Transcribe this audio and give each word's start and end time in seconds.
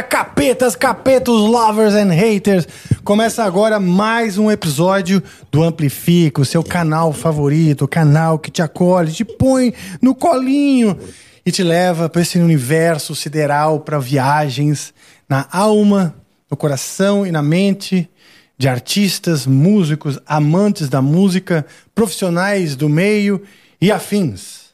galera, 0.00 0.02
capetas, 0.02 0.74
capetos, 0.74 1.40
lovers 1.40 1.94
and 1.94 2.12
haters. 2.12 2.66
Começa 3.04 3.44
agora 3.44 3.78
mais 3.78 4.38
um 4.38 4.50
episódio 4.50 5.22
do 5.50 5.62
Amplifica, 5.62 6.40
o 6.40 6.44
seu 6.44 6.62
canal 6.62 7.12
favorito, 7.12 7.84
o 7.84 7.88
canal 7.88 8.38
que 8.38 8.50
te 8.50 8.62
acolhe, 8.62 9.12
te 9.12 9.24
põe 9.24 9.74
no 10.00 10.14
colinho 10.14 10.98
e 11.44 11.50
te 11.50 11.62
leva 11.62 12.08
para 12.08 12.22
esse 12.22 12.38
universo 12.38 13.14
sideral, 13.14 13.80
para 13.80 13.98
viagens 13.98 14.92
na 15.28 15.46
alma, 15.50 16.14
no 16.50 16.56
coração 16.56 17.26
e 17.26 17.30
na 17.30 17.42
mente 17.42 18.08
de 18.56 18.68
artistas, 18.68 19.46
músicos, 19.46 20.18
amantes 20.26 20.88
da 20.88 21.00
música, 21.00 21.64
profissionais 21.94 22.76
do 22.76 22.88
meio 22.88 23.42
e 23.80 23.90
afins. 23.90 24.70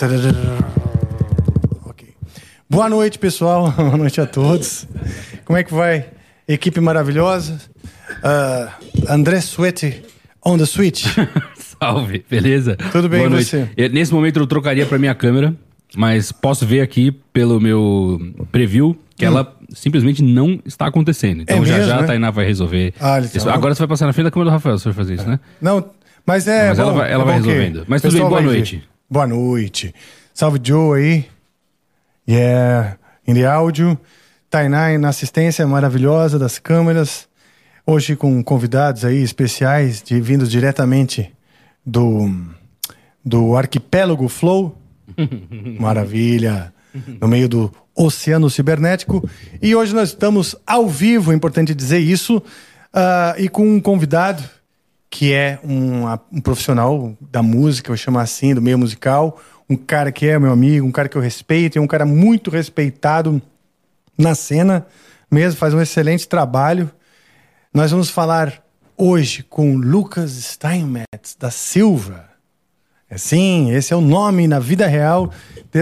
Ok. 0.00 0.87
Boa 2.68 2.88
noite, 2.88 3.18
pessoal. 3.18 3.70
Boa 3.76 3.96
noite 3.96 4.20
a 4.20 4.26
todos. 4.26 4.86
Como 5.44 5.58
é 5.58 5.64
que 5.64 5.72
vai? 5.72 6.06
Equipe 6.46 6.80
maravilhosa. 6.80 7.58
Uh, 8.22 9.12
André 9.12 9.40
Suete 9.40 10.02
on 10.44 10.58
the 10.58 10.66
switch. 10.66 11.06
Salve, 11.80 12.24
beleza? 12.28 12.76
Tudo 12.92 13.08
bem, 13.08 13.20
Boa 13.20 13.30
e 13.30 13.32
noite. 13.32 13.46
você? 13.50 13.68
Eu- 13.76 13.90
Nesse 13.90 14.12
momento 14.12 14.38
eu 14.38 14.46
trocaria 14.46 14.84
pra 14.86 14.98
minha 14.98 15.14
câmera, 15.14 15.54
mas 15.96 16.32
posso 16.32 16.66
ver 16.66 16.80
aqui 16.80 17.10
pelo 17.32 17.60
meu 17.60 18.18
preview 18.50 18.96
que 19.16 19.24
ela 19.24 19.56
simplesmente 19.74 20.22
não 20.22 20.60
está 20.64 20.86
acontecendo. 20.86 21.42
Então 21.42 21.58
Hum. 21.58 21.62
É 21.62 21.66
já 21.66 21.74
mesmo, 21.74 21.88
já 21.90 21.96
né? 21.96 22.02
a 22.02 22.06
Tainá 22.06 22.30
vai 22.30 22.46
resolver. 22.46 22.94
Ah, 23.00 23.18
então. 23.20 23.52
Agora 23.52 23.74
você 23.74 23.78
vai 23.80 23.88
passar 23.88 24.06
na 24.06 24.12
frente 24.12 24.24
da 24.26 24.30
câmera 24.30 24.50
do 24.50 24.54
Rafael 24.54 24.78
se 24.78 24.84
for 24.84 24.94
fazer 24.94 25.14
isso, 25.14 25.28
né? 25.28 25.40
Não, 25.60 25.90
mas 26.26 26.46
é. 26.46 26.68
Mas 26.68 26.78
ela 26.78 26.92
bom, 26.92 26.98
vai- 26.98 27.12
ela 27.12 27.22
é 27.22 27.26
vai 27.26 27.34
resolvendo. 27.36 27.84
Mas 27.88 28.02
tudo 28.02 28.12
bem, 28.12 28.20
boa 28.20 28.32
vai 28.34 28.42
ver. 28.42 28.46
noite. 28.56 28.88
Boa 29.10 29.26
noite. 29.26 29.94
Salve 30.34 30.60
Joe 30.62 31.00
aí. 31.00 31.24
Yeah. 32.28 32.98
Em 33.26 33.32
de 33.32 33.46
áudio. 33.46 33.98
Tainá 34.50 34.96
na 34.98 35.08
assistência 35.08 35.66
maravilhosa 35.66 36.38
das 36.38 36.58
câmeras. 36.58 37.26
Hoje 37.86 38.14
com 38.14 38.44
convidados 38.44 39.02
aí 39.02 39.22
especiais, 39.22 40.02
de, 40.02 40.20
vindos 40.20 40.50
diretamente 40.50 41.32
do, 41.84 42.30
do 43.24 43.56
arquipélago 43.56 44.28
Flow. 44.28 44.76
Maravilha. 45.80 46.74
No 47.18 47.26
meio 47.26 47.48
do 47.48 47.72
oceano 47.96 48.50
cibernético. 48.50 49.26
E 49.62 49.74
hoje 49.74 49.94
nós 49.94 50.10
estamos 50.10 50.54
ao 50.66 50.86
vivo, 50.86 51.32
é 51.32 51.34
importante 51.34 51.74
dizer 51.74 51.98
isso, 51.98 52.42
ah, 52.92 53.34
e 53.38 53.48
com 53.48 53.66
um 53.66 53.80
convidado 53.80 54.42
que 55.10 55.32
é 55.32 55.58
um, 55.64 56.04
um 56.30 56.40
profissional 56.40 57.16
da 57.20 57.42
música, 57.42 57.90
eu 57.90 57.96
chamo 57.96 58.18
assim, 58.18 58.54
do 58.54 58.60
meio 58.60 58.78
musical, 58.78 59.40
um 59.68 59.76
cara 59.76 60.10
que 60.10 60.26
é 60.26 60.38
meu 60.38 60.50
amigo, 60.50 60.86
um 60.86 60.92
cara 60.92 61.08
que 61.08 61.16
eu 61.16 61.22
respeito, 61.22 61.76
e 61.76 61.80
um 61.80 61.86
cara 61.86 62.06
muito 62.06 62.50
respeitado 62.50 63.40
na 64.16 64.34
cena, 64.34 64.86
mesmo, 65.30 65.58
faz 65.58 65.74
um 65.74 65.80
excelente 65.80 66.26
trabalho. 66.26 66.90
Nós 67.72 67.90
vamos 67.90 68.08
falar 68.08 68.64
hoje 68.96 69.42
com 69.42 69.76
Lucas 69.76 70.30
Steinmetz 70.30 71.36
da 71.38 71.50
Silva. 71.50 72.24
É, 73.10 73.16
sim, 73.16 73.70
esse 73.70 73.92
é 73.92 73.96
o 73.96 74.00
nome 74.00 74.48
na 74.48 74.58
vida 74.58 74.86
real 74.86 75.32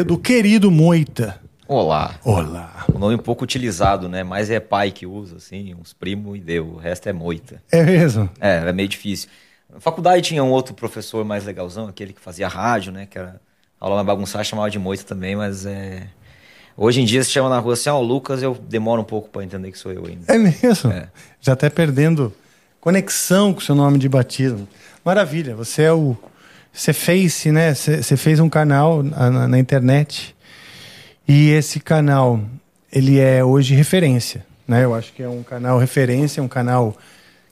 do 0.06 0.18
querido 0.18 0.70
Moita. 0.70 1.40
Olá. 1.68 2.14
Olá. 2.22 2.84
O 2.94 2.98
nome 2.98 3.16
um 3.16 3.18
pouco 3.18 3.42
utilizado, 3.42 4.08
né? 4.08 4.22
Mas 4.22 4.50
é 4.50 4.60
pai 4.60 4.92
que 4.92 5.04
usa, 5.04 5.36
assim, 5.36 5.74
uns 5.74 5.92
primos 5.92 6.36
e 6.36 6.40
deu. 6.40 6.74
O 6.74 6.76
resto 6.76 7.08
é 7.08 7.12
moita. 7.12 7.60
É 7.72 7.82
mesmo? 7.82 8.30
É, 8.40 8.68
é 8.68 8.72
meio 8.72 8.88
difícil. 8.88 9.28
Na 9.72 9.80
faculdade 9.80 10.22
tinha 10.22 10.44
um 10.44 10.50
outro 10.50 10.74
professor 10.74 11.24
mais 11.24 11.44
legalzão, 11.44 11.88
aquele 11.88 12.12
que 12.12 12.20
fazia 12.20 12.46
rádio, 12.46 12.92
né? 12.92 13.06
Que 13.06 13.18
era 13.18 13.40
aula 13.86 13.96
mais 13.96 14.06
bagunçada, 14.06 14.44
chamava 14.44 14.70
de 14.70 14.78
moita 14.78 15.04
também, 15.04 15.34
mas 15.36 15.64
é. 15.66 16.02
Hoje 16.76 17.00
em 17.00 17.04
dia 17.06 17.24
se 17.24 17.30
chama 17.30 17.48
na 17.48 17.58
rua 17.58 17.72
assim, 17.72 17.88
ó, 17.88 17.98
Lucas, 18.00 18.42
eu 18.42 18.54
demoro 18.54 19.00
um 19.00 19.04
pouco 19.04 19.30
pra 19.30 19.42
entender 19.42 19.72
que 19.72 19.78
sou 19.78 19.92
eu 19.92 20.04
ainda. 20.06 20.24
É 20.32 20.36
mesmo? 20.36 20.92
É. 20.92 21.08
Já 21.40 21.54
até 21.54 21.70
perdendo 21.70 22.32
conexão 22.80 23.52
com 23.54 23.60
o 23.60 23.62
seu 23.62 23.74
nome 23.74 23.98
de 23.98 24.08
batismo. 24.08 24.68
Maravilha, 25.04 25.54
você 25.56 25.82
é 25.84 25.92
o. 25.92 26.16
Você 26.72 26.92
fez, 26.92 27.44
né? 27.46 27.72
Você 27.74 28.16
fez 28.18 28.38
um 28.40 28.48
canal 28.50 29.02
na, 29.02 29.30
na- 29.30 29.48
na 29.48 29.58
internet. 29.58 30.36
E 31.26 31.50
esse 31.50 31.80
canal, 31.80 32.38
ele 32.92 33.18
é 33.18 33.42
hoje 33.42 33.74
referência. 33.74 34.44
Né? 34.68 34.84
Eu 34.84 34.94
acho 34.94 35.12
que 35.12 35.22
é 35.22 35.28
um 35.28 35.42
canal 35.42 35.78
referência, 35.78 36.42
um 36.42 36.48
canal 36.48 36.94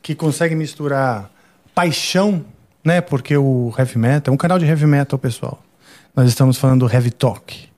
que 0.03 0.15
consegue 0.15 0.55
misturar 0.55 1.31
paixão, 1.75 2.45
né? 2.85 3.01
Porque 3.01 3.37
o 3.37 3.73
heavy 3.79 3.97
metal 3.99 4.31
é 4.31 4.35
um 4.35 4.37
canal 4.37 4.59
de 4.59 4.67
heavy 4.67 4.85
metal, 4.87 5.19
pessoal. 5.19 5.63
Nós 6.15 6.29
estamos 6.29 6.57
falando 6.57 6.87
do 6.87 6.93
Heavy 6.93 7.11
Talk. 7.11 7.69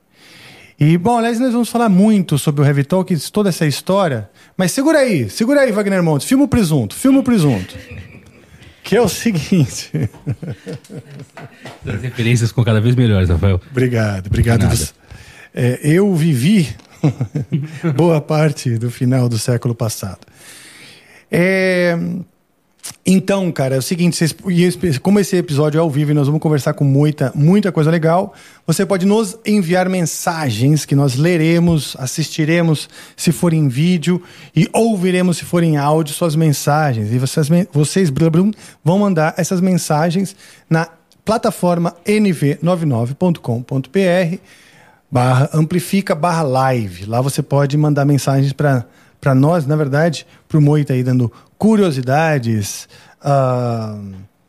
E, 0.79 0.99
bom, 0.99 1.17
aliás, 1.17 1.41
nós 1.41 1.53
vamos 1.53 1.71
falar 1.71 1.89
muito 1.89 2.39
sobre 2.39 2.61
o 2.61 2.65
Heavy 2.65 2.85
Talk, 2.85 3.17
toda 3.31 3.49
essa 3.49 3.65
história. 3.67 4.29
Mas 4.57 4.73
segura 4.73 4.99
aí, 4.99 5.31
segura 5.31 5.63
aí, 5.63 5.73
Wagner 5.73 6.03
Montes. 6.03 6.29
Filma 6.29 6.45
o 6.45 6.49
presunto, 6.49 6.95
filma 6.95 7.21
o 7.21 7.23
presunto. 7.23 7.75
Que 8.85 8.95
é 8.95 9.01
o 9.01 9.09
seguinte. 9.09 9.91
As 11.87 12.03
referências 12.03 12.53
com 12.53 12.63
cada 12.63 12.81
vez 12.81 12.95
melhores, 12.95 13.29
Rafael. 13.31 13.61
obrigado, 13.71 14.27
obrigado. 14.27 14.67
É, 15.55 15.81
eu 15.83 16.15
vivi 16.15 16.69
boa 17.97 18.21
parte 18.21 18.77
do 18.77 18.91
final 18.91 19.29
do 19.31 19.39
século 19.39 19.75
passado. 19.75 20.21
É, 21.31 21.99
Então, 23.05 23.51
cara, 23.53 23.77
é 23.77 23.79
o 23.79 23.83
seguinte, 23.83 24.17
vocês- 24.17 24.99
como 24.99 25.21
esse 25.21 25.37
episódio 25.37 25.79
é 25.79 25.81
ao 25.81 25.91
vivo 25.91 26.11
e 26.11 26.15
nós 26.15 26.27
vamos 26.27 26.41
conversar 26.41 26.75
com 26.75 26.85
muita, 26.85 27.31
muita 27.35 27.71
coisa 27.71 27.91
legal, 27.91 28.35
você 28.67 28.85
pode 28.85 29.07
nos 29.07 29.37
enviar 29.47 29.89
mensagens 29.89 30.85
que 30.85 30.97
nós 30.97 31.15
leremos, 31.15 31.97
assistiremos 31.99 32.89
se 33.17 33.31
for 33.33 33.53
em 33.53 33.69
vídeo 33.69 34.23
e 34.55 34.69
ouviremos 34.73 35.39
se 35.39 35.45
for 35.45 35.63
em 35.63 35.77
áudio 35.77 36.15
suas 36.15 36.35
mensagens. 36.35 37.13
E 37.13 37.19
vocês, 37.19 37.49
vocês 37.73 38.11
blá, 38.11 38.29
blá, 38.29 38.51
vão 38.85 38.99
mandar 38.99 39.35
essas 39.37 39.61
mensagens 39.61 40.35
na 40.69 40.89
plataforma 41.25 41.95
nv99.com.br 42.05 44.37
barra 45.11 45.51
amplifica 45.53 46.15
barra 46.15 46.43
live. 46.43 47.07
Lá 47.07 47.21
você 47.21 47.43
pode 47.43 47.77
mandar 47.77 48.05
mensagens 48.05 48.53
para 48.53 49.35
nós, 49.35 49.67
na 49.67 49.77
verdade, 49.77 50.27
para 50.49 50.59
o 50.59 50.61
Moita 50.61 50.93
aí 50.93 51.03
dando 51.03 51.33
curiosidades, 51.59 52.89
ah, 53.23 53.99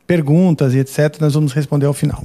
perguntas 0.05 0.73
e 0.73 0.79
etc. 0.79 1.17
Nós 1.19 1.33
vamos 1.33 1.53
responder 1.53 1.85
ao 1.85 1.93
final. 1.93 2.23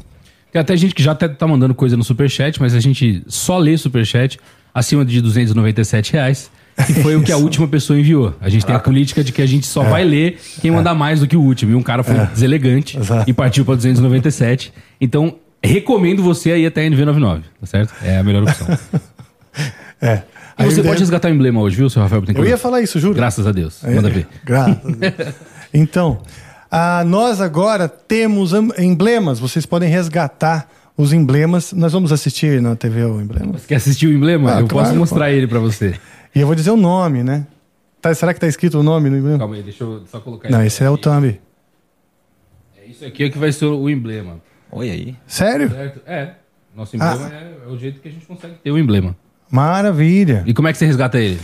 Tem 0.53 0.61
até 0.61 0.77
gente 0.77 0.95
que 0.95 1.03
já 1.03 1.13
até 1.13 1.29
tá 1.29 1.47
mandando 1.47 1.75
coisa 1.75 1.97
no 1.97 2.05
Superchat, 2.05 2.61
mas 2.61 2.75
a 2.75 2.81
gente 2.81 3.23
só 3.27 3.59
lê 3.59 3.77
Superchat 3.77 4.39
acima 4.75 5.05
de 5.05 5.21
297 5.21 6.13
reais. 6.13 6.51
Que 6.87 6.95
foi 6.95 7.17
o 7.17 7.23
que 7.23 7.31
a 7.31 7.37
última 7.39 7.69
pessoa 7.69 7.99
enviou. 7.99 8.35
A 8.41 8.49
gente 8.49 8.65
tem 8.65 8.75
a 8.75 8.79
política 8.79 9.23
de 9.23 9.31
que 9.31 9.43
a 9.43 9.47
gente 9.47 9.67
só 9.67 9.83
vai 9.83 10.05
ler 10.05 10.39
quem 10.61 10.71
mandar 10.71 10.95
mais 10.95 11.21
do 11.21 11.27
que 11.27 11.37
o 11.37 11.41
último. 11.41 11.73
E 11.73 11.75
um 11.75 11.83
cara 11.83 12.03
foi 12.03 12.15
deselegante 12.27 12.99
Exato. 12.99 13.29
e 13.29 13.33
partiu 13.33 13.65
para 13.65 13.77
297. 13.77 14.73
Então, 15.01 15.37
recomendo 15.63 16.23
você 16.23 16.53
aí 16.53 16.67
até 16.67 16.87
a 16.87 16.91
NV99, 16.91 17.43
tá 17.61 17.67
certo? 17.67 17.95
É 18.03 18.19
a 18.19 18.25
melhor 18.25 18.43
opção. 18.43 18.67
É. 20.03 20.23
E 20.59 20.65
você 20.65 20.83
pode 20.83 20.99
resgatar 20.99 21.29
o 21.29 21.35
emblema 21.35 21.61
hoje, 21.61 21.77
viu, 21.77 21.89
seu 21.89 22.03
Rafael 22.03 22.23
Eu 22.35 22.45
ia 22.45 22.59
falar 22.59 22.83
isso, 22.83 22.99
juro. 22.99 23.15
Graças 23.15 23.47
a 23.47 23.53
Deus. 23.53 23.83
É, 23.85 23.95
Manda 23.95 24.11
ver. 24.11 24.27
Graças 24.45 24.85
a 24.85 24.91
Deus. 24.91 25.35
Então, 25.73 26.21
ah, 26.71 27.05
nós 27.05 27.41
agora 27.41 27.89
temos 27.89 28.53
emblemas. 28.79 29.39
Vocês 29.39 29.65
podem 29.65 29.89
resgatar 29.89 30.69
os 30.97 31.13
emblemas. 31.13 31.73
Nós 31.73 31.93
vamos 31.93 32.13
assistir 32.13 32.61
na 32.61 32.77
TV 32.77 33.05
o 33.05 33.21
emblema. 33.21 33.53
Você 33.53 33.67
quer 33.69 33.77
assistir 33.77 34.09
o 34.09 34.13
emblema? 34.13 34.57
Ah, 34.57 34.61
eu 34.61 34.67
claro, 34.67 34.89
posso 34.89 34.99
mostrar 34.99 35.31
ele 35.31 35.47
para 35.47 35.61
você. 35.61 35.95
E 36.35 36.41
eu 36.41 36.47
vou 36.47 36.57
dizer 36.57 36.71
o 36.71 36.77
nome, 36.77 37.23
né? 37.23 37.47
Tá, 38.01 38.13
será 38.15 38.35
que 38.35 38.41
tá 38.41 38.49
escrito 38.49 38.81
o 38.81 38.83
nome 38.83 39.09
no 39.09 39.17
emblema? 39.17 39.39
Calma 39.39 39.55
aí, 39.55 39.63
deixa 39.63 39.85
eu 39.85 40.03
só 40.07 40.19
colocar 40.19 40.51
Não, 40.51 40.63
esse 40.63 40.83
é 40.83 40.91
o 40.91 40.95
aqui. 40.95 41.03
thumb. 41.03 41.41
É 42.77 42.87
isso 42.87 43.05
aqui 43.05 43.25
é 43.25 43.31
que 43.31 43.39
vai 43.39 43.53
ser 43.53 43.67
o 43.67 43.89
emblema. 43.89 44.41
Oi 44.73 44.91
aí. 44.91 45.17
Sério? 45.27 45.71
Certo? 45.71 46.01
É. 46.05 46.35
Nosso 46.75 46.97
emblema 46.97 47.33
é, 47.33 47.55
é 47.65 47.69
o 47.69 47.79
jeito 47.79 48.01
que 48.01 48.09
a 48.09 48.11
gente 48.11 48.27
consegue 48.27 48.55
ter 48.55 48.71
o 48.71 48.79
emblema. 48.79 49.17
Maravilha. 49.53 50.43
E 50.47 50.55
como 50.55 50.67
é 50.67 50.73
que 50.73 50.79
você 50.79 50.87
resgata 50.87 51.19
ele? 51.21 51.39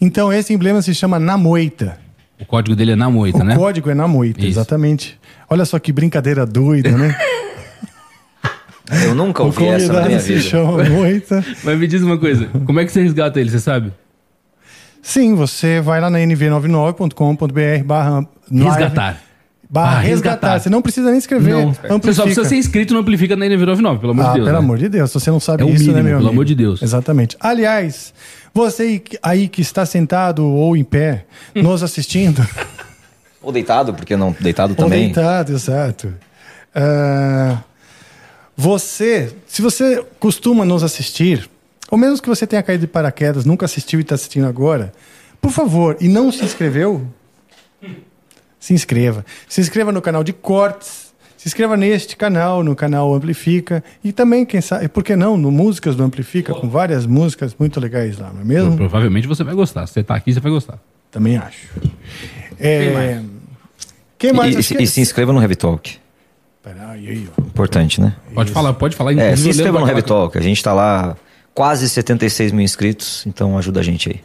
Então, 0.00 0.32
esse 0.32 0.52
emblema 0.54 0.80
se 0.80 0.94
chama 0.94 1.18
Na 1.18 1.36
Moita. 1.36 1.98
O 2.40 2.46
código 2.46 2.74
dele 2.74 2.92
é 2.92 2.96
na 2.96 3.10
moita, 3.10 3.36
O 3.38 3.44
né? 3.44 3.54
código 3.54 3.90
é 3.90 3.94
Na 3.94 4.08
Moita, 4.08 4.40
Isso. 4.40 4.48
exatamente. 4.58 5.20
Olha 5.48 5.66
só 5.66 5.78
que 5.78 5.92
brincadeira 5.92 6.46
doida, 6.46 6.90
né? 6.96 7.14
Eu 9.04 9.14
nunca 9.14 9.42
o 9.42 9.46
ouvi 9.46 9.66
essa 9.66 9.92
na 9.92 10.06
minha 10.06 10.18
se 10.18 10.28
vida. 10.34 10.40
chama 10.48 10.82
Moita. 10.84 11.44
Mas 11.62 11.78
me 11.78 11.86
diz 11.86 12.00
uma 12.02 12.16
coisa, 12.18 12.46
como 12.64 12.80
é 12.80 12.84
que 12.86 12.90
você 12.90 13.02
resgata 13.02 13.38
ele, 13.38 13.50
você 13.50 13.60
sabe? 13.60 13.92
Sim, 15.02 15.34
você 15.34 15.80
vai 15.82 16.00
lá 16.00 16.08
na 16.10 16.18
nv99.com.br 16.18 17.84
barra 17.84 18.26
Resgatar. 18.50 19.20
Barra 19.72 19.98
Ah, 19.98 20.00
resgatar. 20.00 20.08
resgatar. 20.48 20.60
Você 20.60 20.68
não 20.68 20.82
precisa 20.82 21.10
nem 21.10 21.18
escrever. 21.18 21.52
Não, 21.52 21.68
Amplifica. 21.68 21.98
você 22.00 22.12
só 22.14 22.22
precisa 22.24 22.44
ser 22.48 22.56
inscrito 22.56 22.92
no 22.92 22.98
Amplifica 23.00 23.36
na 23.36 23.46
NV99, 23.46 23.98
pelo 24.00 24.12
amor 24.12 24.24
Ah, 24.24 24.28
de 24.28 24.34
Deus. 24.34 24.44
pelo 24.46 24.58
né? 24.58 24.64
amor 24.64 24.78
de 24.78 24.88
Deus, 24.88 25.10
se 25.10 25.14
você 25.20 25.30
não 25.30 25.38
sabe 25.38 25.62
É 25.62 25.66
isso, 25.66 25.74
né, 25.74 25.78
mínimo, 25.78 25.94
meu 26.02 26.04
pelo 26.04 26.16
amigo? 26.18 26.30
amor 26.32 26.44
de 26.44 26.54
Deus. 26.56 26.82
Exatamente. 26.82 27.36
Aliás, 27.38 28.12
você 28.52 29.00
aí 29.22 29.46
que 29.48 29.60
está 29.62 29.86
sentado 29.86 30.44
ou 30.44 30.76
em 30.76 30.82
pé, 30.82 31.24
nos 31.54 31.82
assistindo, 31.84 32.44
Ou 33.42 33.52
deitado, 33.52 33.94
porque 33.94 34.16
não 34.16 34.34
deitado 34.40 34.72
ou 34.72 34.76
também. 34.76 35.04
deitado, 35.06 35.52
exato. 35.52 36.12
Ah, 36.74 37.58
você, 38.56 39.32
se 39.46 39.62
você 39.62 40.04
costuma 40.18 40.64
nos 40.64 40.82
assistir 40.82 41.48
ou 41.90 41.96
mesmo 41.98 42.20
que 42.20 42.28
você 42.28 42.46
tenha 42.46 42.62
caído 42.62 42.82
de 42.82 42.86
paraquedas, 42.86 43.44
nunca 43.44 43.64
assistiu 43.66 43.98
e 43.98 44.02
está 44.02 44.14
assistindo 44.14 44.46
agora, 44.46 44.92
por 45.40 45.50
favor, 45.50 45.96
e 46.00 46.08
não 46.08 46.30
se 46.30 46.44
inscreveu, 46.44 47.02
se 48.60 48.72
inscreva. 48.74 49.24
Se 49.48 49.60
inscreva 49.60 49.90
no 49.90 50.00
canal 50.00 50.22
de 50.22 50.32
cortes, 50.32 51.12
se 51.36 51.48
inscreva 51.48 51.76
neste 51.76 52.16
canal, 52.16 52.62
no 52.62 52.76
canal 52.76 53.12
Amplifica, 53.14 53.82
e 54.04 54.12
também, 54.12 54.44
quem 54.44 54.60
sabe, 54.60 54.86
por 54.88 55.02
que 55.02 55.16
não, 55.16 55.36
no 55.38 55.50
Músicas 55.50 55.96
do 55.96 56.04
Amplifica, 56.04 56.52
com 56.54 56.68
várias 56.68 57.06
músicas 57.06 57.56
muito 57.58 57.80
legais 57.80 58.18
lá, 58.18 58.30
não 58.32 58.42
é 58.42 58.44
mesmo? 58.44 58.76
Provavelmente 58.76 59.26
você 59.26 59.42
vai 59.42 59.54
gostar. 59.54 59.86
Se 59.86 59.94
você 59.94 60.02
tá 60.04 60.14
aqui, 60.14 60.32
você 60.32 60.38
vai 60.38 60.52
gostar. 60.52 60.78
Também 61.10 61.38
acho. 61.38 61.66
É... 62.60 63.20
Quem 64.18 64.34
mais? 64.34 64.54
E, 64.54 64.58
Acho 64.58 64.74
e, 64.74 64.76
que- 64.76 64.82
e 64.82 64.86
se 64.86 65.00
inscreva 65.00 65.32
no 65.32 65.40
Heavy 65.40 65.56
Talk. 65.56 65.98
Importante, 67.38 68.00
né? 68.00 68.14
Pode 68.34 68.52
falar, 68.52 68.74
pode 68.74 68.94
falar. 68.94 69.12
É, 69.12 69.14
inclusive, 69.14 69.42
se 69.42 69.48
inscreva 69.48 69.80
no 69.80 69.88
Heavy 69.88 70.02
Talk. 70.02 70.36
A 70.36 70.42
gente 70.42 70.62
tá 70.62 70.74
lá 70.74 71.16
quase 71.54 71.88
76 71.88 72.52
mil 72.52 72.62
inscritos, 72.62 73.24
então 73.26 73.56
ajuda 73.56 73.80
a 73.80 73.82
gente 73.82 74.10
aí. 74.10 74.20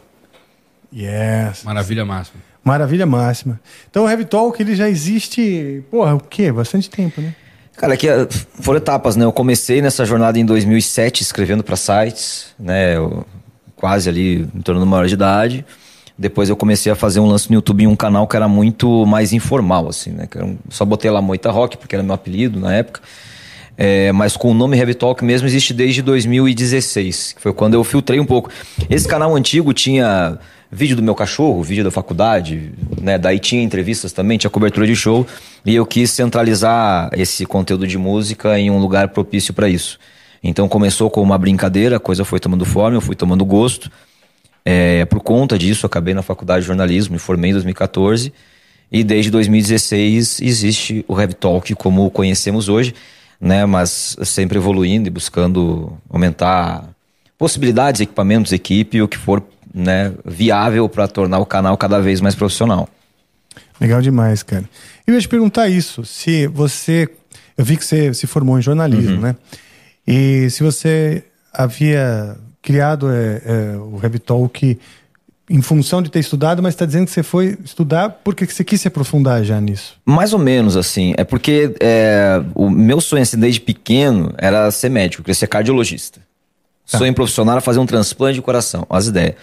Yes. 0.92 1.64
Maravilha 1.64 2.04
máxima. 2.04 2.40
Maravilha 2.66 3.06
máxima. 3.06 3.60
Então 3.88 4.04
o 4.04 4.10
Heavy 4.10 4.24
Talk 4.24 4.60
ele 4.60 4.74
já 4.74 4.88
existe, 4.90 5.84
porra, 5.88 6.16
o 6.16 6.20
quê? 6.20 6.50
Bastante 6.50 6.90
tempo, 6.90 7.20
né? 7.20 7.32
Cara, 7.76 7.94
aqui 7.94 8.08
eh, 8.08 8.26
foram 8.60 8.78
etapas, 8.78 9.14
né? 9.14 9.24
Eu 9.24 9.30
comecei 9.32 9.80
nessa 9.80 10.04
jornada 10.04 10.36
em 10.36 10.44
2007 10.44 11.22
escrevendo 11.22 11.62
para 11.62 11.76
sites, 11.76 12.46
né? 12.58 12.96
Eu, 12.96 13.24
quase 13.76 14.08
ali 14.08 14.48
em 14.52 14.60
torno 14.62 14.80
de 14.80 14.86
uma 14.86 14.96
hora 14.96 15.06
de 15.06 15.14
idade. 15.14 15.64
Depois 16.18 16.48
eu 16.48 16.56
comecei 16.56 16.90
a 16.90 16.96
fazer 16.96 17.20
um 17.20 17.26
lance 17.26 17.48
no 17.50 17.54
YouTube 17.54 17.84
em 17.84 17.86
um 17.86 17.94
canal 17.94 18.26
que 18.26 18.34
era 18.34 18.48
muito 18.48 19.06
mais 19.06 19.32
informal, 19.32 19.88
assim, 19.88 20.10
né? 20.10 20.26
Que 20.26 20.38
um- 20.38 20.56
só 20.68 20.84
botei 20.84 21.08
lá 21.10 21.22
Moita 21.22 21.52
Rock, 21.52 21.76
porque 21.76 21.94
era 21.94 22.02
meu 22.02 22.14
apelido 22.14 22.58
na 22.58 22.74
época. 22.74 23.00
É, 23.78 24.10
mas 24.10 24.36
com 24.36 24.50
o 24.50 24.54
nome 24.54 24.76
Heavy 24.76 24.94
Talk 24.94 25.22
mesmo 25.22 25.46
existe 25.46 25.72
desde 25.72 26.00
2016, 26.02 27.34
que 27.34 27.42
foi 27.42 27.52
quando 27.52 27.74
eu 27.74 27.84
filtrei 27.84 28.18
um 28.18 28.24
pouco. 28.24 28.50
Esse 28.90 29.06
canal 29.06 29.36
antigo 29.36 29.72
tinha 29.74 30.38
vídeo 30.70 30.96
do 30.96 31.02
meu 31.02 31.14
cachorro, 31.14 31.62
vídeo 31.62 31.84
da 31.84 31.90
faculdade, 31.90 32.72
né? 33.00 33.18
Daí 33.18 33.38
tinha 33.38 33.62
entrevistas 33.62 34.12
também, 34.12 34.38
tinha 34.38 34.50
cobertura 34.50 34.86
de 34.86 34.96
show, 34.96 35.26
e 35.64 35.74
eu 35.74 35.86
quis 35.86 36.10
centralizar 36.10 37.10
esse 37.12 37.46
conteúdo 37.46 37.86
de 37.86 37.98
música 37.98 38.58
em 38.58 38.70
um 38.70 38.78
lugar 38.78 39.08
propício 39.08 39.54
para 39.54 39.68
isso. 39.68 39.98
Então 40.42 40.68
começou 40.68 41.10
com 41.10 41.22
uma 41.22 41.38
brincadeira, 41.38 41.96
a 41.96 42.00
coisa 42.00 42.24
foi 42.24 42.38
tomando 42.38 42.64
forma, 42.64 42.96
eu 42.96 43.00
fui 43.00 43.16
tomando 43.16 43.44
gosto. 43.44 43.90
É, 44.64 45.04
por 45.04 45.20
conta 45.20 45.58
disso, 45.58 45.86
acabei 45.86 46.14
na 46.14 46.22
faculdade 46.22 46.62
de 46.62 46.66
jornalismo, 46.66 47.14
me 47.14 47.18
formei 47.18 47.50
em 47.50 47.54
2014. 47.54 48.32
E 48.90 49.02
desde 49.02 49.30
2016 49.30 50.40
existe 50.40 51.04
o 51.08 51.18
Heavy 51.18 51.34
Talk 51.34 51.74
como 51.74 52.06
o 52.06 52.10
conhecemos 52.10 52.68
hoje, 52.68 52.94
né? 53.40 53.66
Mas 53.66 54.16
sempre 54.22 54.58
evoluindo 54.58 55.08
e 55.08 55.10
buscando 55.10 55.96
aumentar 56.08 56.84
possibilidades, 57.38 58.00
equipamentos, 58.00 58.52
equipe, 58.52 59.02
o 59.02 59.08
que 59.08 59.16
for 59.16 59.42
né, 59.76 60.14
viável 60.24 60.88
para 60.88 61.06
tornar 61.06 61.38
o 61.38 61.44
canal 61.44 61.76
cada 61.76 62.00
vez 62.00 62.22
mais 62.22 62.34
profissional. 62.34 62.88
Legal 63.78 64.00
demais, 64.00 64.42
cara. 64.42 64.64
Eu 65.06 65.14
ia 65.14 65.20
te 65.20 65.28
perguntar 65.28 65.68
isso, 65.68 66.04
se 66.04 66.46
você. 66.46 67.08
Eu 67.56 67.64
vi 67.64 67.76
que 67.76 67.84
você 67.84 68.12
se 68.14 68.26
formou 68.26 68.58
em 68.58 68.62
jornalismo, 68.62 69.20
né? 69.20 69.36
E 70.06 70.48
se 70.50 70.62
você 70.62 71.24
havia 71.52 72.36
criado 72.62 73.10
é, 73.10 73.42
é, 73.44 73.76
o 73.76 73.98
Heavy 74.02 74.18
Talk 74.18 74.78
em 75.48 75.62
função 75.62 76.02
de 76.02 76.10
ter 76.10 76.18
estudado, 76.18 76.62
mas 76.62 76.74
está 76.74 76.84
dizendo 76.84 77.06
que 77.06 77.12
você 77.12 77.22
foi 77.22 77.56
estudar 77.64 78.20
porque 78.24 78.44
você 78.46 78.64
quis 78.64 78.80
se 78.80 78.88
aprofundar 78.88 79.44
já 79.44 79.60
nisso. 79.60 79.96
Mais 80.04 80.32
ou 80.32 80.38
menos 80.38 80.76
assim. 80.76 81.14
É 81.16 81.24
porque 81.24 81.74
é, 81.80 82.42
o 82.54 82.68
meu 82.68 83.00
sonho 83.00 83.22
assim, 83.22 83.38
desde 83.38 83.60
pequeno 83.60 84.34
era 84.38 84.70
ser 84.70 84.88
médico, 84.88 85.22
queria 85.22 85.34
ser 85.34 85.46
cardiologista. 85.46 86.20
Sonho 86.86 87.12
profissional 87.12 87.52
era 87.54 87.60
fazer 87.60 87.80
um 87.80 87.86
transplante 87.86 88.36
de 88.36 88.42
coração, 88.42 88.86
as 88.88 89.08
ideias. 89.08 89.34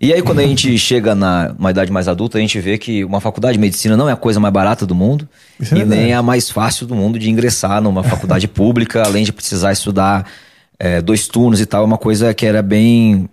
E 0.00 0.12
aí, 0.12 0.22
quando 0.22 0.38
a 0.38 0.42
gente 0.42 0.76
chega 0.78 1.14
na 1.14 1.54
uma 1.58 1.70
idade 1.70 1.90
mais 1.90 2.06
adulta, 2.06 2.38
a 2.38 2.40
gente 2.40 2.60
vê 2.60 2.78
que 2.78 3.04
uma 3.04 3.20
faculdade 3.20 3.54
de 3.54 3.60
medicina 3.60 3.96
não 3.96 4.08
é 4.08 4.12
a 4.12 4.16
coisa 4.16 4.38
mais 4.38 4.52
barata 4.52 4.86
do 4.86 4.94
mundo 4.94 5.28
Isso 5.58 5.74
é 5.74 5.78
e 5.78 5.80
nem 5.80 5.88
verdade. 5.88 6.12
a 6.12 6.22
mais 6.22 6.50
fácil 6.50 6.86
do 6.86 6.94
mundo 6.94 7.18
de 7.18 7.28
ingressar 7.30 7.82
numa 7.82 8.02
faculdade 8.04 8.46
pública, 8.46 9.02
além 9.04 9.24
de 9.24 9.32
precisar 9.32 9.72
estudar 9.72 10.26
é, 10.78 11.00
dois 11.00 11.26
turnos 11.26 11.60
e 11.60 11.66
tal, 11.66 11.82
é 11.82 11.86
uma 11.86 11.98
coisa 11.98 12.32
que 12.34 12.44
era 12.46 12.62
bem. 12.62 13.28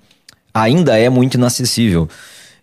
ainda 0.54 0.98
é 0.98 1.10
muito 1.10 1.36
inacessível. 1.36 2.08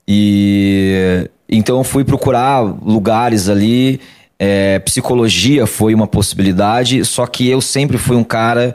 E 0.09 1.29
então 1.49 1.79
eu 1.79 1.85
fui 1.85 2.03
procurar 2.05 2.61
lugares 2.61 3.49
ali. 3.49 4.01
é, 4.39 4.79
psicologia 4.79 5.67
foi 5.67 5.95
uma 5.95 6.07
possibilidade, 6.07 7.05
só 7.05 7.27
que 7.27 7.47
eu 7.49 7.61
sempre 7.61 7.99
fui 7.99 8.17
um 8.17 8.25
cara 8.25 8.75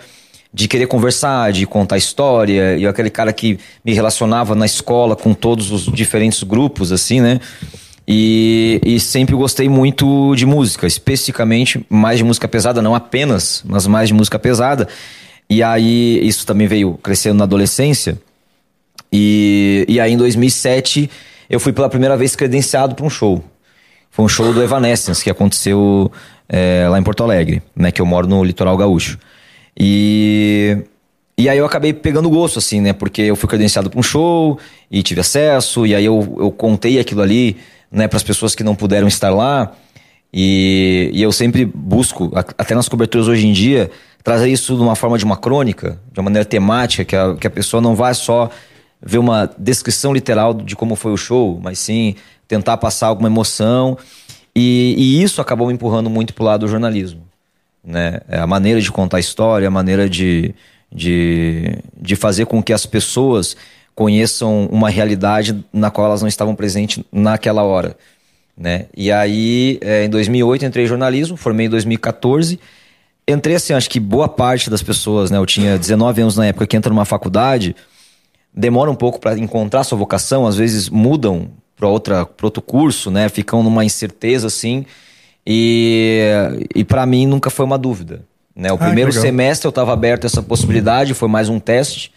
de 0.55 0.69
querer 0.69 0.87
conversar, 0.87 1.51
de 1.51 1.67
contar 1.67 1.97
história, 1.97 2.77
e 2.77 2.87
aquele 2.87 3.09
cara 3.09 3.33
que 3.33 3.59
me 3.83 3.93
relacionava 3.93 4.55
na 4.55 4.65
escola 4.65 5.13
com 5.13 5.33
todos 5.33 5.69
os 5.69 5.91
diferentes 5.91 6.43
grupos, 6.43 6.93
assim, 6.93 7.19
né? 7.19 7.41
E, 8.07 8.79
e 8.85 8.97
sempre 8.97 9.35
gostei 9.35 9.67
muito 9.67 10.33
de 10.33 10.45
música, 10.45 10.87
especificamente 10.87 11.85
mais 11.89 12.19
de 12.19 12.23
música 12.23 12.47
pesada, 12.47 12.81
não 12.81 12.95
apenas, 12.95 13.65
mas 13.67 13.85
mais 13.85 14.07
de 14.07 14.13
música 14.13 14.39
pesada. 14.39 14.87
E 15.49 15.61
aí 15.61 16.25
isso 16.25 16.45
também 16.45 16.67
veio 16.67 16.93
crescendo 17.03 17.35
na 17.35 17.43
adolescência. 17.43 18.17
E, 19.11 19.85
e 19.89 19.99
aí 19.99 20.13
em 20.13 20.17
2007 20.17 21.09
eu 21.49 21.59
fui 21.59 21.73
pela 21.73 21.89
primeira 21.89 22.15
vez 22.15 22.33
credenciado 22.33 22.95
para 22.95 23.05
um 23.05 23.09
show. 23.09 23.43
Foi 24.09 24.23
um 24.23 24.29
show 24.29 24.53
do 24.53 24.63
Evanescence 24.63 25.21
que 25.21 25.29
aconteceu 25.29 26.09
é, 26.47 26.87
lá 26.89 26.97
em 26.97 27.03
Porto 27.03 27.25
Alegre, 27.25 27.61
né? 27.75 27.91
Que 27.91 28.01
eu 28.01 28.05
moro 28.05 28.25
no 28.25 28.41
litoral 28.41 28.77
gaúcho. 28.77 29.17
E, 29.77 30.77
e 31.37 31.49
aí 31.49 31.57
eu 31.57 31.65
acabei 31.65 31.93
pegando 31.93 32.29
gosto, 32.29 32.59
assim, 32.59 32.79
né? 32.81 32.93
Porque 32.93 33.21
eu 33.21 33.35
fui 33.35 33.49
credenciado 33.49 33.89
para 33.89 33.99
um 33.99 34.03
show 34.03 34.57
e 34.89 35.03
tive 35.03 35.21
acesso, 35.21 35.85
e 35.85 35.93
aí 35.93 36.05
eu, 36.05 36.35
eu 36.39 36.51
contei 36.51 36.99
aquilo 36.99 37.21
ali, 37.21 37.57
né, 37.91 38.07
para 38.07 38.17
as 38.17 38.23
pessoas 38.23 38.55
que 38.55 38.63
não 38.63 38.75
puderam 38.75 39.07
estar 39.07 39.29
lá. 39.29 39.73
E, 40.33 41.11
e 41.13 41.21
eu 41.21 41.31
sempre 41.31 41.65
busco, 41.65 42.31
até 42.35 42.75
nas 42.75 42.89
coberturas 42.89 43.27
hoje 43.27 43.47
em 43.47 43.53
dia, 43.53 43.89
trazer 44.23 44.49
isso 44.49 44.75
de 44.75 44.81
uma 44.81 44.95
forma 44.95 45.17
de 45.17 45.23
uma 45.23 45.37
crônica, 45.37 45.99
de 46.11 46.19
uma 46.19 46.25
maneira 46.25 46.45
temática, 46.45 47.05
que 47.05 47.15
a, 47.15 47.35
que 47.35 47.47
a 47.47 47.49
pessoa 47.49 47.79
não 47.79 47.95
vai 47.95 48.13
só 48.13 48.49
ver 49.01 49.17
uma 49.17 49.49
descrição 49.57 50.13
literal 50.13 50.53
de 50.53 50.75
como 50.75 50.95
foi 50.95 51.11
o 51.11 51.17
show, 51.17 51.59
mas 51.61 51.79
sim 51.79 52.15
tentar 52.47 52.77
passar 52.77 53.07
alguma 53.07 53.27
emoção. 53.27 53.97
E, 54.55 54.95
e 54.97 55.21
isso 55.23 55.41
acabou 55.41 55.67
me 55.67 55.73
empurrando 55.73 56.09
muito 56.09 56.33
pro 56.33 56.43
lado 56.43 56.61
do 56.61 56.67
jornalismo. 56.67 57.21
Né? 57.85 58.19
É 58.27 58.39
A 58.39 58.47
maneira 58.47 58.81
de 58.81 58.91
contar 58.91 59.17
a 59.17 59.19
história, 59.19 59.67
a 59.67 59.71
maneira 59.71 60.09
de, 60.09 60.55
de, 60.91 61.77
de 61.99 62.15
fazer 62.15 62.45
com 62.45 62.63
que 62.63 62.73
as 62.73 62.85
pessoas 62.85 63.55
conheçam 63.93 64.67
uma 64.71 64.89
realidade 64.89 65.63
na 65.71 65.89
qual 65.89 66.07
elas 66.07 66.21
não 66.21 66.27
estavam 66.27 66.55
presentes 66.55 67.03
naquela 67.11 67.63
hora. 67.63 67.95
Né? 68.57 68.87
E 68.95 69.11
aí, 69.11 69.77
é, 69.81 70.05
em 70.05 70.09
2008, 70.09 70.65
entrei 70.65 70.85
em 70.85 70.87
jornalismo, 70.87 71.37
formei 71.37 71.67
em 71.67 71.69
2014. 71.69 72.59
Entrei 73.27 73.55
assim, 73.55 73.73
acho 73.73 73.89
que 73.89 73.99
boa 73.99 74.27
parte 74.27 74.69
das 74.69 74.83
pessoas, 74.83 75.31
né? 75.31 75.37
Eu 75.37 75.45
tinha 75.45 75.77
19 75.77 76.21
anos 76.21 76.37
na 76.37 76.45
época 76.45 76.67
que 76.67 76.77
entra 76.77 76.91
numa 76.91 77.05
faculdade, 77.05 77.75
demora 78.53 78.91
um 78.91 78.95
pouco 78.95 79.19
para 79.19 79.37
encontrar 79.37 79.83
sua 79.83 79.97
vocação, 79.97 80.45
às 80.45 80.55
vezes 80.55 80.89
mudam 80.89 81.49
para 81.75 81.87
outra 81.87 82.27
outro 82.41 82.61
curso, 82.61 83.09
né? 83.09 83.27
Ficam 83.27 83.63
numa 83.63 83.83
incerteza 83.83 84.47
assim. 84.47 84.85
E, 85.47 86.21
e 86.73 86.83
para 86.83 87.05
mim 87.05 87.27
nunca 87.27 87.49
foi 87.49 87.65
uma 87.65 87.77
dúvida, 87.77 88.23
né? 88.55 88.71
O 88.71 88.75
Ah, 88.75 88.79
primeiro 88.79 89.11
semestre 89.11 89.67
eu 89.67 89.69
estava 89.69 89.93
aberto 89.93 90.23
a 90.23 90.27
essa 90.27 90.41
possibilidade, 90.41 91.13
foi 91.13 91.27
mais 91.27 91.49
um 91.49 91.59
teste. 91.59 92.11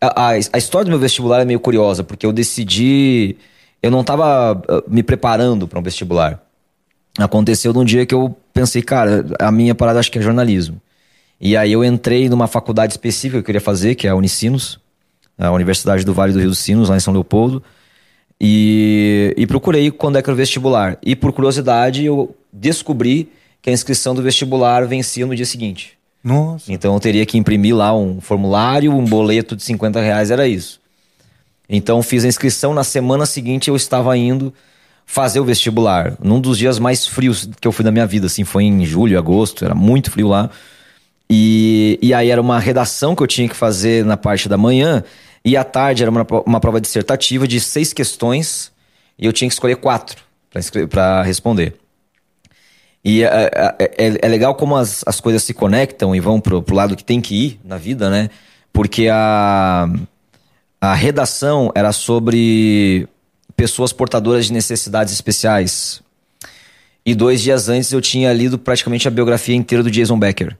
A, 0.00 0.28
a, 0.28 0.30
a 0.30 0.58
história 0.58 0.84
do 0.84 0.90
meu 0.90 0.98
vestibular 0.98 1.40
é 1.40 1.44
meio 1.44 1.60
curiosa, 1.60 2.02
porque 2.02 2.24
eu 2.24 2.32
decidi, 2.32 3.36
eu 3.82 3.90
não 3.90 4.00
estava 4.00 4.60
me 4.88 5.02
preparando 5.02 5.68
para 5.68 5.78
um 5.78 5.82
vestibular. 5.82 6.42
Aconteceu 7.18 7.72
num 7.72 7.84
dia 7.84 8.04
que 8.06 8.14
eu 8.14 8.36
pensei, 8.52 8.82
cara, 8.82 9.26
a 9.38 9.50
minha 9.50 9.74
parada 9.74 9.98
acho 9.98 10.10
que 10.10 10.18
é 10.18 10.22
jornalismo. 10.22 10.80
E 11.40 11.56
aí 11.56 11.72
eu 11.72 11.84
entrei 11.84 12.28
numa 12.28 12.46
faculdade 12.46 12.92
específica 12.92 13.38
que 13.38 13.40
eu 13.40 13.44
queria 13.44 13.60
fazer, 13.60 13.94
que 13.94 14.06
é 14.06 14.10
a 14.10 14.14
Unicinos, 14.14 14.78
a 15.38 15.50
Universidade 15.50 16.04
do 16.04 16.14
Vale 16.14 16.32
do 16.32 16.38
Rio 16.38 16.48
dos 16.48 16.58
Sinos, 16.58 16.88
lá 16.88 16.96
em 16.96 17.00
São 17.00 17.12
Leopoldo. 17.12 17.62
E, 18.40 19.34
e 19.36 19.46
procurei 19.46 19.90
quando 19.90 20.16
é 20.16 20.22
que 20.22 20.28
era 20.28 20.34
o 20.34 20.36
vestibular. 20.36 20.98
E 21.02 21.16
por 21.16 21.32
curiosidade, 21.32 22.04
eu 22.04 22.34
descobri 22.56 23.30
que 23.60 23.70
a 23.70 23.72
inscrição 23.72 24.14
do 24.14 24.22
vestibular 24.22 24.86
vencia 24.86 25.26
no 25.26 25.34
dia 25.34 25.46
seguinte. 25.46 25.98
Nossa. 26.22 26.72
Então 26.72 26.94
eu 26.94 27.00
teria 27.00 27.26
que 27.26 27.38
imprimir 27.38 27.76
lá 27.76 27.96
um 27.96 28.20
formulário, 28.20 28.92
um 28.92 29.04
boleto 29.04 29.54
de 29.54 29.62
50 29.62 30.00
reais, 30.00 30.30
era 30.30 30.48
isso. 30.48 30.80
Então 31.68 32.02
fiz 32.02 32.24
a 32.24 32.28
inscrição, 32.28 32.72
na 32.72 32.84
semana 32.84 33.26
seguinte 33.26 33.68
eu 33.68 33.76
estava 33.76 34.16
indo 34.16 34.52
fazer 35.04 35.40
o 35.40 35.44
vestibular. 35.44 36.16
Num 36.20 36.40
dos 36.40 36.58
dias 36.58 36.78
mais 36.78 37.06
frios 37.06 37.48
que 37.60 37.66
eu 37.66 37.72
fui 37.72 37.84
da 37.84 37.92
minha 37.92 38.06
vida, 38.06 38.26
assim, 38.26 38.44
foi 38.44 38.64
em 38.64 38.84
julho, 38.84 39.18
agosto, 39.18 39.64
era 39.64 39.74
muito 39.74 40.10
frio 40.10 40.28
lá. 40.28 40.50
E, 41.30 41.98
e 42.02 42.14
aí 42.14 42.30
era 42.30 42.40
uma 42.40 42.58
redação 42.58 43.14
que 43.14 43.22
eu 43.22 43.26
tinha 43.26 43.48
que 43.48 43.56
fazer 43.56 44.04
na 44.04 44.16
parte 44.16 44.48
da 44.48 44.56
manhã, 44.56 45.02
e 45.44 45.56
à 45.56 45.64
tarde 45.64 46.02
era 46.02 46.10
uma, 46.10 46.26
uma 46.44 46.60
prova 46.60 46.80
dissertativa 46.80 47.46
de 47.46 47.60
seis 47.60 47.92
questões, 47.92 48.72
e 49.18 49.26
eu 49.26 49.32
tinha 49.32 49.48
que 49.48 49.54
escolher 49.54 49.76
quatro 49.76 50.22
para 50.90 51.22
responder. 51.22 51.74
E 53.08 53.22
é, 53.22 53.50
é- 53.78 53.94
é- 53.98 54.18
é 54.20 54.28
legal 54.28 54.54
como 54.56 54.74
as, 54.76 55.04
as 55.06 55.20
coisas 55.20 55.44
se 55.44 55.54
conectam 55.54 56.14
e 56.14 56.18
vão 56.18 56.40
pro, 56.40 56.60
pro 56.60 56.74
lado 56.74 56.96
que 56.96 57.04
tem 57.04 57.20
que 57.20 57.34
ir 57.34 57.60
na 57.64 57.78
vida, 57.78 58.10
né? 58.10 58.28
porque 58.76 59.08
a, 59.10 59.88
a 60.78 60.94
redação 60.94 61.72
era 61.74 61.92
sobre 61.92 63.08
pessoas 63.56 63.90
portadoras 63.90 64.44
de 64.44 64.52
necessidades 64.52 65.14
especiais. 65.14 66.02
E 67.06 67.14
dois 67.14 67.40
dias 67.40 67.70
antes 67.70 67.90
eu 67.90 68.02
tinha 68.02 68.30
lido 68.34 68.58
praticamente 68.58 69.08
a 69.08 69.10
biografia 69.10 69.56
inteira 69.56 69.82
do 69.82 69.90
Jason 69.90 70.18
Becker. 70.18 70.58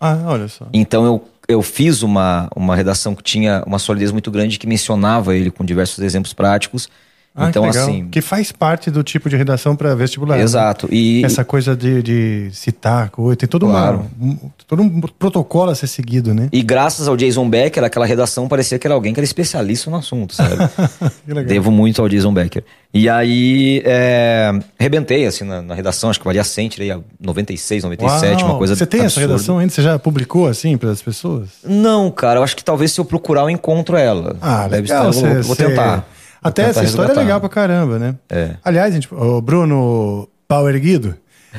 Ah, 0.00 0.18
olha 0.26 0.48
só. 0.48 0.66
Então 0.72 1.06
eu, 1.06 1.28
eu 1.46 1.62
fiz 1.62 2.02
uma, 2.02 2.50
uma 2.56 2.74
redação 2.74 3.14
que 3.14 3.22
tinha 3.22 3.62
uma 3.64 3.78
solidez 3.78 4.10
muito 4.10 4.28
grande 4.28 4.58
que 4.58 4.66
mencionava 4.66 5.36
ele 5.36 5.48
com 5.48 5.64
diversos 5.64 6.00
exemplos 6.00 6.32
práticos. 6.32 6.88
Ah, 7.34 7.48
então, 7.48 7.62
que 7.62 7.78
assim. 7.78 8.08
Que 8.10 8.20
faz 8.20 8.52
parte 8.52 8.90
do 8.90 9.02
tipo 9.02 9.30
de 9.30 9.36
redação 9.36 9.74
para 9.74 9.94
vestibular. 9.94 10.36
né? 10.36 10.42
Exato. 10.42 10.86
E, 10.92 11.24
Essa 11.24 11.42
coisa 11.44 11.74
de, 11.74 12.02
de 12.02 12.50
citar 12.52 13.08
coisa, 13.08 13.36
tem 13.36 13.48
todo, 13.48 13.66
Claro. 13.66 14.04
um, 14.20 14.36
todo 14.66 14.82
um 14.82 15.00
protocolo 15.00 15.70
a 15.70 15.74
ser 15.74 15.86
seguido, 15.86 16.34
né? 16.34 16.50
e 16.52 16.62
graças 16.62 17.08
ao 17.08 17.16
Jason 17.16 17.48
Becker, 17.48 17.82
aquela 17.84 18.04
redação 18.04 18.46
parecia 18.48 18.78
que 18.78 18.86
era 18.86 18.92
alguém 18.94 19.14
que 19.14 19.20
era 19.20 19.24
especialista 19.24 19.90
no 19.90 19.96
assunto, 19.96 20.34
sabe? 20.34 20.56
Que 21.24 21.32
legal. 21.32 21.44
Devo 21.48 21.70
muito 21.70 22.02
ao 22.02 22.08
Jason 22.08 22.34
Becker. 22.34 22.64
E 22.92 23.08
aí, 23.08 23.80
é, 23.86 24.52
rebentei, 24.78 25.24
assim, 25.24 25.44
na, 25.44 25.62
na 25.62 25.74
redação, 25.74 26.10
acho 26.10 26.18
que 26.18 26.26
valia 26.26 26.44
100, 26.44 26.68
tirei 26.68 26.90
a 26.90 27.00
96, 27.18 27.84
97, 27.84 28.42
Uau. 28.42 28.50
uma 28.52 28.58
coisa 28.58 28.76
Você 28.76 28.84
tem 28.84 29.00
essa 29.00 29.06
absurda. 29.18 29.26
redação 29.32 29.58
ainda? 29.58 29.72
Você 29.72 29.80
já 29.80 29.98
publicou 29.98 30.46
assim 30.46 30.76
para 30.76 30.90
as 30.90 31.00
pessoas? 31.00 31.48
Não, 31.64 32.10
cara, 32.10 32.40
eu 32.40 32.44
acho 32.44 32.54
que 32.54 32.62
talvez 32.62 32.92
se 32.92 33.00
eu 33.00 33.06
procurar 33.06 33.42
eu 33.42 33.50
encontro 33.50 33.96
ela. 33.96 34.36
Ah, 34.42 34.68
Deve 34.68 34.82
legal. 34.82 35.08
estar- 35.08 35.26
eu 35.26 35.34
vou, 35.36 35.42
vou 35.44 35.56
tentar. 35.56 36.06
Até 36.42 36.64
essa 36.64 36.84
história 36.84 37.12
é 37.12 37.16
legal 37.16 37.40
pra 37.40 37.48
caramba, 37.48 37.98
né? 37.98 38.16
É. 38.28 38.56
Aliás, 38.64 38.92
gente, 38.92 39.08
o 39.12 39.40
Bruno 39.40 40.28
Pau 40.48 40.68
Erguido, 40.68 41.14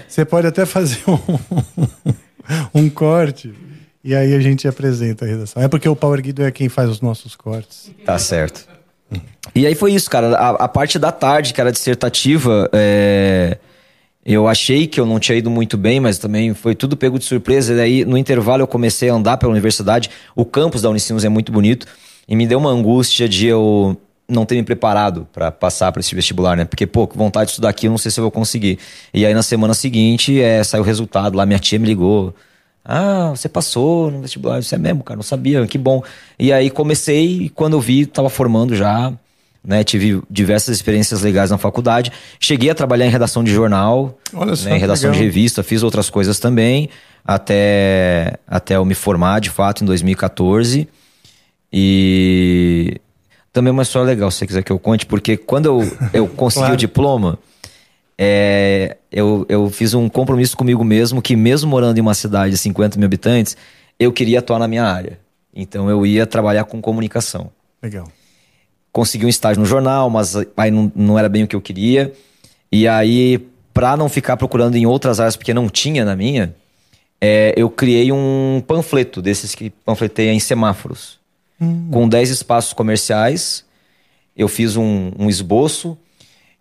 você 0.08 0.26
pode 0.26 0.46
até 0.46 0.66
fazer 0.66 1.00
um, 1.08 2.82
um 2.82 2.90
corte 2.90 3.54
e 4.04 4.14
aí 4.14 4.34
a 4.34 4.40
gente 4.42 4.68
apresenta 4.68 5.24
a 5.24 5.28
redação. 5.28 5.64
É 5.64 5.68
porque 5.68 5.88
o 5.88 5.96
Pau 5.96 6.14
Erguido 6.14 6.44
é 6.44 6.52
quem 6.52 6.68
faz 6.68 6.90
os 6.90 7.00
nossos 7.00 7.36
cortes. 7.36 7.90
Tá 8.06 8.20
certo. 8.20 8.68
E 9.56 9.66
aí 9.66 9.76
foi 9.76 9.94
isso, 9.94 10.10
cara. 10.10 10.36
A, 10.36 10.50
a 10.66 10.68
parte 10.68 11.00
da 11.00 11.12
tarde, 11.12 11.54
que 11.54 11.62
era 11.62 11.72
dissertativa, 11.72 12.70
é, 12.74 13.58
eu 14.26 14.48
achei 14.48 14.88
que 14.88 15.00
eu 15.00 15.06
não 15.06 15.20
tinha 15.20 15.38
ido 15.38 15.50
muito 15.50 15.78
bem, 15.78 16.00
mas 16.00 16.18
também 16.18 16.54
foi 16.54 16.76
tudo 16.76 16.98
pego 16.98 17.18
de 17.18 17.26
surpresa. 17.26 17.74
E 17.74 17.80
aí, 17.80 18.06
no 18.06 18.18
intervalo, 18.18 18.64
eu 18.64 18.68
comecei 18.68 19.10
a 19.10 19.14
andar 19.14 19.38
pela 19.38 19.52
universidade. 19.52 20.10
O 20.36 20.44
campus 20.44 20.82
da 20.82 20.90
Unicinos 20.90 21.24
é 21.24 21.30
muito 21.30 21.52
bonito. 21.52 21.88
E 22.28 22.36
me 22.36 22.48
deu 22.48 22.58
uma 22.58 22.70
angústia 22.70 23.30
de 23.30 23.48
eu 23.48 23.98
não 24.28 24.46
ter 24.46 24.56
me 24.56 24.64
preparado 24.64 25.28
para 25.34 25.52
passar 25.52 25.92
para 25.92 26.00
esse 26.00 26.16
vestibular, 26.16 26.56
né? 26.56 26.66
Porque, 26.66 26.88
pô, 26.88 27.10
vontade 27.14 27.48
de 27.48 27.52
estudar 27.52 27.70
aqui, 27.70 27.88
eu 27.88 27.92
não 27.92 27.98
sei 27.98 28.10
se 28.12 28.20
eu 28.20 28.24
vou 28.24 28.32
conseguir. 28.32 28.80
E 29.14 29.26
aí, 29.26 29.34
na 29.34 29.44
semana 29.44 29.74
seguinte, 29.74 30.40
é, 30.42 30.64
saiu 30.64 30.82
o 30.82 30.86
resultado 30.86 31.36
lá. 31.36 31.46
Minha 31.46 31.60
tia 31.60 31.78
me 31.78 31.88
ligou. 31.88 32.34
Ah, 32.86 33.30
você 33.30 33.48
passou 33.48 34.12
no 34.12 34.22
vestibular. 34.22 34.60
Isso 34.60 34.74
é 34.74 34.78
mesmo, 34.78 35.04
cara, 35.04 35.16
não 35.18 35.24
sabia, 35.24 35.66
que 35.68 35.78
bom. 35.78 36.04
E 36.38 36.52
aí 36.52 36.70
comecei, 36.70 37.44
e 37.44 37.50
quando 37.50 37.74
eu 37.74 37.82
vi, 37.82 38.06
tava 38.06 38.30
formando 38.30 38.76
já, 38.76 39.14
né? 39.64 39.84
Tive 39.84 40.22
diversas 40.30 40.76
experiências 40.76 41.22
legais 41.22 41.52
na 41.52 41.58
faculdade. 41.58 42.12
Cheguei 42.40 42.70
a 42.70 42.76
trabalhar 42.76 43.06
em 43.06 43.10
redação 43.10 43.44
de 43.44 43.54
jornal, 43.54 44.18
Olha 44.34 44.56
só 44.56 44.70
né, 44.70 44.76
em 44.76 44.80
redação 44.80 45.12
de 45.12 45.18
legal. 45.18 45.32
revista, 45.34 45.64
fiz 45.64 45.84
outras 45.84 46.10
coisas 46.10 46.40
também, 46.40 46.90
até, 47.24 48.38
até 48.46 48.76
eu 48.76 48.84
me 48.84 48.94
formar 48.94 49.40
de 49.40 49.50
fato 49.50 49.84
em 49.84 49.88
2014. 49.88 50.88
E 51.72 53.00
também 53.54 53.72
uma 53.72 53.84
história 53.84 54.08
legal, 54.08 54.30
se 54.32 54.40
você 54.40 54.48
quiser 54.48 54.64
que 54.64 54.72
eu 54.72 54.80
conte, 54.80 55.06
porque 55.06 55.38
quando 55.38 55.68
eu, 55.68 55.98
eu 56.12 56.28
consegui 56.36 56.62
Claro. 56.62 56.74
o 56.74 56.78
diploma, 56.78 57.40
é, 58.18 58.98
eu, 59.12 59.46
eu 59.48 59.70
fiz 59.70 59.94
um 59.94 60.10
compromisso 60.10 60.58
comigo 60.58 60.84
mesmo 60.84 61.22
que, 61.22 61.36
mesmo 61.36 61.70
morando 61.70 61.98
em 61.98 62.02
uma 62.02 62.14
cidade 62.14 62.52
de 62.52 62.58
50 62.58 62.98
mil 62.98 63.06
habitantes, 63.06 63.56
eu 64.00 64.12
queria 64.12 64.40
atuar 64.40 64.60
na 64.60 64.68
minha 64.68 64.84
área. 64.84 65.20
Então 65.56 65.90
eu 65.90 66.06
ia 66.06 66.26
trabalhar 66.26 66.64
com 66.64 66.82
comunicação. 66.82 67.52
Legal. 67.82 68.08
Consegui 68.92 69.26
um 69.26 69.30
estágio 69.30 69.60
no 69.60 69.66
jornal, 69.66 70.10
mas 70.10 70.36
aí 70.58 70.72
não, 70.72 70.92
não 70.96 71.18
era 71.20 71.30
bem 71.30 71.44
o 71.44 71.48
que 71.48 71.56
eu 71.56 71.62
queria. 71.62 72.12
E 72.72 72.88
aí, 72.88 73.40
pra 73.74 73.96
não 73.96 74.10
ficar 74.10 74.36
procurando 74.38 74.76
em 74.76 74.86
outras 74.86 75.20
áreas, 75.20 75.36
porque 75.36 75.54
não 75.54 75.70
tinha 75.70 76.04
na 76.06 76.16
minha, 76.16 76.56
é, 77.22 77.54
eu 77.56 77.70
criei 77.70 78.12
um 78.12 78.64
panfleto 78.66 79.22
desses 79.22 79.54
que 79.56 79.70
panfleteia 79.70 80.32
em 80.32 80.40
semáforos. 80.40 81.20
Com 81.92 82.08
10 82.08 82.30
espaços 82.30 82.74
comerciais. 82.74 83.64
Eu 84.36 84.48
fiz 84.48 84.76
um, 84.76 85.12
um 85.18 85.30
esboço 85.30 85.98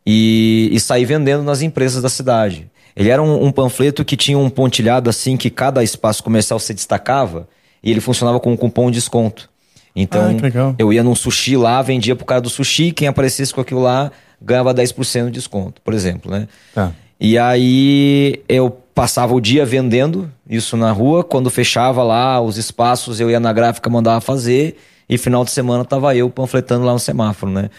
e, 0.06 0.68
e 0.72 0.80
saí 0.80 1.04
vendendo 1.04 1.42
nas 1.42 1.62
empresas 1.62 2.02
da 2.02 2.08
cidade. 2.08 2.70
Ele 2.94 3.08
era 3.08 3.22
um, 3.22 3.46
um 3.46 3.52
panfleto 3.52 4.04
que 4.04 4.16
tinha 4.16 4.38
um 4.38 4.50
pontilhado 4.50 5.08
assim 5.08 5.36
que 5.36 5.48
cada 5.48 5.82
espaço 5.82 6.22
comercial 6.22 6.58
se 6.58 6.74
destacava 6.74 7.48
e 7.82 7.90
ele 7.90 8.00
funcionava 8.00 8.38
com 8.38 8.52
um 8.52 8.56
cupom 8.56 8.90
de 8.90 8.98
desconto. 8.98 9.50
Então, 9.94 10.22
Ah, 10.22 10.74
eu 10.78 10.92
ia 10.92 11.02
num 11.02 11.14
sushi 11.14 11.56
lá, 11.56 11.80
vendia 11.82 12.16
pro 12.16 12.24
cara 12.24 12.40
do 12.40 12.48
sushi, 12.48 12.92
quem 12.92 13.08
aparecesse 13.08 13.52
com 13.52 13.60
aquilo 13.60 13.82
lá 13.82 14.10
ganhava 14.40 14.74
10% 14.74 15.26
de 15.26 15.32
desconto, 15.32 15.80
por 15.82 15.94
exemplo, 15.94 16.30
né? 16.30 16.48
Tá. 16.74 16.92
E 17.20 17.38
aí 17.38 18.42
eu 18.48 18.81
passava 18.94 19.34
o 19.34 19.40
dia 19.40 19.64
vendendo 19.64 20.30
isso 20.48 20.76
na 20.76 20.90
rua, 20.92 21.24
quando 21.24 21.50
fechava 21.50 22.02
lá 22.02 22.40
os 22.40 22.56
espaços, 22.58 23.20
eu 23.20 23.30
ia 23.30 23.40
na 23.40 23.52
gráfica, 23.52 23.88
mandava 23.88 24.20
fazer, 24.20 24.76
e 25.08 25.16
final 25.18 25.44
de 25.44 25.50
semana 25.50 25.84
tava 25.84 26.14
eu 26.14 26.28
panfletando 26.30 26.84
lá 26.84 26.92
no 26.92 26.98
semáforo, 26.98 27.50
né? 27.50 27.70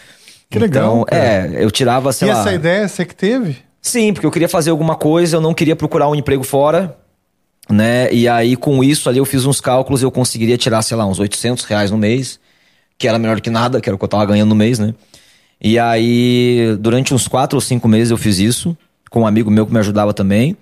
Que 0.50 0.58
legal, 0.58 0.92
Então, 1.02 1.04
cara. 1.04 1.22
é, 1.24 1.64
eu 1.64 1.70
tirava, 1.70 2.12
sei 2.12 2.28
e 2.28 2.32
lá. 2.32 2.40
essa 2.40 2.52
ideia 2.52 2.86
você 2.88 3.04
que 3.04 3.14
teve? 3.14 3.56
Sim, 3.80 4.12
porque 4.12 4.26
eu 4.26 4.30
queria 4.30 4.48
fazer 4.48 4.70
alguma 4.70 4.94
coisa, 4.96 5.36
eu 5.36 5.40
não 5.40 5.52
queria 5.54 5.76
procurar 5.76 6.08
um 6.08 6.14
emprego 6.14 6.42
fora, 6.44 6.96
né? 7.68 8.12
E 8.12 8.28
aí, 8.28 8.56
com 8.56 8.82
isso 8.84 9.08
ali, 9.08 9.18
eu 9.18 9.24
fiz 9.24 9.44
uns 9.46 9.60
cálculos, 9.60 10.02
eu 10.02 10.10
conseguiria 10.10 10.56
tirar, 10.56 10.82
sei 10.82 10.96
lá, 10.96 11.06
uns 11.06 11.18
800 11.18 11.64
reais 11.64 11.90
no 11.90 11.98
mês, 11.98 12.38
que 12.98 13.08
era 13.08 13.18
melhor 13.18 13.40
que 13.40 13.50
nada, 13.50 13.80
que 13.80 13.88
era 13.88 13.94
o 13.96 13.98
que 13.98 14.04
eu 14.04 14.08
tava 14.08 14.24
ganhando 14.26 14.48
no 14.50 14.54
mês, 14.54 14.78
né? 14.78 14.94
E 15.60 15.78
aí, 15.78 16.76
durante 16.78 17.14
uns 17.14 17.26
quatro 17.26 17.56
ou 17.56 17.60
cinco 17.60 17.88
meses 17.88 18.10
eu 18.10 18.16
fiz 18.16 18.38
isso, 18.38 18.76
com 19.10 19.20
um 19.22 19.26
amigo 19.26 19.50
meu 19.50 19.66
que 19.66 19.72
me 19.72 19.78
ajudava 19.78 20.12
também. 20.12 20.56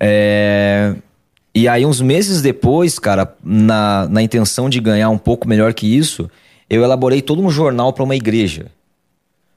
É... 0.00 0.94
E 1.54 1.66
aí, 1.66 1.84
uns 1.84 2.00
meses 2.00 2.40
depois, 2.40 2.98
cara, 2.98 3.34
na, 3.42 4.06
na 4.08 4.22
intenção 4.22 4.68
de 4.68 4.80
ganhar 4.80 5.10
um 5.10 5.18
pouco 5.18 5.48
melhor 5.48 5.74
que 5.74 5.86
isso, 5.86 6.30
eu 6.70 6.82
elaborei 6.82 7.22
todo 7.22 7.42
um 7.42 7.50
jornal 7.50 7.92
para 7.92 8.04
uma 8.04 8.14
igreja. 8.14 8.66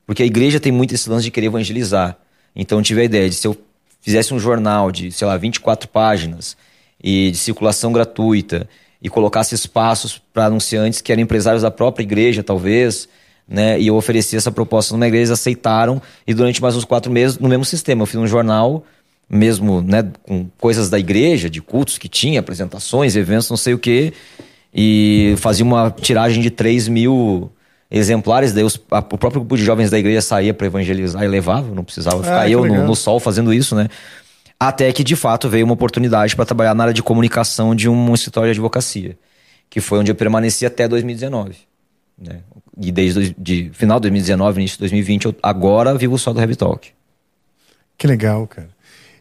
Porque 0.05 0.23
a 0.23 0.25
igreja 0.25 0.59
tem 0.59 0.71
muito 0.71 0.95
esse 0.95 1.09
lance 1.09 1.25
de 1.25 1.31
querer 1.31 1.47
evangelizar. 1.47 2.17
Então 2.55 2.79
eu 2.79 2.83
tive 2.83 3.01
a 3.01 3.03
ideia 3.03 3.29
de 3.29 3.35
se 3.35 3.47
eu 3.47 3.55
fizesse 4.01 4.33
um 4.33 4.39
jornal 4.39 4.91
de, 4.91 5.11
sei 5.11 5.27
lá, 5.27 5.37
24 5.37 5.87
páginas 5.89 6.57
e 7.01 7.31
de 7.31 7.37
circulação 7.37 7.91
gratuita 7.91 8.67
e 9.01 9.09
colocasse 9.09 9.55
espaços 9.55 10.21
para 10.33 10.45
anunciantes 10.45 11.01
que 11.01 11.11
eram 11.11 11.21
empresários 11.21 11.63
da 11.63 11.71
própria 11.71 12.03
igreja, 12.03 12.43
talvez, 12.43 13.07
né? 13.47 13.79
E 13.79 13.87
eu 13.87 13.95
ofereci 13.95 14.35
essa 14.35 14.51
proposta 14.51 14.93
numa 14.93 15.07
igreja, 15.07 15.31
eles 15.31 15.39
aceitaram 15.39 16.01
e 16.25 16.33
durante 16.33 16.61
mais 16.61 16.75
uns 16.75 16.85
quatro 16.85 17.11
meses, 17.11 17.37
no 17.37 17.47
mesmo 17.47 17.65
sistema, 17.65 18.03
eu 18.03 18.05
fiz 18.05 18.19
um 18.19 18.27
jornal 18.27 18.83
mesmo, 19.31 19.81
né, 19.81 20.11
com 20.23 20.47
coisas 20.59 20.89
da 20.89 20.99
igreja, 20.99 21.49
de 21.49 21.61
cultos 21.61 21.97
que 21.97 22.09
tinha, 22.09 22.39
apresentações, 22.41 23.15
eventos, 23.15 23.49
não 23.49 23.55
sei 23.57 23.73
o 23.73 23.79
quê, 23.79 24.11
e 24.73 25.33
fazia 25.37 25.63
uma 25.65 25.89
tiragem 25.89 26.41
de 26.41 26.49
3 26.49 26.87
mil 26.87 27.49
exemplares, 27.89 28.53
daí 28.53 28.63
os- 28.63 28.79
a- 28.91 28.99
o 28.99 29.17
próprio 29.17 29.41
grupo 29.41 29.57
de 29.57 29.63
jovens 29.63 29.89
da 29.89 29.97
igreja 29.99 30.21
saía 30.21 30.53
para 30.53 30.67
evangelizar 30.67 31.23
e 31.23 31.27
levava, 31.27 31.73
não 31.73 31.83
precisava 31.83 32.21
ficar 32.23 32.41
Ah, 32.41 32.45
que 32.45 32.51
eu 32.51 32.65
no, 32.65 32.85
no 32.87 32.95
sol 32.95 33.19
fazendo 33.19 33.53
isso, 33.53 33.75
né? 33.75 33.87
Até 34.59 34.91
que 34.93 35.03
de 35.03 35.15
fato 35.15 35.49
veio 35.49 35.65
uma 35.65 35.73
oportunidade 35.73 36.35
para 36.35 36.45
trabalhar 36.45 36.75
na 36.75 36.83
área 36.83 36.93
de 36.93 37.01
comunicação 37.01 37.73
de 37.75 37.89
um 37.89 38.13
escritório 38.13 38.47
de 38.53 38.59
advocacia, 38.59 39.17
que 39.69 39.81
foi 39.81 39.99
onde 39.99 40.11
eu 40.11 40.15
permaneci 40.15 40.65
até 40.65 40.87
2019. 40.87 41.55
Né? 42.17 42.41
E 42.79 42.91
desde 42.91 43.35
de 43.37 43.71
final 43.73 43.97
de 43.99 44.03
2019, 44.03 44.59
início 44.59 44.75
de 44.77 44.81
2020, 44.81 45.25
eu 45.25 45.35
agora 45.41 45.97
vivo 45.97 46.17
só 46.19 46.31
do 46.31 46.39
Heavy 46.39 46.55
Talk. 46.55 46.91
Que 47.97 48.05
legal, 48.07 48.45
cara. 48.47 48.69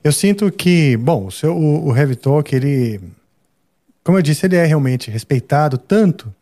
Eu 0.02 0.12
sinto 0.12 0.50
que, 0.50 0.96
bom, 0.96 1.26
o, 1.26 1.30
seu, 1.30 1.54
o, 1.56 1.88
o 1.88 1.96
Heavy 1.96 2.16
Talk, 2.16 2.54
ele, 2.54 3.00
como 4.02 4.16
eu 4.18 4.22
disse, 4.22 4.46
ele 4.46 4.56
é 4.56 4.64
realmente 4.64 5.10
respeitado 5.10 5.76
tanto 5.76 6.34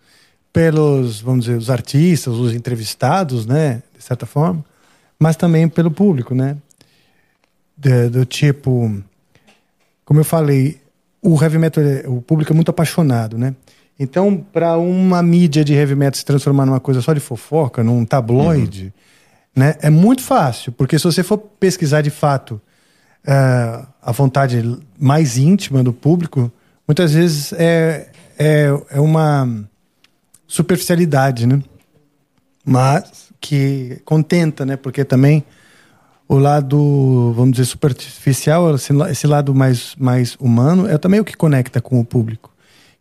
pelos, 0.52 1.20
vamos 1.20 1.44
dizer, 1.46 1.56
os 1.58 1.68
artistas, 1.68 2.34
os 2.34 2.54
entrevistados, 2.54 3.46
né, 3.46 3.82
de 3.96 4.02
certa 4.02 4.26
forma, 4.26 4.64
mas 5.18 5.36
também 5.36 5.68
pelo 5.68 5.90
público, 5.90 6.34
né? 6.34 6.56
De- 7.76 8.08
do 8.08 8.24
tipo, 8.24 9.02
como 10.04 10.20
eu 10.20 10.24
falei, 10.24 10.80
o 11.20 11.40
heavy 11.42 11.58
metal, 11.58 11.82
é- 11.82 12.04
o 12.08 12.20
público 12.22 12.52
é 12.52 12.54
muito 12.54 12.70
apaixonado, 12.70 13.36
né? 13.36 13.54
Então, 13.98 14.36
para 14.52 14.76
uma 14.78 15.20
mídia 15.22 15.64
de 15.64 15.74
heavy 15.74 15.96
metal 15.96 16.16
se 16.16 16.24
transformar 16.24 16.64
numa 16.64 16.78
coisa 16.80 17.00
só 17.02 17.12
de 17.12 17.18
fofoca, 17.20 17.82
num 17.82 18.04
tabloide, 18.04 18.92
né, 19.54 19.74
é 19.82 19.90
muito 19.90 20.22
fácil, 20.22 20.70
porque 20.70 20.96
se 20.96 21.04
você 21.04 21.24
for 21.24 21.36
pesquisar 21.38 22.00
de 22.02 22.10
fato 22.10 22.60
é, 23.28 23.86
a 24.02 24.12
vontade 24.12 24.64
mais 24.98 25.36
íntima 25.36 25.84
do 25.84 25.92
público, 25.92 26.50
muitas 26.88 27.12
vezes 27.12 27.52
é, 27.52 28.10
é, 28.38 28.68
é 28.90 29.00
uma 29.00 29.46
superficialidade, 30.46 31.46
né? 31.46 31.62
Mas 32.64 33.28
que 33.40 34.00
contenta, 34.04 34.64
né? 34.66 34.76
Porque 34.76 35.04
também 35.04 35.44
o 36.28 36.36
lado, 36.38 37.32
vamos 37.34 37.52
dizer, 37.52 37.66
superficial, 37.66 38.74
esse, 38.74 38.92
la- 38.92 39.10
esse 39.10 39.26
lado 39.26 39.54
mais, 39.54 39.94
mais 39.98 40.36
humano, 40.40 40.86
é 40.88 40.98
também 40.98 41.20
o 41.20 41.24
que 41.24 41.36
conecta 41.36 41.80
com 41.80 42.00
o 42.00 42.04
público. 42.04 42.52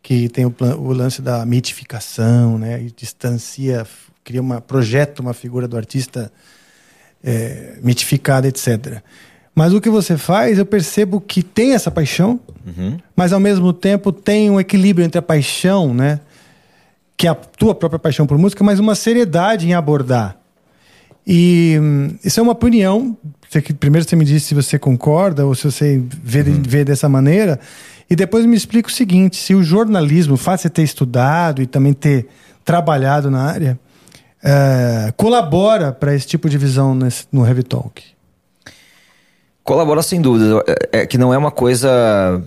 que 0.01 0.29
tem 0.29 0.45
o, 0.45 0.55
o 0.79 0.93
lance 0.93 1.21
da 1.21 1.45
mitificação, 1.45 2.57
né? 2.59 2.81
E 2.83 2.91
distancia, 2.91 3.85
cria 4.23 4.41
uma 4.41 4.61
projeta 4.61 5.21
uma 5.21 5.33
figura 5.33 5.67
do 5.67 5.77
artista 5.77 6.31
é, 7.23 7.77
mitificada, 7.83 8.47
etc. 8.47 9.01
Mas 9.57 9.73
o 9.73 9.81
que 9.81 9.89
você 9.89 10.15
faz, 10.15 10.59
eu 10.59 10.67
percebo 10.67 11.19
que 11.19 11.41
tem 11.41 11.73
essa 11.73 11.89
paixão, 11.89 12.39
uhum. 12.63 12.95
mas 13.15 13.33
ao 13.33 13.39
mesmo 13.39 13.73
tempo 13.73 14.11
tem 14.11 14.51
um 14.51 14.59
equilíbrio 14.59 15.03
entre 15.03 15.17
a 15.17 15.21
paixão, 15.21 15.95
né? 15.95 16.19
Que 17.17 17.25
é 17.25 17.31
a 17.31 17.33
tua 17.33 17.73
própria 17.73 17.97
paixão 17.97 18.27
por 18.27 18.37
música, 18.37 18.63
mas 18.63 18.77
uma 18.77 18.93
seriedade 18.93 19.67
em 19.67 19.73
abordar. 19.73 20.37
E 21.25 21.75
hum, 21.81 22.15
isso 22.23 22.39
é 22.39 22.43
uma 22.43 22.51
opinião. 22.51 23.17
Você, 23.49 23.59
primeiro 23.73 24.07
você 24.07 24.15
me 24.15 24.25
disse 24.25 24.45
se 24.45 24.53
você 24.53 24.77
concorda 24.77 25.43
ou 25.43 25.55
se 25.55 25.63
você 25.63 26.03
vê, 26.23 26.41
uhum. 26.41 26.61
vê 26.61 26.85
dessa 26.85 27.09
maneira. 27.09 27.59
E 28.07 28.15
depois 28.15 28.45
me 28.45 28.55
explica 28.55 28.89
o 28.89 28.91
seguinte: 28.91 29.37
se 29.37 29.55
o 29.55 29.63
jornalismo, 29.63 30.35
o 30.35 30.37
fato 30.37 30.57
de 30.57 30.61
você 30.61 30.69
ter 30.69 30.83
estudado 30.83 31.63
e 31.63 31.65
também 31.65 31.93
ter 31.93 32.27
trabalhado 32.63 33.31
na 33.31 33.41
área, 33.41 33.79
é, 34.43 35.11
colabora 35.17 35.91
para 35.91 36.13
esse 36.13 36.27
tipo 36.27 36.47
de 36.47 36.59
visão 36.59 36.93
nesse, 36.93 37.25
no 37.31 37.43
Heavy 37.43 37.63
Talk? 37.63 38.16
Colabora 39.67 40.01
sem 40.01 40.21
dúvida. 40.21 40.63
É, 40.65 41.01
é, 41.01 41.05
que 41.05 41.17
não 41.17 41.33
é 41.33 41.37
uma 41.37 41.51
coisa 41.51 42.41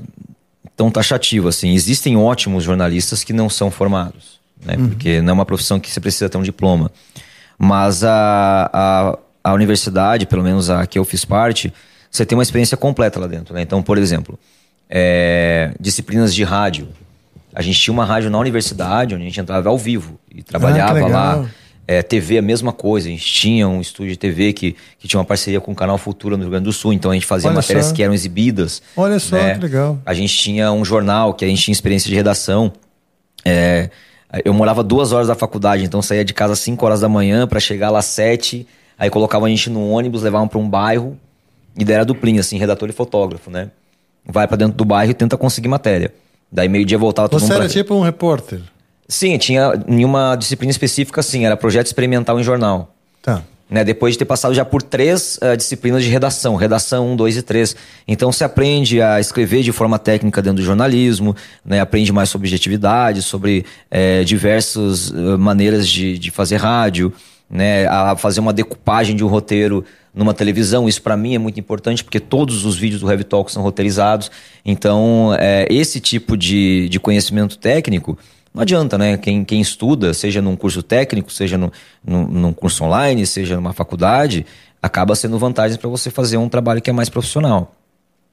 tão 0.75 0.91
taxativa 0.91 1.51
assim. 1.51 1.75
Existem 1.75 2.17
ótimos 2.17 2.65
jornalistas 2.65 3.23
que 3.23 3.35
não 3.35 3.51
são 3.51 3.71
formados, 3.71 4.41
né? 4.65 4.77
Uhum. 4.79 4.89
Porque 4.89 5.21
não 5.21 5.33
é 5.33 5.35
uma 5.35 5.45
profissão 5.45 5.79
que 5.79 5.91
você 5.91 6.01
precisa 6.01 6.31
ter 6.31 6.39
um 6.39 6.43
diploma. 6.43 6.91
Mas 7.59 8.03
a, 8.03 8.71
a, 8.73 9.19
a 9.45 9.53
universidade, 9.53 10.25
pelo 10.25 10.43
menos 10.43 10.71
a 10.71 10.87
que 10.87 10.99
eu 10.99 11.05
fiz 11.05 11.23
parte, 11.23 11.71
você 12.11 12.25
tem 12.25 12.39
uma 12.39 12.43
experiência 12.43 12.75
completa 12.75 13.21
lá 13.21 13.27
dentro. 13.27 13.55
Né? 13.55 13.61
Então, 13.61 13.83
por 13.83 13.99
exemplo, 13.99 14.39
é, 14.89 15.75
disciplinas 15.79 16.35
de 16.35 16.43
rádio. 16.43 16.89
A 17.55 17.61
gente 17.61 17.79
tinha 17.79 17.93
uma 17.93 18.07
rádio 18.07 18.31
na 18.31 18.39
universidade, 18.39 19.15
onde 19.15 19.25
a 19.25 19.27
gente 19.27 19.39
entrava 19.39 19.69
ao 19.69 19.77
vivo 19.77 20.19
e 20.35 20.43
trabalhava 20.43 21.01
ah, 21.01 21.07
lá. 21.07 21.51
É, 21.91 22.05
TV, 22.05 22.39
a 22.39 22.43
mesma 22.43 22.73
coisa. 22.73 23.09
A 23.09 23.11
gente 23.11 23.25
tinha 23.25 23.69
um 23.69 23.81
estúdio 23.81 24.13
de 24.13 24.17
TV 24.17 24.53
que, 24.53 24.77
que 24.97 25.09
tinha 25.09 25.19
uma 25.19 25.25
parceria 25.25 25.61
com 25.61 25.73
o 25.73 25.75
Canal 25.75 25.99
Futura 25.99 26.37
no 26.37 26.45
Rio 26.45 26.51
Grande 26.53 26.67
do 26.67 26.73
Sul, 26.73 26.93
então 26.93 27.11
a 27.11 27.15
gente 27.15 27.27
fazia 27.27 27.49
Olha 27.51 27.57
matérias 27.57 27.87
só. 27.87 27.93
que 27.93 28.01
eram 28.01 28.15
exibidas. 28.15 28.81
Olha 28.97 29.19
só, 29.19 29.35
né? 29.35 29.55
que 29.55 29.61
legal. 29.61 29.99
A 30.07 30.15
gente 30.15 30.33
tinha 30.33 30.71
um 30.71 30.85
jornal 30.85 31.35
que 31.35 31.45
a 31.45 31.49
gente 31.49 31.61
tinha 31.61 31.73
experiência 31.73 32.09
de 32.09 32.15
redação. 32.15 32.73
É, 33.45 33.91
eu 34.45 34.55
morava 34.55 34.85
duas 34.85 35.11
horas 35.11 35.27
da 35.27 35.35
faculdade, 35.35 35.83
então 35.83 36.01
saía 36.01 36.25
de 36.25 36.33
casa 36.33 36.53
às 36.53 36.61
5 36.61 36.87
horas 36.87 37.01
da 37.01 37.09
manhã 37.09 37.45
para 37.49 37.59
chegar 37.59 37.91
lá 37.91 37.99
às 37.99 38.05
7. 38.05 38.65
Aí 38.97 39.11
colocava 39.11 39.47
a 39.47 39.49
gente 39.49 39.69
no 39.69 39.91
ônibus, 39.91 40.23
levavam 40.23 40.47
para 40.47 40.61
um 40.61 40.71
bairro 40.71 41.19
e 41.77 41.85
daí 41.85 41.97
era 41.97 42.05
duplinha, 42.05 42.39
assim, 42.39 42.57
redator 42.57 42.89
e 42.89 42.93
fotógrafo, 42.93 43.51
né? 43.51 43.69
Vai 44.25 44.47
para 44.47 44.59
dentro 44.59 44.75
do 44.75 44.85
bairro 44.85 45.11
e 45.11 45.15
tenta 45.15 45.37
conseguir 45.37 45.67
matéria. 45.67 46.15
Daí 46.53 46.69
meio-dia 46.69 46.99
voltava 46.99 47.29
todo 47.29 47.41
Você 47.41 47.47
mundo. 47.47 47.53
Você 47.53 47.59
era 47.63 47.65
pra... 47.65 47.83
tipo 47.83 47.95
um 47.97 48.03
repórter? 48.03 48.61
Sim, 49.11 49.37
tinha 49.39 49.73
em 49.89 50.05
uma 50.05 50.37
disciplina 50.37 50.71
específica, 50.71 51.21
sim, 51.21 51.45
era 51.45 51.57
projeto 51.57 51.87
experimental 51.87 52.39
em 52.39 52.45
jornal. 52.45 52.95
Tá. 53.21 53.43
Né, 53.69 53.85
depois 53.85 54.15
de 54.15 54.21
ter 54.21 54.25
passado 54.25 54.55
já 54.55 54.65
por 54.65 54.83
três 54.83 55.39
uh, 55.43 55.57
disciplinas 55.57 56.05
de 56.05 56.11
redação, 56.11 56.55
redação 56.55 57.13
1, 57.13 57.17
2 57.17 57.37
e 57.37 57.43
3. 57.43 57.77
Então 58.07 58.31
você 58.31 58.45
aprende 58.45 59.03
a 59.03 59.19
escrever 59.19 59.63
de 59.63 59.73
forma 59.73 59.99
técnica 59.99 60.41
dentro 60.41 60.59
do 60.59 60.65
jornalismo, 60.65 61.35
né, 61.65 61.81
aprende 61.81 62.13
mais 62.13 62.31
sobre 62.31 62.47
objetividade, 62.47 63.21
sobre 63.21 63.65
é, 63.91 64.23
diversas 64.23 65.11
uh, 65.11 65.37
maneiras 65.37 65.89
de, 65.89 66.17
de 66.17 66.31
fazer 66.31 66.57
rádio, 66.57 67.13
né, 67.51 67.89
a 67.89 68.15
fazer 68.17 68.39
uma 68.39 68.53
decupagem 68.53 69.17
de 69.17 69.25
um 69.25 69.29
roteiro 69.29 69.85
numa 70.15 70.35
televisão. 70.35 70.89
Isso 70.89 71.03
para 71.03 71.17
mim 71.17 71.35
é 71.35 71.39
muito 71.39 71.59
importante 71.59 72.05
porque 72.05 72.21
todos 72.21 72.65
os 72.65 72.77
vídeos 72.77 73.01
do 73.01 73.11
Heavy 73.11 73.25
Talk 73.25 73.51
são 73.51 73.63
roteirizados. 73.63 74.31
Então, 74.65 75.35
é, 75.39 75.67
esse 75.69 75.99
tipo 76.01 76.37
de, 76.37 76.89
de 76.89 77.01
conhecimento 77.01 77.59
técnico 77.59 78.17
não 78.53 78.63
adianta, 78.63 78.99
né? 78.99 79.17
Quem, 79.17 79.45
quem 79.45 79.61
estuda, 79.61 80.13
seja 80.13 80.43
num 80.43 80.57
curso 80.57 80.83
técnico, 80.83 81.33
seja 81.33 81.57
no, 81.57 81.73
no, 82.05 82.27
num 82.27 82.53
curso 82.53 82.85
online, 82.85 83.25
seja 83.27 83.57
numa 83.57 83.73
faculdade, 83.73 84.45
acaba 84.83 85.15
sendo 85.15 85.39
vantagens 85.39 85.77
para 85.77 85.89
você 85.89 86.11
fazer 86.11 86.37
um 86.37 86.49
trabalho 86.49 86.83
que 86.83 86.91
é 86.91 86.93
mais 86.93 87.09
profissional. 87.09 87.75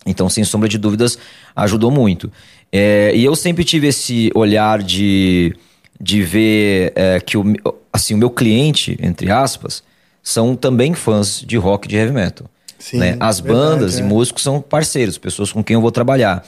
Então, 0.06 0.30
sem 0.30 0.43
sombra 0.43 0.67
de 0.67 0.77
dúvidas, 0.77 1.17
ajudou 1.56 1.91
muito. 1.91 2.32
É, 2.71 3.12
e 3.13 3.23
eu 3.23 3.36
sempre 3.36 3.63
tive 3.63 3.88
esse 3.88 4.32
olhar 4.34 4.82
de, 4.82 5.56
de 5.99 6.21
ver 6.23 6.93
é, 6.95 7.19
que 7.19 7.38
o, 7.38 7.43
assim, 7.91 8.13
o 8.13 8.17
meu 8.17 8.30
cliente, 8.30 8.97
entre 9.01 9.30
aspas, 9.30 9.84
são 10.23 10.56
também 10.56 10.93
fãs 10.93 11.41
de 11.45 11.58
rock 11.58 11.86
e 11.86 11.89
de 11.89 11.95
heavy 11.95 12.12
metal. 12.12 12.47
Sim, 12.80 12.97
né? 12.97 13.17
As 13.19 13.39
bandas 13.39 13.93
verdade, 13.93 14.01
e 14.01 14.01
é. 14.01 14.03
músicos 14.03 14.43
são 14.43 14.62
parceiros, 14.62 15.17
pessoas 15.17 15.51
com 15.51 15.63
quem 15.63 15.75
eu 15.75 15.82
vou 15.82 15.91
trabalhar. 15.91 16.45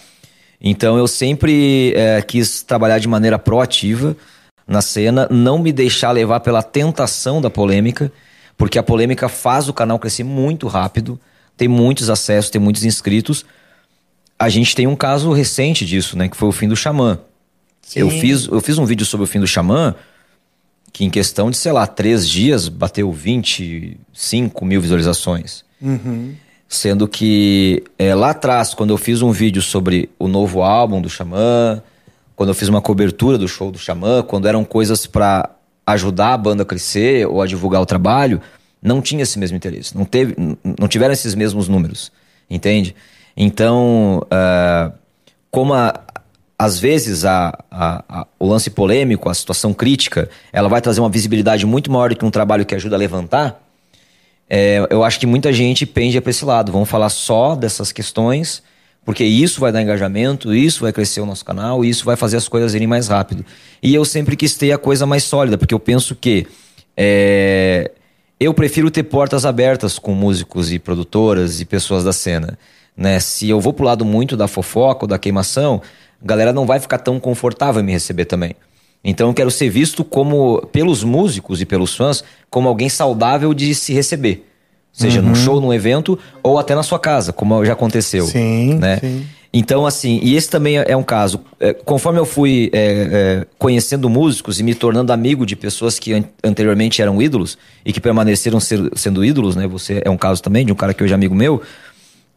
Então 0.62 0.98
eu 0.98 1.08
sempre 1.08 1.94
é, 1.96 2.22
quis 2.22 2.62
trabalhar 2.62 3.00
de 3.00 3.08
maneira 3.08 3.40
proativa 3.40 4.16
na 4.68 4.82
cena, 4.82 5.28
não 5.32 5.58
me 5.58 5.72
deixar 5.72 6.12
levar 6.12 6.42
pela 6.42 6.62
tentação 6.62 7.42
da 7.42 7.50
polêmica, 7.50 8.12
porque 8.58 8.78
a 8.78 8.84
polêmica 8.84 9.28
faz 9.28 9.68
o 9.70 9.74
canal 9.74 9.98
crescer 9.98 10.24
muito 10.24 10.68
rápido, 10.68 11.20
tem 11.58 11.68
muitos 11.68 12.10
acessos, 12.10 12.52
tem 12.52 12.62
muitos 12.62 12.84
inscritos. 12.84 13.46
A 14.38 14.48
gente 14.48 14.76
tem 14.76 14.86
um 14.86 14.96
caso 14.96 15.32
recente 15.32 15.86
disso, 15.86 16.18
né, 16.18 16.30
que 16.30 16.38
foi 16.38 16.48
o 16.48 16.52
fim 16.52 16.68
do 16.68 16.76
Xamã. 16.76 17.20
Eu 17.96 18.10
fiz, 18.10 18.46
eu 18.46 18.62
fiz 18.62 18.78
um 18.78 18.86
vídeo 18.86 19.06
sobre 19.06 19.24
o 19.24 19.28
fim 19.28 19.40
do 19.40 19.48
Xamã, 19.48 19.96
que 20.94 21.04
em 21.04 21.10
questão 21.10 21.50
de, 21.50 21.58
sei 21.58 21.72
lá, 21.72 21.88
três 21.88 22.30
dias 22.30 22.68
bateu 22.68 23.12
25 23.12 24.66
mil 24.66 24.80
visualizações. 24.80 25.64
Uhum. 25.82 26.36
Sendo 26.72 27.08
que 27.08 27.84
é, 27.98 28.14
lá 28.14 28.30
atrás, 28.30 28.76
quando 28.76 28.92
eu 28.92 28.98
fiz 28.98 29.24
um 29.24 29.32
vídeo 29.32 29.60
sobre 29.60 30.08
o 30.20 30.28
novo 30.28 30.62
álbum 30.62 31.02
do 31.02 31.10
Xamã, 31.10 31.82
quando 32.36 32.50
eu 32.50 32.56
fiz 32.56 32.70
uma 32.70 32.80
cobertura 32.80 33.40
do 33.40 33.48
show 33.48 33.72
do 33.72 33.80
Xamã, 33.80 34.22
quando 34.22 34.48
eram 34.48 34.64
coisas 34.64 35.08
para 35.08 35.50
ajudar 35.86 36.34
a 36.34 36.38
banda 36.38 36.62
a 36.62 36.66
crescer 36.66 37.28
ou 37.28 37.42
a 37.42 37.48
divulgar 37.48 37.82
o 37.82 37.88
trabalho, 37.88 38.40
não 38.80 39.02
tinha 39.02 39.24
esse 39.24 39.40
mesmo 39.40 39.58
interesse. 39.58 39.98
Não, 39.98 40.06
teve, 40.06 40.36
não 40.80 40.88
tiveram 40.88 41.12
esses 41.12 41.34
mesmos 41.34 41.68
números, 41.68 42.12
entende? 42.48 42.96
Então, 43.36 44.22
uh, 44.26 44.94
como 45.50 45.74
a, 45.74 46.00
às 46.58 46.78
vezes 46.78 47.26
a, 47.26 47.58
a, 47.72 48.04
a, 48.08 48.28
o 48.38 48.46
lance 48.46 48.70
polêmico, 48.70 49.28
a 49.28 49.34
situação 49.34 49.74
crítica, 49.74 50.30
ela 50.54 50.70
vai 50.70 50.82
trazer 50.82 51.00
uma 51.00 51.10
visibilidade 51.10 51.66
muito 51.66 51.92
maior 51.92 52.10
do 52.10 52.16
que 52.16 52.26
um 52.26 52.32
trabalho 52.32 52.66
que 52.66 52.76
ajuda 52.76 52.96
a 52.96 53.00
levantar, 53.00 53.60
é, 54.50 54.88
eu 54.90 55.04
acho 55.04 55.20
que 55.20 55.28
muita 55.28 55.54
gente 55.54 55.86
pende 55.86 56.20
para 56.20 56.32
esse 56.32 56.44
lado. 56.44 56.72
Vamos 56.72 56.90
falar 56.90 57.10
só 57.10 57.56
dessas 57.56 57.92
questões, 57.92 58.64
porque 59.06 59.24
isso 59.24 59.62
vai 59.62 59.72
dar 59.72 59.82
engajamento, 59.82 60.54
isso 60.54 60.82
vai 60.82 60.92
crescer 60.92 61.22
o 61.22 61.26
nosso 61.26 61.46
canal, 61.46 61.86
isso 61.86 62.04
vai 62.04 62.16
fazer 62.16 62.38
as 62.38 62.48
coisas 62.48 62.74
irem 62.74 62.88
mais 62.88 63.08
rápido. 63.08 63.46
E 63.82 63.94
eu 63.94 64.04
sempre 64.04 64.36
quis 64.36 64.56
ter 64.56 64.72
a 64.72 64.78
coisa 64.78 65.06
mais 65.06 65.24
sólida, 65.24 65.58
porque 65.58 65.74
eu 65.74 65.80
penso 65.80 66.16
que 66.16 66.48
é, 66.98 67.92
eu 68.40 68.54
prefiro 68.54 68.90
ter 68.90 69.04
portas 69.04 69.46
abertas 69.46 70.00
com 70.00 70.14
músicos 70.14 70.72
e 70.72 70.80
produtoras 70.80 71.62
e 71.62 71.66
pessoas 71.66 72.04
da 72.04 72.12
cena. 72.12 72.58
Né? 72.98 73.20
Se 73.20 73.48
eu 73.48 73.62
vou 73.62 73.72
pro 73.72 73.86
lado 73.86 74.04
muito 74.04 74.36
da 74.36 74.48
fofoca 74.48 75.06
ou 75.06 75.08
da 75.08 75.20
queimação, 75.20 75.82
a 76.22 76.26
galera 76.26 76.52
não 76.52 76.66
vai 76.66 76.80
ficar 76.80 76.98
tão 76.98 77.20
confortável 77.20 77.82
em 77.82 77.86
me 77.86 77.92
receber 77.92 78.26
também. 78.26 78.56
Então 79.04 79.30
eu 79.30 79.34
quero 79.34 79.50
ser 79.50 79.70
visto 79.70 80.04
como, 80.04 80.62
pelos 80.72 81.04
músicos 81.04 81.62
e 81.62 81.66
pelos 81.66 81.96
fãs, 81.96 82.24
como 82.50 82.68
alguém 82.68 82.90
saudável 82.90 83.54
de 83.54 83.74
se 83.74 83.94
receber. 83.94 84.46
Seja 84.92 85.22
uhum. 85.22 85.30
num 85.30 85.36
show, 85.36 85.62
num 85.62 85.74
evento, 85.74 86.20
ou 86.44 86.58
até 86.58 86.76
na 86.76 86.84
sua 86.84 87.00
casa, 87.00 87.32
como 87.32 87.64
já 87.64 87.74
aconteceu. 87.74 88.26
Sim, 88.26 88.76
né? 88.76 88.98
sim. 88.98 89.26
Então, 89.52 89.86
assim, 89.86 90.20
e 90.22 90.36
esse 90.36 90.48
também 90.48 90.78
é 90.78 90.96
um 90.96 91.02
caso. 91.02 91.42
É, 91.60 91.74
conforme 91.74 92.20
eu 92.20 92.26
fui 92.26 92.70
é, 92.72 92.82
é, 92.82 93.48
conhecendo 93.58 94.08
músicos 94.08 94.60
e 94.60 94.64
me 94.64 94.76
tornando 94.76 95.12
amigo 95.12 95.44
de 95.44 95.56
pessoas 95.56 95.98
que 95.98 96.14
an 96.14 96.24
anteriormente 96.44 97.02
eram 97.02 97.20
ídolos 97.20 97.58
e 97.84 97.92
que 97.92 98.00
permaneceram 98.00 98.60
ser, 98.60 98.92
sendo 98.96 99.26
ídolos, 99.26 99.56
né? 99.56 99.68
Você 99.68 100.04
é 100.06 100.10
um 100.10 100.18
caso 100.18 100.44
também 100.44 100.66
de 100.66 100.72
um 100.72 100.76
cara 100.76 100.94
que 100.94 101.04
hoje 101.04 101.14
é 101.14 101.16
amigo 101.16 101.34
meu. 101.34 101.64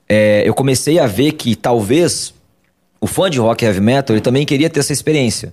É, 0.09 0.42
eu 0.46 0.55
comecei 0.55 0.98
a 0.98 1.07
ver 1.07 1.33
que 1.33 1.55
talvez 1.55 2.33
o 2.98 3.07
fã 3.07 3.29
de 3.29 3.38
rock 3.38 3.62
e 3.62 3.66
heavy 3.66 3.81
metal 3.81 4.16
ele 4.16 4.22
também 4.22 4.46
queria 4.46 4.70
ter 4.70 4.81
essa 4.81 4.92
experiência. 4.92 5.53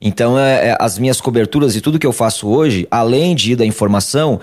Então, 0.00 0.38
é, 0.38 0.68
é, 0.68 0.76
as 0.78 0.98
minhas 0.98 1.20
coberturas 1.20 1.74
e 1.74 1.80
tudo 1.80 1.98
que 1.98 2.06
eu 2.06 2.12
faço 2.12 2.48
hoje, 2.48 2.86
além 2.90 3.34
de 3.34 3.52
ir 3.52 3.56
da 3.56 3.64
informação, 3.64 4.40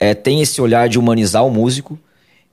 é, 0.00 0.14
tem 0.14 0.40
esse 0.40 0.60
olhar 0.60 0.88
de 0.88 0.98
humanizar 0.98 1.44
o 1.44 1.50
músico 1.50 1.98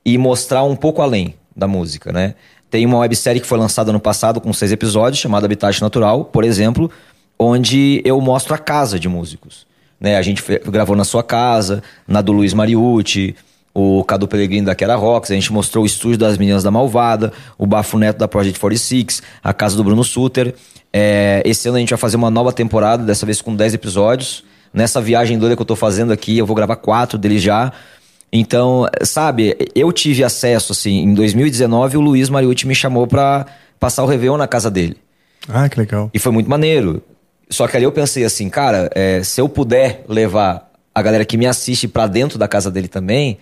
e 0.06 0.18
mostrar 0.18 0.64
um 0.64 0.76
pouco 0.76 1.02
além 1.02 1.36
da 1.56 1.68
música, 1.68 2.12
né? 2.12 2.36
Tem 2.70 2.86
uma 2.86 3.00
websérie 3.00 3.42
que 3.42 3.48
foi 3.48 3.58
lançada 3.58 3.92
no 3.92 4.00
passado 4.00 4.40
com 4.40 4.54
seis 4.54 4.72
episódios, 4.72 5.20
chamada 5.20 5.46
Habitat 5.46 5.82
Natural, 5.82 6.24
por 6.24 6.46
exemplo, 6.46 6.90
onde 7.38 8.02
eu 8.06 8.20
mostro 8.22 8.54
a 8.54 8.58
casa 8.58 8.98
de 8.98 9.10
músicos. 9.10 9.68
Né? 10.00 10.16
A 10.16 10.22
gente 10.22 10.42
gravou 10.66 10.96
na 10.96 11.04
sua 11.04 11.22
casa, 11.22 11.84
na 12.08 12.22
do 12.22 12.32
Luiz 12.32 12.54
Mariucci, 12.54 13.36
o 13.74 14.04
Cadu 14.04 14.28
Pellegrini 14.28 14.66
da 14.66 14.76
Quera 14.76 14.96
Rocks, 14.96 15.32
a 15.32 15.34
gente 15.34 15.52
mostrou 15.52 15.84
o 15.84 15.88
estúdio 15.88 16.18
das 16.18 16.38
Meninas 16.38 16.64
da 16.64 16.72
Malvada, 16.72 17.32
o 17.58 17.66
Bafo 17.66 17.98
Neto 17.98 18.18
da 18.18 18.28
Project 18.28 18.60
46, 18.60 19.22
a 19.44 19.54
casa 19.54 19.76
do 19.76 19.84
Bruno 19.84 20.04
Suter. 20.04 20.56
É, 20.94 21.42
esse 21.46 21.68
ano 21.68 21.78
a 21.78 21.80
gente 21.80 21.90
vai 21.90 21.98
fazer 22.00 22.18
uma 22.18 22.30
nova 22.30 22.52
temporada, 22.52 23.04
dessa 23.04 23.26
vez 23.26 23.42
com 23.42 23.56
10 23.56 23.74
episódios. 23.74 24.44
Nessa 24.74 25.02
viagem 25.02 25.38
doida 25.38 25.56
que 25.56 25.62
eu 25.62 25.66
tô 25.66 25.76
fazendo 25.76 26.12
aqui, 26.14 26.38
eu 26.38 26.46
vou 26.46 26.56
gravar 26.56 26.76
quatro 26.78 27.18
deles 27.18 27.42
já. 27.42 27.72
Então, 28.32 28.88
sabe, 29.04 29.58
eu 29.76 29.92
tive 29.92 30.24
acesso, 30.24 30.72
assim, 30.72 31.00
em 31.02 31.14
2019 31.14 31.98
o 31.98 32.02
Luiz 32.02 32.30
Mariucci 32.30 32.66
me 32.66 32.74
chamou 32.76 33.06
pra 33.06 33.46
passar 33.80 34.04
o 34.04 34.08
Réveillon 34.08 34.38
na 34.38 34.48
casa 34.48 34.72
dele. 34.72 34.96
Ah, 35.50 35.68
que 35.68 35.78
legal. 35.80 36.10
E 36.14 36.20
foi 36.20 36.32
muito 36.32 36.50
maneiro. 36.50 37.02
Só 37.50 37.68
que 37.68 37.76
ali 37.76 37.84
eu 37.84 37.92
pensei 37.92 38.24
assim, 38.24 38.50
cara, 38.50 38.90
é, 38.96 39.22
se 39.24 39.42
eu 39.42 39.50
puder 39.50 40.06
levar 40.08 40.72
a 40.96 41.02
galera 41.02 41.26
que 41.26 41.36
me 41.38 41.46
assiste 41.46 41.88
pra 41.88 42.08
dentro 42.08 42.38
da 42.40 42.48
casa 42.48 42.72
dele 42.72 42.88
também, 42.88 43.38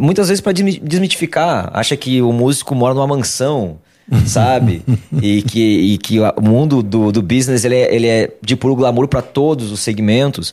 muitas 0.00 0.28
vezes 0.28 0.40
pra 0.40 0.52
desmi- 0.52 0.80
desmitificar, 0.82 1.70
acha 1.72 1.96
que 1.96 2.20
o 2.20 2.32
músico 2.32 2.74
mora 2.74 2.94
numa 2.94 3.06
mansão, 3.06 3.78
sabe? 4.26 4.82
e 5.20 5.42
que, 5.42 5.60
e 5.60 5.98
que 5.98 6.18
o 6.20 6.42
mundo 6.42 6.82
do, 6.82 7.10
do 7.10 7.22
business 7.22 7.64
ele 7.64 7.74
é, 7.74 7.94
ele 7.94 8.06
é 8.06 8.32
de 8.42 8.56
puro 8.56 8.76
glamour 8.76 9.08
pra 9.08 9.22
todos 9.22 9.70
os 9.70 9.80
segmentos. 9.80 10.52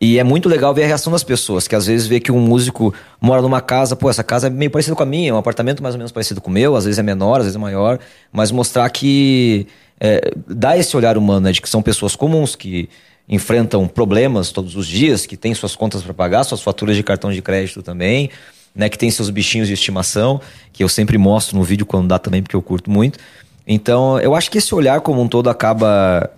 E 0.00 0.18
é 0.18 0.24
muito 0.24 0.48
legal 0.48 0.74
ver 0.74 0.82
a 0.82 0.86
reação 0.88 1.12
das 1.12 1.22
pessoas, 1.22 1.68
que 1.68 1.76
às 1.76 1.86
vezes 1.86 2.08
vê 2.08 2.18
que 2.18 2.32
um 2.32 2.40
músico 2.40 2.92
mora 3.20 3.40
numa 3.40 3.60
casa, 3.60 3.94
pô, 3.94 4.10
essa 4.10 4.24
casa 4.24 4.48
é 4.48 4.50
meio 4.50 4.68
parecida 4.68 4.96
com 4.96 5.02
a 5.04 5.06
minha, 5.06 5.30
é 5.30 5.32
um 5.32 5.36
apartamento 5.36 5.80
mais 5.80 5.94
ou 5.94 5.98
menos 5.98 6.10
parecido 6.10 6.40
com 6.40 6.50
o 6.50 6.52
meu, 6.52 6.74
às 6.74 6.86
vezes 6.86 6.98
é 6.98 7.04
menor, 7.04 7.36
às 7.36 7.44
vezes 7.44 7.54
é 7.54 7.58
maior, 7.60 8.00
mas 8.32 8.50
mostrar 8.50 8.90
que 8.90 9.64
é, 10.00 10.32
dá 10.48 10.76
esse 10.76 10.96
olhar 10.96 11.16
humano, 11.16 11.42
né, 11.42 11.52
de 11.52 11.62
que 11.62 11.68
são 11.68 11.80
pessoas 11.80 12.16
comuns, 12.16 12.56
que 12.56 12.88
enfrentam 13.28 13.86
problemas 13.86 14.50
todos 14.50 14.74
os 14.74 14.88
dias, 14.88 15.24
que 15.24 15.36
têm 15.36 15.54
suas 15.54 15.76
contas 15.76 16.02
para 16.02 16.12
pagar, 16.12 16.42
suas 16.42 16.60
faturas 16.60 16.96
de 16.96 17.04
cartão 17.04 17.30
de 17.30 17.40
crédito 17.40 17.80
também, 17.80 18.28
né, 18.74 18.88
que 18.88 18.98
tem 18.98 19.10
seus 19.10 19.30
bichinhos 19.30 19.68
de 19.68 19.74
estimação, 19.74 20.40
que 20.72 20.82
eu 20.82 20.88
sempre 20.88 21.18
mostro 21.18 21.56
no 21.56 21.62
vídeo 21.62 21.84
quando 21.84 22.08
dá 22.08 22.18
também, 22.18 22.42
porque 22.42 22.56
eu 22.56 22.62
curto 22.62 22.90
muito. 22.90 23.18
Então, 23.66 24.18
eu 24.20 24.34
acho 24.34 24.50
que 24.50 24.58
esse 24.58 24.74
olhar 24.74 25.00
como 25.00 25.20
um 25.20 25.28
todo 25.28 25.48
acaba 25.48 26.30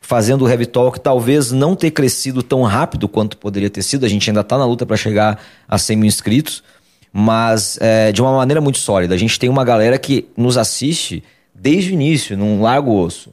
fazendo 0.00 0.44
o 0.44 0.48
Heavy 0.48 0.66
Talk 0.66 1.00
talvez 1.00 1.50
não 1.50 1.74
ter 1.74 1.90
crescido 1.90 2.42
tão 2.42 2.62
rápido 2.62 3.08
quanto 3.08 3.38
poderia 3.38 3.70
ter 3.70 3.82
sido. 3.82 4.04
A 4.04 4.08
gente 4.08 4.28
ainda 4.28 4.40
está 4.40 4.58
na 4.58 4.66
luta 4.66 4.84
para 4.84 4.96
chegar 4.96 5.40
a 5.66 5.78
100 5.78 5.96
mil 5.96 6.06
inscritos, 6.06 6.62
mas 7.12 7.78
é, 7.80 8.12
de 8.12 8.20
uma 8.20 8.36
maneira 8.36 8.60
muito 8.60 8.78
sólida. 8.78 9.14
A 9.14 9.18
gente 9.18 9.38
tem 9.38 9.48
uma 9.48 9.64
galera 9.64 9.98
que 9.98 10.28
nos 10.36 10.56
assiste 10.58 11.24
desde 11.54 11.90
o 11.90 11.94
início, 11.94 12.36
num 12.36 12.60
largo 12.60 12.92
osso. 12.92 13.32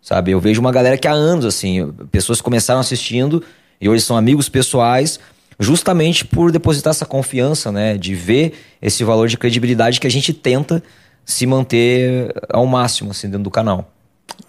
Sabe? 0.00 0.30
Eu 0.30 0.40
vejo 0.40 0.60
uma 0.60 0.70
galera 0.70 0.98
que 0.98 1.08
há 1.08 1.12
anos, 1.12 1.44
assim, 1.46 1.90
pessoas 2.12 2.40
começaram 2.40 2.80
assistindo 2.80 3.42
e 3.80 3.88
hoje 3.88 4.02
são 4.02 4.16
amigos 4.16 4.48
pessoais, 4.48 5.18
justamente 5.58 6.24
por 6.24 6.50
depositar 6.50 6.90
essa 6.90 7.06
confiança, 7.06 7.70
né? 7.70 7.96
De 7.96 8.14
ver 8.14 8.54
esse 8.80 9.04
valor 9.04 9.28
de 9.28 9.36
credibilidade 9.36 10.00
que 10.00 10.06
a 10.06 10.10
gente 10.10 10.32
tenta 10.32 10.82
se 11.24 11.46
manter 11.46 12.32
ao 12.50 12.66
máximo, 12.66 13.10
assim, 13.10 13.28
dentro 13.28 13.44
do 13.44 13.50
canal. 13.50 13.90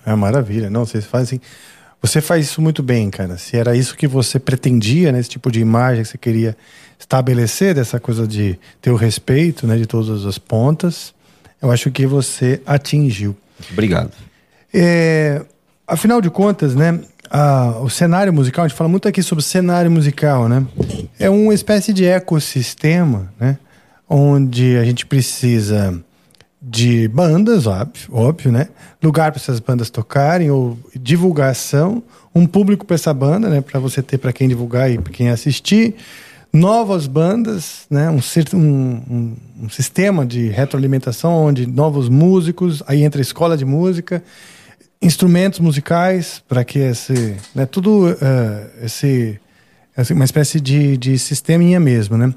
É 0.06 0.14
maravilha. 0.16 0.70
Não, 0.70 0.86
vocês 0.86 1.06
fazem. 1.06 1.40
Você 2.02 2.22
faz 2.22 2.46
isso 2.46 2.62
muito 2.62 2.84
bem, 2.84 3.10
cara. 3.10 3.38
Se 3.38 3.58
era 3.58 3.76
isso 3.76 3.96
que 3.96 4.08
você 4.08 4.40
pretendia, 4.40 5.12
né? 5.12 5.20
Esse 5.20 5.30
tipo 5.30 5.52
de 5.52 5.60
imagem 5.60 6.04
que 6.04 6.10
você 6.10 6.18
queria 6.18 6.58
estabelecer, 7.00 7.74
dessa 7.74 8.00
coisa 8.00 8.28
de 8.28 8.60
ter 8.82 8.92
o 8.92 8.96
respeito, 8.96 9.66
né? 9.66 9.78
De 9.78 9.86
todas 9.86 10.26
as 10.26 10.38
pontas, 10.38 11.14
eu 11.62 11.72
acho 11.72 11.90
que 11.92 12.06
você 12.06 12.62
atingiu. 12.66 13.36
Obrigado. 13.72 14.12
É, 14.74 15.42
afinal 15.88 16.22
de 16.22 16.30
contas, 16.30 16.76
né? 16.76 17.00
A- 17.30 17.80
o 17.82 17.90
cenário 17.90 18.32
musical, 18.34 18.66
a 18.66 18.68
gente 18.68 18.78
fala 18.78 18.90
muito 18.90 19.08
aqui 19.08 19.22
sobre 19.24 19.44
cenário 19.44 19.90
musical, 19.92 20.48
né? 20.48 20.66
É 21.20 21.30
uma 21.30 21.54
espécie 21.54 21.94
de 21.94 22.06
ecossistema, 22.06 23.32
né? 23.40 23.58
Onde 24.10 24.78
a 24.78 24.84
gente 24.84 25.06
precisa 25.06 26.00
de 26.62 27.08
bandas, 27.08 27.68
óbvio, 27.68 28.08
óbvio 28.12 28.52
né? 28.52 28.68
Lugar 29.02 29.32
para 29.32 29.40
essas 29.40 29.60
bandas 29.60 29.90
tocarem, 29.90 30.50
ou 30.50 30.78
divulgação, 31.00 32.02
um 32.34 32.46
público 32.46 32.86
para 32.86 32.96
essa 32.96 33.14
banda, 33.14 33.50
né? 33.50 33.62
Para 33.62 33.80
você 33.80 34.02
ter 34.02 34.18
para 34.18 34.34
quem 34.34 34.48
divulgar 34.48 34.92
e 34.92 34.98
para 34.98 35.12
quem 35.12 35.30
assistir. 35.30 35.96
Novas 36.52 37.06
bandas, 37.06 37.82
né? 37.90 38.10
Um, 38.10 38.20
um, 38.58 39.34
um 39.64 39.70
sistema 39.70 40.26
de 40.26 40.48
retroalimentação 40.48 41.32
onde 41.34 41.68
novos 41.68 42.08
músicos, 42.10 42.82
aí 42.88 43.04
entra 43.04 43.20
a 43.20 43.24
escola 43.24 43.58
de 43.58 43.66
música, 43.66 44.24
instrumentos 45.06 45.60
musicais 45.60 46.44
para 46.48 46.64
que 46.64 46.80
esse, 46.80 47.36
né? 47.54 47.66
Tudo 47.66 48.10
eh, 48.10 48.68
esse, 48.84 49.40
uma 50.12 50.26
espécie 50.26 50.60
de, 50.60 50.98
de 50.98 51.20
sisteminha 51.20 51.80
mesmo, 51.80 52.18
né? 52.18 52.34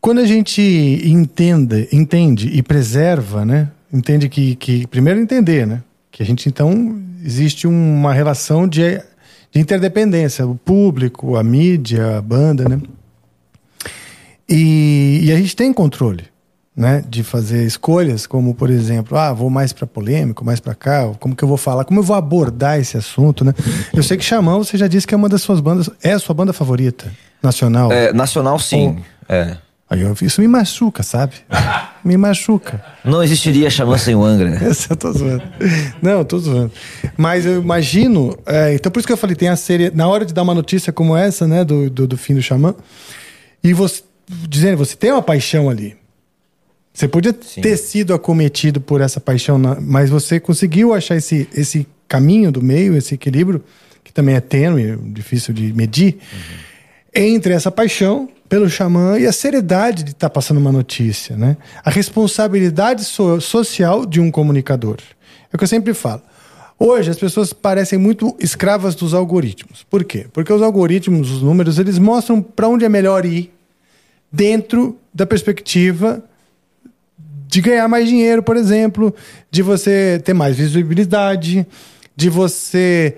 Quando 0.00 0.20
a 0.20 0.26
gente 0.26 0.60
entende, 1.04 1.88
entende 1.92 2.48
e 2.48 2.62
preserva, 2.62 3.44
né? 3.44 3.70
Entende 3.92 4.28
que, 4.28 4.56
que 4.56 4.86
primeiro 4.86 5.20
entender, 5.20 5.66
né? 5.66 5.82
Que 6.10 6.22
a 6.22 6.26
gente 6.26 6.48
então 6.48 7.00
existe 7.24 7.66
uma 7.66 8.12
relação 8.12 8.66
de, 8.66 8.98
de 9.50 9.60
interdependência, 9.60 10.46
o 10.46 10.54
público, 10.54 11.36
a 11.36 11.44
mídia, 11.44 12.18
a 12.18 12.22
banda, 12.22 12.68
né? 12.68 12.80
E, 14.48 15.20
e 15.24 15.32
a 15.32 15.36
gente 15.36 15.56
tem 15.56 15.72
controle, 15.72 16.24
né? 16.76 17.04
De 17.08 17.22
fazer 17.22 17.64
escolhas, 17.64 18.26
como 18.26 18.54
por 18.54 18.68
exemplo, 18.68 19.16
ah, 19.16 19.32
vou 19.32 19.48
mais 19.48 19.72
para 19.72 19.86
polêmico, 19.86 20.44
mais 20.44 20.60
para 20.60 20.74
cá, 20.74 21.10
como 21.20 21.36
que 21.36 21.44
eu 21.44 21.48
vou 21.48 21.56
falar, 21.56 21.84
como 21.84 22.00
eu 22.00 22.04
vou 22.04 22.16
abordar 22.16 22.78
esse 22.78 22.96
assunto, 22.96 23.44
né? 23.44 23.54
Eu 23.92 24.02
sei 24.02 24.16
que 24.16 24.24
Xamã, 24.24 24.58
você 24.58 24.76
já 24.76 24.86
disse 24.86 25.06
que 25.06 25.14
é 25.14 25.16
uma 25.16 25.28
das 25.28 25.42
suas 25.42 25.60
bandas, 25.60 25.88
é 26.02 26.12
a 26.12 26.18
sua 26.18 26.34
banda 26.34 26.52
favorita 26.52 27.10
nacional. 27.42 27.92
É, 27.92 28.12
nacional, 28.12 28.58
sim. 28.58 28.98
É. 29.28 29.56
Aí 29.88 30.00
eu, 30.00 30.16
isso 30.22 30.40
me 30.40 30.48
machuca, 30.48 31.02
sabe? 31.02 31.34
me 32.04 32.16
machuca. 32.16 32.82
Não 33.04 33.22
existiria 33.22 33.70
Xamã 33.70 33.96
sem 33.96 34.14
o 34.14 34.24
Angra. 34.24 34.58
Eu 34.90 34.96
tô 34.96 35.12
zoando. 35.12 35.42
Não, 36.02 36.24
tô 36.24 36.38
zoando. 36.38 36.72
Mas 37.16 37.44
eu 37.46 37.60
imagino. 37.60 38.36
é, 38.46 38.74
então, 38.74 38.90
por 38.90 38.98
isso 38.98 39.06
que 39.06 39.12
eu 39.12 39.16
falei, 39.16 39.36
tem 39.36 39.48
a 39.48 39.56
série. 39.56 39.90
Na 39.90 40.08
hora 40.08 40.24
de 40.24 40.32
dar 40.32 40.42
uma 40.42 40.54
notícia 40.54 40.92
como 40.92 41.16
essa, 41.16 41.46
né, 41.46 41.64
do, 41.64 41.88
do, 41.90 42.06
do 42.06 42.16
fim 42.16 42.34
do 42.34 42.42
Xamã, 42.42 42.74
e 43.62 43.72
você. 43.72 44.02
Dizendo, 44.48 44.78
você 44.78 44.96
tem 44.96 45.12
uma 45.12 45.20
paixão 45.20 45.68
ali. 45.68 45.98
Você 46.94 47.08
podia 47.08 47.34
Sim. 47.40 47.60
ter 47.60 47.76
sido 47.76 48.14
acometido 48.14 48.80
por 48.80 49.00
essa 49.00 49.20
paixão, 49.20 49.60
mas 49.80 50.08
você 50.08 50.38
conseguiu 50.38 50.94
achar 50.94 51.16
esse, 51.16 51.48
esse 51.52 51.88
caminho 52.06 52.52
do 52.52 52.62
meio, 52.62 52.96
esse 52.96 53.14
equilíbrio, 53.14 53.64
que 54.04 54.12
também 54.12 54.36
é 54.36 54.40
tênue, 54.40 54.96
difícil 55.12 55.52
de 55.52 55.72
medir, 55.72 56.18
entre 57.12 57.52
essa 57.52 57.68
paixão 57.68 58.28
pelo 58.48 58.70
xamã 58.70 59.18
e 59.18 59.26
a 59.26 59.32
seriedade 59.32 60.04
de 60.04 60.12
estar 60.12 60.30
passando 60.30 60.58
uma 60.58 60.70
notícia, 60.70 61.36
né? 61.36 61.56
A 61.84 61.90
responsabilidade 61.90 63.04
so- 63.04 63.40
social 63.40 64.06
de 64.06 64.20
um 64.20 64.30
comunicador. 64.30 64.98
É 65.52 65.56
o 65.56 65.58
que 65.58 65.64
eu 65.64 65.68
sempre 65.68 65.94
falo. 65.94 66.22
Hoje 66.78 67.10
as 67.10 67.18
pessoas 67.18 67.52
parecem 67.52 67.98
muito 67.98 68.36
escravas 68.38 68.94
dos 68.94 69.14
algoritmos. 69.14 69.84
Por 69.90 70.04
quê? 70.04 70.26
Porque 70.32 70.52
os 70.52 70.62
algoritmos, 70.62 71.30
os 71.32 71.42
números, 71.42 71.78
eles 71.80 71.98
mostram 71.98 72.40
para 72.40 72.68
onde 72.68 72.84
é 72.84 72.88
melhor 72.88 73.24
ir 73.24 73.52
dentro 74.30 74.96
da 75.12 75.26
perspectiva 75.26 76.22
de 77.54 77.60
ganhar 77.60 77.86
mais 77.86 78.08
dinheiro, 78.08 78.42
por 78.42 78.56
exemplo, 78.56 79.14
de 79.48 79.62
você 79.62 80.20
ter 80.24 80.34
mais 80.34 80.56
visibilidade, 80.56 81.64
de 82.16 82.28
você 82.28 83.14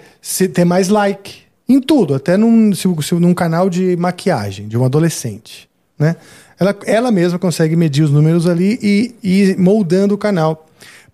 ter 0.53 0.63
mais 0.67 0.89
like 0.91 1.39
em 1.67 1.81
tudo, 1.81 2.15
até 2.15 2.37
num, 2.37 2.75
se- 2.75 2.87
se- 3.03 3.15
num 3.15 3.33
canal 3.33 3.71
de 3.71 3.97
maquiagem 3.97 4.69
de 4.69 4.77
um 4.77 4.85
adolescente, 4.85 5.67
né? 5.99 6.17
Ela, 6.61 6.77
ela 6.85 7.11
mesma 7.11 7.39
consegue 7.39 7.75
medir 7.77 8.03
os 8.03 8.11
números 8.11 8.47
ali 8.47 8.79
e 8.83 9.15
e 9.23 9.43
ir 9.45 9.59
moldando 9.59 10.15
o 10.15 10.19
canal 10.19 10.67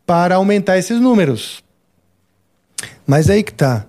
para 0.05 0.35
aumentar 0.35 0.77
esses 0.77 1.01
números. 1.01 1.63
Mas 3.07 3.31
aí 3.31 3.45
que 3.45 3.53
tá. 3.55 3.87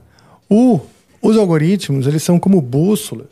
O, 0.47 0.79
os 1.19 1.37
algoritmos, 1.37 2.05
eles 2.05 2.21
são 2.21 2.37
como 2.39 2.61
bússolas. 2.61 3.25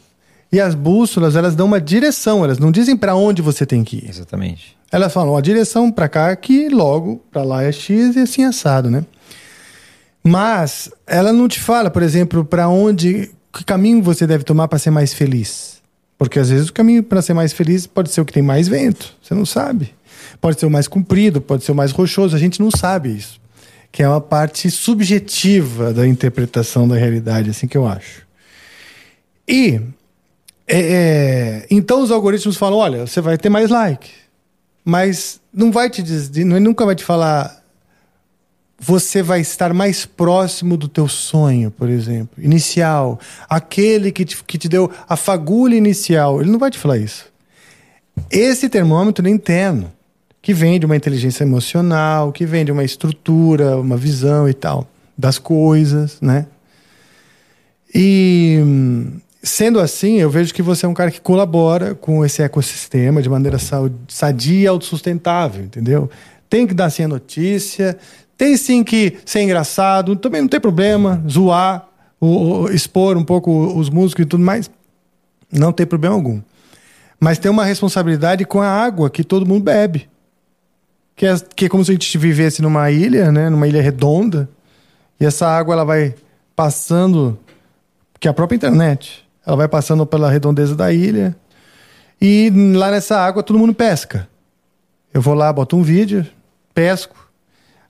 E 0.51 0.59
as 0.59 0.75
bússolas, 0.75 1.35
elas 1.35 1.55
dão 1.55 1.65
uma 1.65 1.79
direção, 1.79 2.43
elas 2.43 2.59
não 2.59 2.71
dizem 2.71 2.97
para 2.97 3.15
onde 3.15 3.41
você 3.41 3.65
tem 3.65 3.83
que 3.83 3.97
ir. 3.97 4.09
Exatamente. 4.09 4.77
Elas 4.91 5.13
falam, 5.13 5.37
a 5.37 5.41
direção 5.41 5.89
para 5.89 6.09
cá 6.09 6.35
que 6.35 6.67
logo 6.67 7.23
para 7.31 7.43
lá 7.43 7.63
é 7.63 7.71
X 7.71 8.15
e 8.17 8.19
assim 8.19 8.43
assado, 8.43 8.89
né? 8.89 9.05
Mas 10.21 10.91
ela 11.07 11.31
não 11.31 11.47
te 11.47 11.59
fala, 11.59 11.89
por 11.89 12.03
exemplo, 12.03 12.43
para 12.43 12.67
onde, 12.67 13.31
que 13.53 13.63
caminho 13.63 14.03
você 14.03 14.27
deve 14.27 14.43
tomar 14.43 14.67
para 14.67 14.77
ser 14.77 14.91
mais 14.91 15.13
feliz. 15.13 15.81
Porque 16.17 16.37
às 16.37 16.49
vezes 16.49 16.67
o 16.67 16.73
caminho 16.73 17.01
para 17.01 17.21
ser 17.21 17.33
mais 17.33 17.53
feliz 17.53 17.87
pode 17.87 18.11
ser 18.11 18.21
o 18.21 18.25
que 18.25 18.33
tem 18.33 18.43
mais 18.43 18.67
vento, 18.67 19.15
você 19.21 19.33
não 19.33 19.45
sabe. 19.45 19.95
Pode 20.39 20.59
ser 20.59 20.65
o 20.65 20.71
mais 20.71 20.87
comprido, 20.87 21.41
pode 21.41 21.63
ser 21.63 21.71
o 21.71 21.75
mais 21.75 21.91
rochoso, 21.91 22.35
a 22.35 22.39
gente 22.39 22.59
não 22.59 22.69
sabe 22.69 23.15
isso. 23.15 23.39
Que 23.91 24.03
é 24.03 24.07
uma 24.07 24.21
parte 24.21 24.69
subjetiva 24.69 25.93
da 25.93 26.05
interpretação 26.05 26.87
da 26.87 26.95
realidade, 26.95 27.49
assim 27.49 27.67
que 27.67 27.77
eu 27.77 27.87
acho. 27.87 28.27
E 29.47 29.81
é, 30.67 30.79
é, 30.79 31.67
então 31.69 32.01
os 32.01 32.11
algoritmos 32.11 32.57
falam: 32.57 32.77
olha, 32.79 33.05
você 33.05 33.21
vai 33.21 33.37
ter 33.37 33.49
mais 33.49 33.69
like, 33.69 34.09
mas 34.83 35.39
não 35.53 35.71
vai 35.71 35.89
te 35.89 36.01
dizer, 36.01 36.45
não- 36.45 36.59
nunca 36.59 36.85
vai 36.85 36.95
te 36.95 37.03
falar. 37.03 37.59
Você 38.83 39.21
vai 39.21 39.41
estar 39.41 39.75
mais 39.75 40.07
próximo 40.07 40.75
do 40.75 40.87
teu 40.87 41.07
sonho, 41.07 41.69
por 41.69 41.87
exemplo, 41.87 42.43
inicial, 42.43 43.19
aquele 43.47 44.11
que 44.11 44.25
te, 44.25 44.43
que 44.43 44.57
te 44.57 44.67
deu 44.67 44.89
a 45.07 45.15
fagulha 45.15 45.75
inicial. 45.75 46.41
Ele 46.41 46.49
não 46.49 46.57
vai 46.57 46.71
te 46.71 46.79
falar 46.79 46.97
isso. 46.97 47.25
Esse 48.31 48.67
termômetro 48.67 49.27
é 49.27 49.29
interno, 49.29 49.91
que 50.41 50.51
vem 50.51 50.79
de 50.79 50.87
uma 50.87 50.95
inteligência 50.95 51.43
emocional, 51.43 52.31
que 52.31 52.43
vem 52.43 52.65
de 52.65 52.71
uma 52.71 52.83
estrutura, 52.83 53.77
uma 53.77 53.97
visão 53.97 54.49
e 54.49 54.53
tal, 54.53 54.87
das 55.15 55.37
coisas, 55.37 56.19
né? 56.19 56.47
E 57.93 58.59
sendo 59.43 59.79
assim, 59.79 60.19
eu 60.19 60.29
vejo 60.29 60.53
que 60.53 60.61
você 60.61 60.85
é 60.85 60.89
um 60.89 60.93
cara 60.93 61.09
que 61.09 61.19
colabora 61.19 61.95
com 61.95 62.23
esse 62.23 62.41
ecossistema 62.41 63.21
de 63.21 63.29
maneira 63.29 63.57
sadia 64.07 64.63
e 64.63 64.67
autossustentável, 64.67 65.63
entendeu? 65.63 66.09
Tem 66.49 66.67
que 66.67 66.73
dar 66.73 66.89
sim 66.89 67.03
a 67.03 67.07
notícia, 67.07 67.97
Tem 68.37 68.57
sim 68.57 68.83
que 68.83 69.17
ser 69.23 69.41
engraçado, 69.41 70.15
também 70.15 70.41
não 70.41 70.47
tem 70.47 70.59
problema, 70.59 71.23
zoar, 71.29 71.87
o, 72.19 72.67
expor 72.69 73.15
um 73.15 73.23
pouco 73.23 73.51
os 73.77 73.89
músicos 73.89 74.23
e 74.23 74.27
tudo 74.27 74.43
mais. 74.43 74.69
Não 75.51 75.71
tem 75.71 75.85
problema 75.85 76.15
algum. 76.15 76.41
Mas 77.19 77.37
tem 77.37 77.51
uma 77.51 77.65
responsabilidade 77.65 78.43
com 78.45 78.59
a 78.59 78.67
água 78.67 79.11
que 79.11 79.23
todo 79.23 79.45
mundo 79.45 79.63
bebe. 79.63 80.09
Que 81.15 81.27
é, 81.27 81.35
que 81.55 81.65
é 81.65 81.69
como 81.69 81.85
se 81.85 81.91
a 81.91 81.93
gente 81.93 82.17
vivesse 82.17 82.63
numa 82.63 82.89
ilha, 82.89 83.31
né? 83.31 83.47
Numa 83.47 83.67
ilha 83.67 83.81
redonda. 83.81 84.49
E 85.19 85.25
essa 85.25 85.47
água 85.47 85.75
ela 85.75 85.85
vai 85.85 86.15
passando, 86.55 87.37
que 88.19 88.27
é 88.27 88.31
a 88.31 88.33
própria 88.33 88.55
internet, 88.55 89.23
ela 89.45 89.55
vai 89.55 89.67
passando 89.67 90.05
pela 90.05 90.29
redondeza 90.29 90.75
da 90.75 90.91
ilha. 90.91 91.35
E 92.21 92.51
lá 92.75 92.91
nessa 92.91 93.17
água 93.17 93.41
todo 93.41 93.57
mundo 93.57 93.73
pesca. 93.73 94.27
Eu 95.13 95.21
vou 95.21 95.33
lá, 95.33 95.51
boto 95.51 95.75
um 95.75 95.81
vídeo, 95.81 96.25
pesco. 96.73 97.15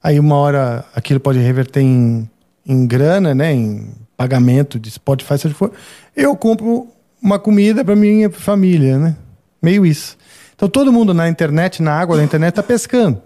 Aí 0.02 0.20
uma 0.20 0.36
hora 0.36 0.86
aquilo 0.96 1.20
pode 1.20 1.40
reverter 1.40 1.82
em, 1.82 2.30
em 2.66 2.88
grana, 2.88 3.36
né? 3.36 3.54
Em 3.54 3.92
pagamento 4.18 4.80
de 4.80 4.90
Spotify, 4.90 5.38
seja 5.38 5.54
for. 5.54 5.72
Eu 6.16 6.36
compro 6.36 6.88
uma 7.22 7.38
comida 7.38 7.84
para 7.84 7.96
minha 7.96 8.30
família, 8.30 8.98
né? 8.98 9.16
Meio 9.62 9.86
isso. 9.86 10.18
Então 10.56 10.68
todo 10.68 10.92
mundo 10.92 11.14
na 11.14 11.28
internet, 11.28 11.82
na 11.82 11.94
água 11.94 12.18
da 12.18 12.24
internet, 12.24 12.52
está 12.52 12.64
pescando. 12.64 13.22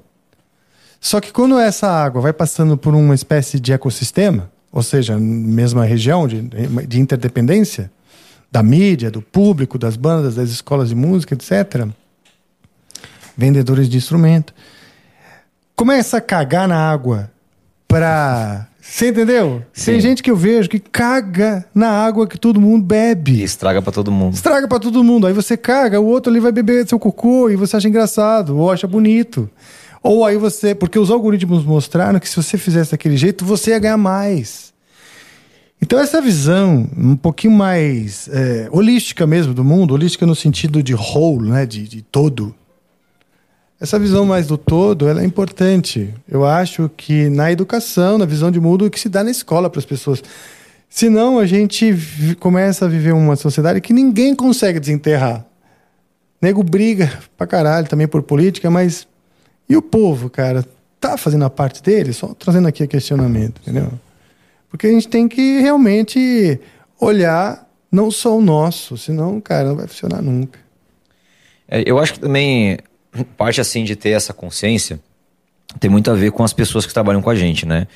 Só 1.00 1.22
que 1.22 1.32
quando 1.32 1.60
essa 1.60 1.88
água 1.88 2.22
vai 2.22 2.34
passando 2.34 2.76
por 2.76 2.96
uma 2.96 3.14
espécie 3.14 3.60
de 3.60 3.72
ecossistema, 3.72 4.50
ou 4.72 4.82
seja, 4.82 5.18
mesma 5.18 5.86
região 5.86 6.28
de, 6.28 6.42
de 6.42 7.00
interdependência, 7.00 7.92
da 8.56 8.64
mídia, 8.64 9.12
do 9.12 9.22
público, 9.22 9.78
das 9.78 9.98
bandas, 9.98 10.36
das 10.36 10.50
escolas 10.50 10.88
de 10.88 10.96
música, 10.96 11.34
etc., 11.34 11.90
vendedores 13.36 13.90
de 13.90 13.98
instrumento, 13.98 14.54
começa 15.76 16.16
a 16.16 16.22
cagar 16.22 16.66
na 16.66 16.78
água 16.78 17.30
pra 17.86 18.66
você 18.82 19.10
entendeu? 19.10 19.62
Sim. 19.74 19.92
Tem 19.92 20.00
gente 20.00 20.24
que 20.24 20.32
eu 20.32 20.38
vejo 20.38 20.70
que 20.70 20.80
caga 20.80 21.66
na 21.76 21.90
água 21.90 22.26
que 22.26 22.40
todo 22.40 22.62
mundo 22.62 22.86
bebe. 22.86 23.42
E 23.42 23.44
estraga 23.44 23.82
para 23.82 23.92
todo 23.92 24.10
mundo. 24.10 24.36
Estraga 24.36 24.70
para 24.70 24.80
todo 24.80 25.04
mundo. 25.04 25.28
Aí 25.28 25.34
você 25.34 25.58
caga, 25.58 26.00
o 26.00 26.06
outro 26.06 26.32
ali 26.32 26.40
vai 26.40 26.54
beber 26.54 26.88
seu 26.88 26.98
cocô 26.98 27.50
e 27.50 27.58
você 27.58 27.76
acha 27.76 27.90
engraçado 27.90 28.58
ou 28.58 28.72
acha 28.72 28.88
bonito. 28.88 29.50
Ou 30.02 30.24
aí 30.24 30.38
você. 30.38 30.74
Porque 30.74 30.98
os 30.98 31.12
algoritmos 31.12 31.66
mostraram 31.66 32.22
que 32.22 32.30
se 32.30 32.38
você 32.38 32.58
fizesse 32.58 32.92
daquele 32.92 33.18
jeito, 33.18 33.44
você 33.44 33.72
ia 33.72 33.80
ganhar 33.80 33.98
mais. 33.98 34.74
Então, 35.82 36.00
essa 36.00 36.22
visão 36.22 36.90
um 36.98 37.16
pouquinho 37.16 37.54
mais 37.54 38.28
é, 38.30 38.68
holística 38.72 39.28
mesmo 39.28 39.54
do 39.54 39.64
mundo, 39.64 39.94
holística 39.94 40.26
no 40.26 40.36
sentido 40.36 40.82
de 40.82 40.96
whole, 40.96 41.50
né, 41.50 41.66
de, 41.66 41.88
de 41.88 42.02
todo, 42.02 42.56
essa 43.80 44.00
visão 44.00 44.26
mais 44.26 44.48
do 44.48 44.58
todo 44.58 45.08
ela 45.08 45.22
é 45.22 45.26
importante. 45.26 46.14
Eu 46.30 46.46
acho 46.46 46.90
que 46.96 47.30
na 47.30 47.52
educação, 47.52 48.18
na 48.18 48.26
visão 48.26 48.50
de 48.50 48.60
mundo, 48.60 48.90
que 48.90 49.00
se 49.00 49.10
dá 49.10 49.24
na 49.24 49.32
escola 49.32 49.70
para 49.70 49.80
as 49.80 49.86
pessoas. 49.86 50.24
Senão 50.90 51.38
a 51.38 51.46
gente 51.46 51.94
começa 52.40 52.86
a 52.86 52.88
viver 52.88 53.14
uma 53.14 53.36
sociedade 53.36 53.82
que 53.82 53.92
ninguém 53.92 54.34
consegue 54.34 54.80
desenterrar. 54.80 55.46
Nego 56.42 56.64
briga 56.64 57.12
pra 57.38 57.46
caralho 57.46 57.88
também 57.88 58.08
por 58.08 58.24
política, 58.24 58.72
mas 58.72 59.08
e 59.68 59.76
o 59.76 59.82
povo, 59.82 60.30
cara? 60.30 60.66
Tá 61.00 61.18
fazendo 61.18 61.44
a 61.44 61.50
parte 61.50 61.84
dele? 61.84 62.14
Só 62.14 62.34
trazendo 62.34 62.68
aqui 62.68 62.82
a 62.82 62.88
questionamento, 62.88 63.60
entendeu? 63.62 63.92
Porque 64.76 64.88
a 64.88 64.92
gente 64.92 65.08
tem 65.08 65.26
que 65.26 65.62
realmente 65.62 66.60
olhar 67.00 67.66
não 67.90 68.12
só 68.12 68.38
o 68.38 68.42
nosso, 68.42 68.98
senão, 68.98 69.40
cara, 69.40 69.70
não 69.70 69.78
vai 69.78 69.88
funcionar 69.88 70.22
nunca. 70.22 70.60
É, 71.66 71.82
eu 71.86 71.98
acho 71.98 72.16
que 72.16 72.20
também 72.20 72.78
parte 73.38 73.62
assim 73.62 73.86
de 73.86 73.96
ter 73.96 74.10
essa 74.10 74.34
consciência 74.34 75.00
tem 75.80 75.90
muito 75.90 76.12
a 76.12 76.14
ver 76.14 76.32
com 76.32 76.44
as 76.44 76.52
pessoas 76.52 76.86
que 76.86 76.94
trabalham 76.94 77.22
com 77.22 77.30
a 77.30 77.36
gente, 77.36 77.66
né? 77.66 77.88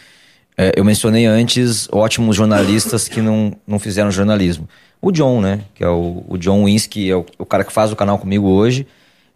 É, 0.58 0.72
eu 0.74 0.86
mencionei 0.86 1.26
antes 1.26 1.90
ótimos 1.92 2.38
jornalistas 2.38 3.10
que 3.10 3.22
não, 3.22 3.54
não 3.68 3.78
fizeram 3.78 4.10
jornalismo. 4.10 4.66
O 5.02 5.12
John, 5.12 5.42
né? 5.42 5.66
Que 5.76 5.84
é 5.84 5.90
o, 5.90 6.24
o 6.30 6.38
John 6.38 6.64
Winsky, 6.64 7.12
é 7.12 7.16
o, 7.18 7.26
o 7.38 7.46
cara 7.46 7.66
que 7.66 7.74
faz 7.74 7.92
o 7.92 7.96
canal 7.98 8.18
comigo 8.18 8.48
hoje. 8.48 8.88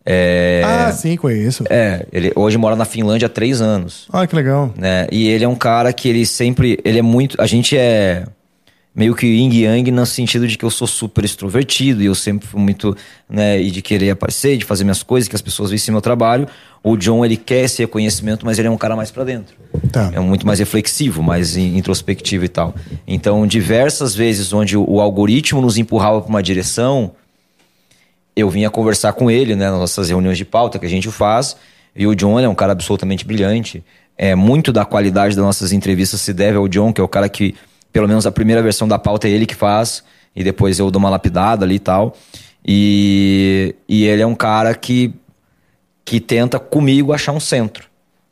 É, 0.05 0.61
ah, 0.65 0.91
sim, 0.91 1.15
conheço. 1.15 1.63
É, 1.69 2.05
ele 2.11 2.31
hoje 2.35 2.57
mora 2.57 2.75
na 2.75 2.85
Finlândia 2.85 3.27
há 3.27 3.29
três 3.29 3.61
anos. 3.61 4.07
Ah, 4.11 4.27
que 4.27 4.35
legal. 4.35 4.73
Né? 4.77 5.07
E 5.11 5.29
ele 5.29 5.45
é 5.45 5.47
um 5.47 5.55
cara 5.55 5.93
que 5.93 6.09
ele 6.09 6.25
sempre. 6.25 6.79
Ele 6.83 6.99
é 6.99 7.01
muito. 7.01 7.41
A 7.41 7.45
gente 7.45 7.77
é 7.77 8.25
meio 8.95 9.15
que 9.15 9.25
yin 9.25 9.51
yang 9.51 9.91
no 9.91 10.05
sentido 10.05 10.47
de 10.47 10.57
que 10.57 10.63
eu 10.63 10.69
sou 10.69 10.87
super 10.87 11.25
extrovertido 11.25 12.03
e 12.03 12.05
eu 12.05 12.13
sempre 12.13 12.47
fui 12.47 12.61
muito, 12.61 12.95
né, 13.27 13.59
e 13.59 13.71
de 13.71 13.81
querer 13.81 14.11
aparecer, 14.11 14.55
de 14.57 14.65
fazer 14.65 14.83
minhas 14.83 15.01
coisas, 15.01 15.27
que 15.27 15.35
as 15.35 15.41
pessoas 15.41 15.71
vissem 15.71 15.91
meu 15.91 16.01
trabalho. 16.01 16.47
O 16.83 16.95
John, 16.95 17.25
ele 17.25 17.37
quer 17.37 17.63
esse 17.63 17.81
reconhecimento, 17.81 18.45
mas 18.45 18.59
ele 18.59 18.67
é 18.67 18.71
um 18.71 18.77
cara 18.77 18.95
mais 18.95 19.09
para 19.09 19.23
dentro. 19.23 19.55
Tá. 19.91 20.11
É 20.13 20.19
muito 20.19 20.45
mais 20.45 20.59
reflexivo, 20.59 21.23
mais 21.23 21.57
introspectivo 21.57 22.45
e 22.45 22.49
tal. 22.49 22.75
Então, 23.07 23.47
diversas 23.47 24.13
vezes 24.13 24.53
onde 24.53 24.77
o, 24.77 24.85
o 24.87 25.01
algoritmo 25.01 25.61
nos 25.61 25.77
empurrava 25.77 26.21
para 26.21 26.29
uma 26.29 26.43
direção, 26.43 27.13
eu 28.35 28.49
vinha 28.49 28.69
conversar 28.69 29.13
com 29.13 29.29
ele, 29.29 29.55
né, 29.55 29.69
nas 29.69 29.79
nossas 29.79 30.09
reuniões 30.09 30.37
de 30.37 30.45
pauta 30.45 30.79
que 30.79 30.85
a 30.85 30.89
gente 30.89 31.09
faz, 31.09 31.55
e 31.95 32.07
o 32.07 32.15
John 32.15 32.39
é 32.39 32.49
um 32.49 32.55
cara 32.55 32.71
absolutamente 32.71 33.25
brilhante. 33.25 33.83
É, 34.17 34.35
muito 34.35 34.71
da 34.71 34.85
qualidade 34.85 35.35
das 35.35 35.43
nossas 35.43 35.71
entrevistas 35.71 36.21
se 36.21 36.33
deve 36.33 36.57
ao 36.57 36.67
John, 36.67 36.91
que 36.91 37.01
é 37.01 37.03
o 37.03 37.07
cara 37.07 37.29
que 37.29 37.55
pelo 37.91 38.07
menos 38.07 38.25
a 38.25 38.31
primeira 38.31 38.61
versão 38.61 38.87
da 38.87 38.97
pauta 38.97 39.27
é 39.27 39.31
ele 39.31 39.45
que 39.45 39.53
faz, 39.53 40.03
e 40.35 40.43
depois 40.43 40.79
eu 40.79 40.89
dou 40.89 40.99
uma 40.99 41.11
lapidada 41.11 41.63
ali 41.63 41.75
e 41.75 41.79
tal. 41.79 42.17
E, 42.65 43.75
e 43.87 44.05
ele 44.05 44.23
é 44.23 44.25
um 44.25 44.33
cara 44.33 44.73
que, 44.73 45.13
que 46.03 46.19
tenta 46.19 46.57
comigo 46.57 47.13
achar 47.13 47.31
um 47.31 47.39
centro. 47.39 47.87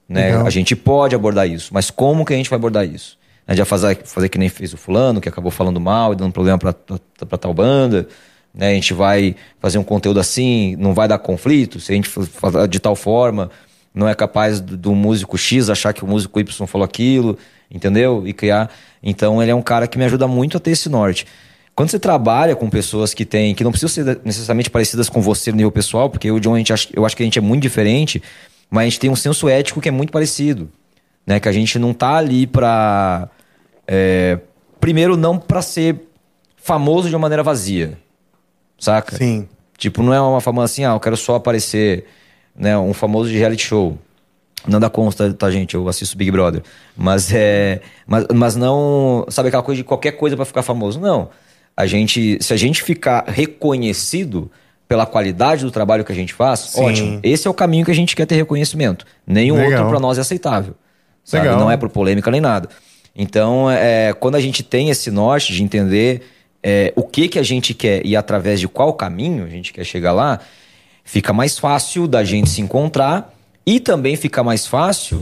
Né? 0.09 0.35
A 0.35 0.49
gente 0.49 0.75
pode 0.75 1.15
abordar 1.15 1.47
isso, 1.47 1.73
mas 1.73 1.91
como 1.91 2.25
que 2.25 2.33
a 2.33 2.35
gente 2.35 2.49
vai 2.49 2.57
abordar 2.57 2.85
isso? 2.85 3.17
A 3.47 3.53
gente 3.53 3.59
vai 3.59 3.65
fazer, 3.65 4.01
fazer 4.03 4.29
que 4.29 4.37
nem 4.37 4.49
fez 4.49 4.73
o 4.73 4.77
fulano, 4.77 5.21
que 5.21 5.29
acabou 5.29 5.51
falando 5.51 5.79
mal 5.79 6.13
e 6.13 6.15
dando 6.15 6.33
problema 6.33 6.57
para 6.57 7.37
tal 7.37 7.53
banda. 7.53 8.07
Né? 8.53 8.71
A 8.71 8.73
gente 8.73 8.93
vai 8.93 9.35
fazer 9.59 9.77
um 9.77 9.83
conteúdo 9.83 10.19
assim, 10.19 10.75
não 10.77 10.93
vai 10.93 11.07
dar 11.07 11.17
conflito. 11.17 11.79
Se 11.79 11.91
a 11.91 11.95
gente 11.95 12.09
fazer 12.09 12.67
de 12.67 12.79
tal 12.79 12.95
forma, 12.95 13.49
não 13.93 14.07
é 14.07 14.15
capaz 14.15 14.59
do, 14.59 14.77
do 14.77 14.95
músico 14.95 15.37
X 15.37 15.69
achar 15.69 15.93
que 15.93 16.03
o 16.03 16.07
músico 16.07 16.39
Y 16.39 16.67
falou 16.67 16.85
aquilo 16.85 17.37
entendeu? 17.71 18.27
E 18.27 18.33
criar. 18.33 18.69
Então 19.01 19.41
ele 19.41 19.51
é 19.51 19.55
um 19.55 19.61
cara 19.61 19.87
que 19.87 19.97
me 19.97 20.03
ajuda 20.03 20.27
muito 20.27 20.57
a 20.57 20.59
ter 20.59 20.71
esse 20.71 20.89
norte. 20.89 21.25
Quando 21.73 21.89
você 21.89 21.97
trabalha 21.97 22.55
com 22.55 22.69
pessoas 22.69 23.13
que 23.13 23.25
têm, 23.25 23.55
que 23.55 23.63
não 23.63 23.71
precisam 23.71 23.89
ser 23.89 24.19
necessariamente 24.25 24.69
parecidas 24.69 25.07
com 25.07 25.21
você 25.21 25.51
no 25.51 25.57
nível 25.57 25.71
pessoal, 25.71 26.09
porque 26.09 26.29
o 26.29 26.39
John, 26.39 26.57
gente, 26.57 26.89
eu 26.93 27.05
acho 27.05 27.15
que 27.15 27.23
a 27.23 27.25
gente 27.25 27.39
é 27.39 27.41
muito 27.41 27.61
diferente, 27.61 28.21
mas 28.69 28.81
a 28.81 28.89
gente 28.89 28.99
tem 28.99 29.09
um 29.09 29.15
senso 29.15 29.47
ético 29.47 29.79
que 29.79 29.87
é 29.87 29.91
muito 29.91 30.11
parecido. 30.11 30.69
Né? 31.25 31.39
Que 31.39 31.47
a 31.47 31.51
gente 31.51 31.79
não 31.79 31.93
tá 31.93 32.17
ali 32.17 32.45
pra. 32.45 33.29
É, 33.87 34.39
primeiro, 34.79 35.15
não 35.15 35.37
para 35.37 35.61
ser 35.61 35.95
famoso 36.57 37.07
de 37.07 37.15
uma 37.15 37.21
maneira 37.21 37.41
vazia. 37.41 37.97
Saca? 38.81 39.15
Sim. 39.15 39.47
Tipo, 39.77 40.01
não 40.01 40.11
é 40.11 40.19
uma 40.19 40.41
fama 40.41 40.63
assim, 40.63 40.83
ah, 40.83 40.93
eu 40.93 40.99
quero 40.99 41.15
só 41.15 41.35
aparecer, 41.35 42.05
né? 42.55 42.75
Um 42.77 42.93
famoso 42.93 43.29
de 43.29 43.37
reality 43.37 43.63
show. 43.63 43.95
Nada 44.67 44.89
consta, 44.89 45.31
tá, 45.33 45.51
gente? 45.51 45.75
Eu 45.75 45.87
assisto 45.87 46.17
Big 46.17 46.31
Brother. 46.31 46.63
Mas 46.97 47.31
é. 47.31 47.81
Mas, 48.07 48.25
mas 48.33 48.55
não. 48.55 49.25
Sabe 49.29 49.49
aquela 49.49 49.63
coisa 49.63 49.77
de 49.77 49.83
qualquer 49.83 50.13
coisa 50.13 50.35
para 50.35 50.45
ficar 50.45 50.63
famoso? 50.63 50.99
Não. 50.99 51.29
A 51.77 51.85
gente. 51.85 52.37
Se 52.41 52.53
a 52.53 52.57
gente 52.57 52.81
ficar 52.83 53.25
reconhecido 53.27 54.51
pela 54.87 55.05
qualidade 55.05 55.63
do 55.63 55.71
trabalho 55.71 56.03
que 56.03 56.11
a 56.11 56.15
gente 56.15 56.33
faz, 56.33 56.59
Sim. 56.59 56.83
ótimo. 56.83 57.19
Esse 57.23 57.47
é 57.47 57.51
o 57.51 57.53
caminho 57.53 57.85
que 57.85 57.91
a 57.91 57.95
gente 57.95 58.15
quer 58.15 58.25
ter 58.25 58.35
reconhecimento. 58.35 59.05
Nenhum 59.25 59.55
Legal. 59.55 59.71
outro 59.71 59.89
para 59.89 59.99
nós 59.99 60.17
é 60.17 60.21
aceitável. 60.21 60.75
Sabe? 61.23 61.45
Legal. 61.45 61.59
Não 61.59 61.71
é 61.71 61.77
por 61.77 61.89
polêmica 61.89 62.29
nem 62.29 62.41
nada. 62.41 62.67
Então, 63.15 63.69
é, 63.69 64.13
quando 64.13 64.35
a 64.35 64.41
gente 64.41 64.63
tem 64.63 64.89
esse 64.89 65.11
norte 65.11 65.53
de 65.53 65.63
entender 65.63 66.23
é, 66.63 66.93
o 66.95 67.03
que, 67.03 67.27
que 67.27 67.39
a 67.39 67.43
gente 67.43 67.73
quer 67.73 68.05
e 68.05 68.15
através 68.15 68.59
de 68.59 68.67
qual 68.67 68.93
caminho 68.93 69.45
a 69.45 69.49
gente 69.49 69.73
quer 69.73 69.83
chegar 69.83 70.11
lá, 70.11 70.39
fica 71.03 71.33
mais 71.33 71.57
fácil 71.57 72.07
da 72.07 72.23
gente 72.23 72.49
se 72.49 72.61
encontrar 72.61 73.33
e 73.65 73.79
também 73.79 74.15
fica 74.15 74.43
mais 74.43 74.65
fácil 74.67 75.21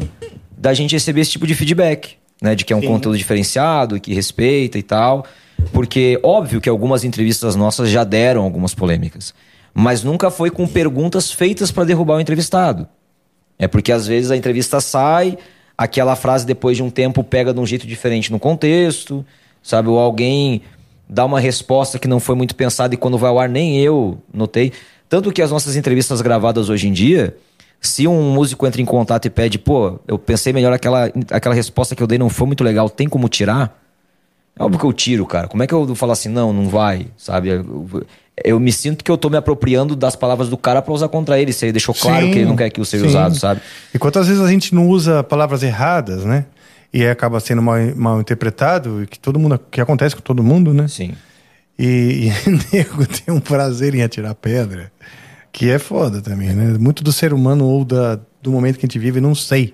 da 0.58 0.74
gente 0.74 0.94
receber 0.94 1.22
esse 1.22 1.32
tipo 1.32 1.48
de 1.48 1.56
feedback, 1.56 2.18
né? 2.42 2.56
De 2.56 2.66
que 2.66 2.74
é 2.74 2.76
um 2.76 2.82
Sim. 2.82 2.88
conteúdo 2.88 3.18
diferenciado, 3.18 4.00
que 4.00 4.14
respeita 4.14 4.78
e 4.78 4.84
tal. 4.84 5.26
Porque, 5.72 6.20
óbvio 6.24 6.62
que 6.62 6.70
algumas 6.70 7.04
entrevistas 7.04 7.56
nossas 7.56 7.90
já 7.90 8.04
deram 8.04 8.44
algumas 8.44 8.74
polêmicas. 8.74 9.34
Mas 9.74 10.04
nunca 10.04 10.32
foi 10.32 10.50
com 10.50 10.68
perguntas 10.68 11.32
feitas 11.32 11.72
para 11.72 11.86
derrubar 11.86 12.16
o 12.16 12.22
entrevistado. 12.22 12.88
É 13.58 13.68
porque 13.68 13.92
às 13.92 14.08
vezes 14.08 14.32
a 14.32 14.38
entrevista 14.38 14.80
sai, 14.80 15.38
aquela 15.78 16.16
frase 16.16 16.46
depois 16.46 16.78
de 16.78 16.84
um 16.84 16.90
tempo 16.90 17.24
pega 17.24 17.54
de 17.54 17.60
um 17.60 17.66
jeito 17.66 17.86
diferente 17.86 18.32
no 18.32 18.40
contexto, 18.40 19.26
sabe? 19.62 19.90
Ou 19.90 20.00
alguém 20.00 20.62
dá 21.10 21.26
uma 21.26 21.40
resposta 21.40 21.98
que 21.98 22.08
não 22.08 22.20
foi 22.20 22.36
muito 22.36 22.56
pensada 22.56 22.94
e 22.94 22.98
quando 22.98 23.18
vai 23.18 23.30
ao 23.30 23.40
ar 23.40 23.50
nem 23.50 23.80
eu 23.80 24.20
notei. 24.34 24.72
Tanto 25.08 25.32
que 25.32 25.42
as 25.42 25.50
nossas 25.50 25.76
entrevistas 25.76 26.22
gravadas 26.22 26.70
hoje 26.70 26.88
em 26.88 26.94
dia, 26.94 27.36
se 27.82 28.08
um 28.08 28.32
músico 28.32 28.68
entra 28.68 28.82
em 28.82 28.86
contato 28.86 29.26
e 29.26 29.30
pede, 29.30 29.58
pô, 29.58 30.00
eu 30.08 30.20
pensei 30.20 30.54
melhor 30.54 30.72
aquela, 30.72 31.12
aquela 31.32 31.56
resposta 31.56 31.96
que 31.96 32.04
eu 32.04 32.08
dei 32.08 32.20
não 32.20 32.30
foi 32.30 32.46
muito 32.46 32.64
legal, 32.64 32.90
tem 32.90 33.10
como 33.10 33.28
tirar? 33.28 33.82
É 34.58 34.64
óbvio 34.64 34.80
que 34.80 34.86
eu 34.86 34.94
tiro, 34.94 35.26
cara. 35.26 35.48
Como 35.48 35.64
é 35.64 35.68
que 35.68 35.74
eu 35.74 35.86
vou 35.86 35.96
falar 35.96 36.14
assim, 36.14 36.30
não, 36.30 36.54
não 36.54 36.70
vai, 36.70 37.08
sabe? 37.18 37.50
eu 38.44 38.60
me 38.60 38.72
sinto 38.72 39.04
que 39.04 39.12
eu 39.12 39.18
tô 39.18 39.30
me 39.30 39.38
apropriando 39.38 39.96
das 39.96 40.16
palavras 40.16 40.50
do 40.50 40.58
cara 40.58 40.82
pra 40.82 40.94
usar 40.94 41.08
contra 41.10 41.40
ele. 41.40 41.52
Se 41.54 41.66
ele 41.66 41.74
deixou 41.74 41.94
claro 41.94 42.26
Sim, 42.26 42.32
que 42.32 42.40
ele 42.40 42.46
não 42.46 42.56
quer 42.56 42.70
que 42.70 42.84
seja 42.86 43.04
sim. 43.04 43.10
usado, 43.10 43.36
sabe? 43.36 43.62
E 43.94 44.00
quantas 44.00 44.28
vezes 44.28 44.42
a 44.42 44.50
gente 44.50 44.74
não 44.74 44.88
usa 44.88 45.24
palavras 45.24 45.64
erradas, 45.64 46.24
né? 46.24 46.46
E 46.92 47.06
acaba 47.06 47.40
sendo 47.40 47.62
mal, 47.62 47.78
mal 47.96 48.20
interpretado, 48.20 49.06
que 49.10 49.20
todo 49.20 49.38
mundo 49.40 49.60
que 49.70 49.80
acontece 49.80 50.16
com 50.16 50.22
todo 50.22 50.44
mundo, 50.44 50.74
né? 50.74 50.88
Sim. 50.88 51.14
E, 51.78 52.28
e 52.28 52.50
nego 52.76 53.06
tem 53.06 53.34
um 53.34 53.40
prazer 53.40 53.94
em 53.94 54.02
atirar 54.02 54.34
pedra, 54.36 54.92
que 55.52 55.70
é 55.70 55.80
foda 55.80 56.22
também, 56.22 56.50
né? 56.50 56.78
Muito 56.80 57.04
do 57.04 57.14
ser 57.14 57.34
humano 57.34 57.66
ou 57.66 57.86
da, 57.86 58.20
do 58.42 58.52
momento 58.52 58.78
que 58.78 58.86
a 58.86 58.88
gente 58.88 59.00
vive, 59.00 59.22
não 59.22 59.36
sei. 59.36 59.74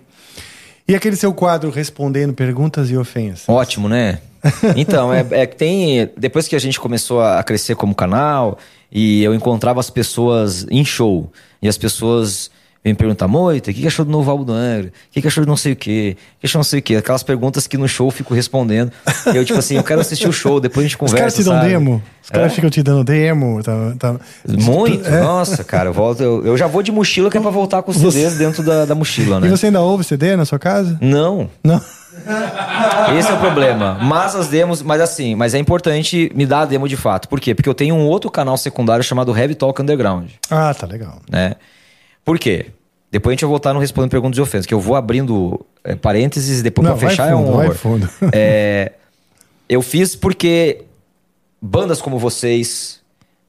E 0.88 0.93
aquele 0.93 1.15
seu 1.15 1.34
quadro 1.34 1.71
respondendo 1.71 2.34
perguntas 2.34 2.91
e 2.91 2.97
ofensas? 2.97 3.49
Ótimo, 3.49 3.89
né? 3.89 4.19
Então, 4.75 5.12
é, 5.12 5.25
é 5.32 5.47
que 5.47 5.56
tem. 5.56 6.08
Depois 6.15 6.47
que 6.47 6.56
a 6.56 6.60
gente 6.60 6.80
começou 6.80 7.21
a 7.21 7.43
crescer 7.43 7.75
como 7.75 7.95
canal 7.95 8.60
e 8.91 9.23
eu 9.23 9.34
encontrava 9.34 9.80
as 9.80 9.89
pessoas 9.89 10.67
em 10.69 10.86
show 10.86 11.32
e 11.62 11.67
as 11.67 11.78
pessoas 11.78 12.51
vêm 12.86 12.93
me 12.93 12.98
perguntar, 12.98 13.28
Moita, 13.28 13.71
o 13.71 13.74
que 13.74 13.82
que 13.82 13.88
achou 13.88 14.06
do 14.06 14.12
novo 14.12 14.30
álbum 14.32 14.45
do 14.45 14.54
Angra? 14.54 14.88
O 14.89 14.91
que 15.12 15.21
que 15.21 15.28
achou 15.28 15.43
de 15.43 15.50
não 15.50 15.58
sei 15.58 15.74
o 15.74 15.76
quê? 15.76 16.15
O 16.38 16.39
que 16.41 16.45
achou 16.45 16.60
de 16.60 16.60
não 16.60 16.63
sei 16.63 16.80
o 16.80 16.84
quê? 16.84 16.95
Aquelas 16.95 17.24
perguntas 17.24 17.65
que 17.67 17.78
no 17.78 17.88
show 17.88 18.08
eu 18.08 18.12
fico 18.12 18.34
respondendo. 18.34 18.91
Eu, 19.34 19.43
tipo 19.43 19.58
assim, 19.60 19.76
eu 19.76 19.84
quero 19.84 20.00
assistir 20.02 20.28
o 20.30 20.32
show, 20.32 20.60
depois 20.60 20.86
a 20.86 20.88
gente 20.88 20.93
Os 20.95 21.00
conversa. 21.00 21.17
caras 21.17 21.34
te 21.36 21.43
dão 21.43 21.54
sabe? 21.56 21.67
demo? 21.69 22.02
Os 22.24 22.30
caras 22.30 22.52
É? 22.52 22.56
ficam 22.56 22.69
te 22.69 22.82
dando 22.84 23.04
demo? 23.04 23.62
Tá, 23.63 23.74
tá- 24.00 24.15
Muito, 24.48 25.08
É. 25.10 25.19
nossa, 25.21 25.63
cara, 25.63 25.89
eu, 25.89 25.93
volto, 25.93 26.21
eu, 26.21 26.45
eu 26.45 26.56
já 26.58 26.67
vou 26.67 26.82
de 26.84 26.91
mochila 26.91 27.30
que 27.30 27.38
é 27.38 27.41
pra 27.41 27.50
voltar 27.50 27.82
com 27.82 27.91
os 27.91 27.98
CDs 27.98 28.38
dentro 28.38 28.62
da, 28.63 28.86
da 28.86 28.93
mochila, 28.95 29.39
né? 29.39 29.48
E 29.48 29.50
você 29.50 29.65
ainda 29.65 29.82
ouve 29.82 30.04
CD 30.04 30.36
na 30.36 30.45
sua 30.45 30.60
casa? 30.60 30.98
Não, 31.02 31.50
Não. 31.63 31.82
Esse 33.17 33.30
é 33.30 33.34
o 33.34 33.39
problema. 33.39 33.98
Mas 34.02 34.36
as 34.36 34.48
demos, 34.48 34.82
mas 34.82 35.02
assim, 35.02 35.36
mas 35.36 35.54
é 35.54 35.60
importante 35.60 36.32
me 36.34 36.45
dar 36.45 36.62
a 36.62 36.65
demo 36.65 36.88
de 36.88 36.95
fato. 36.95 37.28
Por 37.28 37.39
quê? 37.39 37.54
Porque 37.54 37.67
eu 37.69 37.74
tenho 37.74 37.93
um 37.95 38.06
outro 38.08 38.32
canal 38.32 38.56
secundário 38.58 39.04
chamado 39.04 39.36
Heavy 39.38 39.54
Talk 39.56 39.82
Underground, 39.82 40.30
Ah, 40.50 40.74
tá 40.74 40.88
legal. 40.88 41.19
né? 41.30 41.56
Por 42.25 42.38
quê? 42.39 42.65
Depois 43.11 43.31
a 43.31 43.35
gente 43.35 43.41
vai 43.45 43.49
voltar 43.49 43.73
no 43.73 43.79
Respondendo 43.79 44.11
Perguntas 44.11 44.38
e 44.38 44.41
Ofensas, 44.41 44.65
que 44.65 44.73
eu 44.73 44.79
vou 44.81 44.95
abrindo 44.97 45.65
é, 45.83 45.95
parênteses 45.95 46.59
e 46.59 46.63
depois 46.63 46.85
Não, 46.85 46.97
pra 46.97 47.01
vai 47.01 47.09
fechar 47.11 47.29
é 47.31 47.35
um 47.35 47.45
fundo, 47.45 47.55
vai 47.55 47.65
horror. 47.67 47.75
fundo. 47.77 48.09
É, 48.33 48.91
eu 49.69 49.81
fiz 49.81 50.15
porque 50.15 50.83
bandas 51.61 52.01
como 52.01 52.17
vocês, 52.19 52.99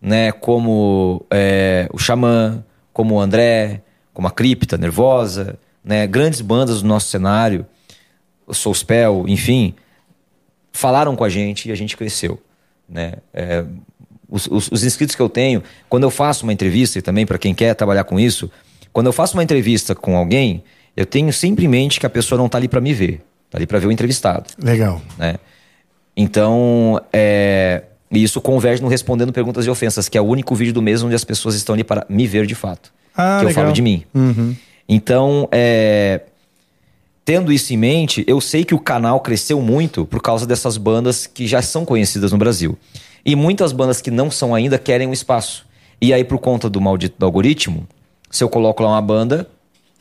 né, 0.00 0.30
como 0.30 1.24
é, 1.30 1.88
o 1.92 1.98
Xamã, 1.98 2.62
como 2.92 3.14
o 3.16 3.20
André, 3.20 3.80
como 4.14 4.28
a 4.28 4.30
Cripta, 4.30 4.76
Nervosa, 4.78 5.58
né, 5.82 6.06
grandes 6.06 6.40
bandas 6.40 6.82
do 6.82 6.88
nosso 6.88 7.08
cenário, 7.08 7.66
o 8.46 8.54
Soulspell, 8.54 9.24
enfim, 9.26 9.74
falaram 10.72 11.16
com 11.16 11.24
a 11.24 11.28
gente 11.28 11.68
e 11.68 11.72
a 11.72 11.74
gente 11.74 11.96
cresceu, 11.96 12.40
né? 12.88 13.14
É, 13.34 13.64
os, 14.28 14.46
os- 14.46 14.70
os 14.70 14.84
inscritos 14.84 15.14
que 15.16 15.22
eu 15.22 15.28
tenho, 15.28 15.62
quando 15.88 16.02
eu 16.04 16.10
faço 16.10 16.44
uma 16.44 16.52
entrevista, 16.52 16.98
e 16.98 17.02
também 17.02 17.26
para 17.26 17.38
quem 17.38 17.54
quer 17.54 17.74
trabalhar 17.74 18.04
com 18.04 18.18
isso, 18.20 18.50
quando 18.96 19.08
eu 19.08 19.12
faço 19.12 19.36
uma 19.36 19.42
entrevista 19.42 19.94
com 19.94 20.16
alguém, 20.16 20.64
eu 20.96 21.04
tenho 21.04 21.30
sempre 21.30 21.66
em 21.66 21.68
mente 21.68 22.00
que 22.00 22.06
a 22.06 22.08
pessoa 22.08 22.38
não 22.38 22.48
tá 22.48 22.56
ali 22.56 22.66
para 22.66 22.80
me 22.80 22.94
ver, 22.94 23.20
tá 23.50 23.58
ali 23.58 23.66
para 23.66 23.78
ver 23.78 23.88
o 23.88 23.92
entrevistado 23.92 24.48
Legal. 24.58 25.02
né? 25.18 25.34
Então, 26.16 26.98
é, 27.12 27.82
e 28.10 28.22
isso 28.22 28.40
converge 28.40 28.80
no 28.80 28.88
Respondendo 28.88 29.34
Perguntas 29.34 29.66
e 29.66 29.68
Ofensas, 29.68 30.08
que 30.08 30.16
é 30.16 30.20
o 30.22 30.24
único 30.24 30.54
vídeo 30.54 30.72
do 30.72 30.80
mês 30.80 31.02
onde 31.02 31.14
as 31.14 31.24
pessoas 31.24 31.54
estão 31.54 31.74
ali 31.74 31.84
para 31.84 32.06
me 32.08 32.26
ver 32.26 32.46
de 32.46 32.54
fato. 32.54 32.90
Ah, 33.14 33.36
que 33.40 33.44
eu 33.44 33.48
legal. 33.48 33.64
falo 33.64 33.74
de 33.74 33.82
mim. 33.82 34.02
Uhum. 34.14 34.56
Então, 34.88 35.46
é, 35.52 36.22
tendo 37.22 37.52
isso 37.52 37.74
em 37.74 37.76
mente, 37.76 38.24
eu 38.26 38.40
sei 38.40 38.64
que 38.64 38.74
o 38.74 38.78
canal 38.78 39.20
cresceu 39.20 39.60
muito 39.60 40.06
por 40.06 40.22
causa 40.22 40.46
dessas 40.46 40.78
bandas 40.78 41.26
que 41.26 41.46
já 41.46 41.60
são 41.60 41.84
conhecidas 41.84 42.32
no 42.32 42.38
Brasil. 42.38 42.78
E 43.26 43.36
muitas 43.36 43.72
bandas 43.72 44.00
que 44.00 44.10
não 44.10 44.30
são 44.30 44.54
ainda 44.54 44.78
querem 44.78 45.06
um 45.06 45.12
espaço. 45.12 45.66
E 46.00 46.14
aí, 46.14 46.24
por 46.24 46.38
conta 46.38 46.70
do 46.70 46.80
maldito 46.80 47.16
do 47.18 47.26
algoritmo, 47.26 47.86
se 48.30 48.42
eu 48.42 48.48
coloco 48.48 48.82
lá 48.82 48.90
uma 48.90 49.02
banda, 49.02 49.48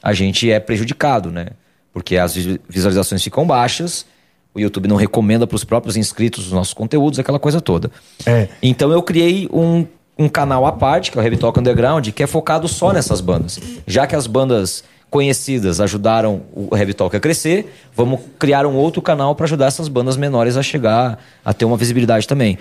a 0.01 0.13
gente 0.13 0.49
é 0.51 0.59
prejudicado, 0.59 1.31
né? 1.31 1.47
Porque 1.93 2.17
as 2.17 2.35
vi- 2.35 2.59
visualizações 2.67 3.23
ficam 3.23 3.45
baixas, 3.45 4.05
o 4.53 4.59
YouTube 4.59 4.88
não 4.88 4.95
recomenda 4.95 5.45
para 5.47 5.55
os 5.55 5.63
próprios 5.63 5.97
inscritos 5.97 6.47
os 6.47 6.51
nossos 6.51 6.73
conteúdos, 6.73 7.19
aquela 7.19 7.39
coisa 7.39 7.59
toda. 7.59 7.89
É. 8.25 8.47
Então 8.61 8.91
eu 8.91 9.01
criei 9.03 9.49
um, 9.51 9.85
um 10.17 10.29
canal 10.29 10.65
à 10.65 10.71
parte, 10.71 11.11
que 11.11 11.17
é 11.17 11.21
o 11.21 11.23
Heavy 11.23 11.38
Talk 11.38 11.59
Underground, 11.59 12.07
que 12.09 12.23
é 12.23 12.27
focado 12.27 12.67
só 12.67 12.93
nessas 12.93 13.21
bandas. 13.21 13.59
Já 13.85 14.07
que 14.07 14.15
as 14.15 14.27
bandas 14.27 14.83
conhecidas 15.09 15.79
ajudaram 15.79 16.41
o 16.53 16.75
Heavy 16.75 16.93
Talk 16.93 17.15
a 17.15 17.19
crescer, 17.19 17.73
vamos 17.95 18.19
criar 18.38 18.65
um 18.65 18.75
outro 18.75 19.01
canal 19.01 19.33
para 19.35 19.45
ajudar 19.45 19.67
essas 19.67 19.88
bandas 19.88 20.17
menores 20.17 20.57
a 20.57 20.63
chegar, 20.63 21.19
a 21.43 21.53
ter 21.53 21.63
uma 21.65 21.77
visibilidade 21.77 22.27
também. 22.27 22.57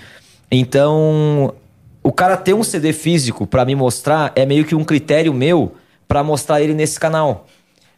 Então, 0.50 1.52
o 2.04 2.12
cara 2.12 2.36
ter 2.36 2.54
um 2.54 2.62
CD 2.62 2.92
físico 2.92 3.46
para 3.46 3.64
me 3.64 3.74
mostrar 3.74 4.30
é 4.36 4.46
meio 4.46 4.64
que 4.64 4.74
um 4.76 4.84
critério 4.84 5.34
meu 5.34 5.72
para 6.06 6.22
mostrar 6.22 6.60
ele 6.62 6.74
nesse 6.74 7.00
canal. 7.00 7.46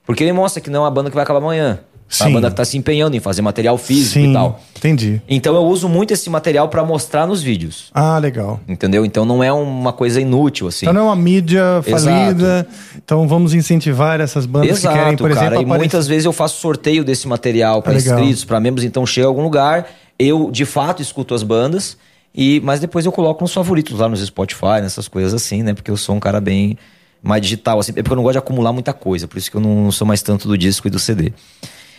Porque 0.07 0.23
ele 0.23 0.33
mostra 0.33 0.63
que 0.63 0.71
não 0.71 0.81
é 0.81 0.85
uma 0.85 0.91
banda 0.91 1.11
que 1.11 1.15
vai 1.17 1.25
acabar 1.25 1.41
amanhã. 1.41 1.81
É 2.09 2.15
Sim. 2.15 2.25
uma 2.27 2.35
banda 2.35 2.51
que 2.51 2.57
tá 2.57 2.65
se 2.65 2.79
empenhando 2.79 3.17
em 3.17 3.21
fazer 3.21 3.43
material 3.43 3.77
físico 3.77 4.13
Sim, 4.15 4.31
e 4.31 4.33
tal. 4.33 4.61
entendi. 4.77 5.21
Então 5.29 5.57
eu 5.57 5.65
uso 5.65 5.89
muito 5.89 6.13
esse 6.15 6.31
material 6.31 6.69
para 6.69 6.85
mostrar 6.85 7.27
nos 7.27 7.43
vídeos. 7.43 7.91
Ah, 7.93 8.17
legal. 8.17 8.61
Entendeu? 8.69 9.05
Então 9.05 9.25
não 9.25 9.43
é 9.43 9.53
uma 9.53 9.93
coisa 9.93 10.21
inútil, 10.21 10.69
assim. 10.69 10.87
Então 10.87 10.95
não 10.95 11.01
é 11.01 11.05
uma 11.07 11.17
mídia 11.17 11.83
Exato. 11.85 12.05
falida. 12.05 12.69
Então 12.97 13.27
vamos 13.27 13.55
incentivar 13.55 14.21
essas 14.21 14.47
bandas 14.47 14.79
que 14.79 14.87
querem, 14.87 15.01
Exato, 15.03 15.17
por 15.17 15.31
cara. 15.31 15.47
exemplo, 15.47 15.63
E 15.63 15.65
aparecer. 15.65 15.79
muitas 15.79 16.07
vezes 16.07 16.25
eu 16.27 16.33
faço 16.33 16.61
sorteio 16.61 17.03
desse 17.03 17.27
material 17.27 17.83
para 17.83 17.95
Ah, 17.95 17.97
inscritos, 17.97 18.45
para 18.45 18.61
membros, 18.61 18.85
então 18.85 19.05
chega 19.05 19.27
a 19.27 19.29
algum 19.29 19.43
lugar, 19.43 19.89
eu 20.17 20.49
de 20.53 20.65
fato 20.65 21.03
escuto 21.03 21.35
as 21.35 21.43
bandas, 21.43 21.97
e 22.37 22.61
mas 22.61 22.81
depois 22.81 23.07
eu 23.07 23.13
coloco 23.13 23.43
nos 23.43 23.53
favoritos 23.53 23.99
lá 23.99 24.09
nos 24.09 24.21
Spotify, 24.21 24.81
nessas 24.83 25.09
coisas 25.09 25.33
assim, 25.33 25.63
né? 25.63 25.73
Porque 25.73 25.91
eu 25.91 25.97
sou 25.97 26.15
um 26.15 26.21
cara 26.21 26.41
bem 26.41 26.77
mais 27.23 27.41
digital, 27.43 27.81
assim. 27.81 27.93
É 27.93 28.03
porque 28.03 28.13
eu 28.13 28.17
não 28.17 28.23
gosto 28.23 28.35
de 28.35 28.39
acumular 28.39 28.73
muita 28.73 28.93
coisa, 28.93 29.27
por 29.27 29.39
isso 29.39 29.51
que 29.51 29.57
eu 29.57 29.61
não 29.61 29.91
sou 29.91 30.07
mais 30.07 30.23
tanto 30.23 30.47
do 30.47 30.57
disco 30.57 30.87
e 30.87 30.91
do 30.91 30.99
CD. 30.99 31.33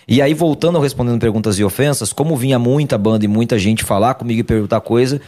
E 0.08 0.22
aí, 0.22 0.34
voltando 0.34 0.78
ao 0.78 0.82
respondendo 0.82 1.20
perguntas 1.20 1.60
e 1.60 1.64
ofensas, 1.64 2.14
como 2.14 2.38
vinha 2.38 2.58
muita 2.58 2.98
banda 2.98 3.26
e 3.26 3.28
muita 3.28 3.60
gente 3.60 3.84
falar 3.84 4.14
comigo 4.14 4.40
e 4.40 4.44
perguntar 4.44 4.80
coisa, 4.80 5.20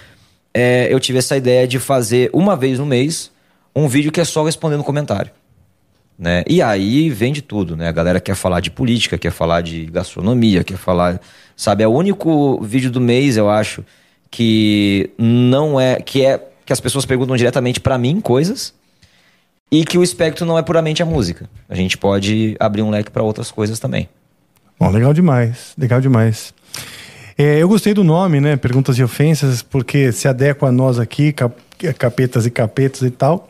é, 0.53 0.87
eu 0.89 0.99
tive 0.99 1.19
essa 1.19 1.35
ideia 1.35 1.67
de 1.67 1.79
fazer 1.79 2.29
uma 2.31 2.55
vez 2.55 2.79
no 2.79 2.85
mês 2.85 3.31
um 3.75 3.87
vídeo 3.87 4.11
que 4.11 4.21
é 4.21 4.25
só 4.25 4.43
respondendo 4.43 4.83
comentário. 4.83 5.31
Né? 6.17 6.43
E 6.47 6.61
aí 6.61 7.09
vem 7.09 7.31
de 7.31 7.41
tudo, 7.41 7.77
né? 7.77 7.87
A 7.87 7.91
galera 7.91 8.19
quer 8.19 8.35
falar 8.35 8.59
de 8.59 8.69
política, 8.69 9.17
quer 9.17 9.31
falar 9.31 9.61
de 9.61 9.85
gastronomia, 9.85 10.63
quer 10.63 10.77
falar. 10.77 11.19
Sabe, 11.55 11.83
é 11.83 11.87
o 11.87 11.91
único 11.91 12.61
vídeo 12.61 12.91
do 12.91 13.01
mês, 13.01 13.37
eu 13.37 13.49
acho, 13.49 13.83
que 14.31 15.09
não 15.17 15.79
é. 15.79 16.01
que 16.01 16.25
é. 16.25 16.39
que 16.65 16.73
as 16.73 16.79
pessoas 16.79 17.05
perguntam 17.05 17.35
diretamente 17.35 17.79
pra 17.79 17.97
mim 17.97 18.21
coisas 18.21 18.73
e 19.71 19.83
que 19.83 19.97
o 19.97 20.03
espectro 20.03 20.45
não 20.45 20.57
é 20.57 20.61
puramente 20.63 21.01
a 21.01 21.05
música. 21.05 21.49
A 21.67 21.75
gente 21.75 21.97
pode 21.97 22.55
abrir 22.59 22.81
um 22.81 22.89
leque 22.89 23.11
pra 23.11 23.23
outras 23.23 23.51
coisas 23.51 23.79
também. 23.79 24.07
Bom, 24.79 24.89
legal 24.89 25.13
demais, 25.13 25.73
legal 25.77 25.99
demais. 25.99 26.53
É, 27.37 27.57
eu 27.59 27.67
gostei 27.67 27.93
do 27.93 28.03
nome, 28.03 28.39
né? 28.41 28.55
Perguntas 28.57 28.97
e 28.97 29.03
ofensas, 29.03 29.61
porque 29.61 30.11
se 30.11 30.27
adequa 30.27 30.67
a 30.67 30.71
nós 30.71 30.99
aqui, 30.99 31.31
cap- 31.31 31.55
capetas 31.97 32.45
e 32.45 32.51
capetas 32.51 33.01
e 33.01 33.09
tal. 33.11 33.47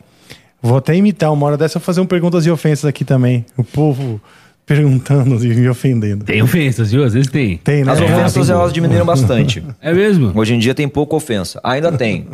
Vou 0.62 0.76
até 0.76 0.94
imitar 0.94 1.32
uma 1.32 1.46
hora 1.46 1.56
dessa, 1.56 1.80
fazer 1.80 2.00
um 2.00 2.06
perguntas 2.06 2.44
e 2.46 2.50
ofensas 2.50 2.84
aqui 2.84 3.04
também. 3.04 3.44
O 3.56 3.64
povo 3.64 4.20
perguntando 4.66 5.44
e 5.44 5.54
me 5.54 5.68
ofendendo. 5.68 6.24
Tem 6.24 6.42
ofensas, 6.42 6.90
viu? 6.92 7.04
Às 7.04 7.12
vezes 7.14 7.30
tem. 7.30 7.56
Tem, 7.58 7.84
né? 7.84 7.92
As 7.92 8.00
É, 8.00 8.04
ofensas 8.04 8.46
tem- 8.46 8.54
elas 8.54 8.72
diminuíram 8.72 9.04
bastante. 9.06 9.62
É 9.80 9.92
mesmo? 9.92 10.32
Hoje 10.38 10.54
em 10.54 10.58
dia 10.58 10.74
tem 10.74 10.88
pouca 10.88 11.16
ofensa. 11.16 11.60
Ainda 11.64 11.90
tem. 11.92 12.28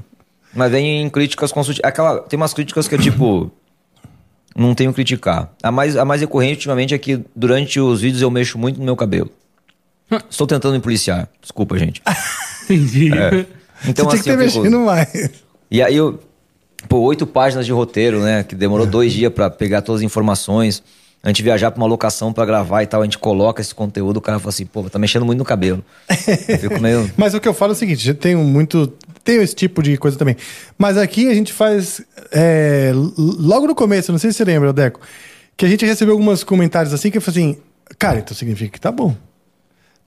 Mas 0.54 0.70
vem 0.72 1.02
em 1.02 1.10
críticas 1.10 1.52
construtivas. 1.52 1.88
Aquela, 1.88 2.20
tem 2.20 2.36
umas 2.36 2.52
críticas 2.54 2.86
que 2.88 2.94
é 2.94 2.98
tipo. 2.98 3.50
Não 4.54 4.74
tenho 4.74 4.90
que 4.90 4.94
criticar. 4.96 5.52
A 5.62 5.70
mais, 5.70 5.96
a 5.96 6.04
mais 6.04 6.20
recorrente 6.22 6.54
ultimamente 6.54 6.94
é 6.94 6.98
que 6.98 7.20
durante 7.34 7.78
os 7.78 8.00
vídeos 8.00 8.22
eu 8.22 8.30
mexo 8.30 8.56
muito 8.58 8.78
no 8.78 8.84
meu 8.84 8.96
cabelo. 8.96 9.30
Estou 10.30 10.46
tentando 10.46 10.72
me 10.74 10.80
policiar. 10.80 11.28
Desculpa, 11.42 11.78
gente. 11.78 12.02
Entendi. 12.64 13.10
Então, 13.86 14.06
Você 14.06 14.22
tinha 14.22 14.34
que 14.34 14.40
ter 14.40 14.46
eu 14.46 14.48
fico- 14.50 14.62
mexido 14.62 14.80
mais. 14.80 15.30
E 15.70 15.82
aí 15.82 15.94
eu. 15.94 16.18
Pô, 16.88 17.00
oito 17.00 17.26
páginas 17.26 17.66
de 17.66 17.72
roteiro, 17.72 18.20
né? 18.22 18.42
Que 18.42 18.54
demorou 18.54 18.86
dois 18.86 19.12
dias 19.12 19.30
pra 19.30 19.50
pegar 19.50 19.82
todas 19.82 20.00
as 20.00 20.04
informações. 20.06 20.82
A 21.22 21.28
gente 21.28 21.42
viajar 21.42 21.72
pra 21.72 21.80
uma 21.80 21.88
locação 21.88 22.32
pra 22.32 22.46
gravar 22.46 22.82
e 22.82 22.86
tal, 22.86 23.00
a 23.00 23.04
gente 23.04 23.18
coloca 23.18 23.60
esse 23.60 23.74
conteúdo, 23.74 24.18
o 24.18 24.20
cara 24.20 24.38
fala 24.38 24.50
assim, 24.50 24.64
pô, 24.64 24.84
tá 24.84 24.98
mexendo 24.98 25.26
muito 25.26 25.38
no 25.38 25.44
cabelo. 25.44 25.84
Eu 26.48 26.58
fico 26.58 26.80
meio. 26.80 27.10
Mas 27.18 27.34
o 27.34 27.40
que 27.40 27.48
eu 27.48 27.54
falo 27.54 27.72
é 27.72 27.74
o 27.74 27.76
seguinte: 27.76 28.08
eu 28.08 28.14
tenho 28.14 28.38
muito. 28.38 28.92
Tenho 29.24 29.42
esse 29.42 29.54
tipo 29.54 29.82
de 29.82 29.96
coisa 29.96 30.16
também. 30.16 30.36
Mas 30.78 30.96
aqui 30.96 31.28
a 31.28 31.34
gente 31.34 31.52
faz. 31.52 32.00
é, 32.30 32.92
logo 32.94 33.66
no 33.66 33.74
começo, 33.74 34.12
não 34.12 34.18
sei 34.18 34.30
se 34.30 34.38
você 34.38 34.44
lembra, 34.44 34.72
Deco, 34.72 35.00
que 35.56 35.66
a 35.66 35.68
gente 35.68 35.84
recebeu 35.84 36.14
alguns 36.14 36.44
comentários 36.44 36.94
assim 36.94 37.10
que 37.10 37.18
eu 37.18 37.22
falei 37.22 37.42
assim: 37.42 37.58
cara, 37.98 38.18
então 38.18 38.36
significa 38.36 38.70
que 38.70 38.80
tá 38.80 38.92
bom. 38.92 39.16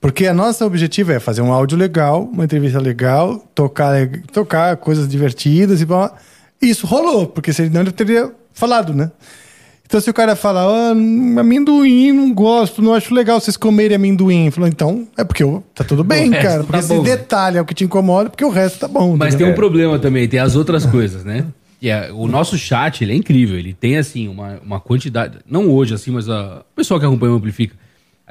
Porque 0.00 0.26
a 0.26 0.32
nossa 0.32 0.64
objetivo 0.64 1.12
é 1.12 1.20
fazer 1.20 1.42
um 1.42 1.52
áudio 1.52 1.76
legal, 1.76 2.24
uma 2.24 2.44
entrevista 2.44 2.80
legal, 2.80 3.38
tocar, 3.54 4.08
tocar 4.32 4.76
coisas 4.78 5.06
divertidas 5.06 5.82
e 5.82 5.84
blá. 5.84 6.08
blá. 6.08 6.18
Isso 6.62 6.86
rolou, 6.86 7.26
porque 7.26 7.52
senão 7.52 7.82
eu 7.82 7.92
teria 7.92 8.32
falado, 8.52 8.94
né? 8.94 9.10
Então, 9.90 10.00
se 10.00 10.08
o 10.08 10.14
cara 10.14 10.36
fala, 10.36 10.62
ah, 10.62 10.90
amendoim, 10.92 12.12
não 12.12 12.32
gosto, 12.32 12.80
não 12.80 12.94
acho 12.94 13.12
legal 13.12 13.40
vocês 13.40 13.56
comerem 13.56 13.96
amendoim. 13.96 14.48
Falou, 14.52 14.68
então, 14.68 15.08
é 15.18 15.24
porque 15.24 15.42
eu, 15.42 15.64
tá 15.74 15.82
tudo 15.82 16.04
bem, 16.04 16.30
cara. 16.30 16.58
tá 16.58 16.64
Porque 16.64 16.78
esse 16.78 16.94
bom. 16.94 17.02
detalhe 17.02 17.58
é 17.58 17.60
o 17.60 17.64
que 17.64 17.74
te 17.74 17.82
incomoda, 17.82 18.30
porque 18.30 18.44
o 18.44 18.50
resto 18.50 18.78
tá 18.78 18.86
bom. 18.86 19.16
Mas 19.16 19.34
tem 19.34 19.44
um 19.44 19.52
problema 19.52 19.98
também, 19.98 20.28
tem 20.28 20.38
as 20.38 20.54
outras 20.54 20.86
coisas, 20.86 21.24
né? 21.24 21.44
Que 21.80 21.88
é, 21.88 22.08
o 22.12 22.28
nosso 22.28 22.56
chat, 22.56 23.02
ele 23.02 23.12
é 23.12 23.16
incrível. 23.16 23.58
Ele 23.58 23.74
tem, 23.74 23.98
assim, 23.98 24.28
uma, 24.28 24.60
uma 24.64 24.78
quantidade... 24.78 25.38
Não 25.50 25.68
hoje, 25.68 25.92
assim, 25.92 26.12
mas 26.12 26.28
a, 26.28 26.58
o 26.60 26.76
pessoal 26.76 27.00
que 27.00 27.06
acompanha 27.06 27.32
o 27.32 27.36
Amplifica. 27.36 27.74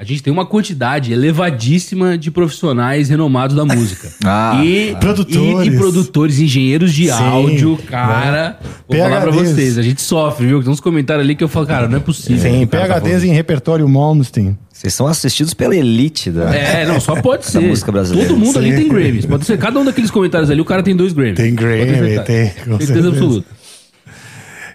A 0.00 0.04
gente 0.04 0.22
tem 0.22 0.32
uma 0.32 0.46
quantidade 0.46 1.12
elevadíssima 1.12 2.16
de 2.16 2.30
profissionais 2.30 3.10
renomados 3.10 3.54
da 3.54 3.66
música. 3.66 4.08
Ah, 4.24 4.62
e, 4.64 4.96
Produtores. 4.98 5.66
E, 5.66 5.70
e 5.70 5.76
produtores, 5.76 6.38
engenheiros 6.38 6.94
de 6.94 7.04
Sim, 7.06 7.10
áudio, 7.12 7.78
cara. 7.86 8.58
Vou 8.88 8.96
falar 8.98 9.20
pra 9.20 9.30
PhDs. 9.32 9.50
vocês, 9.50 9.78
a 9.78 9.82
gente 9.82 10.00
sofre, 10.00 10.46
viu? 10.46 10.62
Tem 10.62 10.72
uns 10.72 10.80
comentários 10.80 11.22
ali 11.24 11.34
que 11.34 11.44
eu 11.44 11.48
falo, 11.48 11.66
cara, 11.66 11.86
não 11.86 11.98
é 11.98 12.00
possível. 12.00 12.38
Sim, 12.40 12.66
cara 12.66 12.86
tá 12.86 12.94
PHDs 13.00 13.12
falando. 13.12 13.24
em 13.24 13.32
repertório 13.34 13.88
Malmsteen. 13.88 14.56
Vocês 14.72 14.94
são 14.94 15.06
assistidos 15.06 15.52
pela 15.52 15.76
elite 15.76 16.30
da. 16.30 16.54
É, 16.54 16.86
não, 16.86 16.98
só 17.00 17.20
pode 17.20 17.44
ser. 17.50 17.60
música 17.60 17.92
brasileira. 17.92 18.28
Todo 18.30 18.38
mundo 18.38 18.58
ali 18.58 18.70
Sim. 18.70 18.76
tem 18.76 18.88
Grammys. 18.88 19.26
Pode 19.26 19.44
ser, 19.44 19.58
cada 19.58 19.78
um 19.80 19.84
daqueles 19.84 20.10
comentários 20.10 20.48
ali, 20.50 20.60
o 20.60 20.64
cara 20.64 20.82
tem 20.82 20.96
dois 20.96 21.12
Grammys. 21.12 21.36
Tem 21.36 21.54
Grammy, 21.54 22.18
tem, 22.24 22.48
com 22.50 22.78
Certeza 22.78 22.86
certeza. 22.86 23.08
absoluta. 23.10 23.46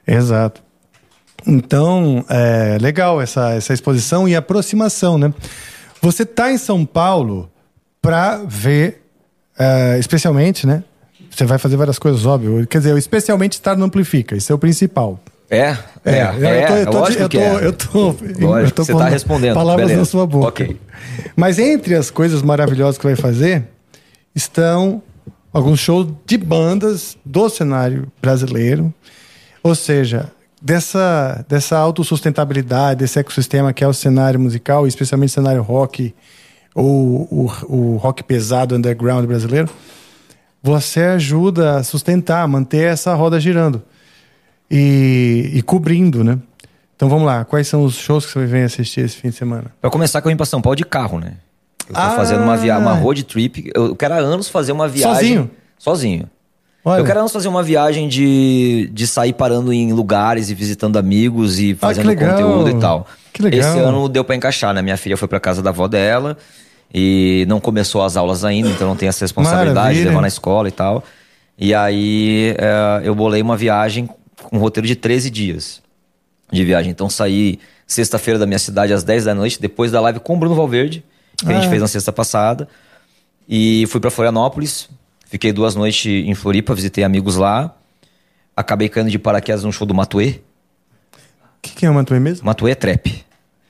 Exato. 0.07 0.61
Então, 1.47 2.25
é 2.29 2.77
legal 2.81 3.21
essa, 3.21 3.51
essa 3.53 3.73
exposição 3.73 4.27
e 4.27 4.35
aproximação, 4.35 5.17
né? 5.17 5.33
Você 6.01 6.25
tá 6.25 6.51
em 6.51 6.57
São 6.57 6.85
Paulo 6.85 7.49
para 8.01 8.41
ver, 8.47 9.03
é, 9.57 9.97
especialmente, 9.99 10.65
né? 10.65 10.83
Você 11.29 11.45
vai 11.45 11.57
fazer 11.57 11.75
várias 11.75 11.99
coisas, 11.99 12.25
óbvio. 12.25 12.65
Quer 12.67 12.77
dizer, 12.79 12.97
especialmente 12.97 13.53
estar 13.53 13.75
no 13.75 13.85
Amplifica, 13.85 14.35
isso 14.35 14.51
é 14.51 14.55
o 14.55 14.57
principal. 14.57 15.19
É? 15.49 15.77
É, 16.03 16.21
eu 16.23 16.31
tô- 16.33 16.45
é, 16.45 16.81
eu 16.81 16.85
tô- 16.89 16.99
lógico 16.99 17.23
eu 17.23 17.29
tô- 17.29 17.39
é. 17.39 17.65
eu 17.67 17.73
tô- 17.73 18.15
Lógico, 18.39 18.41
eu 18.41 18.71
tô 18.71 18.83
você 18.85 18.95
tá 18.95 19.07
respondendo. 19.09 19.53
Palavras 19.53 19.85
Beleza. 19.87 19.99
na 19.99 20.05
sua 20.05 20.25
boca. 20.25 20.47
Ok. 20.47 20.79
Mas 21.35 21.59
entre 21.59 21.93
as 21.95 22.09
coisas 22.09 22.41
maravilhosas 22.41 22.97
que 22.97 23.03
vai 23.05 23.15
fazer 23.15 23.63
estão 24.33 25.03
alguns 25.53 25.79
shows 25.79 26.07
de 26.25 26.37
bandas 26.37 27.15
do 27.23 27.47
cenário 27.49 28.07
brasileiro. 28.21 28.91
Ou 29.61 29.75
seja, 29.75 30.31
dessa, 30.66 31.45
dessa 31.47 31.78
autossustentabilidade, 31.78 32.99
desse 33.01 33.20
ecossistema 33.20 33.72
que 33.72 33.84
é 33.84 33.88
o 33.88 33.93
cenário 33.93 34.39
musical, 34.39 34.88
especialmente 34.88 35.30
o 35.30 35.34
cenário 35.34 35.61
rock, 35.61 36.13
ou 36.74 37.28
o, 37.32 37.51
o 37.70 37.97
rock 37.97 38.24
pesado 38.24 38.76
underground 38.76 39.26
brasileiro, 39.28 39.70
você 40.63 41.01
ajuda 41.01 41.78
a 41.78 41.84
sustentar, 41.84 42.47
manter 42.47 42.88
essa 42.91 43.13
roda 43.13 43.39
girando 43.39 43.84
e, 44.70 45.51
e 45.53 45.61
cobrindo, 45.61 46.24
né? 46.24 46.39
Então 46.95 47.07
vamos 47.09 47.26
lá, 47.28 47.45
quais 47.45 47.68
são 47.68 47.84
os 47.84 47.93
shows 47.95 48.26
que 48.26 48.32
você 48.32 48.45
vem 48.47 48.63
assistir 48.63 49.01
esse 49.01 49.18
fim 49.18 49.30
de 49.30 49.36
semana? 49.36 49.66
Pra 49.80 49.91
começar, 49.91 50.20
que 50.20 50.28
eu 50.28 50.32
vim 50.32 50.36
pra 50.38 50.45
São 50.47 50.61
Paulo 50.61 50.76
de 50.76 50.84
carro, 50.86 51.20
né? 51.20 51.34
Eu 51.88 51.93
tô 51.93 52.01
Ah. 52.01 52.11
fazendo 52.16 52.41
uma 52.41 52.57
viagem, 52.57 52.82
uma 52.82 52.93
road 52.95 53.24
trip. 53.26 53.70
Eu 53.76 53.95
quero 53.95 54.16
há 54.16 54.18
anos 54.18 54.49
fazer 54.49 54.72
uma 54.72 54.88
viagem. 54.88 55.13
Sozinho? 55.13 55.51
Sozinho. 55.78 56.30
Olha, 56.88 56.99
Eu 57.01 57.05
quero 57.05 57.19
anos 57.19 57.31
fazer 57.31 57.47
uma 57.47 57.63
viagem 57.63 58.07
de, 58.07 58.89
de 58.93 59.07
sair 59.07 59.33
parando 59.33 59.73
em 59.73 59.91
lugares 59.91 60.49
e 60.51 60.53
visitando 60.53 60.97
amigos 60.97 61.59
e 61.59 61.73
fazendo 61.73 62.11
Ah, 62.11 62.15
conteúdo 62.15 62.69
e 62.69 62.79
tal. 62.79 63.07
Que 63.33 63.41
legal. 63.41 63.59
Esse 63.71 63.79
ano 63.79 64.07
deu 64.07 64.23
pra 64.23 64.36
encaixar, 64.36 64.71
né? 64.73 64.81
Minha 64.83 64.95
filha 64.95 65.17
foi 65.17 65.27
pra 65.27 65.39
casa 65.39 65.61
da 65.63 65.71
avó 65.71 65.88
dela 65.88 66.38
e 66.93 67.43
não 67.49 67.59
começou 67.59 68.03
as 68.03 68.15
aulas 68.15 68.45
ainda, 68.45 68.69
então 68.69 68.88
não 68.88 68.95
tem 68.95 69.09
essa 69.09 69.25
responsabilidade 69.25 69.73
de 69.73 69.81
Maravilha. 69.81 70.09
levar 70.09 70.21
na 70.21 70.27
escola 70.27 70.67
e 70.67 70.71
tal. 70.71 71.03
E 71.57 71.73
aí 71.73 72.53
eh, 72.57 73.01
eu 73.03 73.15
bolei 73.15 73.41
uma 73.41 73.57
viagem 73.57 74.07
com 74.43 74.55
um 74.57 74.59
roteiro 74.59 74.86
de 74.88 74.95
13 74.95 75.29
dias 75.31 75.81
de 76.51 76.63
viagem. 76.63 76.91
Então 76.91 77.09
saí 77.09 77.57
sexta-feira 77.88 78.39
da 78.39 78.45
minha 78.45 78.59
cidade 78.59 78.93
às 78.93 79.03
10 79.03 79.25
da 79.25 79.33
noite, 79.33 79.59
depois 79.59 79.91
da 79.91 79.99
live 80.01 80.19
com 80.19 80.36
o 80.36 80.38
Bruno 80.38 80.53
Valverde, 80.55 81.03
que 81.38 81.49
a 81.49 81.53
gente 81.55 81.65
Ah. 81.65 81.69
fez 81.69 81.81
na 81.81 81.88
sexta 81.88 82.11
passada. 82.13 82.67
E 83.49 83.86
fui 83.88 83.99
pra 83.99 84.09
Florianópolis. 84.11 84.88
Fiquei 85.36 85.51
duas 85.51 85.75
noites 85.75 86.05
em 86.05 86.33
Floripa, 86.33 86.73
visitei 86.73 87.03
amigos 87.03 87.36
lá. 87.36 87.75
Acabei 88.55 88.88
caindo 88.88 89.11
de 89.11 89.19
paraquedas 89.19 89.65
num 89.65 89.71
show 89.73 89.86
do 89.86 89.93
Matuê. 89.93 90.39
O 91.11 91.17
que, 91.61 91.71
que 91.75 91.86
é 91.86 91.89
o 91.89 91.93
Matuê 91.93 92.21
mesmo? 92.21 92.45
Matuê 92.45 92.71
é 92.71 92.75
trap. 92.75 93.25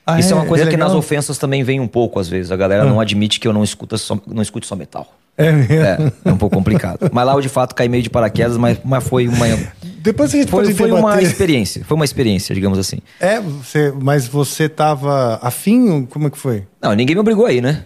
Ah, 0.06 0.20
Isso 0.20 0.28
é, 0.28 0.32
é? 0.32 0.34
uma 0.36 0.46
coisa 0.46 0.62
É 0.62 0.68
que 0.68 0.76
nas 0.76 0.92
ofensas 0.92 1.38
também 1.38 1.64
vem 1.64 1.80
um 1.80 1.88
pouco, 1.88 2.20
às 2.20 2.28
vezes. 2.28 2.52
A 2.52 2.56
galera 2.56 2.84
não 2.84 3.00
admite 3.00 3.40
que 3.40 3.48
eu 3.48 3.52
não 3.52 3.64
escuto 3.64 3.98
só, 3.98 4.16
não 4.28 4.42
escute 4.42 4.64
só 4.64 4.76
metal. 4.76 5.12
É 5.36 5.50
mesmo. 5.50 5.74
É, 5.74 6.12
é 6.24 6.32
um 6.32 6.36
pouco 6.36 6.54
complicado. 6.54 7.00
Mas 7.12 7.26
lá 7.26 7.32
eu 7.32 7.40
de 7.40 7.48
fato 7.48 7.74
caí 7.74 7.88
meio 7.88 8.04
de 8.04 8.10
paraquedas, 8.10 8.56
mas, 8.56 8.78
mas 8.84 9.02
foi 9.02 9.26
uma. 9.26 9.46
Depois 9.98 10.32
a 10.32 10.38
gente 10.38 10.48
Foi, 10.48 10.72
foi 10.72 10.92
uma 10.92 11.20
experiência. 11.20 11.84
Foi 11.84 11.96
uma 11.96 12.04
experiência, 12.04 12.54
digamos 12.54 12.78
assim. 12.78 12.98
É, 13.18 13.40
você, 13.40 13.92
mas 14.00 14.28
você 14.28 14.68
tava 14.68 15.40
afim? 15.42 16.06
Como 16.06 16.28
é 16.28 16.30
que 16.30 16.38
foi? 16.38 16.62
Não, 16.80 16.94
ninguém 16.94 17.16
me 17.16 17.20
obrigou 17.20 17.44
aí, 17.44 17.60
né? 17.60 17.82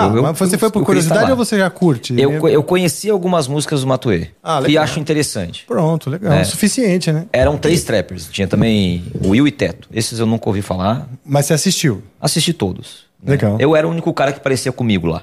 Tá, 0.00 0.06
Eu- 0.14 0.22
mas 0.22 0.38
você 0.38 0.54
eu- 0.54 0.58
foi 0.58 0.70
por 0.70 0.84
curiosidade 0.84 1.30
ou 1.30 1.36
você 1.36 1.58
já 1.58 1.70
curte? 1.70 2.14
Eu, 2.20 2.48
eu 2.48 2.62
conheci 2.62 3.08
algumas 3.10 3.48
músicas 3.48 3.80
do 3.80 3.86
Matuê. 3.86 4.28
Ah, 4.42 4.62
e 4.68 4.76
acho 4.76 5.00
interessante. 5.00 5.64
Pronto, 5.66 6.10
legal. 6.10 6.32
É. 6.32 6.44
Suficiente, 6.44 7.10
né? 7.10 7.26
Eram 7.32 7.56
três 7.56 7.82
trappers. 7.84 8.28
Tinha 8.30 8.46
também 8.46 9.04
Will 9.24 9.46
e 9.48 9.50
Teto. 9.50 9.88
Esses 9.92 10.18
eu 10.18 10.26
nunca 10.26 10.48
ouvi 10.48 10.62
falar. 10.62 11.08
Mas 11.24 11.46
você 11.46 11.54
assistiu. 11.54 12.02
Assisti 12.20 12.52
todos. 12.52 13.06
né? 13.22 13.32
Legal. 13.32 13.56
Eu 13.58 13.74
era 13.74 13.86
o 13.88 13.90
único 13.90 14.12
cara 14.12 14.32
que 14.32 14.40
parecia 14.40 14.70
comigo 14.70 15.06
lá. 15.06 15.22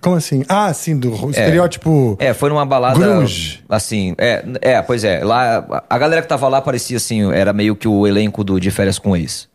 Como 0.00 0.14
assim? 0.14 0.44
Ah, 0.48 0.72
sim, 0.72 0.96
do 0.96 1.12
estereótipo. 1.30 2.16
É, 2.20 2.32
foi 2.32 2.48
numa 2.48 2.64
balada. 2.64 2.98
Grunge. 2.98 3.64
Assim, 3.68 4.14
é, 4.16 4.44
é, 4.60 4.80
pois 4.82 5.02
é. 5.02 5.24
Lá, 5.24 5.82
a 5.90 5.98
galera 5.98 6.22
que 6.22 6.28
tava 6.28 6.46
lá 6.48 6.60
parecia 6.62 6.96
assim, 6.96 7.32
era 7.32 7.52
meio 7.52 7.74
que 7.74 7.88
o 7.88 8.06
elenco 8.06 8.44
do 8.44 8.60
De 8.60 8.70
Férias 8.70 8.98
com 8.98 9.16
Ex. 9.16 9.48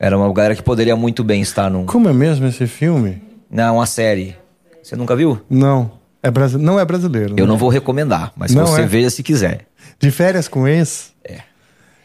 Era 0.00 0.16
uma 0.16 0.32
galera 0.32 0.54
que 0.56 0.62
poderia 0.62 0.96
muito 0.96 1.22
bem 1.22 1.40
estar 1.42 1.70
num, 1.70 1.84
Como 1.86 2.08
é 2.08 2.12
mesmo 2.12 2.46
esse 2.46 2.66
filme? 2.66 3.22
Numa 3.50 3.86
série. 3.86 4.36
Você 4.82 4.96
nunca 4.96 5.14
viu? 5.16 5.40
Não. 5.48 5.92
É 6.22 6.30
brasi... 6.30 6.56
Não 6.58 6.78
é 6.80 6.84
brasileiro. 6.84 7.34
Eu 7.36 7.44
né? 7.44 7.50
não 7.50 7.56
vou 7.56 7.68
recomendar, 7.68 8.32
mas 8.36 8.54
Não 8.54 8.66
você 8.66 8.82
é? 8.82 8.86
veja 8.86 9.10
se 9.10 9.22
quiser. 9.22 9.66
De 9.98 10.10
férias 10.10 10.48
com 10.48 10.66
ex? 10.66 11.12
É. 11.24 11.38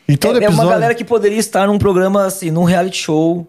E 0.08 0.18
todo 0.18 0.38
é, 0.40 0.44
é 0.44 0.46
episódio. 0.46 0.66
uma 0.68 0.72
galera 0.74 0.94
que 0.96 1.06
poderia 1.06 1.38
estar 1.38 1.68
num 1.68 1.78
programa, 1.78 2.26
assim, 2.26 2.52
num 2.52 2.64
reality 2.64 2.98
show 3.04 3.48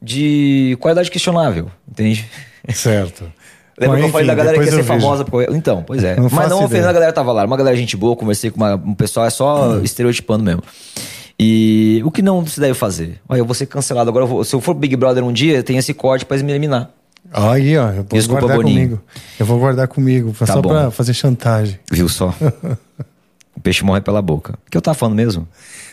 de 0.00 0.76
qualidade 0.80 1.10
questionável, 1.10 1.70
entende? 1.88 2.28
Certo. 2.72 3.24
Lembra 3.78 3.96
Bom, 3.96 4.02
que 4.02 4.08
eu 4.08 4.12
falei 4.12 4.26
enfim, 4.26 4.36
da 4.36 4.42
galera 4.42 4.58
que 4.58 4.64
ia 4.64 4.70
ser 4.70 4.76
vejo. 4.82 4.88
famosa? 4.88 5.24
Por... 5.24 5.42
Então, 5.54 5.82
pois 5.86 6.02
é. 6.02 6.16
Não 6.16 6.30
Mas 6.32 6.48
não 6.48 6.64
ofendendo 6.64 6.88
a 6.88 6.92
galera 6.92 7.12
que 7.12 7.16
tava 7.16 7.30
lá. 7.32 7.44
Uma 7.44 7.56
galera 7.58 7.76
gente 7.76 7.94
boa, 7.94 8.16
conversei 8.16 8.50
com 8.50 8.56
uma- 8.56 8.74
um 8.74 8.94
pessoal, 8.94 9.26
é 9.26 9.30
só 9.30 9.78
estereotipando 9.80 10.42
mesmo. 10.42 10.62
E 11.38 12.00
o 12.02 12.10
que 12.10 12.22
não 12.22 12.46
se 12.46 12.58
deve 12.58 12.72
fazer? 12.72 13.20
Olha, 13.28 13.40
eu 13.40 13.44
vou 13.44 13.54
ser 13.54 13.66
cancelado 13.66 14.08
agora. 14.08 14.24
eu 14.24 14.28
vou- 14.28 14.44
se 14.44 14.54
eu 14.54 14.60
for 14.62 14.72
Big 14.72 14.96
Brother 14.96 15.22
um 15.22 15.32
dia, 15.32 15.62
tem 15.62 15.76
esse 15.76 15.92
corte 15.92 16.24
pra 16.24 16.36
eles 16.36 16.42
me 16.42 16.52
eliminar. 16.52 16.90
Aí, 17.32 17.76
ó, 17.76 17.88
eu 17.90 17.94
vou 17.96 18.04
Desculpa, 18.04 18.40
guardar 18.42 18.56
Boninho. 18.58 18.80
comigo. 18.88 19.02
Eu 19.38 19.46
vou 19.46 19.58
guardar 19.58 19.88
comigo, 19.88 20.34
Tá 20.38 20.46
só 20.46 20.62
bom. 20.62 20.68
pra 20.70 20.90
fazer 20.90 21.12
chantagem. 21.14 21.78
Viu 21.90 22.08
só? 22.08 22.34
o 23.56 23.60
peixe 23.60 23.84
morre 23.84 24.00
pela 24.00 24.22
boca. 24.22 24.54
O 24.66 24.70
que 24.70 24.76
eu 24.76 24.82
tava 24.82 24.94
falando 24.94 25.16
mesmo? 25.16 25.46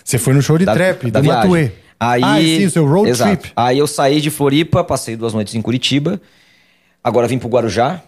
Você 0.04 0.18
foi 0.18 0.34
no 0.34 0.42
show 0.42 0.58
de 0.58 0.66
Da- 0.66 0.74
trap, 0.74 1.10
da 1.12 1.20
do 1.20 1.24
viagem. 1.24 1.44
Matuê. 1.50 1.72
Aí, 2.00 2.22
Ah, 2.24 2.38
sim, 2.40 2.66
o 2.66 2.70
seu 2.72 2.86
road 2.88 3.10
Exato. 3.10 3.38
trip. 3.38 3.54
Aí 3.56 3.78
eu 3.78 3.88
saí 3.88 4.20
de 4.20 4.30
Floripa, 4.30 4.84
passei 4.84 5.16
duas 5.16 5.34
noites 5.34 5.56
em 5.56 5.62
Curitiba. 5.62 6.20
Agora 7.04 7.28
vim 7.28 7.38
pro 7.38 7.48
Guarujá, 7.50 8.02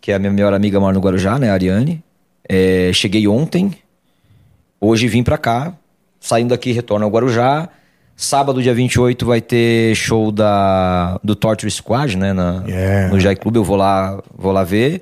que 0.00 0.12
é 0.12 0.14
a 0.14 0.18
minha 0.18 0.30
melhor 0.32 0.54
amiga 0.54 0.78
mora 0.78 0.94
no 0.94 1.00
Guarujá, 1.00 1.38
né, 1.38 1.50
a 1.50 1.54
Ariane. 1.54 2.02
É, 2.48 2.90
cheguei 2.92 3.26
ontem. 3.28 3.72
Hoje 4.80 5.06
vim 5.08 5.22
pra 5.22 5.36
cá. 5.36 5.74
Saindo 6.20 6.50
daqui, 6.50 6.72
retorno 6.72 7.04
ao 7.04 7.10
Guarujá. 7.10 7.68
Sábado, 8.22 8.62
dia 8.62 8.74
28, 8.74 9.24
vai 9.24 9.40
ter 9.40 9.94
show 9.94 10.30
da, 10.30 11.18
do 11.24 11.34
Torture 11.34 11.70
Squad, 11.70 12.18
né? 12.18 12.34
Na, 12.34 12.62
Yeah. 12.66 13.08
No 13.08 13.18
Jai 13.18 13.34
Clube, 13.34 13.56
eu 13.56 13.64
vou 13.64 13.76
lá, 13.76 14.22
vou 14.36 14.52
lá 14.52 14.62
ver. 14.62 15.00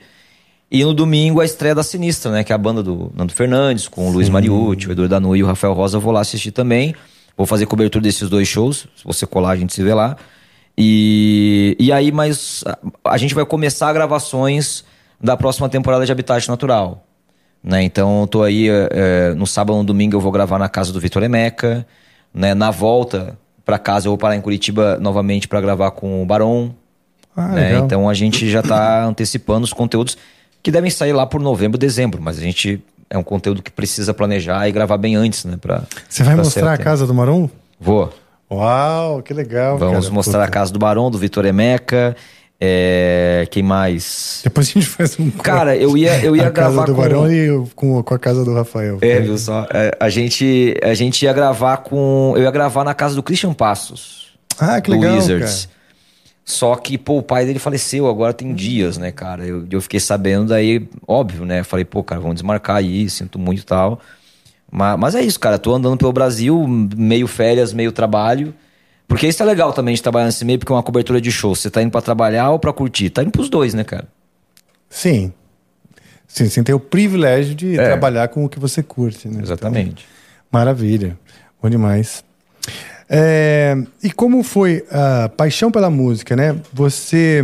E 0.70 0.84
no 0.84 0.94
domingo, 0.94 1.40
a 1.40 1.44
estreia 1.44 1.74
da 1.74 1.82
Sinistra, 1.82 2.30
né? 2.30 2.44
Que 2.44 2.52
é 2.52 2.54
a 2.54 2.58
banda 2.58 2.80
do 2.80 3.10
Nando 3.16 3.32
Fernandes, 3.32 3.88
com 3.88 4.08
o 4.08 4.12
Luiz 4.12 4.28
Mariucci, 4.28 4.86
o 4.86 4.92
Eduardo 4.92 5.08
Danu 5.08 5.34
e 5.34 5.42
o 5.42 5.46
Rafael 5.48 5.72
Rosa. 5.72 5.96
Eu 5.96 6.00
vou 6.00 6.12
lá 6.12 6.20
assistir 6.20 6.52
também. 6.52 6.94
Vou 7.36 7.44
fazer 7.44 7.66
cobertura 7.66 8.04
desses 8.04 8.28
dois 8.30 8.46
shows. 8.46 8.86
Se 8.96 9.02
você 9.04 9.26
colar, 9.26 9.50
a 9.50 9.56
gente 9.56 9.74
se 9.74 9.82
vê 9.82 9.92
lá. 9.92 10.16
E, 10.78 11.76
e 11.76 11.90
aí, 11.90 12.12
mas 12.12 12.62
a, 12.64 12.78
a 13.14 13.18
gente 13.18 13.34
vai 13.34 13.44
começar 13.44 13.92
gravações 13.92 14.84
da 15.20 15.36
próxima 15.36 15.68
temporada 15.68 16.06
de 16.06 16.12
Habitat 16.12 16.48
Natural. 16.48 17.04
Né? 17.64 17.82
Então, 17.82 18.20
eu 18.20 18.26
tô 18.28 18.44
aí 18.44 18.68
é, 18.68 18.88
é, 18.92 19.34
no 19.34 19.44
sábado 19.44 19.76
no 19.76 19.82
domingo 19.82 20.14
eu 20.14 20.20
vou 20.20 20.30
gravar 20.30 20.60
na 20.60 20.68
casa 20.68 20.92
do 20.92 21.00
Vitor 21.00 21.24
Emeca. 21.24 21.84
Né? 22.32 22.54
Na 22.54 22.70
volta 22.70 23.38
pra 23.64 23.78
casa 23.78 24.06
eu 24.06 24.10
vou 24.12 24.18
parar 24.18 24.36
em 24.36 24.40
Curitiba 24.40 24.98
novamente 25.00 25.46
pra 25.46 25.60
gravar 25.60 25.90
com 25.90 26.22
o 26.22 26.26
Baron. 26.26 26.70
Ah, 27.36 27.48
né? 27.48 27.78
Então 27.78 28.08
a 28.08 28.14
gente 28.14 28.48
já 28.50 28.62
tá 28.62 29.04
antecipando 29.04 29.64
os 29.64 29.72
conteúdos 29.72 30.16
que 30.62 30.70
devem 30.70 30.90
sair 30.90 31.12
lá 31.12 31.24
por 31.26 31.40
novembro, 31.40 31.78
dezembro, 31.78 32.20
mas 32.20 32.38
a 32.38 32.40
gente 32.40 32.82
é 33.08 33.16
um 33.16 33.22
conteúdo 33.22 33.62
que 33.62 33.70
precisa 33.70 34.12
planejar 34.12 34.68
e 34.68 34.72
gravar 34.72 34.98
bem 34.98 35.16
antes, 35.16 35.44
né? 35.44 35.56
Pra, 35.60 35.82
Você 36.08 36.22
vai 36.22 36.34
pra 36.34 36.44
mostrar 36.44 36.72
a 36.72 36.78
casa 36.78 37.06
do 37.06 37.14
Marom? 37.14 37.48
Vou. 37.80 38.12
Uau, 38.50 39.22
que 39.22 39.32
legal. 39.34 39.78
Vamos 39.78 40.06
cara. 40.06 40.14
mostrar 40.14 40.40
a 40.40 40.46
Puta. 40.46 40.52
casa 40.52 40.72
do 40.72 40.78
Barão, 40.78 41.10
do 41.10 41.18
Vitor 41.18 41.44
Emeca. 41.44 42.16
É, 42.60 43.46
quem 43.50 43.62
mais? 43.62 44.40
Depois 44.42 44.68
a 44.68 44.72
gente 44.72 44.86
faz 44.86 45.18
um. 45.18 45.30
Cara, 45.30 45.76
eu 45.76 45.96
ia, 45.96 46.24
eu 46.24 46.34
ia 46.34 46.48
a 46.48 46.50
gravar 46.50 46.82
casa 46.82 46.86
do 46.86 46.94
com. 46.94 47.00
Barão 47.00 47.32
e 47.32 47.66
com, 47.76 48.02
com 48.02 48.14
a 48.14 48.18
casa 48.18 48.44
do 48.44 48.52
Rafael. 48.52 48.98
É, 49.00 49.20
viu 49.20 49.38
só? 49.38 49.66
É, 49.72 49.92
a, 50.00 50.08
gente, 50.08 50.74
a 50.82 50.92
gente 50.94 51.24
ia 51.24 51.32
gravar 51.32 51.78
com. 51.78 52.34
Eu 52.36 52.42
ia 52.42 52.50
gravar 52.50 52.82
na 52.82 52.94
casa 52.94 53.14
do 53.14 53.22
Christian 53.22 53.54
Passos. 53.54 54.36
Ah, 54.58 54.80
que 54.80 54.90
do 54.90 54.96
legal. 54.96 55.14
Wizards. 55.14 55.66
Cara. 55.66 55.78
Só 56.44 56.74
que, 56.76 56.98
pô, 56.98 57.18
o 57.18 57.22
pai 57.22 57.44
dele 57.44 57.58
faleceu 57.58 58.08
agora 58.08 58.32
tem 58.32 58.54
dias, 58.54 58.96
né, 58.96 59.12
cara? 59.12 59.46
Eu, 59.46 59.66
eu 59.70 59.80
fiquei 59.82 60.00
sabendo, 60.00 60.48
daí, 60.48 60.88
óbvio, 61.06 61.44
né? 61.44 61.62
Falei, 61.62 61.84
pô, 61.84 62.02
cara, 62.02 62.20
vamos 62.20 62.36
desmarcar 62.36 62.76
aí, 62.76 63.08
sinto 63.08 63.38
muito 63.38 63.60
e 63.60 63.64
tal. 63.64 64.00
Mas, 64.70 64.98
mas 64.98 65.14
é 65.14 65.20
isso, 65.20 65.38
cara. 65.38 65.58
Tô 65.58 65.74
andando 65.74 65.98
pelo 65.98 66.12
Brasil, 66.12 66.66
meio 66.66 67.26
férias, 67.28 67.72
meio 67.72 67.92
trabalho. 67.92 68.52
Porque 69.08 69.26
isso 69.26 69.42
é 69.42 69.46
legal 69.46 69.72
também 69.72 69.94
de 69.94 70.02
trabalhar 70.02 70.26
nesse 70.26 70.44
meio, 70.44 70.58
porque 70.58 70.70
é 70.70 70.76
uma 70.76 70.82
cobertura 70.82 71.20
de 71.20 71.32
show. 71.32 71.54
Você 71.54 71.70
tá 71.70 71.82
indo 71.82 71.90
pra 71.90 72.02
trabalhar 72.02 72.50
ou 72.50 72.58
pra 72.58 72.72
curtir? 72.72 73.08
Tá 73.10 73.22
indo 73.22 73.30
pros 73.32 73.48
dois, 73.48 73.72
né, 73.74 73.82
cara? 73.82 74.06
Sim. 74.88 75.32
Sim, 76.26 76.48
sim, 76.50 76.62
tem 76.62 76.74
o 76.74 76.78
privilégio 76.80 77.54
de 77.54 77.78
É. 77.78 77.84
trabalhar 77.86 78.28
com 78.28 78.44
o 78.44 78.48
que 78.50 78.60
você 78.60 78.82
curte, 78.82 79.26
né? 79.28 79.40
Exatamente. 79.42 80.04
Então, 80.06 80.50
maravilha. 80.52 81.18
Bom 81.60 81.70
demais. 81.70 82.22
É, 83.08 83.74
e 84.02 84.10
como 84.12 84.42
foi 84.42 84.84
a 84.90 85.30
paixão 85.30 85.70
pela 85.70 85.88
música, 85.88 86.36
né? 86.36 86.54
Você. 86.72 87.42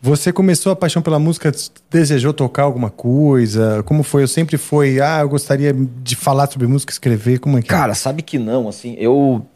Você 0.00 0.32
começou 0.32 0.72
a 0.72 0.76
paixão 0.76 1.00
pela 1.00 1.18
música, 1.20 1.52
desejou 1.88 2.32
tocar 2.32 2.62
alguma 2.64 2.90
coisa? 2.90 3.82
Como 3.84 4.02
foi? 4.02 4.24
Eu 4.24 4.28
sempre 4.28 4.56
fui, 4.56 5.00
ah, 5.00 5.20
eu 5.20 5.28
gostaria 5.28 5.72
de 5.72 6.16
falar 6.16 6.50
sobre 6.50 6.66
música, 6.66 6.92
escrever, 6.92 7.38
como 7.38 7.56
é 7.58 7.62
que 7.62 7.68
é? 7.68 7.76
Cara, 7.76 7.94
sabe 7.94 8.20
que 8.22 8.36
não, 8.38 8.68
assim, 8.68 8.96
eu. 8.98 9.46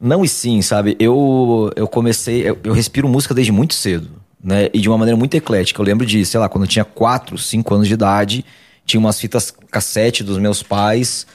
Não 0.00 0.24
e 0.24 0.28
sim, 0.28 0.62
sabe? 0.62 0.96
Eu, 0.98 1.72
eu 1.74 1.88
comecei. 1.88 2.48
Eu, 2.48 2.58
eu 2.62 2.72
respiro 2.72 3.08
música 3.08 3.34
desde 3.34 3.50
muito 3.50 3.74
cedo, 3.74 4.08
né? 4.42 4.68
E 4.72 4.80
de 4.80 4.88
uma 4.88 4.98
maneira 4.98 5.16
muito 5.16 5.34
eclética. 5.34 5.80
Eu 5.80 5.84
lembro 5.84 6.06
de, 6.06 6.24
sei 6.24 6.38
lá, 6.38 6.48
quando 6.48 6.64
eu 6.64 6.68
tinha 6.68 6.84
4, 6.84 7.36
5 7.36 7.74
anos 7.74 7.88
de 7.88 7.94
idade, 7.94 8.44
tinha 8.86 9.00
umas 9.00 9.20
fitas 9.20 9.52
cassete 9.70 10.22
dos 10.22 10.38
meus 10.38 10.62
pais, 10.62 11.26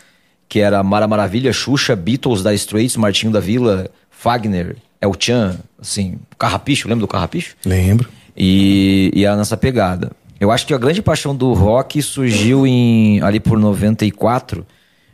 que 0.48 0.60
era 0.60 0.82
Mara 0.82 1.08
Maravilha, 1.08 1.52
Xuxa, 1.52 1.96
Beatles, 1.96 2.42
da 2.42 2.54
Straits, 2.54 2.96
Martinho 2.96 3.32
da 3.32 3.40
Vila, 3.40 3.90
Fagner, 4.10 4.78
El 5.02 5.14
Chan, 5.20 5.58
assim, 5.80 6.18
Carrapicho, 6.38 6.88
lembra 6.88 7.02
do 7.02 7.08
Carrapicho? 7.08 7.56
Lembro. 7.66 8.10
E, 8.36 9.12
e 9.14 9.26
era 9.26 9.36
nessa 9.36 9.58
pegada. 9.58 10.12
Eu 10.40 10.52
acho 10.52 10.66
que 10.66 10.74
a 10.74 10.78
grande 10.78 11.02
paixão 11.02 11.36
do 11.36 11.54
rock 11.54 12.02
surgiu 12.02 12.66
em 12.66 13.22
ali 13.22 13.40
por 13.40 13.58
94, 13.58 14.66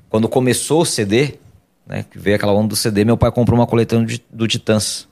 quando 0.10 0.28
começou 0.28 0.82
o 0.82 0.86
CD, 0.86 1.36
né? 1.90 2.06
Que 2.10 2.18
veio 2.20 2.36
aquela 2.36 2.54
onda 2.54 2.68
do 2.70 2.76
CD, 2.76 3.04
meu 3.04 3.18
pai 3.18 3.32
comprou 3.32 3.60
uma 3.60 3.66
coletânea 3.68 4.06
de- 4.06 4.22
do 4.32 4.48
Titãs, 4.48 5.08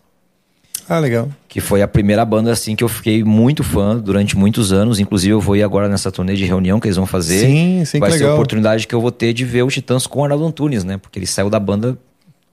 Ah, 0.88 0.99
legal. 0.99 1.28
que 1.49 1.59
foi 1.59 1.82
a 1.82 1.88
primeira 1.88 2.23
banda 2.23 2.51
assim 2.51 2.75
que 2.75 2.84
eu 2.84 2.88
fiquei 2.88 3.23
muito 3.23 3.63
fã 3.63 3.97
durante 3.97 4.38
muitos 4.38 4.71
anos. 4.71 4.99
Inclusive, 4.99 5.34
eu 5.34 5.41
vou 5.41 5.55
ir 5.57 5.63
agora 5.63 5.89
nessa 5.89 6.11
turnê 6.11 6.36
de 6.36 6.45
reunião 6.45 6.80
que 6.80 6.88
eles 6.88 6.95
vão 6.95 7.05
fazer. 7.05 7.39
Sim, 7.45 7.84
sim, 7.84 7.99
Vai 7.99 8.11
ser 8.11 8.17
a 8.17 8.19
legal. 8.19 8.36
oportunidade 8.36 8.88
que 8.88 8.95
eu 8.95 9.01
vou 9.01 9.11
ter 9.11 9.34
de 9.34 9.43
ver 9.43 9.63
o 9.63 9.67
Titãs 9.67 10.05
com 10.07 10.19
o 10.19 10.23
Arnaldo 10.23 10.45
Antunes, 10.45 10.84
né? 10.84 10.97
Porque 10.97 11.19
ele 11.19 11.25
saiu 11.28 11.49
da 11.49 11.59
banda. 11.59 11.97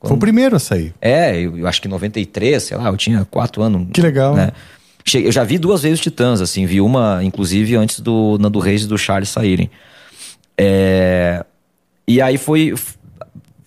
Foi 0.03 0.17
o 0.17 0.19
primeiro 0.19 0.57
a 0.57 0.59
sair. 0.59 0.93
É, 1.01 1.39
eu, 1.41 1.57
eu 1.59 1.67
acho 1.67 1.81
que 1.81 1.87
em 1.89 1.91
93, 1.91 2.63
sei 2.63 2.77
lá, 2.77 2.89
eu 2.89 2.97
tinha 2.97 3.25
quatro 3.31 3.63
anos. 3.63 3.87
Que 3.93 4.01
legal. 4.03 4.35
Né? 4.35 4.51
Cheguei- 5.05 5.29
eu 5.29 5.33
já 5.33 5.45
vi 5.45 5.57
duas 5.59 5.83
vezes 5.83 5.99
os 5.99 6.03
Titãs, 6.03 6.41
assim, 6.41 6.67
vi 6.67 6.81
uma, 6.81 7.21
inclusive, 7.23 7.77
antes 7.77 8.01
do 8.01 8.37
Nando 8.41 8.59
Reis 8.59 8.83
e 8.83 8.87
do 8.87 8.99
Charles 8.99 9.29
saírem. 9.29 9.71
É, 10.59 11.45
e 12.07 12.21
aí 12.21 12.37
fui, 12.39 12.75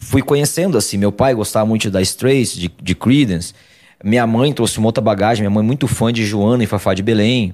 fui 0.08 0.22
conhecendo, 0.22 0.78
assim, 0.78 0.97
meu 0.97 1.12
pai 1.12 1.34
gostava 1.34 1.66
muito 1.66 1.91
da 1.91 2.01
Strays, 2.01 2.53
de, 2.53 2.72
de 2.82 2.95
Creedence. 2.95 3.53
Minha 4.01 4.26
mãe 4.26 4.53
trouxe 4.53 4.78
uma 4.78 4.88
outra 4.88 5.03
bagagem, 5.03 5.41
minha 5.41 5.49
mãe 5.49 5.62
é 5.62 5.68
muito 5.68 5.86
fã 5.86 6.14
de 6.14 6.26
Joana 6.26 6.64
e 6.64 6.68
Fafá 6.68 6.93
de 6.93 7.03
Belém. 7.03 7.53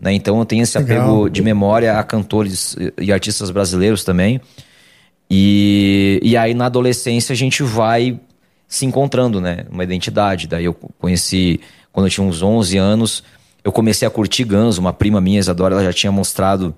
Né? 0.00 0.14
Então 0.14 0.38
eu 0.38 0.46
tenho 0.46 0.62
esse 0.62 0.78
Legal. 0.78 1.02
apego 1.02 1.28
de 1.28 1.42
memória 1.42 1.98
a 1.98 2.02
cantores 2.02 2.74
e 2.98 3.12
artistas 3.12 3.50
brasileiros 3.50 4.02
também. 4.02 4.40
E, 5.30 6.18
e 6.22 6.38
aí 6.38 6.54
na 6.54 6.66
adolescência 6.66 7.34
a 7.34 7.36
gente 7.36 7.62
vai 7.62 8.18
se 8.66 8.86
encontrando, 8.86 9.38
né? 9.38 9.66
Uma 9.70 9.84
identidade. 9.84 10.46
Daí 10.46 10.64
eu 10.64 10.72
conheci, 10.72 11.60
quando 11.92 12.06
eu 12.06 12.10
tinha 12.10 12.26
uns 12.26 12.40
11 12.40 12.78
anos, 12.78 13.22
eu 13.62 13.70
comecei 13.70 14.08
a 14.08 14.10
curtir 14.10 14.44
Guns. 14.44 14.78
Uma 14.78 14.92
prima 14.92 15.20
minha, 15.20 15.38
Isadora, 15.38 15.74
ela 15.74 15.84
já 15.84 15.92
tinha 15.92 16.10
mostrado 16.10 16.74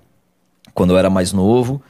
quando 0.74 0.94
eu 0.94 0.98
era 0.98 1.08
mais 1.08 1.32
novo. 1.32 1.80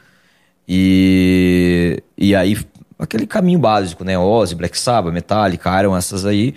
E, 0.69 2.03
e 2.17 2.35
aí, 2.35 2.57
aquele 3.03 3.27
caminho 3.27 3.59
básico, 3.59 4.05
né? 4.05 4.17
Ozzy, 4.17 4.55
Black 4.55 4.79
Sabbath, 4.79 5.13
Metallica, 5.13 5.81
Iron, 5.81 5.97
essas 5.97 6.25
aí. 6.25 6.55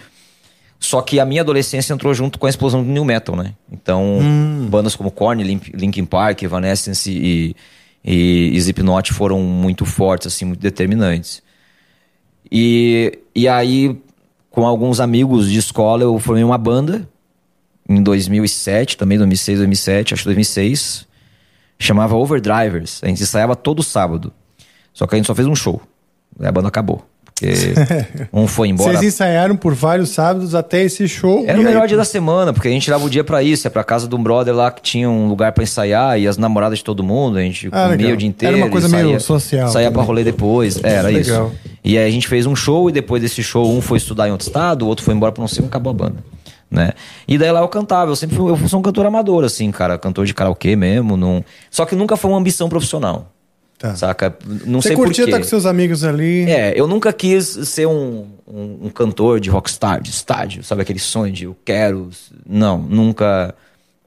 Só 0.80 1.02
que 1.02 1.20
a 1.20 1.26
minha 1.26 1.41
adolescência 1.41 1.93
entrou 1.93 2.14
junto 2.14 2.38
com 2.38 2.46
a 2.46 2.50
explosão 2.50 2.84
do 2.84 2.89
New 2.89 3.04
Metal, 3.04 3.36
né? 3.36 3.54
Então, 3.72 4.20
bandas 4.70 4.96
como 4.96 5.10
Korn, 5.10 5.43
Linkin 5.43 6.06
Park, 6.06 6.43
Evanescence 6.43 7.10
e, 7.10 7.56
e, 8.04 8.52
e 8.54 8.58
Slipknot 8.58 9.12
foram 9.12 9.41
muito 9.41 9.86
fortes, 9.86 10.28
assim, 10.28 10.46
muito 10.46 10.60
determinantes. 10.60 11.41
E, 12.52 13.18
e 13.34 13.48
aí, 13.48 14.00
com 14.52 14.68
alguns 14.68 15.00
amigos 15.00 15.50
de 15.50 15.58
escola, 15.58 16.04
eu 16.04 16.20
formei 16.20 16.43
uma 16.43 16.58
banda 16.58 17.10
em 17.89 18.04
2007, 18.04 18.98
também 18.98 19.18
2006, 19.18 19.60
2007, 19.60 20.14
acho 20.14 20.24
que 20.24 20.28
2006. 20.28 21.08
Chamava 21.80 22.16
Overdrivers. 22.16 23.02
A 23.04 23.08
gente 23.08 23.24
ensaiava 23.24 23.56
todo 23.56 23.82
sábado. 23.82 24.32
Só 24.93 25.08
que 25.08 25.16
a 25.16 25.18
gente 25.18 25.26
só 25.26 25.36
fez 25.36 25.48
um 25.48 25.56
show. 25.56 25.82
Aí 26.39 26.47
a 26.47 26.51
banda 26.51 26.67
acabou. 26.67 27.03
Porque 27.25 27.53
um 28.31 28.47
foi 28.47 28.69
embora. 28.69 28.93
Vocês 28.93 29.13
ensaiaram 29.13 29.57
por 29.57 29.73
vários 29.73 30.09
sábados 30.11 30.55
até 30.55 30.81
esse 30.83 31.05
show. 31.05 31.43
Era 31.45 31.57
o 31.57 31.61
aí- 31.61 31.65
melhor 31.65 31.86
dia 31.86 31.97
da 31.97 32.05
semana, 32.05 32.53
porque 32.53 32.69
a 32.69 32.71
gente 32.71 32.83
tirava 32.83 33.03
o 33.05 33.09
dia 33.09 33.25
pra 33.25 33.43
isso. 33.43 33.67
É 33.67 33.69
pra 33.69 33.83
casa 33.83 34.07
de 34.07 34.15
um 34.15 34.23
brother 34.23 34.55
lá 34.55 34.71
que 34.71 34.81
tinha 34.81 35.09
um 35.09 35.27
lugar 35.27 35.51
pra 35.51 35.61
ensaiar 35.63 36.17
e 36.17 36.29
as 36.29 36.38
namoradas 36.38 36.77
de 36.77 36.83
todo 36.86 37.03
mundo. 37.03 37.38
A 37.38 37.41
gente 37.41 37.67
Ah, 37.73 37.83
comia 37.89 37.97
legal. 37.97 38.13
o 38.13 38.17
dia 38.17 38.29
inteiro. 38.29 38.55
Era 38.55 38.65
uma 38.65 38.71
coisa 38.71 38.88
meio 38.88 39.07
saía, 39.07 39.19
social 39.19 39.67
Saía 39.69 39.88
pra 39.91 39.95
também. 39.95 40.07
rolê 40.07 40.23
depois. 40.23 40.81
É, 40.81 40.93
era 40.93 41.09
Legal. 41.09 41.47
isso. 41.47 41.51
E 41.83 41.97
aí 41.97 42.07
a 42.07 42.11
gente 42.11 42.25
fez 42.27 42.45
um 42.45 42.55
show 42.55 42.89
e 42.89 42.93
depois 42.93 43.21
desse 43.21 43.43
show, 43.43 43.69
um 43.69 43.81
foi 43.81 43.97
estudar 43.97 44.29
em 44.29 44.31
outro 44.31 44.47
estado, 44.47 44.83
o 44.83 44.88
outro 44.88 45.03
foi 45.03 45.13
embora 45.13 45.33
pra 45.33 45.41
não 45.41 45.47
sei, 45.49 45.63
e 45.63 45.67
acabou 45.67 45.91
a 45.91 45.93
banda. 45.93 46.23
Né? 46.71 46.91
E 47.27 47.38
daí 47.38 47.51
lá 47.51 47.59
eu 47.59 47.67
cantava, 47.67 48.11
eu 48.11 48.15
sempre 48.15 48.36
fui, 48.38 48.49
eu 48.51 48.57
sou 48.69 48.79
um 48.79 48.81
cantor 48.81 49.05
amador, 49.05 49.43
assim, 49.43 49.69
cara, 49.71 49.97
cantor 49.97 50.25
de 50.25 50.33
karaokê 50.33 50.75
mesmo. 50.75 51.15
Não... 51.17 51.43
Só 51.69 51.86
que 51.86 51.95
nunca 51.95 52.15
foi 52.17 52.31
uma 52.31 52.39
ambição 52.39 52.67
profissional. 52.69 53.31
Tá. 53.89 53.95
Saca? 53.95 54.36
Não 54.65 54.81
Você 54.81 54.89
sei 54.89 54.97
curtia 54.97 55.25
estar 55.25 55.38
com 55.38 55.43
seus 55.43 55.65
amigos 55.65 56.03
ali. 56.03 56.49
É, 56.49 56.73
eu 56.79 56.88
nunca 56.88 57.11
quis 57.13 57.45
ser 57.45 57.88
um, 57.88 58.27
um, 58.47 58.86
um 58.86 58.89
cantor 58.89 59.39
de 59.39 59.49
rockstar, 59.49 60.01
de 60.01 60.09
estádio, 60.09 60.63
sabe? 60.63 60.81
Aquele 60.81 60.99
sonho 60.99 61.31
de 61.31 61.45
eu 61.45 61.55
quero. 61.63 62.09
Não, 62.47 62.77
nunca. 62.77 63.53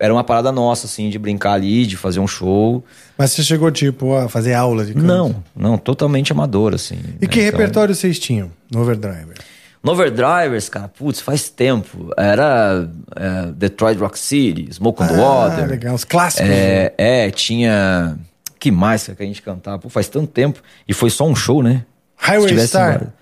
Era 0.01 0.13
uma 0.15 0.23
parada 0.23 0.53
nossa, 0.53 0.87
assim, 0.87 1.11
de 1.11 1.19
brincar 1.19 1.53
ali, 1.55 1.85
de 1.85 1.97
fazer 1.97 2.21
um 2.21 2.27
show. 2.27 2.85
Mas 3.17 3.33
você 3.33 3.43
chegou, 3.43 3.69
tipo, 3.71 4.15
a 4.15 4.29
fazer 4.29 4.55
aula 4.55 4.85
de 4.85 4.95
canto? 4.95 5.05
Não, 5.05 5.45
não, 5.57 5.77
totalmente 5.77 6.31
amador, 6.31 6.73
assim. 6.75 6.99
E 7.21 7.27
que 7.27 7.41
né? 7.41 7.47
Então, 7.49 7.59
repertório 7.59 7.95
vocês 7.95 8.17
tinham 8.19 8.49
no 8.71 8.81
Overdriver? 8.81 9.35
No 9.83 9.93
Overdrivers, 9.93 10.69
cara, 10.69 10.89
putz, 10.89 11.21
faz 11.21 11.49
tempo. 11.49 12.13
Era 12.17 12.89
é, 13.17 13.47
Detroit 13.53 13.99
Rock 13.99 14.19
City, 14.19 14.69
Smoke 14.73 15.03
on 15.03 15.07
the 15.07 15.15
Ah, 15.15 15.19
Water. 15.21 15.69
legal. 15.69 15.95
Os 15.95 16.05
clássicos. 16.05 16.49
É, 16.49 16.93
é, 16.99 17.31
tinha. 17.31 18.17
Que 18.59 18.71
mais 18.71 19.07
que 19.07 19.23
a 19.23 19.27
gente 19.27 19.43
cantava? 19.43 19.79
Pô, 19.79 19.89
faz 19.89 20.09
tanto 20.09 20.27
tempo. 20.29 20.61
E 20.87 20.93
foi 20.93 21.11
só 21.11 21.27
um 21.27 21.35
show, 21.35 21.63
né? 21.63 21.85
Highway 22.17 22.43
Se 22.43 22.49
tivesse 22.49 22.69
Star? 22.69 23.13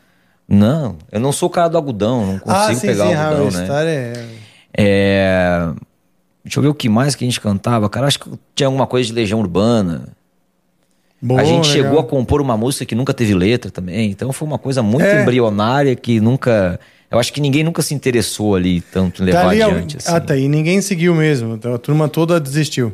Não, 0.48 0.96
eu 1.10 1.20
não 1.20 1.32
sou 1.32 1.48
o 1.48 1.50
cara 1.50 1.68
do 1.68 1.76
algodão, 1.76 2.24
não 2.24 2.38
consigo 2.38 2.50
ah, 2.50 2.68
sim, 2.68 2.74
sim. 2.76 2.86
pegar 2.86 3.04
o 3.04 3.08
algodão, 3.08 3.30
Highway 3.30 3.52
né? 3.52 3.64
Star 3.64 3.86
é... 3.86 4.12
É... 4.78 5.68
Deixa 6.44 6.58
eu 6.58 6.62
ver 6.62 6.68
o 6.68 6.74
que 6.74 6.88
mais 6.88 7.14
que 7.14 7.24
a 7.24 7.26
gente 7.26 7.40
cantava. 7.40 7.88
Cara, 7.90 8.06
acho 8.06 8.20
que 8.20 8.30
tinha 8.54 8.68
alguma 8.68 8.86
coisa 8.86 9.06
de 9.08 9.12
Legião 9.12 9.40
Urbana. 9.40 10.08
Boa, 11.20 11.40
a 11.40 11.44
gente 11.44 11.68
legal. 11.68 11.84
chegou 11.84 11.98
a 11.98 12.04
compor 12.04 12.40
uma 12.40 12.56
música 12.56 12.84
que 12.84 12.94
nunca 12.94 13.12
teve 13.12 13.34
letra 13.34 13.70
também. 13.70 14.10
Então 14.10 14.32
foi 14.32 14.46
uma 14.46 14.58
coisa 14.58 14.82
muito 14.82 15.04
É. 15.04 15.22
embrionária 15.22 15.96
que 15.96 16.20
nunca. 16.20 16.78
Eu 17.10 17.18
acho 17.18 17.32
que 17.32 17.40
ninguém 17.40 17.64
nunca 17.64 17.82
se 17.82 17.94
interessou 17.94 18.54
ali 18.54 18.80
tanto 18.80 19.22
em 19.22 19.26
levar 19.26 19.42
Tá 19.42 19.48
ali, 19.48 19.62
adiante. 19.62 19.96
Ah, 20.06 20.16
assim. 20.18 20.26
tá. 20.26 20.36
E 20.36 20.48
ninguém 20.48 20.80
seguiu 20.80 21.14
mesmo. 21.14 21.54
Então 21.54 21.74
a 21.74 21.78
turma 21.78 22.08
toda 22.08 22.38
desistiu. 22.38 22.92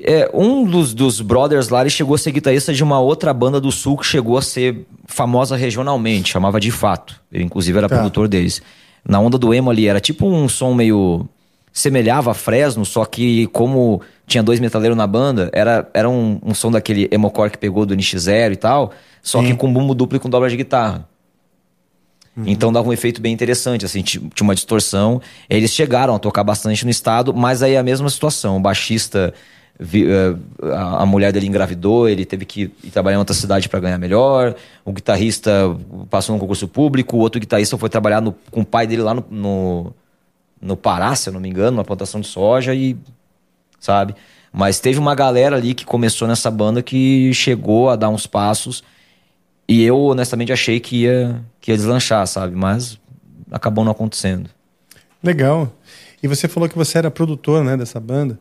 É, 0.00 0.30
um 0.32 0.64
dos, 0.64 0.94
dos 0.94 1.20
brothers 1.20 1.68
lá, 1.70 1.80
ele 1.80 1.90
chegou 1.90 2.14
a 2.14 2.18
ser 2.18 2.30
guitarrista 2.30 2.72
de 2.72 2.84
uma 2.84 3.00
outra 3.00 3.34
banda 3.34 3.60
do 3.60 3.72
sul 3.72 3.96
que 3.96 4.06
chegou 4.06 4.38
a 4.38 4.42
ser 4.42 4.86
famosa 5.06 5.56
regionalmente, 5.56 6.30
chamava 6.30 6.60
de 6.60 6.70
Fato. 6.70 7.20
Ele, 7.32 7.42
inclusive, 7.44 7.76
era 7.76 7.88
Tá. 7.88 7.96
produtor 7.96 8.28
deles. 8.28 8.62
Na 9.06 9.18
onda 9.18 9.36
do 9.38 9.52
emo 9.52 9.70
ali, 9.70 9.88
era 9.88 10.00
tipo 10.00 10.26
um 10.28 10.48
som 10.48 10.72
meio. 10.74 11.28
semelhava 11.72 12.30
a 12.32 12.34
Fresno, 12.34 12.84
só 12.84 13.04
que 13.04 13.46
como 13.48 14.00
tinha 14.26 14.42
dois 14.42 14.58
metaleiros 14.60 14.96
na 14.96 15.06
banda, 15.06 15.48
era, 15.52 15.88
era 15.94 16.08
um, 16.08 16.38
um 16.44 16.52
som 16.54 16.70
daquele 16.72 17.08
emocore 17.10 17.50
que 17.50 17.58
pegou 17.58 17.86
do 17.86 17.94
NX0 17.94 18.52
e 18.52 18.56
tal, 18.56 18.90
só 19.22 19.40
que 19.42 19.54
com 19.54 19.72
bumbo 19.72 19.94
duplo 19.94 20.16
e 20.16 20.20
com 20.20 20.28
dobra 20.28 20.48
de 20.50 20.56
guitarra. 20.56 21.08
Então 22.46 22.72
dava 22.72 22.88
um 22.88 22.92
efeito 22.92 23.20
bem 23.20 23.32
interessante, 23.32 23.84
assim, 23.84 24.00
ti- 24.02 24.18
tinha 24.32 24.44
uma 24.44 24.54
distorção. 24.54 25.20
Eles 25.50 25.72
chegaram 25.72 26.14
a 26.14 26.18
tocar 26.20 26.44
bastante 26.44 26.84
no 26.84 26.90
estado, 26.90 27.34
mas 27.34 27.62
aí 27.64 27.72
é 27.74 27.78
a 27.78 27.82
mesma 27.82 28.08
situação. 28.08 28.56
O 28.56 28.60
baixista, 28.60 29.34
vi- 29.78 30.06
eh, 30.10 30.34
a 30.72 31.02
a 31.02 31.06
mulher 31.06 31.32
dele 31.32 31.46
engravidou, 31.46 32.08
ele 32.08 32.24
teve 32.24 32.44
que 32.44 32.62
ir 32.82 32.90
trabalhar 32.90 33.16
em 33.16 33.18
outra 33.18 33.34
cidade 33.34 33.68
para 33.68 33.80
ganhar 33.80 33.98
melhor. 33.98 34.54
O 34.84 34.92
guitarrista 34.92 35.50
passou 36.10 36.34
num 36.34 36.40
concurso 36.40 36.66
público, 36.68 37.16
o 37.16 37.20
outro 37.20 37.40
guitarrista 37.40 37.76
foi 37.78 37.88
trabalhar 37.88 38.20
no- 38.20 38.34
com 38.50 38.60
o 38.62 38.64
pai 38.66 38.86
dele 38.86 39.02
lá 39.02 39.14
no, 39.14 39.24
no, 39.30 39.92
no 40.60 40.76
Pará, 40.76 41.14
se 41.14 41.28
eu 41.28 41.32
não 41.32 41.40
me 41.40 41.48
engano, 41.48 41.76
uma 41.78 41.84
plantação 41.84 42.20
de 42.20 42.26
soja 42.26 42.74
e. 42.74 42.96
Sabe? 43.80 44.14
Mas 44.52 44.80
teve 44.80 44.98
uma 44.98 45.14
galera 45.14 45.54
ali 45.56 45.72
que 45.74 45.84
começou 45.84 46.26
nessa 46.26 46.50
banda 46.50 46.82
que 46.82 47.32
chegou 47.32 47.90
a 47.90 47.96
dar 47.96 48.08
uns 48.08 48.26
passos 48.26 48.82
e 49.68 49.84
eu 49.84 49.96
honestamente 50.00 50.52
achei 50.52 50.80
que 50.80 51.02
ia, 51.02 51.40
que 51.60 51.70
ia 51.70 51.76
deslanchar, 51.76 52.26
sabe? 52.26 52.56
Mas 52.56 52.98
acabou 53.52 53.84
não 53.84 53.92
acontecendo. 53.92 54.50
Legal. 55.22 55.70
E 56.22 56.26
você 56.26 56.48
falou 56.48 56.68
que 56.68 56.76
você 56.76 56.98
era 56.98 57.10
produtor, 57.10 57.62
né, 57.62 57.76
dessa 57.76 58.00
banda. 58.00 58.38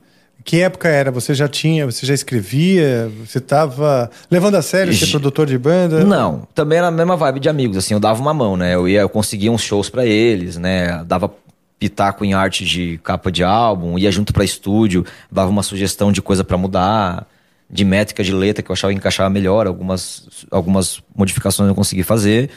Que 0.47 0.61
época 0.61 0.87
era? 0.87 1.11
Você 1.11 1.33
já 1.33 1.45
tinha, 1.45 1.85
você 1.85 2.05
já 2.05 2.13
escrevia? 2.13 3.11
Você 3.25 3.37
estava 3.37 4.09
levando 4.31 4.55
a 4.55 4.61
sério 4.61 4.93
ser 4.93 5.07
produtor 5.07 5.45
de 5.45 5.57
banda? 5.57 6.05
Não, 6.05 6.47
também 6.55 6.77
era 6.77 6.87
a 6.87 6.91
mesma 6.91 7.17
vibe 7.17 7.41
de 7.41 7.49
amigos, 7.49 7.75
assim, 7.75 7.93
eu 7.93 7.99
dava 7.99 8.21
uma 8.21 8.33
mão, 8.33 8.55
né? 8.55 8.73
Eu 8.73 8.87
ia, 8.87 9.01
eu 9.01 9.09
conseguia 9.09 9.51
uns 9.51 9.61
shows 9.61 9.89
para 9.89 10.05
eles, 10.05 10.55
né? 10.55 11.03
Dava 11.03 11.29
pitaco 11.77 12.23
em 12.23 12.33
arte 12.33 12.63
de 12.63 12.97
capa 13.03 13.29
de 13.29 13.43
álbum, 13.43 13.99
ia 13.99 14.09
junto 14.09 14.31
para 14.31 14.45
estúdio, 14.45 15.05
dava 15.29 15.49
uma 15.49 15.61
sugestão 15.63 16.13
de 16.13 16.21
coisa 16.21 16.45
para 16.45 16.57
mudar, 16.57 17.27
de 17.69 17.83
métrica 17.83 18.23
de 18.23 18.31
letra 18.31 18.63
que 18.63 18.71
eu 18.71 18.73
achava 18.73 18.93
que 18.93 18.99
encaixava 18.99 19.29
melhor, 19.29 19.67
algumas, 19.67 20.29
algumas 20.49 21.03
modificações 21.13 21.67
eu 21.67 21.75
consegui 21.75 22.03
fazer. 22.03 22.49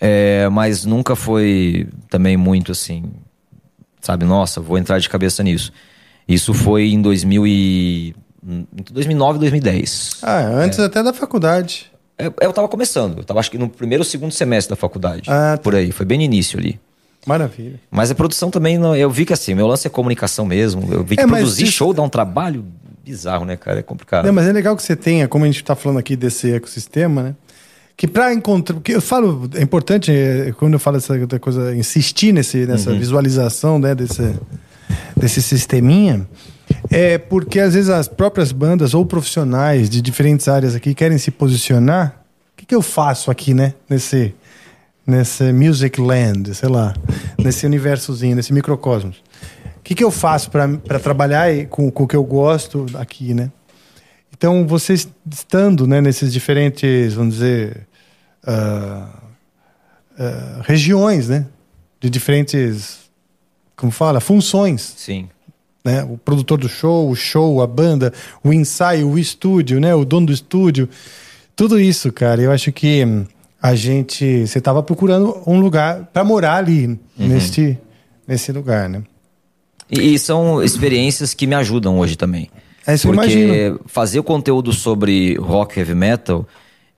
É, 0.00 0.48
mas 0.48 0.86
nunca 0.86 1.14
foi 1.14 1.86
também 2.08 2.38
muito 2.38 2.72
assim, 2.72 3.12
sabe, 4.00 4.24
nossa, 4.24 4.58
vou 4.58 4.78
entrar 4.78 4.98
de 4.98 5.08
cabeça 5.10 5.42
nisso. 5.42 5.70
Isso 6.26 6.54
foi 6.54 6.90
em 6.90 7.00
2000 7.00 7.46
e 7.46 8.14
2009, 8.92 9.38
2010. 9.38 10.18
Ah, 10.22 10.40
antes 10.40 10.78
é. 10.78 10.84
até 10.84 11.02
da 11.02 11.12
faculdade. 11.12 11.90
Eu, 12.18 12.32
eu 12.40 12.52
tava 12.52 12.68
começando, 12.68 13.18
eu 13.18 13.24
tava 13.24 13.40
acho 13.40 13.50
que 13.50 13.58
no 13.58 13.68
primeiro 13.68 14.02
ou 14.02 14.04
segundo 14.04 14.32
semestre 14.32 14.70
da 14.70 14.76
faculdade. 14.76 15.28
Ah, 15.28 15.56
tá. 15.56 15.62
Por 15.62 15.74
aí, 15.74 15.90
foi 15.90 16.06
bem 16.06 16.18
no 16.18 16.24
início 16.24 16.58
ali. 16.58 16.78
Maravilha. 17.26 17.80
Mas 17.90 18.10
a 18.10 18.14
produção 18.14 18.50
também, 18.50 18.76
eu 18.76 19.10
vi 19.10 19.24
que 19.24 19.32
assim, 19.32 19.54
meu 19.54 19.66
lance 19.66 19.86
é 19.86 19.90
comunicação 19.90 20.44
mesmo. 20.44 20.86
Eu 20.92 21.02
vi 21.02 21.16
que 21.16 21.22
é, 21.22 21.26
produzir 21.26 21.66
show 21.66 21.92
dá 21.92 22.02
um 22.02 22.08
trabalho 22.08 22.64
bizarro, 23.02 23.44
né, 23.44 23.56
cara? 23.56 23.80
É 23.80 23.82
complicado. 23.82 24.26
É, 24.26 24.30
mas 24.30 24.46
é 24.46 24.52
legal 24.52 24.76
que 24.76 24.82
você 24.82 24.94
tenha, 24.94 25.26
como 25.26 25.44
a 25.44 25.46
gente 25.46 25.56
está 25.56 25.74
falando 25.74 25.98
aqui 25.98 26.16
desse 26.16 26.52
ecossistema, 26.52 27.22
né? 27.22 27.34
Que 27.96 28.06
para 28.08 28.32
encontrar. 28.32 28.74
Porque 28.74 28.92
eu 28.92 29.00
falo, 29.00 29.48
é 29.54 29.62
importante, 29.62 30.12
é, 30.12 30.52
quando 30.52 30.74
eu 30.74 30.78
falo 30.78 30.96
essa 30.96 31.14
coisa, 31.38 31.74
insistir 31.74 32.32
nesse, 32.32 32.66
nessa 32.66 32.90
uhum. 32.90 32.98
visualização, 32.98 33.78
né, 33.78 33.94
desse, 33.94 34.34
desse 35.16 35.42
sisteminha. 35.42 36.26
É 36.90 37.18
porque 37.18 37.60
às 37.60 37.74
vezes 37.74 37.90
as 37.90 38.08
próprias 38.08 38.52
bandas 38.52 38.94
ou 38.94 39.04
profissionais 39.04 39.88
de 39.88 40.00
diferentes 40.00 40.48
áreas 40.48 40.74
aqui 40.74 40.94
querem 40.94 41.18
se 41.18 41.30
posicionar. 41.30 42.22
O 42.52 42.56
que, 42.56 42.66
que 42.66 42.74
eu 42.74 42.82
faço 42.82 43.30
aqui, 43.30 43.52
né? 43.52 43.74
Nesse, 43.88 44.34
nesse 45.06 45.52
Music 45.52 46.00
Land, 46.00 46.54
sei 46.54 46.68
lá, 46.68 46.94
nesse 47.38 47.66
universozinho, 47.66 48.36
nesse 48.36 48.52
microcosmos. 48.52 49.16
O 49.76 49.82
que, 49.84 49.94
que 49.94 50.04
eu 50.04 50.10
faço 50.10 50.50
para 50.50 50.98
trabalhar 50.98 51.66
com, 51.66 51.90
com 51.90 52.04
o 52.04 52.08
que 52.08 52.16
eu 52.16 52.24
gosto 52.24 52.86
aqui, 52.94 53.34
né? 53.34 53.50
Então, 54.36 54.66
vocês 54.66 55.08
estando 55.30 55.86
né, 55.86 56.00
nesses 56.00 56.32
diferentes, 56.32 57.14
vamos 57.14 57.34
dizer, 57.34 57.86
uh, 58.46 59.04
uh, 60.18 60.62
regiões, 60.62 61.28
né? 61.28 61.46
De 62.00 62.10
diferentes, 62.10 63.03
como 63.76 63.92
fala, 63.92 64.20
funções. 64.20 64.94
Sim. 64.96 65.28
Né? 65.84 66.02
O 66.04 66.16
produtor 66.16 66.58
do 66.58 66.68
show, 66.68 67.10
o 67.10 67.14
show, 67.14 67.60
a 67.60 67.66
banda, 67.66 68.12
o 68.42 68.52
ensaio, 68.52 69.08
o 69.08 69.18
estúdio, 69.18 69.80
né? 69.80 69.94
O 69.94 70.04
dono 70.04 70.26
do 70.26 70.32
estúdio. 70.32 70.88
Tudo 71.54 71.78
isso, 71.78 72.12
cara, 72.12 72.40
eu 72.40 72.50
acho 72.50 72.72
que 72.72 73.04
a 73.60 73.74
gente. 73.74 74.46
Você 74.46 74.58
estava 74.58 74.82
procurando 74.82 75.42
um 75.46 75.60
lugar 75.60 76.08
para 76.12 76.24
morar 76.24 76.56
ali, 76.56 76.86
uhum. 76.86 76.98
neste, 77.16 77.78
nesse 78.26 78.50
lugar, 78.50 78.88
né? 78.88 79.02
E, 79.90 80.14
e, 80.14 80.18
são 80.18 80.62
experiências 80.62 81.34
que 81.34 81.46
me 81.46 81.54
ajudam 81.54 81.98
hoje 81.98 82.16
também. 82.16 82.50
É 82.86 82.94
isso 82.94 83.06
Porque 83.06 83.32
imagino. 83.32 83.80
fazer 83.86 84.18
o 84.18 84.22
conteúdo 84.22 84.72
sobre 84.72 85.36
rock 85.36 85.78
heavy 85.78 85.94
metal, 85.94 86.46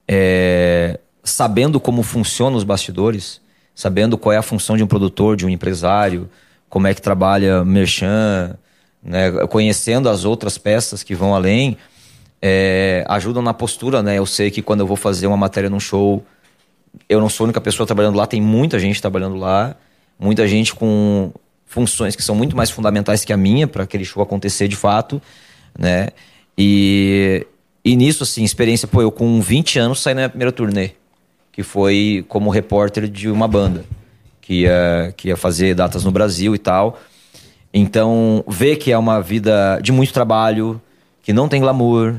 é, 0.06 0.98
sabendo 1.22 1.78
como 1.80 2.02
funcionam 2.02 2.56
os 2.56 2.64
bastidores, 2.64 3.40
sabendo 3.74 4.16
qual 4.16 4.32
é 4.32 4.36
a 4.36 4.42
função 4.42 4.76
de 4.76 4.82
um 4.82 4.86
produtor, 4.86 5.36
de 5.36 5.44
um 5.44 5.48
empresário, 5.48 6.28
como 6.76 6.86
é 6.86 6.92
que 6.92 7.00
trabalha 7.00 7.64
merchan, 7.64 8.54
né, 9.02 9.30
conhecendo 9.48 10.10
as 10.10 10.26
outras 10.26 10.58
peças 10.58 11.02
que 11.02 11.14
vão 11.14 11.34
além, 11.34 11.78
é, 12.42 13.02
ajudam 13.08 13.42
na 13.42 13.54
postura, 13.54 14.02
né? 14.02 14.18
Eu 14.18 14.26
sei 14.26 14.50
que 14.50 14.60
quando 14.60 14.80
eu 14.80 14.86
vou 14.86 14.94
fazer 14.94 15.26
uma 15.26 15.38
matéria 15.38 15.70
num 15.70 15.80
show 15.80 16.22
eu 17.08 17.18
não 17.18 17.30
sou 17.30 17.44
a 17.44 17.46
única 17.46 17.62
pessoa 17.62 17.86
trabalhando 17.86 18.16
lá, 18.16 18.26
tem 18.26 18.42
muita 18.42 18.78
gente 18.78 19.00
trabalhando 19.00 19.36
lá, 19.36 19.74
muita 20.18 20.46
gente 20.46 20.74
com 20.74 21.32
funções 21.64 22.14
que 22.14 22.22
são 22.22 22.34
muito 22.34 22.54
mais 22.54 22.70
fundamentais 22.70 23.24
que 23.24 23.32
a 23.32 23.38
minha 23.38 23.66
para 23.66 23.84
aquele 23.84 24.04
show 24.04 24.22
acontecer 24.22 24.68
de 24.68 24.76
fato, 24.76 25.20
né? 25.78 26.08
E, 26.58 27.46
e 27.82 27.96
nisso, 27.96 28.22
assim, 28.22 28.44
experiência, 28.44 28.86
pô, 28.86 29.00
eu 29.00 29.10
com 29.10 29.40
20 29.40 29.78
anos 29.78 30.02
saí 30.02 30.12
na 30.12 30.20
minha 30.20 30.28
primeira 30.28 30.52
turnê, 30.52 30.90
que 31.50 31.62
foi 31.62 32.22
como 32.28 32.50
repórter 32.50 33.08
de 33.08 33.30
uma 33.30 33.48
banda, 33.48 33.82
que 34.46 34.62
ia, 34.62 35.12
que 35.16 35.28
ia 35.28 35.36
fazer 35.36 35.74
datas 35.74 36.04
no 36.04 36.12
Brasil 36.12 36.54
e 36.54 36.58
tal. 36.58 37.00
Então, 37.74 38.44
ver 38.46 38.76
que 38.76 38.92
é 38.92 38.96
uma 38.96 39.20
vida 39.20 39.80
de 39.82 39.90
muito 39.90 40.12
trabalho, 40.12 40.80
que 41.20 41.32
não 41.32 41.48
tem 41.48 41.60
glamour, 41.60 42.14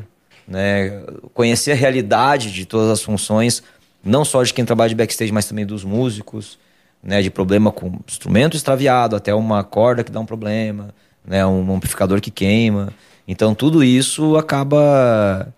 né? 0.45 1.03
Conhecer 1.33 1.71
a 1.71 1.75
realidade 1.75 2.51
de 2.51 2.65
todas 2.65 2.91
as 2.91 3.01
funções 3.01 3.63
não 4.03 4.23
só 4.23 4.43
de 4.43 4.53
quem 4.53 4.65
trabalha 4.65 4.89
de 4.89 4.95
backstage, 4.95 5.31
mas 5.31 5.45
também 5.45 5.65
dos 5.65 5.83
músicos, 5.83 6.57
né, 7.03 7.21
de 7.21 7.29
problema 7.29 7.71
com 7.71 7.99
instrumento 8.07 8.55
extraviado, 8.55 9.15
até 9.15 9.33
uma 9.33 9.63
corda 9.63 10.03
que 10.03 10.11
dá 10.11 10.19
um 10.19 10.25
problema, 10.25 10.93
né, 11.25 11.45
um 11.45 11.75
amplificador 11.75 12.21
que 12.21 12.31
queima. 12.31 12.89
Então 13.27 13.53
tudo 13.53 13.83
isso 13.83 14.37
acaba 14.37 15.53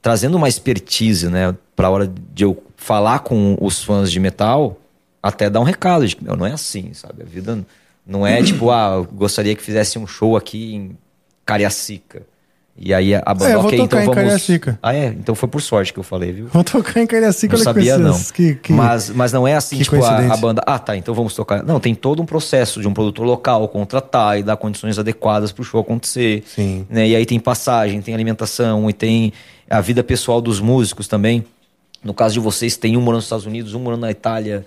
trazendo 0.00 0.36
uma 0.36 0.48
expertise, 0.48 1.28
né, 1.28 1.54
para 1.74 1.88
a 1.88 1.90
hora 1.90 2.12
de 2.32 2.44
eu 2.44 2.62
falar 2.76 3.18
com 3.20 3.58
os 3.60 3.82
fãs 3.82 4.10
de 4.10 4.20
metal, 4.20 4.78
até 5.22 5.50
dar 5.50 5.60
um 5.60 5.64
recado 5.64 6.06
de 6.06 6.16
que 6.16 6.24
não 6.24 6.46
é 6.46 6.52
assim, 6.52 6.92
sabe? 6.94 7.22
A 7.22 7.26
vida 7.26 7.64
não 8.06 8.26
é 8.26 8.42
tipo, 8.42 8.70
ah, 8.70 9.06
gostaria 9.12 9.54
que 9.54 9.62
fizesse 9.62 9.98
um 9.98 10.06
show 10.06 10.36
aqui 10.36 10.74
em 10.74 10.98
Cariacica. 11.44 12.22
E 12.78 12.92
aí 12.92 13.14
a 13.14 13.22
banda, 13.32 13.50
é, 13.50 13.54
eu 13.54 13.60
ok, 13.60 13.80
então 13.80 13.98
em 13.98 14.04
vamos. 14.04 14.14
Cariacica. 14.14 14.78
Ah, 14.82 14.94
é? 14.94 15.06
Então 15.06 15.34
foi 15.34 15.48
por 15.48 15.62
sorte 15.62 15.94
que 15.94 15.98
eu 15.98 16.02
falei, 16.02 16.30
viu? 16.30 16.46
Vou 16.48 16.62
tocar 16.62 17.00
em 17.00 17.06
Cariacica, 17.06 17.56
não 17.56 17.64
sabia, 17.64 17.96
não. 17.96 18.22
Que, 18.34 18.54
que, 18.56 18.70
mas, 18.70 19.08
mas 19.08 19.32
não 19.32 19.48
é 19.48 19.54
assim, 19.54 19.78
tipo, 19.78 20.04
a, 20.04 20.34
a, 20.34 20.36
banda. 20.36 20.62
Ah, 20.66 20.78
tá, 20.78 20.94
então 20.94 21.14
vamos 21.14 21.34
tocar. 21.34 21.62
Não, 21.62 21.80
tem 21.80 21.94
todo 21.94 22.20
um 22.20 22.26
processo 22.26 22.82
de 22.82 22.86
um 22.86 22.92
produtor 22.92 23.24
local 23.24 23.66
contratar 23.68 24.38
e 24.38 24.42
dar 24.42 24.58
condições 24.58 24.98
adequadas 24.98 25.52
pro 25.52 25.64
show 25.64 25.80
acontecer. 25.80 26.44
Sim. 26.46 26.86
Né? 26.90 27.08
E 27.08 27.16
aí 27.16 27.24
tem 27.24 27.40
passagem, 27.40 28.02
tem 28.02 28.12
alimentação 28.12 28.90
e 28.90 28.92
tem 28.92 29.32
a 29.70 29.80
vida 29.80 30.04
pessoal 30.04 30.42
dos 30.42 30.60
músicos 30.60 31.08
também. 31.08 31.46
No 32.04 32.12
caso 32.12 32.34
de 32.34 32.40
vocês, 32.40 32.76
tem 32.76 32.94
um 32.94 33.00
morando 33.00 33.16
nos 33.16 33.24
Estados 33.24 33.46
Unidos, 33.46 33.72
um 33.72 33.80
morando 33.80 34.02
na 34.02 34.10
Itália, 34.10 34.66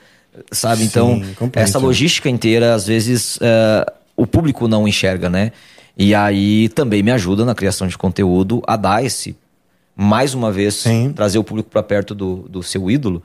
sabe? 0.52 0.84
Então, 0.84 1.22
Sim, 1.24 1.50
essa 1.54 1.80
logística 1.80 2.30
inteira, 2.30 2.74
às 2.74 2.88
vezes, 2.88 3.38
uh, 3.38 3.92
o 4.16 4.28
público 4.28 4.68
não 4.68 4.88
enxerga, 4.88 5.30
né? 5.30 5.52
E 5.98 6.16
aí 6.16 6.70
também 6.70 7.04
me 7.04 7.12
ajuda 7.12 7.44
na 7.44 7.54
criação 7.54 7.88
de 7.88 7.98
conteúdo 7.98 8.62
a 8.66 8.78
dar 8.78 9.04
esse, 9.04 9.36
mais 9.96 10.34
uma 10.34 10.52
vez, 10.52 10.76
Sim. 10.76 11.12
trazer 11.14 11.38
o 11.38 11.44
público 11.44 11.70
para 11.70 11.84
perto 11.84 12.16
do, 12.16 12.48
do 12.50 12.64
seu 12.64 12.90
ídolo, 12.90 13.22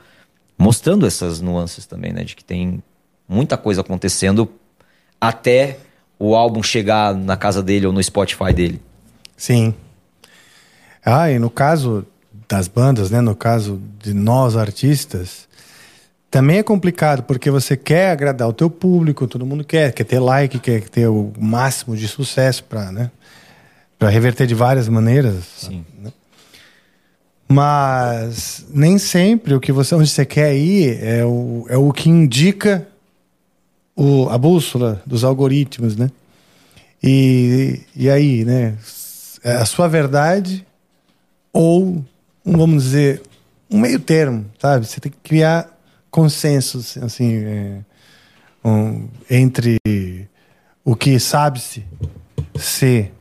mostrando 0.58 1.06
essas 1.06 1.40
nuances 1.40 1.86
também, 1.86 2.12
né? 2.12 2.24
De 2.24 2.34
que 2.34 2.44
tem 2.44 2.82
muita 3.28 3.56
coisa 3.56 3.80
acontecendo 3.80 4.50
até 5.20 5.78
o 6.18 6.34
álbum 6.34 6.62
chegar 6.62 7.14
na 7.14 7.36
casa 7.36 7.62
dele 7.62 7.86
ou 7.86 7.92
no 7.92 8.02
Spotify 8.02 8.52
dele. 8.52 8.80
Sim. 9.36 9.74
Ah, 11.04 11.30
e 11.30 11.38
no 11.38 11.50
caso 11.50 12.06
das 12.48 12.66
bandas, 12.66 13.10
né? 13.10 13.20
No 13.20 13.34
caso 13.34 13.80
de 14.02 14.12
nós 14.12 14.56
artistas, 14.56 15.48
também 16.34 16.58
é 16.58 16.62
complicado, 16.64 17.22
porque 17.22 17.48
você 17.48 17.76
quer 17.76 18.10
agradar 18.10 18.48
o 18.48 18.52
teu 18.52 18.68
público, 18.68 19.28
todo 19.28 19.46
mundo 19.46 19.62
quer, 19.62 19.92
quer 19.92 20.02
ter 20.02 20.18
like, 20.18 20.58
quer 20.58 20.82
ter 20.88 21.06
o 21.06 21.32
máximo 21.38 21.96
de 21.96 22.08
sucesso 22.08 22.64
para 22.64 22.90
né, 22.90 23.08
pra 23.96 24.08
reverter 24.08 24.44
de 24.44 24.52
várias 24.52 24.88
maneiras. 24.88 25.44
Sim. 25.56 25.84
Né? 25.96 26.12
Mas 27.46 28.66
nem 28.68 28.98
sempre 28.98 29.54
o 29.54 29.60
que 29.60 29.70
você, 29.70 29.94
onde 29.94 30.10
você 30.10 30.26
quer 30.26 30.56
ir 30.56 30.98
é 31.04 31.24
o, 31.24 31.66
é 31.68 31.76
o 31.76 31.92
que 31.92 32.10
indica 32.10 32.84
o, 33.94 34.28
a 34.28 34.36
bússola 34.36 35.00
dos 35.06 35.22
algoritmos, 35.22 35.96
né? 35.96 36.10
E, 37.00 37.82
e 37.94 38.10
aí, 38.10 38.44
né? 38.44 38.74
É 39.44 39.52
a 39.52 39.64
sua 39.64 39.86
verdade 39.86 40.66
ou, 41.52 42.04
vamos 42.44 42.82
dizer, 42.82 43.22
um 43.70 43.78
meio 43.78 44.00
termo, 44.00 44.46
sabe? 44.58 44.84
Você 44.84 44.98
tem 44.98 45.12
que 45.12 45.18
criar 45.22 45.73
consensos 46.14 46.96
assim 46.98 47.38
é, 47.44 47.78
um, 48.64 49.08
entre 49.28 49.78
o 50.84 50.94
que 50.94 51.18
sabe-se 51.18 51.84
ser 52.56 53.12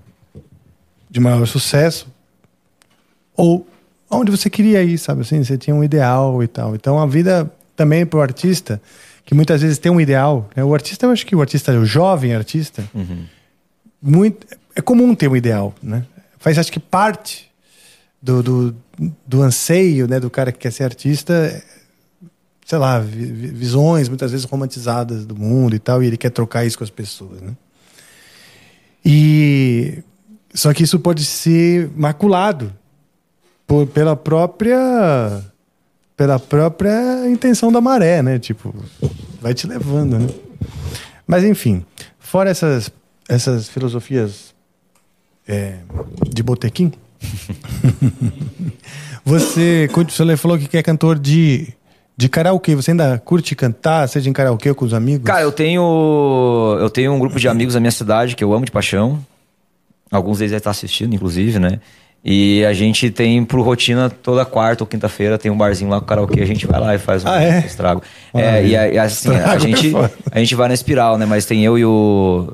de 1.10 1.20
maior 1.20 1.44
sucesso 1.48 2.08
ou 3.36 3.68
onde 4.12 4.30
você 4.30 4.48
queria 4.48 4.84
ir, 4.84 5.00
sabe 5.00 5.22
assim, 5.22 5.44
você 5.44 5.58
tinha 5.58 5.76
um 5.76 5.84
ideal 5.84 6.44
e 6.44 6.48
tal. 6.48 6.76
Então 6.76 7.00
a 7.00 7.08
vida 7.08 7.52
também 7.76 8.06
pro 8.06 8.22
artista, 8.22 8.80
que 9.26 9.34
muitas 9.34 9.64
vezes 9.64 9.80
tem 9.80 9.92
um 9.92 10.00
ideal. 10.00 10.48
Né? 10.56 10.64
O 10.64 10.72
artista, 10.72 11.08
eu 11.08 11.12
acho 11.12 11.26
que 11.26 11.36
o 11.36 11.42
artista, 11.42 11.72
o 11.72 11.86
jovem 11.88 12.36
artista, 12.36 12.88
muito, 14.00 14.46
é 14.76 14.82
comum 14.84 15.16
ter 15.16 15.28
um 15.28 15.36
ideal, 15.36 15.74
né? 15.82 16.06
Faz, 16.38 16.60
acho 16.60 16.72
que 16.72 16.80
parte 16.80 17.52
do, 18.22 18.44
do, 18.44 18.76
do 19.26 19.42
anseio, 19.42 20.08
né, 20.08 20.20
do 20.20 20.30
cara 20.30 20.52
que 20.52 20.60
quer 20.60 20.72
ser 20.72 20.84
artista, 20.84 21.64
sei 22.66 22.78
lá, 22.78 23.00
vi- 23.00 23.26
vi- 23.32 23.48
visões 23.48 24.08
muitas 24.10 24.32
vezes 24.32 24.46
romantizadas 24.46 25.26
do 25.26 25.36
mundo 25.36 25.76
e 25.76 25.80
tal, 25.80 26.04
e 26.04 26.08
ele 26.08 26.18
quer 26.18 26.30
trocar 26.30 26.66
isso 26.66 26.78
com 26.78 26.84
as 26.84 26.90
pessoas, 26.90 27.42
né? 27.42 27.54
E 29.06 30.00
só 30.54 30.74
que 30.74 30.84
isso 30.84 31.00
pode 31.00 31.26
ser 31.26 31.90
maculado 31.96 32.74
por, 33.68 33.86
pela 33.88 34.16
própria 34.16 35.44
pela 36.16 36.40
própria 36.40 37.28
intenção 37.28 37.72
da 37.72 37.82
maré, 37.82 38.22
né? 38.22 38.38
Tipo, 38.40 38.74
vai 39.42 39.54
te 39.54 39.68
levando, 39.68 40.20
né? 40.20 40.28
Mas 41.28 41.44
enfim, 41.44 41.84
fora 42.20 42.50
essas 42.50 42.90
essas 43.28 43.68
filosofias 43.68 44.54
é, 45.48 45.80
de 46.30 46.44
botequim, 46.44 46.92
você, 49.26 49.90
você 49.94 50.38
falou 50.38 50.58
que 50.58 50.78
é 50.78 50.84
cantor 50.84 51.18
de 51.18 51.74
de 52.16 52.30
karaokê. 52.30 52.76
Você 52.76 52.92
ainda 52.92 53.22
curte 53.24 53.56
cantar, 53.56 54.08
seja 54.08 54.30
em 54.30 54.34
karaokê 54.34 54.70
ou 54.70 54.76
com 54.76 54.86
os 54.86 54.94
amigos? 54.94 55.26
Cara, 55.26 55.42
eu 55.42 55.52
tenho. 55.52 56.78
Eu 56.80 56.90
tenho 56.90 57.14
um 57.14 57.20
grupo 57.20 57.40
de 57.40 57.48
amigos 57.48 57.74
na 57.76 57.80
minha 57.80 57.92
cidade 57.92 58.36
que 58.36 58.44
eu 58.44 58.54
amo 58.54 58.66
de 58.66 58.72
paixão. 58.72 59.20
Alguns 60.12 60.38
deles 60.38 60.52
já 60.52 60.58
estão 60.58 60.70
assistindo, 60.72 61.14
inclusive, 61.16 61.58
né? 61.60 61.80
E 62.26 62.64
a 62.66 62.72
gente 62.72 63.10
tem 63.12 63.44
pro 63.44 63.62
rotina 63.62 64.10
toda 64.10 64.46
quarta 64.46 64.84
ou 64.84 64.88
quinta-feira, 64.88 65.38
tem 65.38 65.52
um 65.52 65.58
barzinho 65.58 65.90
lá 65.90 66.00
com 66.00 66.06
karaokê, 66.06 66.40
a 66.42 66.46
gente 66.46 66.66
vai 66.66 66.80
lá 66.80 66.96
e 66.96 66.98
faz 66.98 67.26
um 67.26 67.28
Ah, 67.28 67.44
é? 67.44 67.60
estrago. 67.66 68.02
É, 68.34 68.66
e, 68.66 68.78
a- 68.98 69.04
assim, 69.04 69.30
a 69.36 69.56
é 69.56 69.60
gente, 69.60 69.92
a 70.32 70.40
gente 70.40 70.56
vai 70.56 70.70
na 70.70 70.74
espiral, 70.74 71.18
né? 71.18 71.26
Mas 71.26 71.46
tem 71.46 71.66
eu 71.66 71.78
e 71.78 71.84
o. 71.84 72.54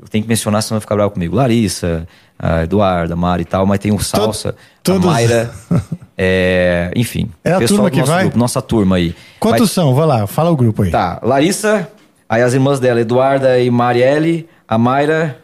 Eu 0.00 0.08
tenho 0.08 0.24
que 0.24 0.28
mencionar, 0.28 0.62
senão 0.62 0.76
vai 0.76 0.80
ficar 0.80 0.94
bravo 0.94 1.10
comigo. 1.10 1.36
Larissa, 1.36 2.08
a 2.42 2.62
Eduarda, 2.62 3.12
a 3.12 3.16
Mari 3.16 3.42
e 3.42 3.44
tal, 3.44 3.66
mas 3.66 3.78
tem 3.78 3.92
o 3.92 4.00
Salsa, 4.00 4.54
a 4.88 4.92
Mayra. 4.94 5.50
é, 6.16 6.90
enfim. 6.96 7.28
É 7.44 7.52
a 7.52 7.58
pessoal 7.58 7.82
turma 7.82 7.90
do 7.90 7.94
que 7.94 8.02
vai? 8.02 8.22
grupo, 8.22 8.38
nossa 8.38 8.62
turma 8.62 8.96
aí. 8.96 9.14
Quantos 9.38 9.68
Vai- 9.68 9.84
são? 9.84 9.94
Vai 9.94 10.06
lá, 10.06 10.26
fala 10.26 10.50
o 10.50 10.56
grupo 10.56 10.82
aí. 10.82 10.90
Tá, 10.90 11.20
Larissa, 11.22 11.86
aí 12.26 12.42
as 12.42 12.54
irmãs 12.54 12.80
dela, 12.80 13.00
Eduarda 13.00 13.60
e 13.60 13.70
Marielle, 13.70 14.48
a 14.66 14.78
Mayra, 14.78 15.36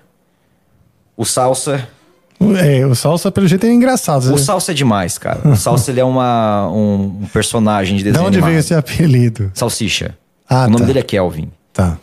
o 1.15 1.25
Salsa. 1.25 1.87
É, 2.41 2.87
o 2.87 2.95
Salsa, 2.95 3.31
pelo 3.31 3.47
jeito, 3.47 3.67
é 3.67 3.73
engraçado. 3.73 4.25
O 4.27 4.33
né? 4.33 4.39
Salsa 4.39 4.73
é 4.73 4.75
demais, 4.75 5.19
cara. 5.19 5.41
O 5.47 5.57
Salsa, 5.57 5.91
ele 5.91 6.01
é 6.01 6.05
uma, 6.05 6.69
um, 6.71 7.21
um 7.23 7.27
personagem 7.33 7.97
de 7.97 8.05
De 8.05 8.11
desenho 8.11 8.27
onde 8.27 8.37
animado. 8.39 8.51
veio 8.51 8.61
esse 8.61 8.75
apelido? 8.75 9.51
Salsicha. 9.55 10.17
Ah, 10.49 10.65
o 10.65 10.69
nome 10.69 10.81
tá. 10.81 10.85
dele 10.85 10.99
é 11.01 11.03
Kelvin. 11.03 11.51
Tá. 11.73 11.99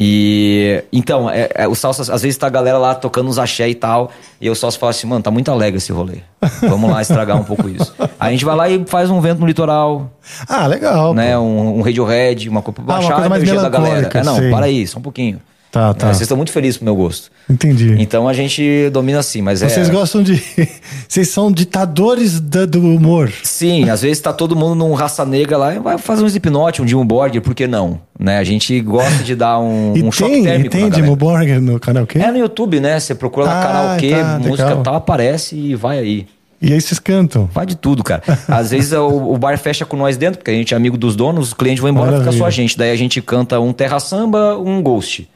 E 0.00 0.84
então, 0.92 1.28
é, 1.28 1.48
é, 1.54 1.66
o 1.66 1.74
Salsa, 1.74 2.02
às 2.14 2.22
vezes 2.22 2.38
tá 2.38 2.46
a 2.46 2.50
galera 2.50 2.78
lá 2.78 2.94
tocando 2.94 3.28
uns 3.28 3.36
axé 3.38 3.68
e 3.68 3.74
tal, 3.74 4.12
e 4.40 4.48
o 4.48 4.54
Salsa 4.54 4.78
fala 4.78 4.90
assim, 4.90 5.08
mano, 5.08 5.22
tá 5.22 5.30
muito 5.30 5.50
alegre 5.50 5.78
esse 5.78 5.90
rolê. 5.90 6.18
Vamos 6.62 6.88
lá 6.90 7.02
estragar 7.02 7.36
um 7.36 7.42
pouco 7.42 7.68
isso. 7.68 7.92
Aí 8.20 8.28
a 8.28 8.30
gente 8.30 8.44
vai 8.44 8.54
lá 8.54 8.68
e 8.68 8.84
faz 8.86 9.10
um 9.10 9.20
vento 9.20 9.40
no 9.40 9.46
litoral, 9.46 10.08
Ah, 10.48 10.68
legal. 10.68 11.12
né? 11.14 11.36
Um, 11.36 11.78
um 11.78 11.82
Radiohead, 11.82 12.48
uma 12.48 12.62
coisa 12.62 12.80
pra 12.80 12.82
Ah, 12.82 12.86
uma 12.86 12.94
baixar 13.00 13.14
coisa 13.14 13.26
a 13.26 13.28
mais 13.30 13.42
energia 13.42 13.60
da 13.62 13.68
galera. 13.68 14.08
É, 14.14 14.22
não, 14.22 14.36
sei. 14.36 14.50
para 14.50 14.66
aí, 14.66 14.86
só 14.86 15.00
um 15.00 15.02
pouquinho. 15.02 15.40
Tá, 15.70 15.90
É, 15.90 15.94
tá. 15.94 16.06
vocês 16.08 16.22
estão 16.22 16.36
muito 16.36 16.50
felizes 16.50 16.78
pro 16.78 16.84
meu 16.86 16.96
gosto. 16.96 17.30
Entendi. 17.48 17.94
Então 17.98 18.26
a 18.26 18.32
gente 18.32 18.88
domina 18.90 19.18
assim, 19.18 19.42
mas 19.42 19.62
é. 19.62 19.68
Vocês 19.68 19.90
gostam 19.90 20.22
de. 20.22 20.42
Vocês 21.08 21.28
são 21.28 21.50
ditadores 21.52 22.40
da- 22.40 22.64
do 22.66 22.80
humor. 22.80 23.30
Sim, 23.42 23.88
às 23.90 24.02
vezes 24.02 24.20
tá 24.20 24.32
todo 24.32 24.54
mundo 24.56 24.74
num 24.74 24.92
raça 24.94 25.24
negra 25.24 25.56
lá 25.56 25.74
e 25.74 25.78
vai 25.78 25.96
fazer 25.98 26.22
um 26.22 26.26
Slipknot, 26.26 26.80
um 26.82 26.88
Jimmy 26.88 27.04
Borgir, 27.04 27.40
por 27.42 27.54
que 27.54 27.66
não? 27.66 28.00
Né? 28.18 28.38
A 28.38 28.44
gente 28.44 28.78
gosta 28.80 29.22
de 29.22 29.34
dar 29.34 29.58
um, 29.58 29.94
E 29.96 30.02
um 30.02 30.10
choque 30.12 30.32
tem, 30.32 30.40
e 30.40 30.44
térmico 30.44 30.70
tem 30.70 30.80
galera. 30.82 31.02
Dimmu 31.02 31.16
Borgir 31.16 31.60
no 31.60 31.78
karaokê? 31.80 32.18
É 32.18 32.30
no 32.30 32.38
YouTube, 32.38 32.80
né? 32.80 32.98
Você 32.98 33.14
procura 33.14 33.46
Ah, 33.50 33.62
karaokê, 33.62 34.10
tá, 34.10 34.38
música 34.38 34.64
legal. 34.68 34.82
tal, 34.82 34.94
aparece 34.96 35.54
e 35.56 35.74
vai 35.74 35.98
aí. 35.98 36.26
E 36.60 36.72
aí 36.72 36.80
vocês 36.80 36.98
cantam. 36.98 37.48
Vai 37.52 37.64
de 37.66 37.76
tudo, 37.76 38.02
cara. 38.02 38.22
Às 38.48 38.70
vezes 38.72 38.92
o, 38.92 39.06
o 39.06 39.38
bar 39.38 39.56
fecha 39.58 39.86
com 39.86 39.96
nós 39.96 40.16
dentro, 40.16 40.38
porque 40.38 40.50
a 40.50 40.54
gente 40.54 40.74
é 40.74 40.76
amigo 40.76 40.96
dos 40.98 41.14
donos, 41.14 41.48
os 41.48 41.54
clientes 41.54 41.80
vão 41.80 41.90
embora, 41.90 42.06
Maravilha. 42.10 42.32
fica 42.32 42.42
só 42.42 42.48
a 42.48 42.50
gente. 42.50 42.76
Daí 42.76 42.90
a 42.90 42.96
gente 42.96 43.22
canta 43.22 43.60
um 43.60 43.72
terra 43.72 44.00
samba, 44.00 44.58
um 44.58 44.82
ghost, 44.82 45.28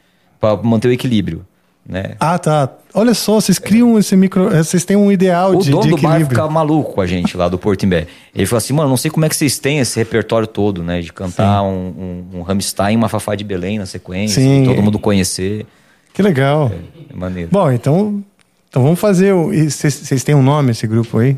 pra 0.43 0.57
manter 0.61 0.89
o 0.89 0.91
equilíbrio, 0.91 1.45
né? 1.87 2.15
Ah, 2.19 2.37
tá. 2.37 2.69
Olha 2.93 3.13
só, 3.13 3.35
vocês 3.35 3.57
criam 3.57 3.97
esse 3.97 4.13
micro. 4.15 4.53
eh, 4.53 4.61
Vocês 4.61 4.83
têm 4.83 4.97
um 4.97 5.09
ideal 5.11 5.51
O 5.55 5.61
de, 5.63 5.71
dono 5.71 5.83
de 5.83 5.89
do 5.91 5.95
bar 5.97 6.11
equilíbrio. 6.15 6.37
fica 6.37 6.49
maluco 6.49 6.93
com 6.93 7.01
a 7.01 7.07
gente 7.07 7.37
lá 7.37 7.47
do 7.47 7.57
Porto 7.57 7.83
Imbé. 7.85 8.07
Ele 8.35 8.45
falou 8.45 8.57
assim, 8.57 8.73
mano, 8.73 8.89
não 8.89 8.97
sei 8.97 9.09
como 9.09 9.25
é 9.25 9.29
que 9.29 9.35
vocês 9.35 9.57
têm 9.57 9.79
esse 9.79 9.97
repertório 9.97 10.45
todo, 10.47 10.83
né? 10.83 10.99
De 11.01 11.13
cantar 11.13 11.63
um, 11.63 12.25
um, 12.33 12.39
um 12.39 12.41
Rammstein, 12.41 12.95
uma 12.97 13.07
Fafá 13.09 13.35
de 13.35 13.43
Belém 13.43 13.79
na 13.79 13.85
sequência, 13.85 14.41
Sim. 14.41 14.63
todo 14.65 14.81
mundo 14.83 14.99
conhecer. 14.99 15.65
Que 16.13 16.21
legal. 16.21 16.71
É 17.09 17.15
maneiro. 17.15 17.49
Bom, 17.51 17.71
então, 17.71 18.23
então 18.69 18.83
vamos 18.83 18.99
fazer. 18.99 19.33
o- 19.33 19.47
Vocês 19.69 20.23
têm 20.23 20.35
um 20.35 20.43
nome 20.43 20.71
esse 20.71 20.85
grupo 20.85 21.17
aí? 21.19 21.37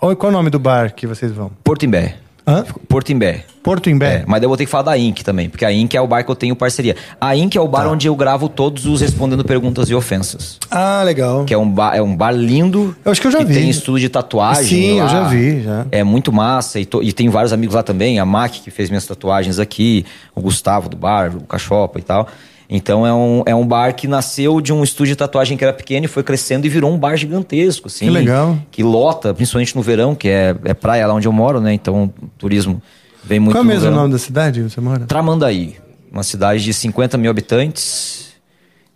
Ou 0.00 0.14
qual 0.14 0.30
é 0.30 0.34
o 0.34 0.36
nome 0.38 0.50
do 0.50 0.58
bar 0.58 0.94
que 0.94 1.06
vocês 1.06 1.32
vão? 1.32 1.50
Porto 1.64 1.84
Imbé. 1.84 2.16
Hã? 2.46 2.64
Porto 2.88 3.10
Imbé. 3.10 3.44
Porto 3.62 3.90
Imbé. 3.90 4.18
É, 4.18 4.24
mas 4.26 4.40
daí 4.40 4.44
eu 4.44 4.48
vou 4.48 4.56
ter 4.56 4.64
que 4.64 4.70
falar 4.70 4.84
da 4.84 4.96
Inc 4.98 5.22
também, 5.24 5.48
porque 5.48 5.64
a 5.64 5.72
Inc 5.72 5.92
é 5.96 6.00
o 6.00 6.06
bar 6.06 6.24
que 6.24 6.30
eu 6.30 6.36
tenho 6.36 6.54
parceria. 6.54 6.94
A 7.20 7.34
Inc 7.34 7.56
é 7.56 7.60
o 7.60 7.66
bar 7.66 7.82
Tá. 7.82 7.90
onde 7.90 8.06
eu 8.06 8.14
gravo 8.14 8.48
todos 8.48 8.86
os 8.86 9.00
respondendo 9.00 9.44
perguntas 9.44 9.90
e 9.90 9.94
ofensas. 9.96 10.56
Ah, 10.70 11.02
legal. 11.04 11.44
Que 11.44 11.52
é 11.52 11.58
um 11.58 11.68
bar, 11.68 11.96
é 11.96 12.00
um 12.00 12.14
bar 12.16 12.30
lindo. 12.30 12.94
Eu 13.04 13.10
acho 13.10 13.20
que 13.20 13.26
eu 13.26 13.32
já 13.32 13.42
vi. 13.42 13.54
Tem 13.54 13.68
estudo 13.68 13.98
de 13.98 14.08
tatuagem. 14.08 14.64
Sim, 14.64 14.98
eu 14.98 15.04
lá. 15.06 15.10
já 15.10 15.22
vi, 15.24 15.62
já. 15.64 15.86
É 15.90 16.04
muito 16.04 16.32
massa. 16.32 16.78
E, 16.78 16.86
to- 16.86 17.02
e 17.02 17.12
tem 17.12 17.28
vários 17.28 17.52
amigos 17.52 17.74
lá 17.74 17.82
também. 17.82 18.20
A 18.20 18.24
Mac, 18.24 18.52
que 18.52 18.70
fez 18.70 18.88
minhas 18.88 19.04
tatuagens 19.04 19.58
aqui. 19.58 20.06
O 20.32 20.40
Gustavo 20.40 20.88
do 20.88 20.96
bar, 20.96 21.34
o 21.36 21.40
Cachopa 21.40 21.98
e 21.98 22.02
tal. 22.02 22.28
Então 22.68 23.06
é 23.06 23.14
um, 23.14 23.42
é 23.46 23.54
um 23.54 23.66
bar 23.66 23.94
que 23.94 24.08
nasceu 24.08 24.60
de 24.60 24.72
um 24.72 24.82
estúdio 24.82 25.12
de 25.12 25.16
tatuagem 25.16 25.56
que 25.56 25.62
era 25.62 25.72
pequeno 25.72 26.06
e 26.06 26.08
foi 26.08 26.22
crescendo 26.22 26.66
e 26.66 26.68
virou 26.68 26.92
um 26.92 26.98
bar 26.98 27.16
gigantesco, 27.16 27.86
assim. 27.86 28.06
Que 28.06 28.10
legal. 28.10 28.58
Que 28.70 28.82
lota, 28.82 29.32
principalmente 29.32 29.76
no 29.76 29.82
verão, 29.82 30.14
que 30.14 30.28
é, 30.28 30.54
é 30.64 30.74
praia 30.74 31.06
lá 31.06 31.14
onde 31.14 31.28
eu 31.28 31.32
moro, 31.32 31.60
né? 31.60 31.72
Então 31.72 32.12
o 32.20 32.28
turismo 32.36 32.82
vem 33.22 33.38
muito 33.38 33.54
Qual 33.54 33.64
é 33.64 33.66
mesmo 33.66 33.88
o 33.88 33.94
nome 33.94 34.12
da 34.12 34.18
cidade 34.18 34.62
onde 34.62 34.72
você 34.72 34.80
mora? 34.80 35.06
Tramandaí, 35.06 35.76
uma 36.10 36.24
cidade 36.24 36.64
de 36.64 36.74
50 36.74 37.16
mil 37.16 37.30
habitantes. 37.30 38.26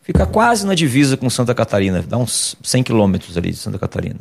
Fica 0.03 0.27
quase 0.27 0.67
na 0.67 0.75
divisa 0.75 1.17
com 1.17 1.31
Santa 1.31 1.55
Catarina, 1.55 2.03
dá 2.07 2.17
uns 2.17 2.57
100 2.63 2.83
quilômetros 2.83 3.37
ali 3.37 3.51
de 3.51 3.57
Santa 3.57 3.79
Catarina. 3.79 4.21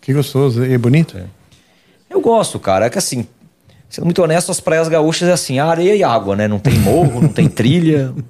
Que 0.00 0.14
gostoso. 0.14 0.64
E 0.64 0.78
bonito? 0.78 1.18
Eu 2.08 2.22
gosto, 2.22 2.58
cara, 2.58 2.86
é 2.86 2.90
que 2.90 2.96
assim, 2.96 3.26
sendo 3.90 4.06
muito 4.06 4.22
honesto, 4.22 4.50
as 4.50 4.60
praias 4.60 4.88
gaúchas 4.88 5.28
é 5.28 5.32
assim, 5.32 5.58
areia 5.58 5.94
e 5.94 6.02
água, 6.02 6.34
né? 6.34 6.48
Não 6.48 6.58
tem 6.58 6.72
morro, 6.78 7.20
não 7.20 7.28
tem 7.28 7.46
trilha. 7.46 8.14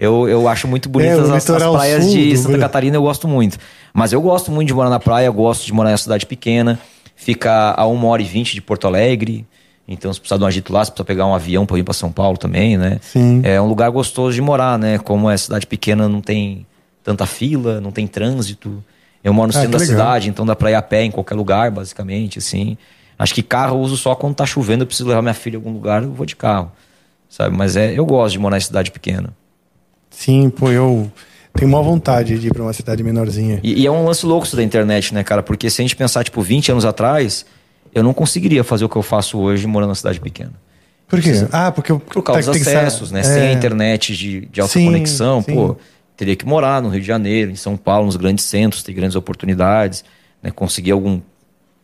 Eu, 0.00 0.26
eu 0.26 0.48
acho 0.48 0.66
muito 0.66 0.88
bonitas 0.88 1.18
É, 1.28 1.36
as, 1.36 1.50
as 1.50 1.62
praias 1.70 2.10
de 2.10 2.34
Santa. 2.38 2.58
Catarina, 2.58 2.96
eu 2.96 3.02
gosto 3.02 3.28
muito. 3.28 3.58
Mas 3.92 4.12
eu 4.14 4.22
gosto 4.22 4.50
muito 4.50 4.68
de 4.68 4.74
morar 4.74 4.88
na 4.88 4.98
praia, 4.98 5.26
eu 5.26 5.32
gosto 5.32 5.66
de 5.66 5.72
morar 5.74 5.90
em 5.90 5.92
uma 5.92 5.98
cidade 5.98 6.24
pequena. 6.24 6.78
Fica 7.14 7.74
a 7.76 7.86
1 7.86 8.04
hora 8.06 8.22
e 8.22 8.24
20 8.24 8.54
de 8.54 8.62
Porto 8.62 8.86
Alegre. 8.86 9.44
Então, 9.86 10.10
se 10.12 10.18
precisar 10.18 10.38
de 10.38 10.44
um 10.44 10.46
agito 10.46 10.72
lá, 10.72 10.82
se 10.84 10.90
precisar 10.90 11.04
pegar 11.04 11.26
um 11.26 11.34
avião 11.34 11.66
para 11.66 11.78
ir 11.78 11.82
para 11.82 11.92
São 11.92 12.10
Paulo 12.10 12.38
também, 12.38 12.78
né? 12.78 12.98
Sim. 13.02 13.42
É 13.44 13.60
um 13.60 13.66
lugar 13.66 13.90
gostoso 13.90 14.34
de 14.34 14.40
morar, 14.40 14.78
né? 14.78 14.98
Como 14.98 15.28
é 15.28 15.36
cidade 15.36 15.66
pequena, 15.66 16.08
não 16.08 16.22
tem 16.22 16.64
tanta 17.04 17.26
fila, 17.26 17.78
não 17.80 17.90
tem 17.90 18.06
trânsito. 18.06 18.82
Eu 19.22 19.34
moro 19.34 19.48
no 19.52 19.58
Ah, 19.58 19.60
centro 19.62 19.72
da 19.72 19.84
legal. 19.84 19.96
cidade, 19.98 20.30
então 20.30 20.46
dá 20.46 20.56
pra 20.56 20.70
ir 20.70 20.76
a 20.76 20.82
pé 20.82 21.02
em 21.04 21.10
qualquer 21.10 21.34
lugar, 21.34 21.70
basicamente, 21.70 22.38
assim. 22.38 22.78
Acho 23.18 23.34
que 23.34 23.42
carro 23.42 23.76
eu 23.76 23.80
uso 23.80 23.98
só 23.98 24.14
quando 24.14 24.34
tá 24.34 24.46
chovendo, 24.46 24.82
eu 24.84 24.86
preciso 24.86 25.08
levar 25.08 25.20
minha 25.20 25.34
filha 25.34 25.56
em 25.56 25.58
algum 25.58 25.72
lugar, 25.72 26.02
eu 26.04 26.10
vou 26.12 26.24
de 26.24 26.36
carro. 26.36 26.72
Sabe? 27.28 27.54
Mas 27.54 27.76
é, 27.76 27.92
eu 27.92 28.06
gosto 28.06 28.32
de 28.32 28.38
morar 28.38 28.56
em 28.56 28.60
cidade 28.60 28.90
pequena. 28.90 29.34
Sim, 30.10 30.50
pô, 30.50 30.70
eu 30.70 31.10
tenho 31.54 31.70
maior 31.70 31.82
vontade 31.84 32.38
de 32.38 32.48
ir 32.48 32.52
pra 32.52 32.62
uma 32.62 32.72
cidade 32.72 33.02
menorzinha. 33.02 33.60
E, 33.62 33.82
e 33.82 33.86
é 33.86 33.90
um 33.90 34.04
lance 34.04 34.24
louco 34.26 34.46
isso 34.46 34.56
da 34.56 34.62
internet, 34.62 35.14
né, 35.14 35.22
cara? 35.22 35.42
Porque 35.42 35.70
se 35.70 35.80
a 35.80 35.84
gente 35.84 35.96
pensar, 35.96 36.24
tipo, 36.24 36.40
20 36.42 36.70
anos 36.72 36.84
atrás, 36.84 37.46
eu 37.94 38.02
não 38.02 38.12
conseguiria 38.12 38.62
fazer 38.64 38.84
o 38.84 38.88
que 38.88 38.96
eu 38.96 39.02
faço 39.02 39.38
hoje 39.38 39.66
morando 39.66 39.88
numa 39.88 39.94
cidade 39.94 40.20
pequena. 40.20 40.52
Por 41.08 41.20
quê? 41.20 41.32
Ah, 41.50 41.72
porque 41.72 41.90
eu- 41.90 41.98
Por 41.98 42.22
causa 42.22 42.52
tem 42.52 42.60
dos 42.60 42.62
que 42.62 42.76
acessos, 42.76 43.10
né? 43.10 43.20
é. 43.20 43.22
Sem 43.24 43.42
a 43.48 43.52
internet 43.52 44.16
de, 44.16 44.46
de 44.46 44.60
alta 44.60 44.72
Sim, 44.74 44.84
conexão, 44.86 45.42
sim. 45.42 45.54
pô, 45.54 45.76
teria 46.16 46.36
que 46.36 46.46
morar 46.46 46.80
no 46.80 46.88
Rio 46.88 47.00
de 47.00 47.06
Janeiro, 47.06 47.50
em 47.50 47.56
São 47.56 47.76
Paulo, 47.76 48.06
nos 48.06 48.16
grandes 48.16 48.44
centros, 48.44 48.82
ter 48.84 48.92
grandes 48.92 49.16
oportunidades, 49.16 50.04
né? 50.42 50.50
Conseguir 50.52 50.92
algum 50.92 51.20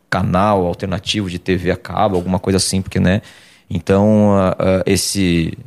canal 0.08 0.64
alternativo 0.66 1.28
de 1.28 1.38
TV 1.40 1.72
a 1.72 1.76
cabo, 1.76 2.14
alguma 2.16 2.38
coisa 2.38 2.58
assim, 2.58 2.80
porque, 2.80 3.00
né? 3.00 3.20
Então, 3.68 4.32
ah, 4.36 4.56
ah, 4.58 4.82
esse, 4.86 5.58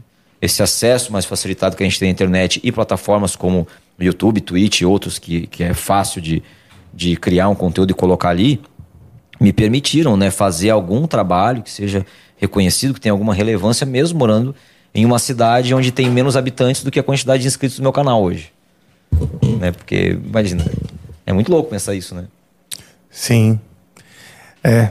esse 0.41 0.63
acesso 0.63 1.11
mais 1.11 1.25
facilitado 1.25 1.75
que 1.75 1.83
a 1.83 1.85
gente 1.85 1.99
tem 1.99 2.09
à 2.09 2.11
internet 2.11 2.59
e 2.63 2.71
plataformas 2.71 3.35
como 3.35 3.67
YouTube, 3.99 4.39
Twitch 4.41 4.81
e 4.81 4.85
outros 4.85 5.19
que, 5.19 5.47
que 5.47 5.63
é 5.63 5.73
fácil 5.73 6.21
de, 6.21 6.41
de 6.93 7.15
criar 7.15 7.49
um 7.49 7.55
conteúdo 7.55 7.91
e 7.91 7.93
colocar 7.93 8.29
ali, 8.29 8.61
me 9.39 9.51
permitiram 9.51 10.15
né, 10.15 10.31
fazer 10.31 10.69
algum 10.69 11.07
trabalho 11.07 11.61
que 11.61 11.69
seja 11.69 12.05
reconhecido, 12.37 12.93
que 12.93 13.01
tenha 13.01 13.11
alguma 13.11 13.33
relevância, 13.33 13.85
mesmo 13.85 14.17
morando 14.19 14.55
em 14.93 15.05
uma 15.05 15.19
cidade 15.19 15.73
onde 15.73 15.91
tem 15.91 16.09
menos 16.09 16.35
habitantes 16.35 16.83
do 16.83 16.91
que 16.91 16.99
a 16.99 17.03
quantidade 17.03 17.41
de 17.41 17.47
inscritos 17.47 17.77
do 17.77 17.83
meu 17.83 17.91
canal 17.91 18.23
hoje. 18.23 18.51
Né? 19.59 19.71
Porque, 19.71 20.17
imagina, 20.23 20.65
é 21.25 21.33
muito 21.33 21.51
louco 21.51 21.69
pensar 21.69 21.93
isso, 21.95 22.15
né? 22.15 22.25
Sim. 23.09 23.59
É. 24.63 24.89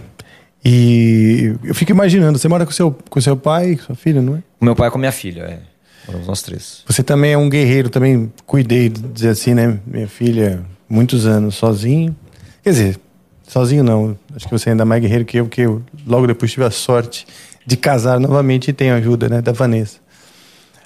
E 0.64 1.54
eu 1.64 1.74
fico 1.74 1.90
imaginando, 1.90 2.38
você 2.38 2.48
mora 2.48 2.66
com 2.66 2.72
seu, 2.72 2.96
com 3.08 3.20
seu 3.20 3.36
pai, 3.36 3.76
com 3.76 3.84
sua 3.84 3.94
filha, 3.94 4.20
não 4.20 4.36
é? 4.36 4.42
Com 4.58 4.64
meu 4.64 4.74
pai 4.74 4.88
e 4.88 4.90
com 4.90 4.98
minha 4.98 5.12
filha, 5.12 5.42
é. 5.42 5.58
Moramos 6.06 6.26
nós 6.26 6.42
três. 6.42 6.82
Você 6.86 7.02
também 7.02 7.32
é 7.32 7.38
um 7.38 7.48
guerreiro, 7.48 7.90
também 7.90 8.32
cuidei, 8.46 8.88
dizer 8.88 9.28
assim, 9.28 9.54
né? 9.54 9.78
Minha 9.86 10.08
filha, 10.08 10.64
muitos 10.88 11.26
anos 11.26 11.54
sozinho. 11.54 12.16
Quer 12.62 12.70
dizer, 12.70 13.00
sozinho 13.46 13.84
não. 13.84 14.18
Acho 14.34 14.46
que 14.46 14.52
você 14.52 14.70
é 14.70 14.72
ainda 14.72 14.84
mais 14.84 15.02
guerreiro 15.02 15.24
que 15.24 15.36
eu, 15.36 15.44
porque 15.44 15.60
eu 15.60 15.82
logo 16.06 16.26
depois 16.26 16.50
tive 16.50 16.64
a 16.64 16.70
sorte 16.70 17.26
de 17.66 17.76
casar 17.76 18.18
novamente 18.18 18.68
e 18.68 18.72
tenho 18.72 18.94
ajuda, 18.94 19.28
né, 19.28 19.42
da 19.42 19.52
Vanessa. 19.52 19.98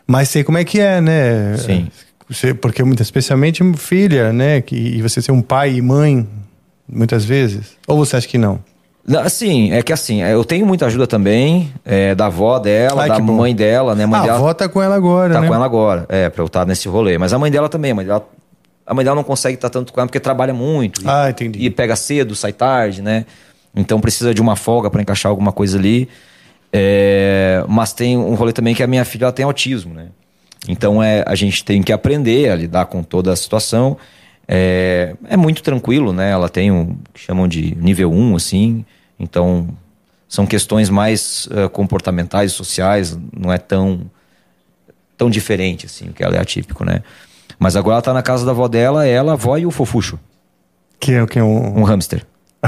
Mas 0.07 0.29
sei 0.29 0.43
como 0.43 0.59
é 0.59 0.65
que 0.65 0.81
é, 0.81 1.01
né? 1.01 1.57
Sim. 1.57 1.89
Você, 2.29 2.53
porque 2.53 2.83
muito, 2.83 3.03
especialmente 3.03 3.63
filha, 3.77 4.33
né? 4.33 4.61
Que, 4.61 4.75
e 4.75 5.03
você 5.03 5.23
ser 5.23 5.33
um 5.33 5.41
pai 5.43 5.75
e 5.75 5.83
mãe, 5.83 6.27
muitas 6.89 7.25
vezes. 7.25 7.77
Ou 7.87 7.97
você 7.97 8.17
acha 8.17 8.27
que 8.27 8.39
não? 8.39 8.59
Assim, 9.25 9.73
é 9.73 9.83
que 9.83 9.93
assim, 9.93 10.23
eu 10.23 10.45
tenho 10.45 10.65
muita 10.65 10.87
ajuda 10.87 11.09
também 11.09 11.73
é, 11.85 12.15
da 12.15 12.27
avó 12.27 12.59
dela, 12.61 13.03
Ai, 13.03 13.09
da 13.09 13.19
bom. 13.19 13.33
mãe 13.33 13.55
dela, 13.55 13.97
né? 13.97 14.05
A 14.05 14.07
mãe 14.07 14.21
a 14.21 14.23
dela 14.23 14.37
avó 14.39 14.55
tá 14.55 14.69
com 14.69 14.81
ela 14.81 14.95
agora, 14.95 15.35
tá 15.35 15.41
né? 15.41 15.49
com 15.49 15.55
ela 15.55 15.65
agora, 15.65 16.07
é, 16.09 16.29
pra 16.31 16.41
eu 16.43 16.47
estar 16.47 16.65
nesse 16.65 16.89
rolê. 16.89 17.19
Mas 17.19 17.33
a 17.33 17.39
mãe 17.39 17.51
dela 17.51 17.69
também, 17.69 17.91
a 17.91 17.95
mãe 17.97 18.07
dela, 18.07 18.25
a 18.87 18.95
mãe 18.95 19.05
dela 19.05 19.17
não 19.17 19.25
consegue 19.25 19.57
estar 19.57 19.71
tanto 19.71 19.93
com 19.93 19.99
ela 20.01 20.07
porque 20.07 20.21
trabalha 20.21 20.55
muito. 20.55 21.03
e- 21.03 21.09
Ah, 21.09 21.29
entendi. 21.31 21.59
E 21.65 21.69
pega 21.69 21.97
cedo, 21.97 22.37
sai 22.37 22.53
tarde, 22.53 23.03
né? 23.03 23.27
Então 23.75 24.01
precisa 24.01 24.33
de 24.33 24.41
uma 24.41 24.55
folga 24.55 24.89
pra 24.89 25.03
encaixar 25.03 25.31
alguma 25.31 25.51
coisa 25.51 25.77
ali. 25.79 26.09
É, 26.73 27.65
mas 27.69 27.93
tem 27.93 28.17
um 28.17 28.35
rolê 28.35 28.53
também 28.53 28.75
que 28.75 28.83
a 28.83 28.87
minha 28.87 29.05
filha 29.05 29.25
ela 29.25 29.33
tem 29.33 29.45
autismo, 29.45 29.93
né? 29.95 30.07
Então 30.69 31.03
é, 31.03 31.25
a 31.27 31.35
gente 31.35 31.65
tem 31.65 31.83
que 31.83 31.93
aprender 31.93 32.51
a 32.51 32.55
lidar 32.55 32.87
com 32.87 33.03
toda 33.03 33.33
a 33.33 33.37
situação. 33.37 33.97
É, 34.47 35.15
é 35.29 35.37
muito 35.37 35.63
tranquilo, 35.63 36.13
né? 36.13 36.31
Ela 36.31 36.49
tem 36.49 36.71
o 36.71 36.97
que 37.15 37.21
chamam 37.21 37.47
de 37.47 37.75
nível 37.77 38.13
1, 38.13 38.37
assim. 38.37 38.85
Então 39.19 39.69
são 40.29 40.47
questões 40.47 40.89
mais 40.89 41.47
eh, 41.51 41.69
comportamentais 41.69 42.53
e 42.53 42.55
sociais, 42.55 43.19
não 43.37 43.53
é 43.53 43.59
tão 43.59 44.01
tão 45.17 45.29
diferente 45.29 45.85
assim, 45.85 46.11
que 46.11 46.25
ela 46.25 46.35
é 46.35 46.41
atípico, 46.41 46.85
né? 46.85 47.03
Mas 47.59 47.77
agora 47.77 47.97
ela 47.97 48.03
tá 48.03 48.13
na 48.15 48.23
casa 48.23 48.45
da 48.45 48.51
avó 48.51 48.67
dela, 48.67 49.07
ela, 49.07 49.33
a 49.33 49.35
avó 49.35 49.57
e 49.59 49.67
o 49.67 49.71
fofucho, 49.71 50.19
Que 50.99 51.13
é 51.13 51.23
o 51.23 51.27
que 51.27 51.39
é 51.39 51.45
um. 51.45 51.81
um 51.81 51.85
hamster. 51.85 52.25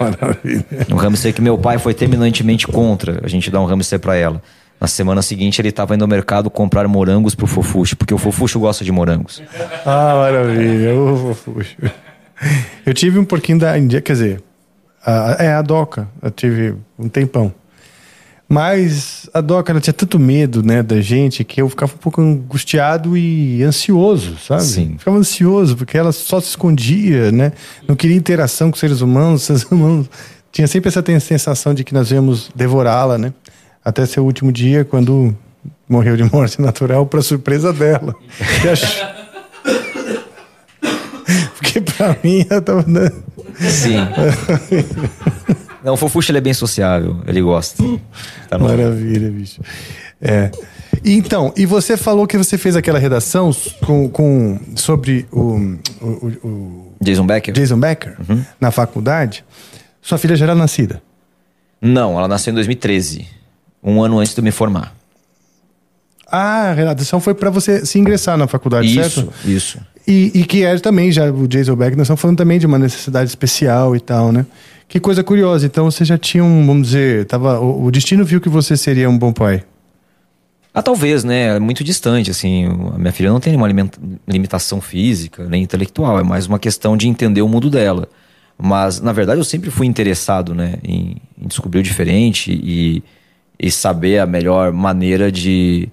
Maravilha. 0.00 0.64
Um 0.90 0.96
hamster 0.96 1.34
que 1.34 1.42
meu 1.42 1.58
pai 1.58 1.78
foi 1.78 1.92
terminantemente 1.94 2.66
contra 2.66 3.20
a 3.22 3.28
gente 3.28 3.50
dar 3.50 3.60
um 3.60 3.66
hamster 3.66 4.00
pra 4.00 4.16
ela. 4.16 4.42
Na 4.82 4.88
semana 4.88 5.22
seguinte 5.22 5.62
ele 5.62 5.70
tava 5.70 5.94
indo 5.94 6.02
ao 6.02 6.08
mercado 6.08 6.50
comprar 6.50 6.88
morangos 6.88 7.36
pro 7.36 7.46
fofucho, 7.46 7.96
porque 7.96 8.12
o 8.12 8.18
fofucho 8.18 8.58
gosta 8.58 8.84
de 8.84 8.90
morangos. 8.90 9.40
Ah, 9.86 10.14
maravilha. 10.16 10.92
Ô, 10.92 11.16
fofuxo. 11.16 11.76
Eu 12.84 12.92
tive 12.92 13.16
um 13.16 13.24
porquinho 13.24 13.60
da 13.60 13.78
Índia, 13.78 14.00
quer 14.00 14.14
dizer, 14.14 14.42
a, 15.06 15.36
é 15.38 15.52
a 15.52 15.62
Doca. 15.62 16.08
Eu 16.20 16.32
tive 16.32 16.74
um 16.98 17.08
tempão. 17.08 17.54
Mas 18.48 19.30
a 19.32 19.40
Doca 19.40 19.70
ela 19.70 19.80
tinha 19.80 19.94
tanto 19.94 20.18
medo, 20.18 20.64
né, 20.64 20.82
da 20.82 21.00
gente 21.00 21.44
que 21.44 21.62
eu 21.62 21.68
ficava 21.68 21.92
um 21.94 21.98
pouco 21.98 22.20
angustiado 22.20 23.16
e 23.16 23.62
ansioso, 23.62 24.36
sabe? 24.36 24.64
Sim. 24.64 24.96
Ficava 24.98 25.16
ansioso 25.16 25.76
porque 25.76 25.96
ela 25.96 26.10
só 26.10 26.40
se 26.40 26.48
escondia, 26.48 27.30
né? 27.30 27.52
Não 27.86 27.94
queria 27.94 28.16
interação 28.16 28.68
com 28.68 28.76
seres 28.76 29.00
humanos, 29.00 29.42
os 29.42 29.46
seres 29.46 29.62
humanos 29.62 30.10
tinha 30.52 30.66
sempre 30.66 30.88
essa 30.88 31.02
sensação 31.20 31.72
de 31.72 31.82
que 31.82 31.94
nós 31.94 32.10
íamos 32.10 32.50
devorá-la, 32.54 33.16
né? 33.16 33.32
Até 33.84 34.06
seu 34.06 34.24
último 34.24 34.52
dia, 34.52 34.84
quando 34.84 35.36
morreu 35.88 36.16
de 36.16 36.24
morte 36.24 36.60
natural, 36.60 37.04
para 37.06 37.20
surpresa 37.22 37.72
dela. 37.72 38.14
Porque 41.56 41.80
pra 41.80 42.16
mim 42.22 42.44
ela 42.48 42.60
tava 42.60 42.82
dando. 42.82 43.22
Sim. 43.60 43.96
Não, 45.84 45.94
o 45.94 45.96
fofucho 45.96 46.30
ele 46.30 46.38
é 46.38 46.40
bem 46.40 46.54
sociável, 46.54 47.20
ele 47.26 47.40
gosta. 47.40 47.82
Tá 48.48 48.58
Maravilha, 48.58 49.30
bicho. 49.30 49.60
É. 50.20 50.50
Então, 51.04 51.52
e 51.56 51.66
você 51.66 51.96
falou 51.96 52.26
que 52.26 52.38
você 52.38 52.56
fez 52.56 52.76
aquela 52.76 52.98
redação 52.98 53.50
com, 53.84 54.08
com- 54.08 54.60
sobre 54.76 55.26
o, 55.32 55.40
o- 56.00 56.06
o- 56.06 56.46
o 56.48 56.92
Jason 57.00 57.26
Becker? 57.26 57.52
Jason 57.52 57.78
Becker 57.78 58.16
na 58.60 58.70
faculdade. 58.70 59.44
Sua 60.00 60.18
filha 60.18 60.36
já 60.36 60.44
era 60.46 60.54
nascida. 60.54 61.02
Não, 61.80 62.16
ela 62.16 62.28
nasceu 62.28 62.52
em 62.52 62.54
2013, 62.54 63.26
um 63.82 64.02
ano 64.02 64.18
antes 64.18 64.34
de 64.34 64.40
eu 64.40 64.44
me 64.44 64.50
formar. 64.50 64.94
Ah, 66.30 66.70
a 66.70 66.72
redação 66.72 67.20
foi 67.20 67.34
para 67.34 67.50
você 67.50 67.84
se 67.84 67.98
ingressar 67.98 68.38
na 68.38 68.46
faculdade, 68.46 68.86
Isso, 68.86 69.20
certo? 69.20 69.32
isso. 69.44 69.78
E, 70.06 70.32
e 70.34 70.44
que 70.44 70.64
é 70.64 70.78
também, 70.78 71.12
já 71.12 71.30
o 71.30 71.46
Jason 71.46 71.76
Beck, 71.76 71.96
nós 71.96 72.06
estamos 72.06 72.20
falando 72.20 72.38
também 72.38 72.58
de 72.58 72.66
uma 72.66 72.78
necessidade 72.78 73.28
especial 73.28 73.94
e 73.94 74.00
tal, 74.00 74.32
né? 74.32 74.46
Que 74.88 74.98
coisa 74.98 75.22
curiosa. 75.22 75.66
Então 75.66 75.90
você 75.90 76.04
já 76.04 76.18
tinha 76.18 76.42
um, 76.42 76.66
vamos 76.66 76.88
dizer, 76.88 77.26
tava, 77.26 77.60
o, 77.60 77.84
o 77.84 77.90
destino 77.90 78.24
viu 78.24 78.40
que 78.40 78.48
você 78.48 78.76
seria 78.76 79.08
um 79.08 79.16
bom 79.16 79.32
pai. 79.32 79.62
Ah, 80.74 80.82
talvez, 80.82 81.22
né? 81.22 81.56
É 81.56 81.58
muito 81.60 81.84
distante, 81.84 82.30
assim. 82.30 82.66
A 82.94 82.98
minha 82.98 83.12
filha 83.12 83.30
não 83.30 83.38
tem 83.38 83.52
nenhuma 83.52 83.68
limitação 84.26 84.80
física, 84.80 85.46
nem 85.46 85.62
intelectual. 85.62 86.18
É 86.18 86.22
mais 86.22 86.46
uma 86.46 86.58
questão 86.58 86.96
de 86.96 87.08
entender 87.08 87.42
o 87.42 87.48
mundo 87.48 87.68
dela. 87.68 88.08
Mas, 88.58 89.00
na 89.00 89.12
verdade, 89.12 89.38
eu 89.38 89.44
sempre 89.44 89.70
fui 89.70 89.86
interessado, 89.86 90.54
né? 90.54 90.76
Em, 90.82 91.16
em 91.38 91.46
descobrir 91.46 91.80
o 91.80 91.82
diferente 91.82 92.50
e, 92.52 93.02
e 93.62 93.70
saber 93.70 94.18
a 94.18 94.26
melhor 94.26 94.72
maneira 94.72 95.30
de 95.30 95.88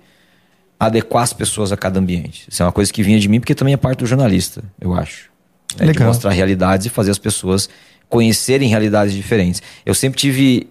adequar 0.80 1.24
as 1.24 1.34
pessoas 1.34 1.72
a 1.72 1.78
cada 1.78 1.99
ambiente. 1.99 2.45
Isso 2.49 2.63
é 2.63 2.65
uma 2.65 2.72
coisa 2.72 2.91
que 2.91 3.03
vinha 3.03 3.20
de 3.20 3.28
mim, 3.30 3.39
porque 3.39 3.53
também 3.53 3.74
é 3.74 3.78
parte 3.78 3.99
do 3.99 4.05
jornalista, 4.07 4.63
eu 4.82 4.93
acho. 4.93 5.30
De 5.76 5.86
Legal. 5.86 6.07
mostrar 6.07 6.32
realidades 6.32 6.88
e 6.88 6.89
fazer 6.89 7.11
as 7.11 7.20
pessoas 7.20 7.70
conhecerem 8.09 8.67
realidades 8.70 9.13
diferentes. 9.13 9.61
Eu 9.86 9.93
sempre 9.93 10.20
tive. 10.20 10.67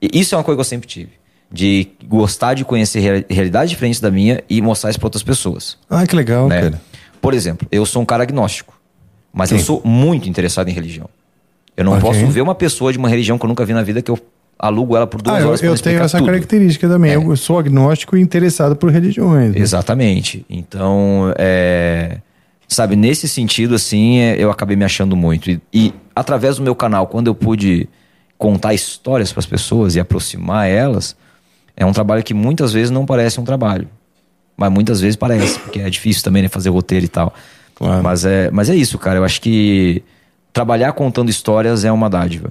Isso 0.00 0.34
é 0.34 0.38
uma 0.38 0.44
coisa 0.44 0.56
que 0.56 0.60
eu 0.60 0.64
sempre 0.64 0.88
tive. 0.88 1.10
De 1.52 1.88
gostar 2.06 2.54
de 2.54 2.64
conhecer 2.64 3.00
rea- 3.00 3.24
realidades 3.28 3.70
diferentes 3.70 4.00
da 4.00 4.10
minha 4.10 4.42
e 4.48 4.62
mostrar 4.62 4.88
isso 4.88 4.98
para 4.98 5.06
outras 5.08 5.22
pessoas. 5.22 5.76
Ah, 5.90 6.06
que 6.06 6.16
legal, 6.16 6.48
né? 6.48 6.60
cara. 6.62 6.80
Por 7.20 7.34
exemplo, 7.34 7.68
eu 7.70 7.84
sou 7.84 8.00
um 8.00 8.04
cara 8.06 8.22
agnóstico, 8.22 8.80
mas 9.32 9.50
eu 9.52 9.58
Sim. 9.58 9.64
sou 9.64 9.82
muito 9.84 10.26
interessado 10.28 10.68
em 10.68 10.72
religião. 10.72 11.08
Eu 11.76 11.84
não 11.84 11.92
Ok. 11.92 12.02
posso 12.02 12.26
ver 12.28 12.40
uma 12.40 12.54
pessoa 12.54 12.92
de 12.92 12.98
uma 12.98 13.08
religião 13.10 13.36
que 13.36 13.44
eu 13.44 13.48
nunca 13.48 13.64
vi 13.66 13.74
na 13.74 13.82
vida 13.82 14.00
que 14.00 14.10
eu 14.10 14.18
alugo 14.60 14.94
ela 14.94 15.06
por 15.06 15.22
duas 15.22 15.36
Ah, 15.36 15.40
eu, 15.40 15.48
horas 15.48 15.62
eu 15.62 15.72
explicar 15.74 15.96
tenho 15.96 16.04
essa 16.04 16.18
tudo. 16.18 16.26
característica 16.26 16.88
também. 16.88 17.12
Eu 17.12 17.34
sou 17.36 17.58
agnóstico 17.58 18.16
e 18.16 18.20
interessado 18.20 18.76
por 18.76 18.90
religiões. 18.92 19.54
né? 19.54 19.58
Exatamente. 19.60 20.44
Então, 20.50 21.32
é, 21.38 22.18
sabe, 22.68 22.94
nesse 22.94 23.26
sentido, 23.26 23.74
assim, 23.74 24.18
é, 24.18 24.36
eu 24.38 24.50
acabei 24.50 24.76
me 24.76 24.84
achando 24.84 25.16
muito. 25.16 25.50
E, 25.50 25.60
e 25.72 25.94
através 26.14 26.56
do 26.56 26.62
meu 26.62 26.74
canal, 26.74 27.06
quando 27.06 27.26
eu 27.28 27.34
pude 27.34 27.88
contar 28.36 28.74
histórias 28.74 29.32
para 29.32 29.40
as 29.40 29.46
pessoas 29.46 29.96
e 29.96 30.00
aproximar 30.00 30.68
elas, 30.68 31.16
é 31.76 31.84
um 31.86 31.92
trabalho 31.92 32.22
que 32.22 32.34
muitas 32.34 32.72
vezes 32.72 32.90
não 32.90 33.06
parece 33.06 33.40
um 33.40 33.44
trabalho. 33.44 33.88
Mas 34.56 34.70
muitas 34.70 35.00
vezes 35.00 35.16
parece, 35.16 35.58
porque 35.58 35.80
é 35.80 35.88
difícil 35.88 36.22
também 36.22 36.42
né, 36.42 36.48
fazer 36.48 36.68
roteiro 36.68 37.06
e 37.06 37.08
tal. 37.08 37.32
Claro. 37.74 38.02
Mas, 38.02 38.26
é, 38.26 38.50
mas 38.50 38.68
é 38.68 38.76
isso, 38.76 38.98
cara. 38.98 39.18
Eu 39.18 39.24
acho 39.24 39.40
que 39.40 40.02
trabalhar 40.52 40.92
contando 40.92 41.30
histórias 41.30 41.82
é 41.84 41.90
uma 41.90 42.10
dádiva. 42.10 42.50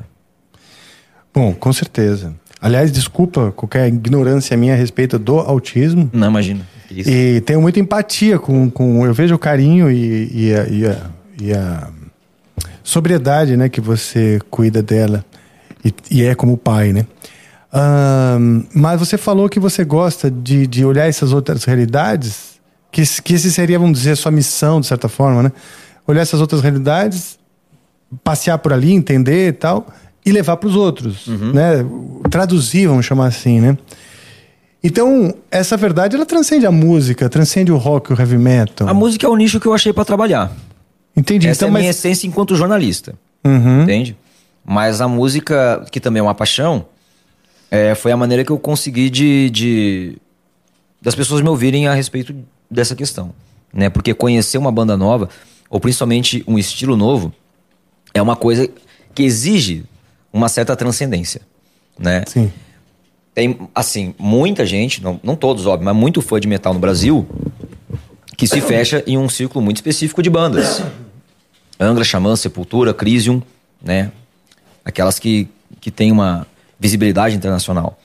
Bom, 1.34 1.54
com 1.54 1.72
certeza. 1.72 2.34
Aliás, 2.62 2.92
desculpa 2.92 3.52
qualquer 3.52 3.88
ignorância 3.88 4.56
minha 4.58 4.74
a 4.74 4.78
respeito 4.78 5.18
do 5.18 5.40
autismo. 5.40 6.10
Não, 6.12 6.28
imagina. 6.28 6.68
Isso. 6.92 7.10
E 7.10 7.42
tenho 7.42 7.62
muita 7.62 7.80
empatia 7.80 8.38
com, 8.38 8.70
com 8.70 9.06
eu 9.06 9.14
vejo 9.14 9.36
o 9.36 9.40
carinho 9.40 9.90
e, 9.90 10.48
e, 10.50 10.56
a, 10.56 10.68
e, 10.68 10.86
a, 10.86 11.10
e 11.42 11.54
a 11.54 11.90
sobriedade, 12.84 13.56
né, 13.56 13.70
que 13.70 13.80
você 13.80 14.40
cuida 14.50 14.82
dela 14.82 15.24
e, 15.86 15.94
e 16.12 16.26
é 16.26 16.36
como 16.36 16.58
pai, 16.58 16.92
né? 16.92 17.06
Ahn, 17.72 18.64
mas 18.74 19.00
você 19.00 19.18
falou 19.18 19.48
que 19.48 19.60
você 19.60 19.84
gosta 19.86 20.30
de, 20.30 20.66
de 20.66 20.84
olhar 20.84 21.08
essas 21.08 21.32
outras 21.32 21.64
realidades, 21.64 22.60
que, 22.92 23.04
que 23.22 23.36
esse 23.36 23.52
seria, 23.52 23.78
vamos 23.78 24.00
dizer, 24.00 24.12
a 24.12 24.16
sua 24.16 24.32
missão, 24.32 24.82
de 24.82 24.88
certa 24.88 25.08
forma, 25.08 25.44
né? 25.44 25.52
Olhar 26.08 26.22
essas 26.22 26.42
outras 26.42 26.62
realidades, 26.62 27.38
passear 28.24 28.58
por 28.58 28.74
ali, 28.74 28.92
entender 28.92 29.50
e 29.50 29.54
tal, 29.54 29.88
e 30.30 30.32
levar 30.32 30.58
para 30.58 30.70
os 30.70 30.76
outros, 30.76 31.28
né? 31.28 31.86
Traduzir, 32.30 32.88
vamos 32.88 33.06
chamar 33.06 33.28
assim, 33.28 33.60
né? 33.60 33.78
Então, 34.84 35.34
essa 35.52 35.76
verdade, 35.76 36.16
ela 36.16 36.26
transcende 36.26 36.66
a 36.66 36.72
música, 36.72 37.28
transcende 37.28 37.72
o 37.72 37.78
rock, 37.78 38.14
o 38.14 38.20
heavy 38.20 38.38
metal. 38.38 38.88
A 38.88 38.94
música 38.94 39.26
é 39.26 39.30
o 39.30 39.36
nicho 39.36 39.60
que 39.60 39.66
eu 39.66 39.74
achei 39.74 39.92
para 39.92 40.06
trabalhar. 40.06 40.52
Entendi. 41.16 41.48
Essa 41.48 41.66
então, 41.66 41.68
é 41.68 41.72
a 41.72 41.74
minha 41.80 41.90
mas... 41.90 41.98
essência 41.98 42.28
enquanto 42.28 42.56
jornalista. 42.56 43.14
Uhum. 43.44 43.84
Entende? 43.84 44.16
Mas 44.64 45.02
a 45.02 45.08
música, 45.08 45.86
que 45.92 46.00
também 46.00 46.20
é 46.22 46.24
uma 46.24 46.36
paixão, 46.36 46.86
é, 47.70 47.94
foi 47.94 48.12
a 48.12 48.18
maneira 48.18 48.46
que 48.46 48.52
eu 48.52 48.60
consegui 48.60 49.10
de, 49.10 49.50
de- 49.50 50.18
das 51.02 51.14
pessoas 51.16 51.42
me 51.42 51.50
ouvirem 51.50 51.88
a 51.88 51.94
respeito 51.94 52.34
dessa 52.72 52.96
questão. 52.96 53.34
Né? 53.74 53.90
Porque 53.90 54.14
conhecer 54.14 54.58
uma 54.58 54.72
banda 54.72 54.96
nova, 54.96 55.28
ou 55.70 55.80
principalmente 55.80 56.44
um 56.48 56.58
estilo 56.58 56.96
novo, 56.96 57.34
é 58.14 58.22
uma 58.22 58.36
coisa 58.36 58.70
que 59.14 59.24
exige 59.24 59.84
uma 60.32 60.50
certa 60.50 60.76
transcendência. 60.76 61.42
Né? 61.98 62.24
Sim. 62.28 62.52
Tem, 63.34 63.58
assim, 63.74 64.14
muita 64.18 64.66
gente, 64.66 65.02
não, 65.04 65.20
não 65.24 65.36
todos, 65.36 65.66
óbvio, 65.66 65.86
mas 65.86 65.96
muito 65.96 66.22
fã 66.22 66.40
de 66.40 66.48
metal 66.48 66.74
no 66.74 66.80
Brasil, 66.80 67.28
que 68.36 68.48
se 68.48 68.60
fecha 68.62 69.04
em 69.06 69.18
um 69.18 69.30
círculo 69.30 69.64
muito 69.64 69.78
específico 69.78 70.22
de 70.24 70.30
bandas. 70.30 70.82
Angra, 71.80 72.04
Xamã, 72.04 72.36
Sepultura, 72.36 72.94
Crisium, 72.94 73.42
né? 73.82 74.12
Aquelas 74.84 75.20
que, 75.20 75.48
que 75.80 75.92
tem 75.92 76.12
uma 76.12 76.46
visibilidade 76.80 77.36
internacional. 77.36 77.98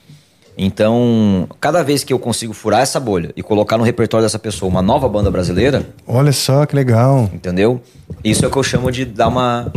Então, 0.56 1.48
cada 1.60 1.82
vez 1.82 2.04
que 2.04 2.12
eu 2.12 2.18
consigo 2.18 2.52
furar 2.52 2.80
essa 2.80 3.00
bolha 3.00 3.32
e 3.36 3.42
colocar 3.42 3.76
no 3.76 3.82
repertório 3.82 4.24
dessa 4.24 4.38
pessoa 4.38 4.70
uma 4.70 4.82
nova 4.82 5.08
banda 5.08 5.30
brasileira, 5.30 5.84
Olha 6.06 6.32
só 6.32 6.64
que 6.64 6.76
legal. 6.76 7.28
entendeu? 7.32 7.82
Isso 8.22 8.44
é 8.44 8.48
o 8.48 8.50
que 8.50 8.56
eu 8.56 8.62
chamo 8.62 8.90
de 8.92 9.04
dar 9.04 9.28
uma. 9.28 9.72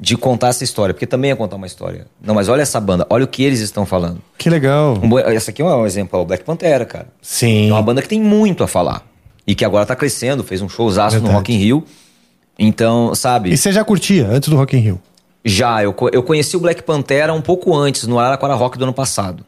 De 0.00 0.16
contar 0.16 0.48
essa 0.48 0.62
história, 0.62 0.94
porque 0.94 1.06
também 1.06 1.30
é 1.30 1.34
contar 1.34 1.56
uma 1.56 1.66
história. 1.66 2.06
Não, 2.22 2.34
mas 2.34 2.48
olha 2.48 2.62
essa 2.62 2.78
banda, 2.80 3.06
olha 3.10 3.24
o 3.24 3.28
que 3.28 3.42
eles 3.42 3.60
estão 3.60 3.84
falando. 3.84 4.20
Que 4.36 4.48
legal. 4.48 4.98
Um 5.02 5.18
essa 5.18 5.50
aqui 5.50 5.60
é 5.60 5.64
um 5.64 5.84
exemplo, 5.86 6.18
é 6.18 6.22
o 6.22 6.24
Black 6.24 6.44
Pantera, 6.44 6.84
cara. 6.84 7.08
Sim. 7.20 7.68
É 7.70 7.72
uma 7.72 7.82
banda 7.82 8.00
que 8.00 8.08
tem 8.08 8.20
muito 8.20 8.62
a 8.62 8.68
falar. 8.68 9.04
E 9.46 9.54
que 9.54 9.64
agora 9.64 9.84
tá 9.86 9.96
crescendo, 9.96 10.44
fez 10.44 10.60
um 10.62 10.68
showzaço 10.68 11.16
no 11.16 11.22
Verdade. 11.22 11.36
Rock 11.38 11.52
in 11.54 11.56
Rio. 11.58 11.84
Então, 12.58 13.14
sabe, 13.14 13.50
E 13.52 13.56
você 13.56 13.72
já 13.72 13.84
curtia 13.84 14.26
antes 14.28 14.48
do 14.48 14.56
Rock 14.56 14.76
in 14.76 14.80
Rio? 14.80 15.00
já, 15.44 15.82
eu, 15.82 15.94
eu 16.12 16.22
conheci 16.22 16.56
o 16.56 16.60
Black 16.60 16.82
Pantera 16.82 17.32
um 17.32 17.40
pouco 17.40 17.74
antes, 17.74 18.06
no 18.06 18.18
Araraquara 18.18 18.54
Rock 18.54 18.76
do 18.76 18.84
ano 18.84 18.92
passado. 18.92 19.44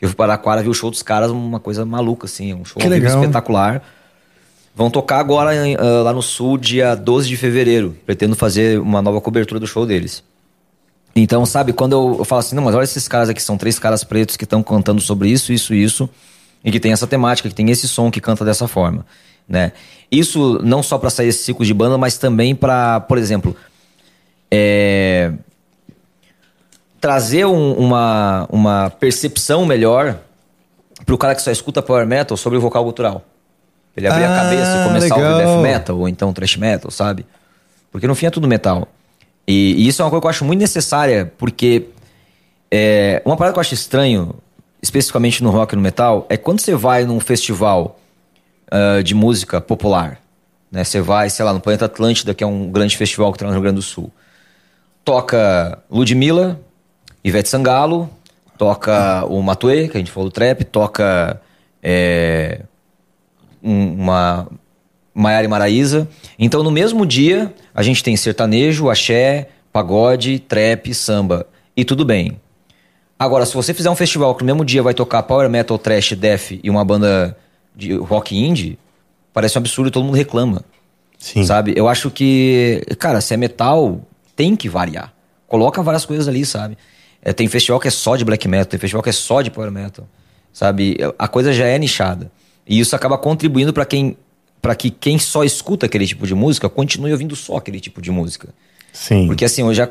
Eu 0.00 0.08
fui 0.08 0.16
para 0.16 0.32
Araraquara, 0.32 0.62
vi 0.62 0.68
o 0.68 0.74
show 0.74 0.90
dos 0.90 1.02
caras, 1.02 1.30
uma 1.30 1.60
coisa 1.60 1.84
maluca, 1.84 2.26
assim, 2.26 2.54
um 2.54 2.64
show 2.64 2.80
Que 2.80 2.88
legal. 2.88 3.20
espetacular. 3.20 3.82
Vão 4.74 4.90
tocar 4.90 5.20
agora 5.20 5.50
ah, 5.78 6.02
lá 6.02 6.12
no 6.12 6.22
sul, 6.22 6.58
dia 6.58 6.94
12 6.94 7.28
de 7.28 7.36
fevereiro. 7.36 7.96
Pretendo 8.04 8.34
fazer 8.34 8.80
uma 8.80 9.00
nova 9.00 9.20
cobertura 9.20 9.60
do 9.60 9.66
show 9.66 9.86
deles. 9.86 10.22
Então, 11.16 11.46
sabe, 11.46 11.72
quando 11.72 11.92
eu, 11.92 12.16
eu 12.18 12.24
falo 12.24 12.40
assim, 12.40 12.56
não, 12.56 12.64
mas 12.64 12.74
olha 12.74 12.82
esses 12.82 13.06
caras 13.06 13.28
aqui, 13.28 13.40
são 13.40 13.56
três 13.56 13.78
caras 13.78 14.02
pretos 14.02 14.36
que 14.36 14.42
estão 14.42 14.62
cantando 14.64 15.00
sobre 15.00 15.28
isso, 15.28 15.52
isso, 15.52 15.72
isso, 15.72 16.10
e 16.64 16.72
que 16.72 16.80
tem 16.80 16.90
essa 16.90 17.06
temática, 17.06 17.48
que 17.48 17.54
tem 17.54 17.70
esse 17.70 17.86
som 17.86 18.10
que 18.10 18.20
canta 18.20 18.44
dessa 18.44 18.66
forma, 18.66 19.06
né? 19.48 19.70
Isso 20.10 20.58
não 20.64 20.82
só 20.82 20.98
para 20.98 21.10
sair 21.10 21.28
esse 21.28 21.44
ciclo 21.44 21.64
de 21.64 21.72
banda, 21.72 21.96
mas 21.96 22.18
também 22.18 22.52
para, 22.52 22.98
por 23.02 23.16
exemplo, 23.16 23.56
é, 24.50 25.32
trazer 27.00 27.44
um- 27.46 27.74
uma, 27.74 28.48
uma 28.50 28.90
percepção 28.90 29.64
melhor 29.64 30.18
pro 31.06 31.16
cara 31.16 31.34
que 31.36 31.42
só 31.42 31.50
escuta 31.52 31.80
power 31.80 32.06
metal 32.06 32.36
sobre 32.36 32.58
o 32.58 32.60
vocal 32.60 32.82
gutural. 32.84 33.24
Ele 33.96 34.06
abrir 34.08 34.24
Ah, 34.24 34.32
a 34.34 34.42
cabeça 34.42 34.80
e 34.80 34.84
começar 34.86 35.14
a 35.14 35.18
ouvir 35.18 35.28
legal. 35.36 35.54
death 35.54 35.62
metal 35.62 35.98
ou 35.98 36.08
então 36.08 36.32
thrash 36.32 36.56
metal, 36.56 36.90
sabe? 36.90 37.24
Porque 37.92 38.06
no 38.06 38.14
fim 38.14 38.26
é 38.26 38.30
tudo 38.30 38.48
metal. 38.48 38.88
E, 39.46 39.74
e 39.76 39.88
isso 39.88 40.02
é 40.02 40.04
uma 40.04 40.10
coisa 40.10 40.20
que 40.22 40.26
eu 40.26 40.30
acho 40.30 40.44
muito 40.44 40.60
necessária, 40.60 41.32
porque 41.38 41.86
é, 42.70 43.22
uma 43.24 43.36
parada 43.36 43.52
que 43.52 43.58
eu 43.58 43.60
acho 43.60 43.74
estranho, 43.74 44.34
especificamente 44.82 45.42
no 45.42 45.50
rock 45.50 45.74
e 45.74 45.76
no 45.76 45.82
metal, 45.82 46.26
é 46.28 46.36
quando 46.36 46.60
você 46.60 46.74
vai 46.74 47.04
num 47.04 47.20
festival 47.20 47.98
ah, 48.70 49.02
de 49.02 49.14
música 49.14 49.60
popular, 49.60 50.18
né? 50.72 50.82
Você 50.82 51.00
vai, 51.00 51.30
sei 51.30 51.44
lá, 51.44 51.52
no 51.52 51.60
Planeta 51.60 51.84
Atlântida, 51.84 52.34
que 52.34 52.42
é 52.42 52.46
um 52.46 52.68
grande 52.72 52.96
festival 52.96 53.32
que 53.32 53.44
lá 53.44 53.48
no 53.50 53.54
Rio 53.54 53.62
Grande 53.62 53.76
do 53.76 53.82
Sul. 53.82 54.10
Toca 55.04 55.78
Ludmilla, 55.88 56.58
Ivete 57.22 57.48
Sangalo, 57.48 58.10
toca 58.58 59.24
o 59.26 59.40
Matue, 59.42 59.88
que 59.88 59.96
a 59.96 60.00
gente 60.00 60.10
falou 60.10 60.28
do 60.28 60.32
trap, 60.32 60.64
toca 60.64 61.40
é, 61.82 62.62
uma 63.64 64.46
Maiara 65.14 65.44
e 65.44 65.48
Maraíza. 65.48 66.06
Então, 66.38 66.62
no 66.62 66.70
mesmo 66.70 67.06
dia, 67.06 67.52
a 67.74 67.82
gente 67.82 68.02
tem 68.02 68.16
sertanejo, 68.16 68.90
axé, 68.90 69.48
pagode, 69.72 70.38
trap, 70.38 70.92
samba. 70.92 71.46
E 71.76 71.84
tudo 71.84 72.04
bem. 72.04 72.38
Agora, 73.18 73.46
se 73.46 73.54
você 73.54 73.72
fizer 73.72 73.88
um 73.88 73.96
festival 73.96 74.34
que 74.34 74.42
no 74.42 74.46
mesmo 74.46 74.64
dia 74.64 74.82
vai 74.82 74.92
tocar 74.92 75.22
power 75.22 75.48
metal, 75.48 75.78
trash, 75.78 76.12
death 76.12 76.52
e 76.62 76.68
uma 76.68 76.84
banda 76.84 77.36
de 77.74 77.94
rock 77.94 78.36
indie, 78.36 78.78
parece 79.32 79.56
um 79.56 79.60
absurdo 79.60 79.88
e 79.88 79.90
todo 79.90 80.04
mundo 80.04 80.16
reclama. 80.16 80.62
Sim. 81.18 81.44
Sabe? 81.44 81.72
Eu 81.74 81.88
acho 81.88 82.10
que, 82.10 82.82
cara, 82.98 83.20
se 83.20 83.32
é 83.32 83.36
metal, 83.36 84.00
tem 84.36 84.54
que 84.54 84.68
variar. 84.68 85.12
Coloca 85.46 85.82
várias 85.82 86.04
coisas 86.04 86.28
ali, 86.28 86.44
sabe? 86.44 86.76
É, 87.22 87.32
tem 87.32 87.48
festival 87.48 87.80
que 87.80 87.88
é 87.88 87.90
só 87.90 88.16
de 88.16 88.24
black 88.24 88.46
metal, 88.46 88.66
tem 88.66 88.78
festival 88.78 89.02
que 89.02 89.08
é 89.08 89.12
só 89.12 89.40
de 89.40 89.50
power 89.50 89.70
metal. 89.70 90.06
Sabe? 90.52 90.98
A 91.18 91.26
coisa 91.26 91.52
já 91.52 91.66
é 91.66 91.78
nichada. 91.78 92.30
E 92.66 92.80
isso 92.80 92.94
acaba 92.96 93.18
contribuindo 93.18 93.72
para 93.72 93.84
quem 93.84 94.16
para 94.60 94.74
que 94.74 94.88
quem 94.88 95.18
só 95.18 95.44
escuta 95.44 95.84
aquele 95.84 96.06
tipo 96.06 96.26
de 96.26 96.34
música 96.34 96.70
continue 96.70 97.12
ouvindo 97.12 97.36
só 97.36 97.56
aquele 97.58 97.78
tipo 97.78 98.00
de 98.00 98.10
música. 98.10 98.48
Sim. 98.94 99.26
Porque 99.26 99.44
assim, 99.44 99.60
eu 99.60 99.74
já 99.74 99.86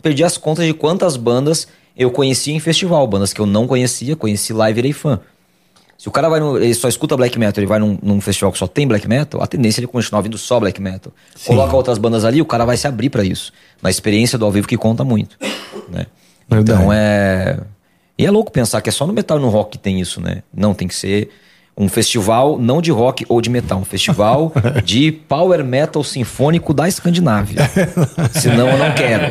perdi 0.00 0.22
as 0.22 0.36
contas 0.36 0.64
de 0.64 0.72
quantas 0.72 1.16
bandas 1.16 1.66
eu 1.96 2.12
conheci 2.12 2.52
em 2.52 2.60
festival, 2.60 3.04
bandas 3.08 3.32
que 3.32 3.40
eu 3.40 3.46
não 3.46 3.66
conhecia, 3.66 4.14
conheci 4.14 4.52
lá 4.52 4.70
e 4.70 4.72
virei 4.72 4.92
fã. 4.92 5.18
Se 5.98 6.08
o 6.08 6.12
cara 6.12 6.28
vai 6.28 6.38
no, 6.38 6.58
ele 6.58 6.74
só 6.74 6.86
escuta 6.86 7.16
black 7.16 7.36
metal, 7.38 7.60
ele 7.60 7.66
vai 7.66 7.78
num, 7.78 7.98
num 8.02 8.20
festival 8.20 8.52
que 8.52 8.58
só 8.58 8.66
tem 8.68 8.86
black 8.86 9.08
metal, 9.08 9.42
a 9.42 9.46
tendência 9.46 9.80
é 9.80 9.82
ele 9.82 9.86
continuar 9.88 10.20
ouvindo 10.20 10.38
só 10.38 10.60
black 10.60 10.80
metal. 10.80 11.12
Coloca 11.46 11.74
outras 11.74 11.98
bandas 11.98 12.24
ali, 12.24 12.40
o 12.40 12.46
cara 12.46 12.64
vai 12.64 12.76
se 12.76 12.86
abrir 12.86 13.10
pra 13.10 13.24
isso. 13.24 13.52
Na 13.82 13.90
experiência 13.90 14.38
do 14.38 14.44
ao 14.44 14.52
vivo 14.52 14.68
que 14.68 14.76
conta 14.76 15.02
muito, 15.02 15.36
né? 15.88 16.06
Verdade. 16.48 16.78
Então 16.78 16.92
é 16.92 17.58
e 18.16 18.24
é 18.24 18.30
louco 18.30 18.52
pensar 18.52 18.80
que 18.80 18.88
é 18.88 18.92
só 18.92 19.06
no 19.06 19.12
metal 19.12 19.38
e 19.38 19.40
no 19.40 19.48
rock 19.48 19.72
que 19.72 19.78
tem 19.78 20.00
isso, 20.00 20.20
né? 20.20 20.42
Não 20.52 20.72
tem 20.72 20.86
que 20.86 20.94
ser 20.94 21.30
um 21.76 21.88
festival 21.88 22.56
não 22.58 22.80
de 22.80 22.90
rock 22.90 23.24
ou 23.28 23.40
de 23.40 23.50
metal, 23.50 23.80
um 23.80 23.84
festival 23.84 24.52
de 24.84 25.10
power 25.10 25.64
metal 25.64 26.04
sinfônico 26.04 26.72
da 26.72 26.86
Escandinávia. 26.88 27.68
Senão 28.32 28.68
eu 28.68 28.78
não 28.78 28.92
quero. 28.94 29.24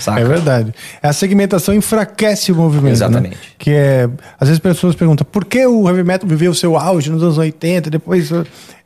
Saca? 0.00 0.20
É 0.20 0.24
verdade. 0.24 0.74
A 1.02 1.12
segmentação 1.12 1.74
enfraquece 1.74 2.50
o 2.50 2.56
movimento. 2.56 2.94
Exatamente. 2.94 3.36
né? 3.36 3.42
Que 3.58 3.70
é. 3.70 4.08
Às 4.38 4.48
vezes 4.48 4.54
as 4.54 4.58
pessoas 4.58 4.94
perguntam 4.94 5.26
por 5.30 5.44
que 5.44 5.64
o 5.64 5.88
heavy 5.88 6.02
metal 6.02 6.28
viveu 6.28 6.50
o 6.50 6.54
seu 6.54 6.76
auge 6.76 7.10
nos 7.10 7.22
anos 7.22 7.38
80 7.38 7.88
depois 7.90 8.30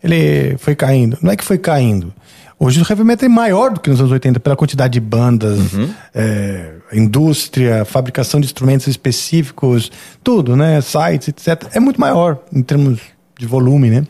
ele 0.02 0.56
foi 0.58 0.74
caindo. 0.74 1.18
Não 1.22 1.32
é 1.32 1.36
que 1.36 1.44
foi 1.44 1.58
caindo. 1.58 2.12
Hoje 2.58 2.80
o 2.80 2.86
heavy 2.88 3.04
metal 3.04 3.26
é 3.26 3.28
maior 3.28 3.70
do 3.72 3.80
que 3.80 3.90
nos 3.90 4.00
anos 4.00 4.10
80 4.12 4.40
pela 4.40 4.56
quantidade 4.56 4.94
de 4.94 5.00
bandas, 5.00 5.74
Uhum. 5.74 5.90
é, 6.14 6.72
indústria, 6.92 7.84
fabricação 7.84 8.40
de 8.40 8.46
instrumentos 8.46 8.86
específicos, 8.86 9.92
tudo, 10.24 10.56
né? 10.56 10.80
Sites, 10.80 11.28
etc. 11.28 11.68
É 11.74 11.80
muito 11.80 12.00
maior 12.00 12.38
em 12.52 12.62
termos 12.62 12.98
de 13.38 13.46
volume, 13.46 13.90
né? 13.90 14.06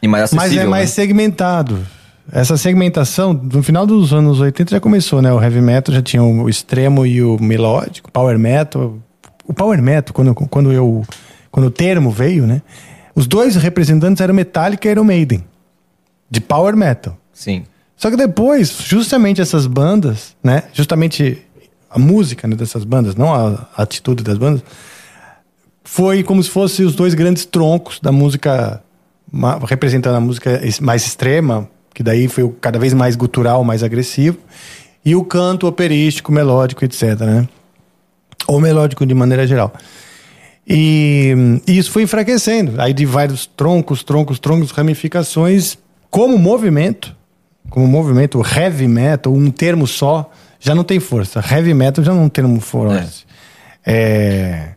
E 0.00 0.08
mais 0.08 0.32
Mas 0.32 0.44
acessível. 0.44 0.66
é 0.66 0.70
mais 0.70 0.88
né? 0.90 0.94
segmentado. 0.94 1.86
Essa 2.32 2.56
segmentação, 2.56 3.34
no 3.34 3.62
final 3.62 3.86
dos 3.86 4.14
anos 4.14 4.40
80 4.40 4.70
já 4.70 4.80
começou, 4.80 5.20
né? 5.20 5.30
O 5.30 5.42
heavy 5.42 5.60
metal 5.60 5.94
já 5.94 6.00
tinha 6.00 6.22
o 6.22 6.48
extremo 6.48 7.04
e 7.04 7.22
o 7.22 7.38
melódico, 7.38 8.10
power 8.10 8.38
metal. 8.38 8.98
O 9.46 9.52
power 9.52 9.82
metal, 9.82 10.14
quando, 10.14 10.34
quando, 10.34 10.72
eu, 10.72 11.04
quando 11.50 11.66
o 11.66 11.70
termo 11.70 12.10
veio, 12.10 12.46
né? 12.46 12.62
Os 13.14 13.26
dois 13.26 13.54
representantes 13.56 14.22
eram 14.22 14.32
Metallica 14.32 14.88
e 14.88 14.90
Iron 14.90 15.04
Maiden, 15.04 15.44
de 16.30 16.40
power 16.40 16.74
metal. 16.74 17.18
Sim. 17.34 17.64
Só 17.96 18.10
que 18.10 18.16
depois, 18.16 18.78
justamente 18.80 19.40
essas 19.40 19.66
bandas, 19.66 20.34
né? 20.42 20.62
Justamente 20.72 21.42
a 21.90 21.98
música 21.98 22.48
né, 22.48 22.56
dessas 22.56 22.84
bandas, 22.84 23.14
não 23.14 23.32
a, 23.32 23.68
a 23.76 23.82
atitude 23.82 24.22
das 24.24 24.38
bandas, 24.38 24.62
foi 25.84 26.22
como 26.22 26.42
se 26.42 26.50
fossem 26.50 26.86
os 26.86 26.94
dois 26.94 27.14
grandes 27.14 27.44
troncos 27.44 28.00
da 28.00 28.10
música, 28.10 28.82
representando 29.66 30.16
a 30.16 30.20
música 30.20 30.60
mais 30.80 31.06
extrema, 31.06 31.68
que 31.94 32.02
daí 32.02 32.26
foi 32.26 32.52
cada 32.60 32.78
vez 32.78 32.92
mais 32.92 33.14
gutural, 33.14 33.62
mais 33.62 33.82
agressivo, 33.82 34.38
e 35.04 35.14
o 35.14 35.22
canto 35.22 35.66
operístico, 35.66 36.32
melódico, 36.32 36.84
etc. 36.84 37.20
Né? 37.20 37.48
Ou 38.46 38.60
melódico 38.60 39.06
de 39.06 39.14
maneira 39.14 39.46
geral. 39.46 39.72
E, 40.66 41.60
e 41.66 41.78
isso 41.78 41.90
foi 41.90 42.02
enfraquecendo. 42.02 42.80
Aí 42.80 42.92
de 42.92 43.04
vários 43.04 43.46
troncos, 43.46 44.02
troncos, 44.02 44.38
troncos, 44.38 44.70
ramificações, 44.70 45.78
como 46.10 46.38
movimento, 46.38 47.14
como 47.74 47.88
movimento, 47.88 48.40
heavy 48.40 48.86
metal, 48.86 49.32
um 49.34 49.50
termo 49.50 49.84
só, 49.84 50.30
já 50.60 50.76
não 50.76 50.84
tem 50.84 51.00
força. 51.00 51.40
Heavy 51.40 51.74
metal 51.74 52.04
já 52.04 52.14
não 52.14 52.20
é 52.20 52.24
um 52.26 52.28
termo 52.28 52.60
forte. 52.60 53.26
É. 53.84 54.68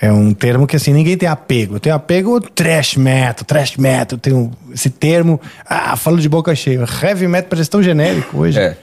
é. 0.00 0.10
um 0.10 0.32
termo 0.32 0.66
que 0.66 0.74
assim, 0.74 0.94
ninguém 0.94 1.14
tem 1.14 1.28
apego. 1.28 1.76
Eu 1.76 1.80
tenho 1.80 1.94
apego 1.94 2.40
trash 2.40 2.96
metal, 2.96 3.44
trash 3.44 3.76
metal, 3.76 4.16
tem 4.18 4.32
um- 4.32 4.50
esse 4.72 4.88
termo. 4.88 5.38
Ah, 5.68 5.94
falo 5.94 6.16
de 6.16 6.26
boca 6.26 6.54
cheia. 6.54 6.86
Heavy 7.02 7.28
metal 7.28 7.50
parece 7.50 7.68
tão 7.68 7.82
genérico 7.82 8.38
hoje. 8.38 8.58
É. 8.58 8.78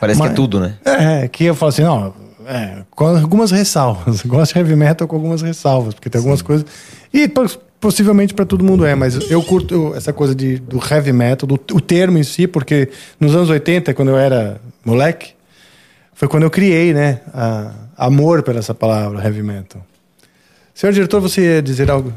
Parece 0.00 0.18
Mas- 0.18 0.28
que 0.30 0.32
é 0.32 0.34
tudo, 0.36 0.58
né? 0.58 0.74
É, 0.84 1.28
que 1.28 1.44
eu 1.44 1.54
falo 1.54 1.68
assim, 1.68 1.82
não, 1.84 2.12
é, 2.48 2.78
com 2.90 3.06
algumas 3.16 3.52
ressalvas. 3.52 4.22
Gosto 4.26 4.54
de 4.54 4.58
heavy 4.58 4.74
metal 4.74 5.06
com 5.06 5.14
algumas 5.14 5.40
ressalvas, 5.40 5.94
porque 5.94 6.10
tem 6.10 6.18
algumas 6.18 6.42
coisas. 6.42 6.66
E 7.12 7.28
possivelmente 7.84 8.32
para 8.32 8.46
todo 8.46 8.64
mundo 8.64 8.86
é, 8.86 8.94
mas 8.94 9.30
eu 9.30 9.42
curto 9.42 9.92
essa 9.94 10.10
coisa 10.10 10.34
de, 10.34 10.56
do 10.56 10.78
heavy 10.90 11.12
metal, 11.12 11.46
do, 11.46 11.54
o 11.74 11.80
termo 11.82 12.16
em 12.16 12.22
si, 12.22 12.46
porque 12.46 12.88
nos 13.20 13.34
anos 13.36 13.50
80, 13.50 13.92
quando 13.92 14.08
eu 14.08 14.16
era 14.16 14.58
moleque, 14.82 15.32
foi 16.14 16.26
quando 16.26 16.44
eu 16.44 16.50
criei, 16.50 16.94
né, 16.94 17.20
a- 17.34 17.72
amor 17.98 18.42
por 18.42 18.56
essa 18.56 18.74
palavra, 18.74 19.22
heavy 19.22 19.42
metal. 19.42 19.84
Senhor 20.72 20.94
diretor, 20.94 21.20
você 21.20 21.56
ia 21.56 21.62
dizer 21.62 21.90
algo? 21.90 22.10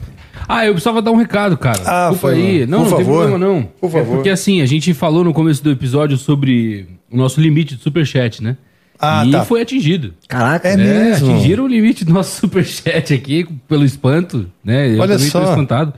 Ah, 0.47 0.65
eu 0.65 0.71
precisava 0.71 1.01
dar 1.01 1.11
um 1.11 1.17
recado, 1.17 1.57
cara. 1.57 1.81
Ah, 1.85 2.09
Desculpa 2.11 2.33
foi 2.33 2.33
aí. 2.35 2.65
Não, 2.65 2.83
Por 2.83 2.89
não 2.91 2.97
tem 2.97 3.05
favor. 3.05 3.27
problema, 3.27 3.37
não. 3.53 3.63
Por 3.81 3.87
É 3.87 3.91
favor. 3.91 4.15
porque 4.15 4.29
assim, 4.29 4.61
a 4.61 4.65
gente 4.65 4.93
falou 4.93 5.21
no 5.25 5.33
começo 5.33 5.61
do 5.61 5.69
episódio 5.69 6.17
sobre 6.17 6.87
o 7.11 7.17
nosso 7.17 7.41
limite 7.41 7.75
de 7.75 7.81
superchat, 7.83 8.41
né? 8.41 8.55
Ah, 8.99 9.23
e 9.25 9.31
tá. 9.31 9.45
foi 9.45 9.61
atingido. 9.61 10.13
Caraca. 10.27 10.67
É 10.67 10.73
É, 10.73 10.77
mesmo? 10.77 11.31
atingiram 11.31 11.63
o 11.65 11.67
limite 11.67 12.03
do 12.03 12.13
nosso 12.13 12.39
superchat 12.41 13.13
aqui, 13.13 13.47
pelo 13.67 13.85
espanto, 13.85 14.47
né? 14.63 14.89
Eu 14.93 14.99
Olha 15.01 15.17
só. 15.19 15.43
espantado. 15.43 15.93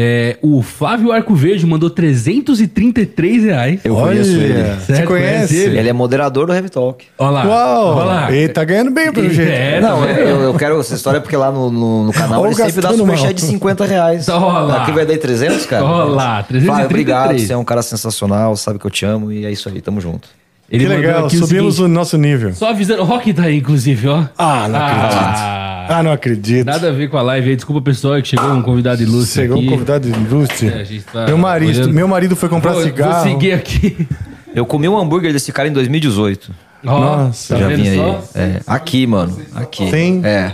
É, 0.00 0.36
o 0.42 0.60
Flávio 0.62 1.10
Arco 1.10 1.34
Verde 1.34 1.64
mandou 1.66 1.88
333 1.88 3.44
reais. 3.44 3.80
Eu 3.82 3.94
Olha, 3.94 4.08
conheço 4.22 4.30
ele. 4.36 4.62
Você 4.74 4.94
Certo, 4.96 5.06
conhece? 5.08 5.32
conhece 5.48 5.56
ele? 5.56 5.78
Ele 5.78 5.88
é 5.88 5.92
moderador 5.94 6.46
do 6.46 6.52
Heavy 6.52 6.68
Talk. 6.68 7.06
Olha 7.16 7.30
lá. 7.30 7.44
Uau! 7.46 7.96
Olha 7.96 8.04
lá. 8.04 8.32
Ele 8.32 8.48
tá 8.52 8.64
ganhando 8.64 8.90
bem, 8.90 9.10
pelo 9.10 9.30
jeito. 9.30 9.50
É, 9.50 9.80
Não, 9.80 10.00
tá 10.00 10.06
vendo? 10.06 10.18
eu, 10.18 10.40
eu 10.42 10.54
quero 10.54 10.78
essa 10.78 10.94
história 10.94 11.20
porque 11.22 11.36
lá 11.36 11.50
no, 11.50 11.70
no, 11.70 12.04
no 12.04 12.12
canal 12.12 12.42
Olha 12.42 12.48
ele 12.50 12.54
sempre 12.56 12.82
dá 12.82 12.92
superchat 12.92 13.32
de 13.34 13.40
50 13.40 13.84
reais. 13.86 14.28
Olha 14.28 14.42
lá. 14.60 14.82
Aqui 14.82 14.92
vai 14.92 15.06
dar 15.06 15.16
300, 15.16 15.64
cara? 15.66 15.84
Olha 15.84 16.04
lá, 16.10 16.42
333. 16.42 16.64
Flávio, 16.66 16.84
obrigado. 16.86 17.38
Você 17.38 17.52
é 17.52 17.56
um 17.56 17.64
cara 17.64 17.80
sensacional, 17.82 18.54
sabe 18.56 18.78
que 18.78 18.86
eu 18.86 18.90
te 18.90 19.06
amo 19.06 19.32
e 19.32 19.46
é 19.46 19.50
isso 19.50 19.68
aí, 19.70 19.80
tamo 19.80 20.00
junto. 20.02 20.28
Ele 20.70 20.84
Que 20.84 20.90
legal, 20.90 21.26
aqui 21.26 21.36
o 21.36 21.40
subimos 21.40 21.76
seguinte, 21.76 21.90
o 21.90 21.94
nosso 21.94 22.18
nível. 22.18 22.54
Só 22.54 22.68
avisando, 22.70 23.00
o 23.00 23.04
Rock 23.04 23.32
tá 23.32 23.44
aí, 23.44 23.56
inclusive, 23.56 24.06
ó. 24.08 24.24
Ah, 24.36 24.68
não 24.68 24.78
acredito. 24.78 25.16
Ah, 25.16 25.86
Ah, 25.90 26.02
não 26.02 26.12
acredito. 26.12 26.66
nada 26.66 26.88
a 26.90 26.92
ver 26.92 27.08
com 27.08 27.16
a 27.16 27.22
live 27.22 27.48
aí. 27.50 27.56
Desculpa, 27.56 27.80
pessoal, 27.80 28.20
que 28.20 28.28
chegou 28.28 28.50
um 28.50 28.60
convidado 28.60 29.02
ilustre 29.02 29.42
Chegou 29.42 29.56
aqui. 29.56 29.66
um 29.66 29.70
convidado 29.70 30.06
ilustre. 30.08 30.68
É, 30.68 30.74
a 30.80 30.84
gente 30.84 31.04
tá 31.04 31.24
meu, 31.26 31.38
marido, 31.38 31.78
olhando. 31.78 31.94
meu 31.94 32.06
marido 32.06 32.36
foi 32.36 32.50
comprar 32.50 32.72
Vou- 32.72 32.82
cigarro. 32.82 33.24
Vou 33.24 33.32
seguir 33.32 33.52
aqui. 33.52 34.06
Eu 34.54 34.66
comi 34.66 34.86
um 34.88 34.98
hambúrguer 34.98 35.32
desse 35.32 35.50
cara 35.52 35.68
em 35.68 35.72
2018. 35.72 36.52
Ó, 36.86 37.00
Nossa, 37.00 37.54
tá 37.54 37.60
Já 37.62 37.68
vim 37.68 37.88
aí. 37.88 37.98
É, 38.34 38.60
aqui, 38.66 39.06
mano. 39.06 39.36
Aqui. 39.54 39.90
Sim. 39.90 40.20
É. 40.24 40.52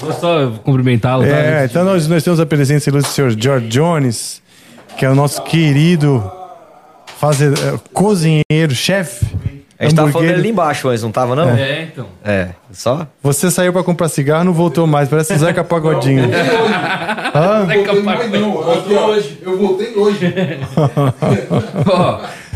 Vou 0.00 0.12
só 0.12 0.50
cumprimentá-lo, 0.62 1.22
tá? 1.24 1.28
É, 1.28 1.64
então 1.64 1.84
nós, 1.84 2.06
nós 2.06 2.22
temos 2.22 2.38
a 2.38 2.46
presença 2.46 2.88
ilustre 2.88 3.10
do 3.10 3.14
senhor 3.14 3.36
George 3.36 3.66
Jones, 3.68 4.40
que 4.96 5.04
é 5.04 5.10
o 5.10 5.14
nosso 5.16 5.42
querido 5.42 6.22
fazer, 7.18 7.52
é, 7.52 7.78
cozinheiro, 7.92 8.74
chefe. 8.74 9.26
A 9.78 9.84
gente 9.84 9.96
tava 9.96 10.10
falando 10.12 10.28
dele 10.28 10.40
ali 10.40 10.50
embaixo 10.50 10.88
antes, 10.88 11.02
não 11.02 11.10
tava, 11.10 11.34
não? 11.34 11.50
É, 11.50 11.82
então. 11.82 12.06
É. 12.24 12.50
Só? 12.72 13.06
Você 13.22 13.50
saiu 13.50 13.72
pra 13.72 13.82
comprar 13.82 14.08
cigarro, 14.08 14.44
não 14.44 14.52
voltou 14.52 14.86
mais. 14.86 15.08
Parece 15.08 15.32
o 15.34 15.38
Zeca 15.38 15.64
Pagodinho. 15.64 16.24
Hã? 17.34 17.66
Voltei 17.66 18.02
mais 18.02 18.30
não. 18.30 18.72
Aqui, 18.72 18.94
ó, 18.94 19.16
eu 19.42 19.58
voltei 19.58 19.94
hoje. 19.96 20.32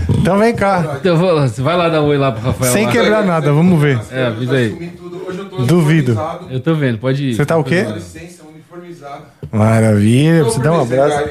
Então 0.09 0.39
vem 0.39 0.55
cá. 0.55 0.97
então 1.01 1.17
vou, 1.17 1.41
você 1.43 1.61
vai 1.61 1.77
lá 1.77 1.89
dar 1.89 2.01
um 2.01 2.07
oi 2.07 2.17
lá 2.17 2.33
pro 2.33 2.41
Rafael. 2.41 2.73
Sem 2.73 2.87
lá. 2.87 2.93
quebrar 2.93 3.25
nada, 3.25 3.53
vamos 3.53 3.79
ver. 3.79 4.01
É, 4.11 4.27
avisa 4.27 4.57
aí. 4.57 4.93
Hoje 5.27 5.39
eu 5.39 5.67
Duvido. 5.67 6.19
Eu 6.51 6.61
tô 6.61 6.75
vendo, 6.75 6.99
pode 6.99 7.31
ir. 7.31 7.35
Você 7.35 7.45
tá 7.45 7.59
o 7.59 7.65
quê? 7.65 7.85
Com 7.85 7.93
licença, 7.93 8.43
uniformizado. 8.49 9.25
Maravilha, 9.53 10.45
você 10.45 10.61
dá 10.61 10.73
um 10.73 10.81
abraço. 10.81 11.29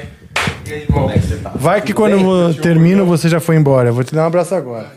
E 0.65 0.73
aí, 0.73 0.81
irmão? 0.83 1.09
Vai 1.55 1.81
que 1.81 1.93
quando 1.93 2.13
eu 2.17 2.53
termino 2.53 3.05
você 3.05 3.29
já 3.29 3.39
foi 3.39 3.55
embora. 3.55 3.89
Eu 3.89 3.93
Vou 3.93 4.03
te 4.03 4.13
dar 4.13 4.23
um 4.23 4.27
abraço 4.27 4.55
agora. 4.55 4.87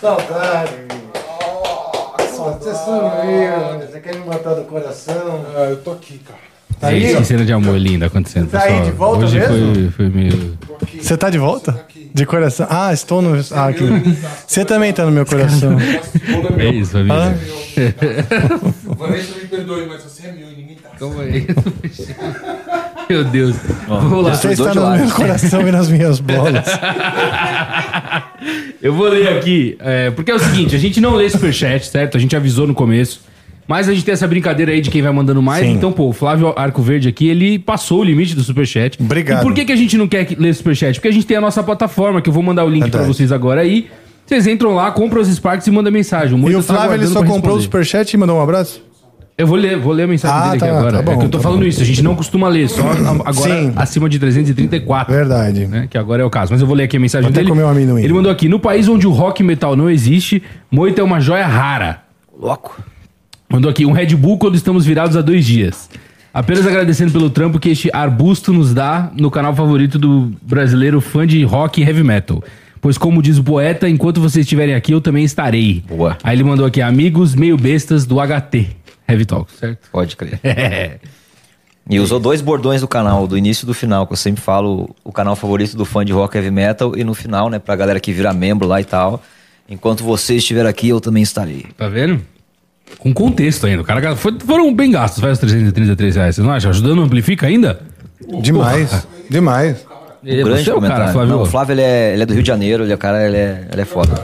Saudade, 0.00 0.72
Você 2.18 2.74
sumiu, 2.74 3.80
você 3.88 4.00
quer 4.00 4.16
me 4.16 4.26
matar 4.26 4.54
do 4.54 4.64
coração. 4.64 5.44
Ah, 5.56 5.70
eu 5.70 5.76
tô 5.78 5.92
aqui, 5.92 6.18
cara. 6.18 6.38
Tá 6.80 6.90
É 6.90 6.94
aí? 6.96 7.16
que 7.16 7.24
cena 7.24 7.44
de 7.44 7.52
amor 7.52 7.78
linda 7.78 8.06
acontecendo, 8.06 8.50
Tá 8.50 8.62
aí 8.62 8.68
pessoal. 8.70 8.84
de 8.84 8.90
volta 8.90 9.24
Hoje 9.24 9.38
mesmo? 9.38 9.74
Foi, 9.74 9.90
foi 9.90 10.08
meio... 10.08 10.58
Tô 10.66 10.74
aqui. 10.82 10.98
Você 11.02 11.16
tá 11.16 11.30
de 11.30 11.38
volta? 11.38 11.86
De 12.12 12.26
coração? 12.26 12.66
Ah, 12.68 12.92
estou 12.92 13.22
no. 13.22 13.34
Ah, 13.52 13.66
aqui. 13.68 13.84
Você 14.46 14.64
também 14.64 14.92
tá 14.92 15.04
no 15.04 15.10
meu 15.12 15.24
coração. 15.24 15.76
É 15.78 16.56
meu. 16.56 16.72
isso, 16.72 16.92
família. 16.92 17.14
Hã? 17.14 17.34
Vanessa, 18.84 19.38
me 19.38 19.46
perdoe, 19.48 19.86
mas 19.86 20.02
você 20.02 20.26
é 20.28 20.32
meu 20.32 20.50
e 20.50 20.56
ninguém 20.56 20.76
tá. 20.76 20.90
Calma 20.98 21.22
aí. 21.22 21.46
Meu 23.08 23.24
Deus. 23.24 23.56
Vamos 23.86 24.24
lá. 24.24 24.34
Você 24.34 24.48
está 24.52 24.74
no 24.74 24.96
meu 24.96 25.10
coração 25.10 25.66
e 25.66 25.72
nas 25.72 25.88
minhas 25.88 26.20
bolas. 26.20 26.64
Eu 28.82 28.92
vou 28.92 29.08
ler 29.08 29.28
aqui, 29.28 29.76
é, 29.80 30.10
porque 30.10 30.30
é 30.30 30.34
o 30.34 30.38
seguinte, 30.38 30.76
a 30.76 30.78
gente 30.78 31.00
não 31.00 31.14
lê 31.14 31.28
superchat, 31.30 31.86
certo? 31.86 32.16
A 32.16 32.20
gente 32.20 32.36
avisou 32.36 32.66
no 32.66 32.74
começo. 32.74 33.20
Mas 33.66 33.88
a 33.88 33.94
gente 33.94 34.04
tem 34.04 34.12
essa 34.12 34.28
brincadeira 34.28 34.72
aí 34.72 34.82
de 34.82 34.90
quem 34.90 35.00
vai 35.00 35.10
mandando 35.10 35.40
mais. 35.40 35.64
Sim. 35.64 35.72
Então, 35.72 35.90
pô, 35.90 36.08
o 36.08 36.12
Flávio 36.12 36.52
Arco 36.54 36.82
Verde 36.82 37.08
aqui, 37.08 37.28
ele 37.28 37.58
passou 37.58 38.00
o 38.00 38.04
limite 38.04 38.34
do 38.34 38.42
superchat. 38.42 38.98
Obrigado. 39.00 39.40
E 39.40 39.42
por 39.42 39.54
que, 39.54 39.64
que 39.64 39.72
a 39.72 39.76
gente 39.76 39.96
não 39.96 40.06
quer 40.06 40.26
que- 40.26 40.34
ler 40.34 40.54
superchat? 40.54 40.96
Porque 40.96 41.08
a 41.08 41.10
gente 41.12 41.24
tem 41.26 41.38
a 41.38 41.40
nossa 41.40 41.62
plataforma, 41.62 42.20
que 42.20 42.28
eu 42.28 42.32
vou 42.32 42.42
mandar 42.42 42.62
o 42.64 42.68
link 42.68 42.82
pra 42.90 43.00
Verdade. 43.00 43.08
vocês 43.16 43.32
agora 43.32 43.62
aí. 43.62 43.88
Vocês 44.26 44.46
entram 44.46 44.74
lá, 44.74 44.90
compram 44.90 45.22
os 45.22 45.28
Sparks 45.28 45.66
e 45.66 45.70
mandam 45.70 45.90
mensagem. 45.90 46.36
E 46.36 46.40
Moita 46.40 46.58
o 46.58 46.62
tá 46.62 46.74
Flávio, 46.74 46.96
ele 46.96 47.06
só 47.06 47.24
comprou 47.24 47.56
o 47.56 47.60
superchat 47.60 48.12
e 48.12 48.16
mandou 48.18 48.36
um 48.36 48.42
abraço? 48.42 48.82
Eu 49.36 49.48
vou 49.48 49.56
ler, 49.56 49.76
vou 49.78 49.92
ler 49.92 50.04
a 50.04 50.06
mensagem 50.06 50.36
Ah, 50.36 50.46
dele 50.50 50.60
tá, 50.60 50.66
aqui 50.66 50.74
agora. 50.76 50.96
tá 50.98 51.02
bom, 51.02 51.12
é 51.12 51.16
que 51.16 51.24
eu 51.24 51.28
tô 51.28 51.38
tá 51.38 51.42
falando 51.42 51.60
bom. 51.60 51.66
isso, 51.66 51.82
a 51.82 51.84
gente 51.84 52.02
não 52.02 52.14
costuma 52.14 52.46
ler, 52.48 52.68
só 52.68 52.82
agora 53.26 53.32
Sim. 53.32 53.72
acima 53.74 54.08
de 54.08 54.18
334. 54.20 55.12
Verdade. 55.12 55.66
né? 55.66 55.88
Que 55.90 55.98
agora 55.98 56.22
é 56.22 56.24
o 56.24 56.30
caso. 56.30 56.52
Mas 56.52 56.60
eu 56.60 56.66
vou 56.68 56.76
ler 56.76 56.84
aqui 56.84 56.96
a 56.96 57.00
mensagem 57.00 57.24
Vou 57.24 57.30
até 57.30 57.40
dele. 57.40 57.50
comer 57.50 57.64
um 57.64 57.68
amendoim. 57.68 58.02
Ele 58.02 58.12
mandou 58.12 58.30
aqui: 58.30 58.48
no 58.48 58.60
país 58.60 58.86
onde 58.88 59.06
o 59.08 59.10
rock 59.10 59.42
metal 59.42 59.74
não 59.74 59.90
existe, 59.90 60.40
Moita 60.70 61.00
é 61.00 61.04
uma 61.04 61.20
joia 61.20 61.46
rara. 61.46 62.02
Louco. 62.38 62.80
Mandou 63.48 63.68
aqui 63.70 63.84
um 63.84 63.90
Red 63.92 64.14
Bull 64.14 64.38
quando 64.38 64.54
estamos 64.54 64.84
virados 64.86 65.16
há 65.16 65.20
dois 65.20 65.44
dias. 65.44 65.88
Apenas 66.32 66.66
agradecendo 66.66 67.12
pelo 67.12 67.28
trampo 67.30 67.58
que 67.58 67.68
este 67.70 67.90
arbusto 67.92 68.52
nos 68.52 68.72
dá 68.74 69.10
no 69.16 69.30
canal 69.30 69.54
favorito 69.54 69.98
do 69.98 70.32
brasileiro 70.42 71.00
fã 71.00 71.26
de 71.26 71.42
rock 71.44 71.80
e 71.80 71.84
heavy 71.84 72.02
metal. 72.04 72.42
Pois, 72.80 72.98
como 72.98 73.22
diz 73.22 73.38
o 73.38 73.44
poeta, 73.44 73.88
enquanto 73.88 74.20
vocês 74.20 74.44
estiverem 74.44 74.74
aqui, 74.74 74.92
eu 74.92 75.00
também 75.00 75.24
estarei. 75.24 75.82
Boa. 75.88 76.18
Aí 76.22 76.36
ele 76.36 76.44
mandou 76.44 76.66
aqui, 76.66 76.82
amigos 76.82 77.34
meio 77.34 77.56
bestas 77.56 78.04
do 78.04 78.16
HT. 78.20 78.68
Heavy 79.08 79.24
Talk, 79.26 79.52
certo? 79.52 79.88
Pode 79.90 80.16
crer. 80.16 80.40
E 81.86 82.00
usou 82.00 82.18
dois 82.18 82.40
bordões 82.40 82.80
do 82.80 82.88
canal, 82.88 83.26
do 83.26 83.36
início 83.36 83.64
e 83.64 83.66
do 83.66 83.74
final, 83.74 84.06
que 84.06 84.14
eu 84.14 84.16
sempre 84.16 84.40
falo 84.40 84.96
o 85.04 85.12
canal 85.12 85.36
favorito 85.36 85.76
do 85.76 85.84
fã 85.84 86.02
de 86.02 86.14
rock 86.14 86.34
e 86.34 86.38
heavy 86.38 86.50
metal, 86.50 86.96
e 86.96 87.04
no 87.04 87.12
final, 87.12 87.50
né, 87.50 87.58
pra 87.58 87.76
galera 87.76 88.00
que 88.00 88.10
vira 88.10 88.32
membro 88.32 88.66
lá 88.66 88.80
e 88.80 88.84
tal. 88.86 89.22
Enquanto 89.68 90.02
você 90.02 90.36
estiver 90.36 90.64
aqui, 90.64 90.88
eu 90.88 90.98
também 90.98 91.22
estarei. 91.22 91.66
Tá 91.76 91.86
vendo? 91.86 92.22
Com 92.98 93.12
contexto 93.12 93.66
ainda. 93.66 93.82
O 93.82 93.84
cara 93.84 94.16
foi- 94.16 94.38
foram 94.40 94.74
bem 94.74 94.90
gastos, 94.92 95.20
vai 95.20 95.30
os 95.30 95.38
333 95.38 96.16
reais. 96.16 96.36
Você 96.36 96.40
não 96.40 96.52
acha? 96.52 96.70
Ajudando 96.70 97.02
Amplifica 97.02 97.46
ainda? 97.46 97.82
Demais. 98.40 99.06
Demais. 99.28 99.86
É, 100.24 100.36
grande 100.42 100.64
você 100.64 100.70
é 100.70 100.72
o 100.72 100.76
comentário. 100.76 101.02
cara, 101.02 101.12
Flávio. 101.12 101.34
Não, 101.34 101.42
o 101.42 101.46
Flávio 101.46 101.74
ele 101.74 101.82
é, 101.82 102.12
ele 102.14 102.22
é 102.22 102.26
do 102.26 102.32
Rio 102.32 102.42
de 102.42 102.48
Janeiro, 102.48 102.84
ele 102.84 102.94
é 102.94 102.96
cara, 102.96 103.26
ele 103.26 103.36
é, 103.36 103.68
ele 103.70 103.82
é 103.82 103.84
foda. 103.84 104.14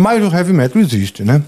Mas 0.00 0.22
o 0.22 0.34
heavy 0.34 0.52
metal 0.52 0.80
existe, 0.80 1.22
né? 1.22 1.42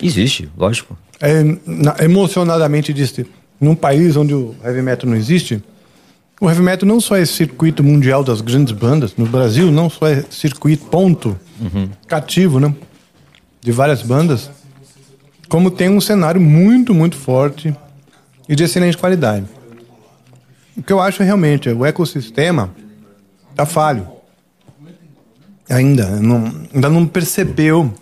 Existe, 0.00 0.48
lógico. 0.56 0.96
É, 1.20 1.42
na- 1.66 1.96
emocionadamente 2.00 2.92
disse, 2.92 3.26
num 3.60 3.74
país 3.74 4.16
onde 4.16 4.34
o 4.34 4.54
heavy 4.64 4.82
metal 4.82 5.08
não 5.10 5.16
existe, 5.16 5.62
o 6.40 6.48
heavy 6.48 6.62
metal 6.62 6.86
não 6.86 7.00
só 7.00 7.16
é 7.16 7.24
circuito 7.24 7.82
mundial 7.82 8.22
das 8.22 8.40
grandes 8.40 8.72
bandas, 8.72 9.16
no 9.16 9.26
Brasil 9.26 9.70
não 9.72 9.88
só 9.88 10.06
é 10.06 10.22
circuito 10.30 10.84
ponto 10.86 11.36
cativo, 12.06 12.60
né? 12.60 12.74
De 13.62 13.72
várias 13.72 14.02
bandas, 14.02 14.50
como 15.48 15.70
tem 15.70 15.88
um 15.88 16.00
cenário 16.00 16.40
muito, 16.40 16.92
muito 16.94 17.16
forte 17.16 17.74
e 18.48 18.54
de 18.54 18.62
excelente 18.64 18.96
qualidade. 18.98 19.46
O 20.76 20.82
que 20.82 20.92
eu 20.92 21.00
acho 21.00 21.22
realmente, 21.22 21.68
é 21.68 21.72
o 21.72 21.84
ecossistema 21.86 22.70
tá 23.54 23.64
falho. 23.64 24.06
Ainda, 25.68 26.06
não, 26.20 26.52
ainda 26.72 26.88
não 26.88 27.06
percebeu, 27.06 27.92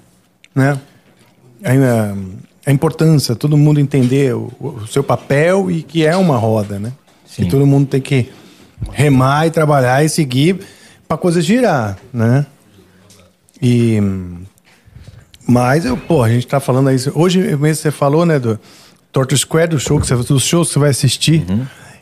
né? 0.54 0.78
a, 1.64 2.70
a 2.70 2.72
importância, 2.72 3.34
todo 3.34 3.56
mundo 3.56 3.80
entender 3.80 4.34
o, 4.34 4.52
o 4.60 4.86
seu 4.86 5.02
papel 5.02 5.70
e 5.70 5.82
que 5.82 6.04
é 6.04 6.16
uma 6.16 6.36
roda, 6.36 6.78
né? 6.78 6.92
Sim. 7.26 7.44
Que 7.44 7.50
todo 7.50 7.66
mundo 7.66 7.88
tem 7.88 8.00
que 8.00 8.30
remar 8.92 9.46
e 9.46 9.50
trabalhar 9.50 10.04
e 10.04 10.08
seguir 10.08 10.60
para 11.08 11.16
coisa 11.16 11.40
girar, 11.40 11.96
né? 12.12 12.46
E 13.60 13.98
mas 15.46 15.84
eu, 15.84 15.96
pô, 15.96 16.22
a 16.22 16.28
gente 16.28 16.46
tá 16.46 16.58
falando 16.58 16.88
aí 16.88 16.96
hoje 17.14 17.38
mesmo 17.38 17.74
você 17.74 17.90
falou, 17.90 18.24
né, 18.24 18.38
do 18.38 18.58
Torto 19.12 19.36
Square, 19.36 19.70
do 19.70 19.78
show 19.78 20.00
que 20.00 20.06
você, 20.06 20.16
dos 20.16 20.42
shows 20.42 20.68
que 20.68 20.74
você 20.74 20.78
vai 20.78 20.90
assistir. 20.90 21.44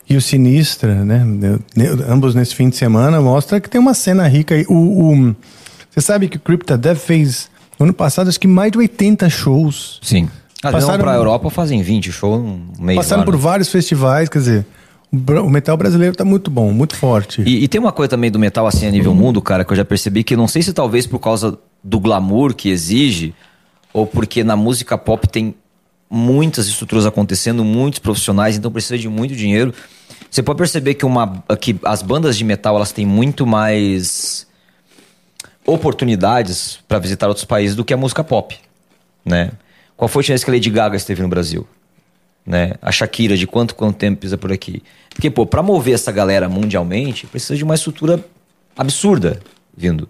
E 0.09 0.15
o 0.17 0.21
Sinistra, 0.21 1.03
né? 1.05 1.25
Ambos 2.07 2.35
nesse 2.35 2.53
fim 2.55 2.69
de 2.69 2.75
semana 2.75 3.21
mostra 3.21 3.59
que 3.59 3.69
tem 3.69 3.79
uma 3.79 3.93
cena 3.93 4.27
rica 4.27 4.55
aí. 4.55 4.65
O, 4.67 4.73
o- 5.29 5.35
você 5.89 6.01
sabe 6.01 6.27
que 6.27 6.37
o 6.37 6.39
Crypta 6.39 6.77
Death 6.77 6.97
fez 6.97 7.49
no 7.79 7.85
ano 7.85 7.93
passado 7.93 8.27
acho 8.27 8.39
que 8.39 8.47
mais 8.47 8.71
de 8.71 8.77
80 8.77 9.29
shows. 9.29 9.99
Sim. 10.01 10.23
Às 10.63 10.71
vezes 10.71 10.85
Passaram- 10.87 10.87
vão 10.87 10.97
pra 10.99 11.15
Europa 11.15 11.49
fazem 11.49 11.81
20 11.81 12.11
shows 12.11 12.39
um 12.41 12.61
mês 12.79 12.97
Passaram 12.97 13.21
lá, 13.21 13.25
por 13.25 13.33
né? 13.35 13.39
vários 13.39 13.69
festivais, 13.69 14.29
quer 14.29 14.39
dizer, 14.39 14.65
o 15.11 15.49
metal 15.49 15.75
brasileiro 15.77 16.15
tá 16.15 16.23
muito 16.25 16.49
bom, 16.49 16.71
muito 16.71 16.95
forte. 16.95 17.41
E, 17.45 17.63
e 17.63 17.67
tem 17.67 17.79
uma 17.79 17.91
coisa 17.91 18.09
também 18.09 18.31
do 18.31 18.39
metal 18.39 18.65
assim 18.67 18.85
a 18.87 18.91
nível 18.91 19.13
mundo, 19.13 19.41
cara, 19.41 19.63
que 19.65 19.71
eu 19.71 19.77
já 19.77 19.85
percebi 19.85 20.23
que 20.23 20.35
não 20.35 20.47
sei 20.47 20.61
se 20.61 20.73
talvez 20.73 21.05
por 21.07 21.19
causa 21.19 21.57
do 21.83 21.99
glamour 21.99 22.53
que 22.53 22.69
exige, 22.69 23.33
ou 23.93 24.07
porque 24.07 24.43
na 24.43 24.55
música 24.55 24.97
pop 24.97 25.27
tem 25.27 25.53
muitas 26.13 26.67
estruturas 26.67 27.05
acontecendo, 27.05 27.63
muitos 27.63 27.99
profissionais, 27.99 28.55
então 28.55 28.71
precisa 28.71 28.97
de 28.97 29.09
muito 29.09 29.35
dinheiro. 29.35 29.73
Você 30.29 30.43
pode 30.43 30.57
perceber 30.57 30.93
que, 30.93 31.05
uma, 31.05 31.43
que 31.59 31.75
as 31.83 32.01
bandas 32.01 32.37
de 32.37 32.43
metal 32.43 32.75
elas 32.75 32.91
têm 32.91 33.05
muito 33.05 33.45
mais 33.45 34.47
oportunidades 35.65 36.79
para 36.87 36.99
visitar 36.99 37.27
outros 37.27 37.45
países 37.45 37.75
do 37.75 37.83
que 37.83 37.93
a 37.93 37.97
música 37.97 38.23
pop, 38.23 38.57
né? 39.25 39.51
Qual 39.95 40.07
foi 40.07 40.23
a 40.23 40.27
vez 40.27 40.43
que 40.43 40.49
a 40.49 40.53
Lady 40.53 40.69
Gaga 40.69 40.97
esteve 40.97 41.21
no 41.21 41.27
Brasil? 41.27 41.67
né? 42.45 42.73
A 42.81 42.91
Shakira, 42.91 43.37
de 43.37 43.47
quanto 43.47 43.75
quanto 43.75 43.97
tempo 43.97 44.19
pisa 44.19 44.37
por 44.37 44.51
aqui. 44.51 44.83
Porque, 45.09 45.29
pô, 45.29 45.45
pra 45.45 45.63
mover 45.63 45.93
essa 45.93 46.11
galera 46.11 46.49
mundialmente, 46.49 47.25
precisa 47.27 47.55
de 47.55 47.63
uma 47.63 47.75
estrutura 47.75 48.23
absurda 48.75 49.39
vindo. 49.75 50.09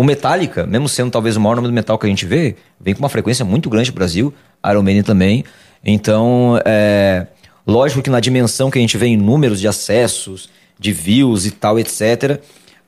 O 0.00 0.04
Metallica, 0.04 0.66
mesmo 0.66 0.88
sendo 0.88 1.10
talvez 1.10 1.36
o 1.36 1.40
maior 1.40 1.56
nome 1.56 1.68
do 1.68 1.74
metal 1.74 1.98
que 1.98 2.06
a 2.06 2.08
gente 2.08 2.24
vê, 2.24 2.56
vem 2.80 2.94
com 2.94 3.00
uma 3.00 3.08
frequência 3.10 3.44
muito 3.44 3.68
grande 3.68 3.90
no 3.90 3.94
Brasil, 3.94 4.32
Iron 4.66 4.82
Maiden 4.82 5.02
também. 5.02 5.44
Então, 5.84 6.58
é, 6.64 7.26
Lógico 7.66 8.02
que 8.02 8.10
na 8.10 8.20
dimensão 8.20 8.70
que 8.70 8.78
a 8.78 8.80
gente 8.80 8.96
vê 8.96 9.06
em 9.06 9.16
números 9.16 9.60
de 9.60 9.68
acessos, 9.68 10.48
de 10.78 10.92
views 10.92 11.46
e 11.46 11.50
tal, 11.50 11.78
etc., 11.78 12.40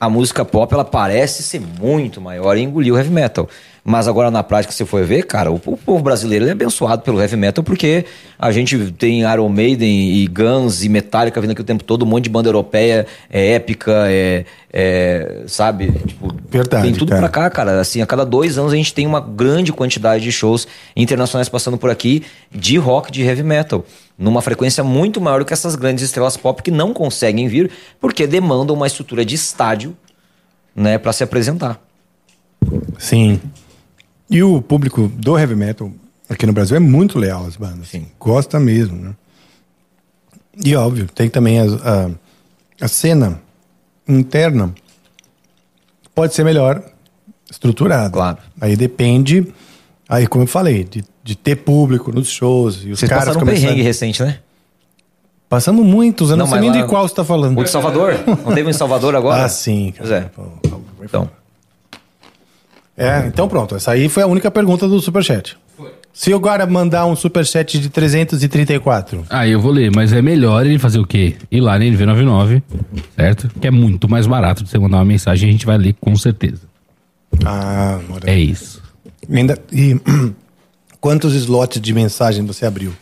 a 0.02 0.10
música 0.10 0.44
pop 0.44 0.74
ela 0.74 0.84
parece 0.84 1.44
ser 1.44 1.60
muito 1.60 2.20
maior 2.20 2.56
e 2.56 2.60
engolir 2.60 2.92
o 2.92 2.96
heavy 2.96 3.08
metal. 3.08 3.48
Mas 3.84 4.08
agora 4.08 4.32
na 4.32 4.42
prática, 4.42 4.72
se 4.72 4.84
for 4.84 5.04
ver, 5.04 5.24
cara, 5.26 5.52
o, 5.52 5.54
o 5.64 5.76
povo 5.76 6.02
brasileiro 6.02 6.44
é 6.48 6.50
abençoado 6.50 7.02
pelo 7.02 7.20
heavy 7.20 7.36
metal 7.36 7.62
porque 7.62 8.04
a 8.36 8.50
gente 8.50 8.90
tem 8.98 9.20
Iron 9.20 9.48
Maiden 9.48 10.16
e 10.16 10.26
Guns 10.26 10.82
e 10.82 10.88
Metallica 10.88 11.40
vindo 11.40 11.52
aqui 11.52 11.60
o 11.60 11.64
tempo 11.64 11.84
todo, 11.84 12.02
um 12.04 12.06
monte 12.06 12.24
de 12.24 12.30
banda 12.30 12.48
europeia, 12.48 13.06
é 13.30 13.52
épica, 13.52 13.92
é, 14.08 14.44
é 14.72 15.42
sabe? 15.46 15.92
Tipo, 15.92 16.34
Verdade, 16.50 16.82
Tem 16.82 16.94
tudo 16.94 17.10
cara. 17.10 17.20
pra 17.20 17.28
cá, 17.28 17.50
cara. 17.50 17.80
Assim, 17.80 18.02
a 18.02 18.06
cada 18.06 18.26
dois 18.26 18.58
anos 18.58 18.72
a 18.72 18.76
gente 18.76 18.92
tem 18.92 19.06
uma 19.06 19.20
grande 19.20 19.72
quantidade 19.72 20.24
de 20.24 20.32
shows 20.32 20.66
internacionais 20.96 21.48
passando 21.48 21.78
por 21.78 21.90
aqui 21.90 22.24
de 22.50 22.76
rock, 22.76 23.12
de 23.12 23.22
heavy 23.22 23.44
metal. 23.44 23.84
Numa 24.22 24.40
frequência 24.40 24.84
muito 24.84 25.20
maior 25.20 25.40
do 25.40 25.44
que 25.44 25.52
essas 25.52 25.74
grandes 25.74 26.04
estrelas 26.04 26.36
pop 26.36 26.62
que 26.62 26.70
não 26.70 26.94
conseguem 26.94 27.48
vir 27.48 27.70
porque 28.00 28.24
demandam 28.24 28.76
uma 28.76 28.86
estrutura 28.86 29.24
de 29.24 29.34
estádio, 29.34 29.96
né, 30.76 30.96
para 30.96 31.12
se 31.12 31.24
apresentar. 31.24 31.80
Sim. 32.98 33.40
E 34.30 34.40
o 34.42 34.62
público 34.62 35.08
do 35.08 35.36
heavy 35.36 35.56
metal 35.56 35.90
aqui 36.28 36.46
no 36.46 36.52
Brasil 36.52 36.76
é 36.76 36.80
muito 36.80 37.18
leal 37.18 37.44
às 37.44 37.56
bandas. 37.56 37.88
Sim. 37.88 38.06
Gosta 38.20 38.60
mesmo, 38.60 38.96
né? 38.96 39.14
E 40.64 40.76
óbvio, 40.76 41.06
tem 41.12 41.28
também 41.28 41.58
as- 41.58 41.84
a, 41.84 42.10
a 42.80 42.86
cena 42.88 43.40
interna 44.06 44.72
pode 46.14 46.32
ser 46.32 46.44
melhor 46.44 46.80
estruturada. 47.50 48.10
Claro. 48.10 48.38
Aí 48.60 48.76
depende, 48.76 49.52
aí 50.08 50.28
como 50.28 50.44
eu 50.44 50.48
falei, 50.48 50.84
de, 50.84 51.04
de 51.22 51.36
ter 51.36 51.56
público 51.56 52.12
nos 52.12 52.28
shows. 52.28 52.82
E 52.84 52.90
os 52.92 52.98
Vocês 52.98 53.08
caras 53.08 53.26
passaram 53.26 53.42
um 53.46 53.50
perrengue 53.50 53.82
recente, 53.82 54.22
né? 54.22 54.38
Passamos 55.48 55.84
muitos, 55.84 56.30
eu 56.30 56.36
não, 56.36 56.44
Não, 56.46 56.50
sei 56.50 56.60
mas 56.60 56.70
nem 56.70 56.80
lá- 56.80 56.86
de 56.86 56.90
qual 56.90 57.06
você 57.06 57.12
está 57.12 57.24
falando. 57.24 57.58
O 57.58 57.62
de 57.64 57.68
Salvador? 57.70 58.14
Não 58.26 58.54
teve 58.54 58.64
um 58.66 58.70
em 58.70 58.72
Salvador 58.72 59.14
agora? 59.14 59.44
Ah, 59.44 59.48
sim. 59.48 59.92
Pois 59.96 60.10
é. 60.10 60.30
Então, 61.02 61.28
É, 62.96 63.26
então 63.26 63.48
pronto. 63.48 63.74
Essa 63.76 63.92
aí 63.92 64.08
foi 64.08 64.22
a 64.22 64.26
única 64.26 64.50
pergunta 64.50 64.88
do 64.88 65.00
Superchat. 65.00 65.56
Se 66.12 66.30
eu 66.30 66.36
agora 66.36 66.66
mandar 66.66 67.06
um 67.06 67.16
Superchat 67.16 67.78
de 67.78 67.88
334. 67.88 69.24
Ah, 69.30 69.46
eu 69.48 69.58
vou 69.60 69.72
ler, 69.72 69.90
mas 69.94 70.12
é 70.12 70.20
melhor 70.20 70.64
ele 70.66 70.78
fazer 70.78 70.98
o 70.98 71.06
quê? 71.06 71.36
Ir 71.50 71.60
lá 71.60 71.78
na 71.78 71.84
NV99, 71.86 72.62
certo? 73.16 73.50
Que 73.60 73.66
é 73.66 73.70
muito 73.70 74.08
mais 74.08 74.26
barato 74.26 74.62
de 74.62 74.68
você 74.70 74.78
mandar 74.78 74.98
uma 74.98 75.04
mensagem 75.06 75.46
e 75.46 75.48
a 75.48 75.52
gente 75.52 75.64
vai 75.66 75.78
ler 75.78 75.94
com 76.00 76.14
certeza. 76.16 76.60
Ah. 77.44 77.98
É 78.26 78.38
isso. 78.38 78.82
Ainda, 79.32 79.58
e 79.72 79.96
quantos 81.02 81.34
slots 81.34 81.80
de 81.82 81.92
mensagem 81.92 82.46
você 82.46 82.64
abriu? 82.64 82.92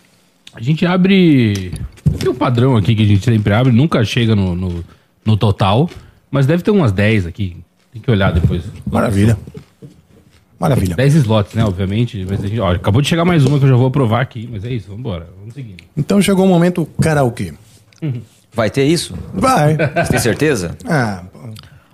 A 0.54 0.60
gente 0.60 0.84
abre. 0.84 1.72
Tem 2.18 2.28
um 2.28 2.34
padrão 2.34 2.76
aqui 2.76 2.94
que 2.96 3.02
a 3.02 3.06
gente 3.06 3.24
sempre 3.24 3.52
abre, 3.52 3.70
nunca 3.72 4.02
chega 4.04 4.34
no, 4.34 4.56
no, 4.56 4.84
no 5.24 5.36
total, 5.36 5.88
mas 6.30 6.46
deve 6.46 6.62
ter 6.64 6.72
umas 6.72 6.90
10 6.90 7.26
aqui. 7.26 7.56
Tem 7.92 8.00
que 8.02 8.10
olhar 8.10 8.32
depois. 8.32 8.64
Maravilha. 8.90 9.38
Maravilha. 10.58 10.96
10 10.96 11.14
slots, 11.16 11.54
né? 11.54 11.64
Obviamente. 11.64 12.26
Mas 12.28 12.42
a 12.42 12.46
gente, 12.48 12.58
ó, 12.58 12.72
acabou 12.72 13.00
de 13.00 13.08
chegar 13.08 13.24
mais 13.24 13.44
uma 13.44 13.58
que 13.58 13.64
eu 13.64 13.68
já 13.68 13.76
vou 13.76 13.86
aprovar 13.86 14.22
aqui, 14.22 14.48
mas 14.50 14.64
é 14.64 14.72
isso, 14.72 14.90
vambora. 14.90 15.28
Vamos 15.38 15.54
seguindo. 15.54 15.84
Então 15.96 16.20
chegou 16.20 16.44
o 16.44 16.48
momento 16.48 16.86
karaokê. 17.00 17.54
vai 18.52 18.70
ter 18.70 18.84
isso? 18.84 19.14
Vai. 19.34 19.76
Você 19.76 20.10
tem 20.10 20.18
certeza? 20.20 20.76
ah, 20.88 21.22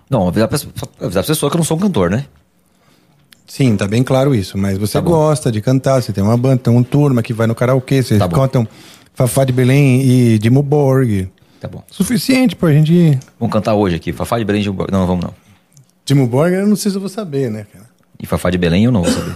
Não, 0.09 0.29
avisar 0.29 0.49
pra, 0.49 0.59
avisar 1.01 1.23
pra 1.25 1.33
pessoa 1.35 1.51
que 1.51 1.57
eu 1.57 1.59
não 1.59 1.65
sou 1.65 1.77
um 1.77 1.81
cantor, 1.81 2.11
né? 2.11 2.27
Sim, 3.57 3.77
tá 3.77 3.87
bem 3.89 4.03
claro 4.03 4.35
isso. 4.35 4.59
Mas 4.59 4.77
você 4.77 4.95
Tá 4.95 5.01
gosta 5.01 5.51
de 5.51 5.61
cantar, 5.61 6.03
você 6.03 6.13
tem 6.13 6.23
uma 6.23 6.37
banda, 6.37 6.59
tem 6.59 6.73
uma 6.73 6.85
turma 6.85 7.23
que 7.23 7.33
vai 7.33 7.47
no 7.47 7.55
karaokê, 7.55 8.03
vocês 8.03 8.19
Tá 8.21 8.29
cantam 8.29 8.69
Fafá 9.15 9.45
de 9.45 9.53
Belém 9.53 10.03
e 10.03 10.39
Borg. 10.63 11.29
Tá 11.59 11.67
bom. 11.69 11.83
Suficiente 11.91 12.55
pra 12.55 12.71
gente 12.71 12.93
ir. 12.93 13.19
Vamos 13.41 13.53
cantar 13.53 13.75
hoje 13.75 13.97
aqui. 13.97 14.13
Fafá 14.13 14.39
de 14.39 14.45
Belém 14.45 14.63
de... 14.63 14.69
Não, 14.69 14.87
não 14.91 15.07
vamos 15.07 15.25
não. 15.25 16.27
Borg, 16.27 16.53
eu 16.53 16.67
não 16.67 16.77
sei 16.77 16.91
se 16.91 16.97
eu 16.97 17.01
vou 17.01 17.09
saber, 17.09 17.51
né, 17.51 17.67
cara? 17.73 17.87
E 18.23 18.27
Fafá 18.27 18.51
de 18.51 18.59
Belém 18.59 18.85
eu 18.85 18.93
não 18.93 19.03
vou 19.03 19.11
saber. 19.13 19.35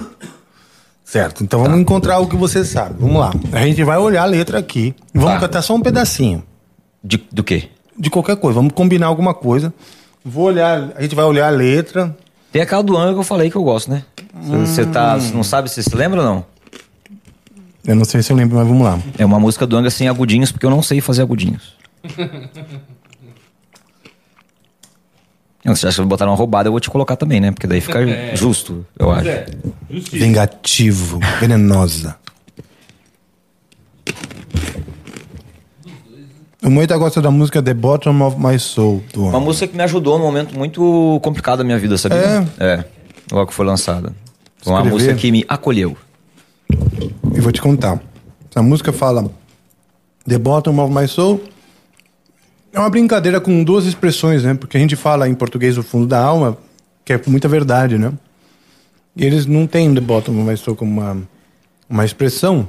Certo, 1.05 1.43
então 1.43 1.63
vamos 1.63 1.81
encontrar 1.81 2.19
o 2.21 2.29
que 2.29 2.37
você 2.37 2.65
sabe. 2.65 2.95
Vamos 3.01 3.19
lá. 3.19 3.33
A 3.53 3.67
gente 3.67 3.83
vai 3.83 3.99
olhar 3.99 4.23
a 4.23 4.27
letra 4.27 4.59
aqui. 4.59 4.95
e 5.15 5.19
Vamos 5.19 5.35
Tá. 5.35 5.41
cantar 5.41 5.63
só 5.63 5.75
um 5.75 5.81
pedacinho. 5.81 6.45
De, 7.03 7.17
do 7.33 7.43
quê? 7.43 7.65
De 7.99 8.11
qualquer 8.11 8.37
coisa. 8.37 8.55
Vamos 8.57 8.73
combinar 8.75 9.07
alguma 9.09 9.35
coisa. 9.35 9.73
Vou 10.25 10.45
olhar, 10.45 10.93
a 10.95 11.03
gente 11.03 11.15
vai 11.15 11.25
olhar 11.25 11.47
a 11.49 11.51
letra. 11.51 12.15
Tem 12.53 12.63
aquela 12.63 12.83
do 12.83 12.97
Anga 12.97 13.15
que 13.15 13.19
eu 13.21 13.25
falei 13.25 13.51
que 13.51 13.57
eu 13.57 13.63
gosto, 13.63 13.91
né? 13.91 14.05
Você 14.43 14.85
tá, 14.87 15.17
você 15.17 15.33
não 15.33 15.45
sabe 15.45 15.69
se 15.69 15.77
você 15.77 15.91
se 15.91 15.97
lembra 15.97 16.21
ou 16.21 16.27
não? 16.27 16.45
Eu 17.85 17.95
não 17.95 18.05
sei 18.05 18.23
se 18.23 18.33
eu 18.33 18.37
lembro, 18.37 18.57
mas 18.57 18.67
vamos 18.67 18.85
lá. 18.85 18.99
É 19.19 19.25
uma 19.25 19.39
música 19.41 19.67
do 19.67 19.77
Anga 19.77 19.91
sem 19.91 20.09
agudinhos, 20.09 20.53
porque 20.53 20.67
eu 20.67 20.71
não 20.71 20.83
sei 20.83 21.01
fazer 21.01 21.23
agudinhos. 21.23 21.75
Se 25.63 25.77
você 25.77 25.87
acha 25.89 25.97
que 25.97 26.01
eu 26.01 26.05
vou 26.05 26.09
botar 26.09 26.27
uma 26.27 26.35
roubada, 26.35 26.69
eu 26.69 26.73
vou 26.73 26.81
te 26.81 26.89
colocar 26.89 27.17
também, 27.17 27.39
né? 27.39 27.51
Porque 27.53 27.67
daí 27.67 27.81
fica 27.81 28.01
justo, 28.35 28.85
eu 28.99 29.11
acho. 29.11 29.29
Vingativo, 30.11 31.21
venenosa. 31.39 32.17
O 36.63 36.69
Moita 36.69 36.97
gosta 36.99 37.23
da 37.23 37.31
música 37.31 37.63
The 37.63 37.73
Bottom 37.73 38.21
of 38.21 38.37
My 38.39 38.59
Soul. 38.59 39.03
Do 39.15 39.25
Uma 39.25 39.41
música 39.41 39.67
que 39.67 39.75
me 39.75 39.83
ajudou 39.83 40.19
num 40.19 40.25
momento 40.25 40.57
muito 40.57 41.19
complicado 41.23 41.59
da 41.59 41.65
minha 41.65 41.79
vida, 41.79 41.97
sabia? 41.97 42.47
É. 42.59 42.85
Logo 43.33 43.47
que 43.47 43.55
foi 43.55 43.65
lançada. 43.65 44.13
Foi 44.63 44.75
uma 44.75 44.85
música 44.85 45.15
que 45.15 45.33
me 45.33 45.43
acolheu. 45.49 45.97
E 47.35 47.41
vou 47.41 47.51
te 47.51 47.63
contar. 47.63 47.99
A 48.55 48.63
música 48.63 48.93
fala 48.93 49.31
The 50.29 50.37
Bottom 50.39 50.79
of 50.85 50.95
My 50.95 51.09
Soul. 51.09 51.43
É 52.75 52.79
uma 52.79 52.91
brincadeira 52.91 53.41
com 53.41 53.65
duas 53.65 53.87
expressões, 53.87 54.45
né? 54.45 54.53
Porque 54.53 54.77
a 54.77 54.81
gente 54.81 54.97
fala 54.97 55.27
em 55.27 55.35
português 55.35 55.79
o 55.79 55.83
fundo 55.83 56.07
da 56.07 56.23
alma, 56.23 56.59
que 57.07 57.15
é 57.15 57.21
muita 57.27 57.49
verdade, 57.49 57.97
né? 57.97 58.13
E 59.17 59.25
eles 59.25 59.47
não 59.47 59.67
têm 59.67 59.95
The 59.95 60.01
Bottom 60.01 60.43
of 60.43 60.51
My 60.51 60.57
Soul 60.59 60.77
como 60.77 61.01
uma, 61.01 61.23
uma 61.89 62.05
expressão. 62.05 62.69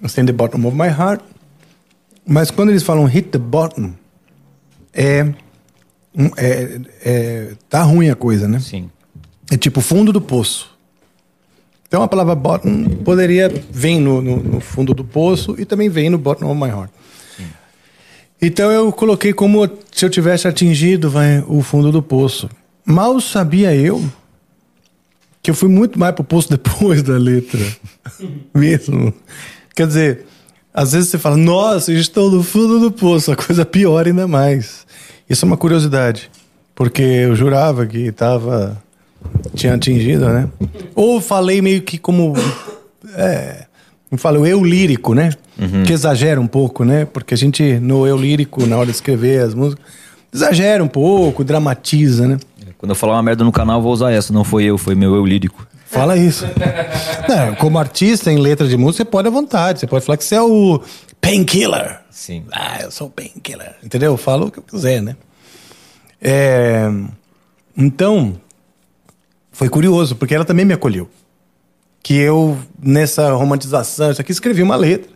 Eles 0.00 0.12
têm 0.12 0.26
The 0.26 0.32
Bottom 0.32 0.66
of 0.66 0.76
My 0.76 0.88
Heart. 0.88 1.22
Mas 2.26 2.50
quando 2.50 2.70
eles 2.70 2.82
falam 2.82 3.04
Hit 3.04 3.28
the 3.28 3.38
Bottom, 3.38 3.92
é, 4.92 5.26
é, 6.36 6.80
é 7.04 7.52
tá 7.68 7.82
ruim 7.82 8.10
a 8.10 8.16
coisa, 8.16 8.48
né? 8.48 8.58
Sim. 8.58 8.90
É 9.50 9.56
tipo 9.56 9.80
fundo 9.80 10.12
do 10.12 10.20
poço. 10.20 10.76
Então 11.86 12.02
a 12.02 12.08
palavra 12.08 12.34
bottom 12.34 12.88
poderia 13.04 13.48
vir 13.70 14.00
no, 14.00 14.20
no, 14.20 14.42
no 14.42 14.60
fundo 14.60 14.92
do 14.92 15.04
poço 15.04 15.54
e 15.56 15.64
também 15.64 15.88
vem 15.88 16.10
no 16.10 16.18
bottom 16.18 16.50
of 16.50 16.60
my 16.60 16.68
heart. 16.68 16.90
Então 18.42 18.70
eu 18.70 18.92
coloquei 18.92 19.32
como 19.32 19.66
se 19.92 20.04
eu 20.04 20.10
tivesse 20.10 20.46
atingido 20.46 21.08
vai, 21.08 21.42
o 21.46 21.62
fundo 21.62 21.90
do 21.90 22.02
poço. 22.02 22.50
Mal 22.84 23.20
sabia 23.20 23.74
eu 23.74 24.04
que 25.42 25.50
eu 25.50 25.54
fui 25.54 25.68
muito 25.68 25.98
mais 25.98 26.14
pro 26.14 26.24
poço 26.24 26.50
depois 26.58 27.02
da 27.02 27.16
letra. 27.16 27.64
Mesmo. 28.52 29.14
Quer 29.74 29.86
dizer, 29.86 30.26
às 30.76 30.92
vezes 30.92 31.08
você 31.08 31.18
fala, 31.18 31.38
nossa, 31.38 31.90
estou 31.90 32.30
no 32.30 32.42
fundo 32.42 32.78
do 32.78 32.92
poço, 32.92 33.32
a 33.32 33.36
coisa 33.36 33.64
piora 33.64 34.10
ainda 34.10 34.28
mais. 34.28 34.86
Isso 35.28 35.46
é 35.46 35.48
uma 35.48 35.56
curiosidade. 35.56 36.30
Porque 36.74 37.02
eu 37.02 37.34
jurava 37.34 37.86
que 37.86 38.00
estava 38.00 38.76
tinha 39.54 39.72
atingido, 39.72 40.26
né? 40.26 40.46
Ou 40.94 41.18
falei 41.18 41.62
meio 41.62 41.80
que 41.80 41.96
como. 41.96 42.34
É. 43.14 43.64
Eu 44.12 44.18
falo 44.18 44.46
eu 44.46 44.62
lírico, 44.62 45.14
né? 45.14 45.32
Que 45.84 45.94
exagera 45.94 46.38
um 46.38 46.46
pouco, 46.46 46.84
né? 46.84 47.06
Porque 47.06 47.32
a 47.32 47.36
gente, 47.36 47.80
no 47.80 48.06
eu 48.06 48.16
lírico, 48.16 48.66
na 48.66 48.76
hora 48.76 48.86
de 48.86 48.92
escrever 48.92 49.42
as 49.42 49.54
músicas, 49.54 49.84
exagera 50.32 50.84
um 50.84 50.88
pouco, 50.88 51.42
dramatiza, 51.42 52.28
né? 52.28 52.38
Quando 52.76 52.90
eu 52.90 52.94
falar 52.94 53.14
uma 53.14 53.22
merda 53.22 53.42
no 53.42 53.50
canal, 53.50 53.78
eu 53.78 53.82
vou 53.82 53.92
usar 53.92 54.12
essa. 54.12 54.30
Não 54.30 54.44
foi 54.44 54.64
eu, 54.64 54.76
foi 54.76 54.94
meu 54.94 55.14
eu 55.14 55.24
lírico. 55.24 55.66
Fala 55.96 56.16
isso. 56.16 56.44
Não, 57.28 57.54
como 57.56 57.78
artista 57.78 58.30
em 58.30 58.38
letra 58.38 58.66
de 58.68 58.76
música, 58.76 59.04
você 59.04 59.10
pode 59.10 59.28
à 59.28 59.30
vontade. 59.30 59.80
Você 59.80 59.86
pode 59.86 60.04
falar 60.04 60.16
que 60.16 60.24
você 60.24 60.34
é 60.36 60.42
o 60.42 60.80
painkiller. 61.20 62.00
Sim. 62.10 62.44
Ah, 62.52 62.80
eu 62.82 62.90
sou 62.90 63.08
o 63.08 63.10
painkiller. 63.10 63.76
Entendeu? 63.82 64.12
Eu 64.12 64.16
falo 64.16 64.46
o 64.46 64.50
que 64.50 64.58
eu 64.58 64.62
quiser, 64.62 65.00
né? 65.02 65.16
É, 66.20 66.88
Então, 67.76 68.36
foi 69.52 69.68
curioso, 69.68 70.16
porque 70.16 70.34
ela 70.34 70.44
também 70.44 70.64
me 70.64 70.72
acolheu. 70.74 71.08
Que 72.02 72.14
eu, 72.14 72.56
nessa 72.80 73.32
romantização, 73.32 74.10
isso 74.10 74.20
aqui, 74.20 74.32
escrevi 74.32 74.62
uma 74.62 74.76
letra, 74.76 75.10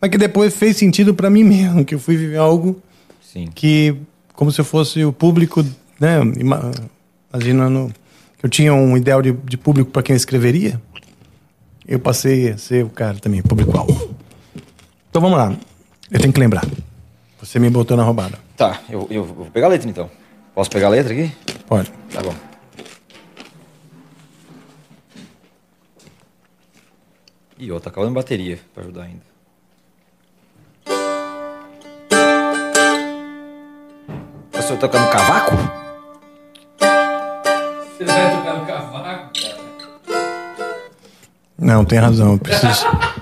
mas 0.00 0.10
que 0.10 0.16
depois 0.18 0.54
fez 0.54 0.76
sentido 0.76 1.12
pra 1.14 1.28
mim 1.28 1.44
mesmo, 1.44 1.84
que 1.84 1.94
eu 1.94 1.98
fui 1.98 2.16
viver 2.16 2.38
algo 2.38 2.80
Sim. 3.22 3.48
que, 3.54 3.94
como 4.32 4.50
se 4.50 4.60
eu 4.60 4.64
fosse 4.64 5.04
o 5.04 5.12
público, 5.12 5.62
né? 6.00 6.20
ima- 6.38 6.70
Imaginando 7.32 7.92
que 8.40 8.46
eu 8.46 8.50
tinha 8.50 8.72
um 8.72 8.96
ideal 8.96 9.20
de, 9.20 9.32
de 9.32 9.58
público 9.58 9.90
para 9.90 10.02
quem 10.02 10.14
eu 10.14 10.16
escreveria, 10.16 10.80
eu 11.86 12.00
passei 12.00 12.50
a 12.50 12.58
ser 12.58 12.84
o 12.84 12.88
cara 12.88 13.18
também, 13.18 13.42
público-alvo. 13.42 14.14
Então 15.10 15.20
vamos 15.20 15.36
lá. 15.36 15.54
Eu 16.10 16.18
tenho 16.18 16.32
que 16.32 16.40
lembrar. 16.40 16.64
Você 17.38 17.58
me 17.58 17.68
botou 17.68 17.96
na 17.96 18.02
roubada. 18.02 18.38
Tá, 18.56 18.80
eu, 18.88 19.06
eu 19.10 19.24
vou 19.24 19.46
pegar 19.46 19.66
a 19.66 19.70
letra 19.70 19.88
então. 19.88 20.10
Posso 20.54 20.70
pegar 20.70 20.86
a 20.86 20.90
letra 20.90 21.12
aqui? 21.12 21.30
Pode. 21.66 21.92
Tá 22.12 22.22
bom. 22.22 22.34
Ih, 27.58 27.70
ó, 27.72 27.78
tá 27.78 27.90
acabando 27.90 28.14
bateria 28.14 28.58
pra 28.72 28.82
ajudar 28.82 29.02
ainda. 29.02 29.30
Você 34.52 34.72
tá 34.74 34.76
tocando 34.76 35.10
cavaco? 35.10 35.89
Você 38.00 38.06
vai 38.06 38.30
tocar 38.36 38.54
no 38.58 38.64
cavaco? 38.66 39.30
Não, 41.58 41.84
tem 41.84 41.98
razão. 41.98 42.32
eu 42.32 42.38
Preciso. 42.38 42.86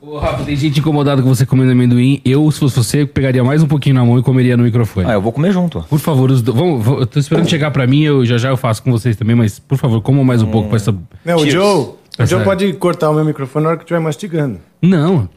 Ô, 0.00 0.18
Rafa, 0.18 0.42
tem 0.44 0.56
gente 0.56 0.80
incomodada 0.80 1.22
com 1.22 1.28
você 1.28 1.44
comendo 1.46 1.70
amendoim. 1.70 2.20
Eu, 2.24 2.50
se 2.50 2.58
fosse 2.58 2.74
você, 2.74 3.06
pegaria 3.06 3.44
mais 3.44 3.62
um 3.62 3.68
pouquinho 3.68 3.94
na 3.94 4.04
mão 4.04 4.18
e 4.18 4.22
comeria 4.24 4.56
no 4.56 4.64
microfone. 4.64 5.06
Ah, 5.08 5.12
eu 5.12 5.20
vou 5.22 5.30
comer 5.30 5.52
junto. 5.52 5.82
Por 5.88 5.98
favor, 6.00 6.30
os 6.30 6.42
do... 6.42 6.52
vamos, 6.52 6.82
vamos- 6.84 7.00
eu 7.02 7.06
tô 7.06 7.18
esperando 7.20 7.48
chegar 7.48 7.70
pra 7.70 7.86
mim, 7.86 8.02
eu 8.02 8.24
já 8.26 8.36
já 8.38 8.48
eu 8.48 8.56
faço 8.56 8.82
com 8.82 8.90
vocês 8.90 9.14
também, 9.14 9.36
mas 9.36 9.58
por 9.60 9.78
favor, 9.78 10.00
comam 10.02 10.24
mais 10.24 10.42
um 10.42 10.50
pouco 10.50 10.68
pra 10.68 10.76
essa. 10.76 10.92
Não, 11.24 11.36
o. 11.36 11.48
Joe, 11.48 11.62
o 11.62 11.96
É 12.18 12.26
Joe 12.26 12.28
sério. 12.28 12.44
pode 12.44 12.72
cortar 12.72 13.10
o 13.10 13.14
meu 13.14 13.24
microfone 13.24 13.62
na 13.62 13.68
hora 13.68 13.76
que 13.78 13.82
eu 13.82 13.84
estiver 13.84 14.00
mastigando. 14.00 14.58
Não. 14.82 15.28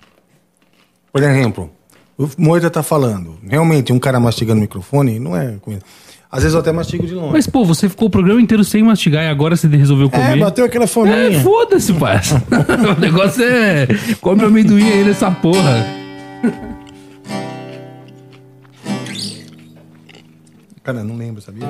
Por 1.11 1.22
exemplo, 1.22 1.69
o 2.18 2.30
Moita 2.38 2.69
tá 2.69 2.84
falando. 2.84 3.35
Realmente, 3.48 3.91
um 3.94 3.99
cara 3.99 4.19
mastigando 4.19 4.60
o 4.60 4.61
microfone 4.61 5.19
não 5.19 5.35
é 5.35 5.56
coisa. 5.61 5.81
Às 6.31 6.41
vezes 6.41 6.56
eu 6.56 6.61
até 6.61 6.72
mastigo 6.72 7.06
de 7.06 7.14
longe. 7.14 7.31
Mas, 7.31 7.45
pô, 7.45 7.64
você 7.64 7.88
ficou 7.88 8.07
o 8.07 8.11
programa 8.11 8.41
inteiro 8.41 8.64
sem 8.64 8.81
mastigar 8.81 9.23
e 9.23 9.27
agora 9.27 9.56
você 9.56 9.68
resolveu 9.68 10.07
é, 10.07 10.10
comer. 10.10 10.40
bateu 10.40 10.65
aquela 10.65 10.85
É, 10.85 10.88
fominha. 10.88 11.40
foda-se, 11.41 11.94
parça. 11.94 12.41
o 12.98 12.99
negócio 12.99 13.44
é. 13.44 13.88
Come 14.19 14.44
amendoim 14.44 14.84
aí 14.84 15.03
nessa 15.03 15.30
porra. 15.30 15.85
Cara, 20.84 21.03
não 21.03 21.15
lembro, 21.15 21.40
sabia? 21.41 21.68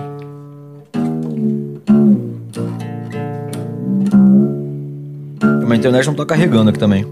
Minha 5.63 5.75
internet 5.75 6.05
não 6.07 6.13
tá 6.13 6.25
carregando 6.25 6.69
aqui 6.69 6.79
também. 6.79 7.05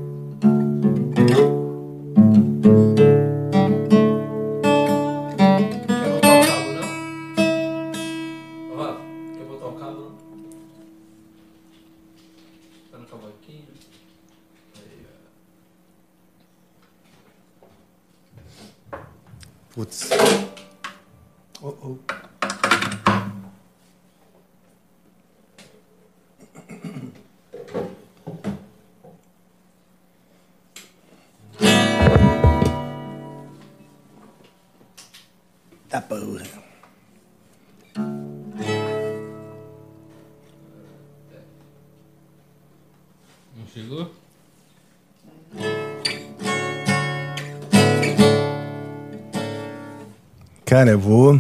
Cara, 50.82 50.91
eu 50.94 50.99
vou. 50.99 51.40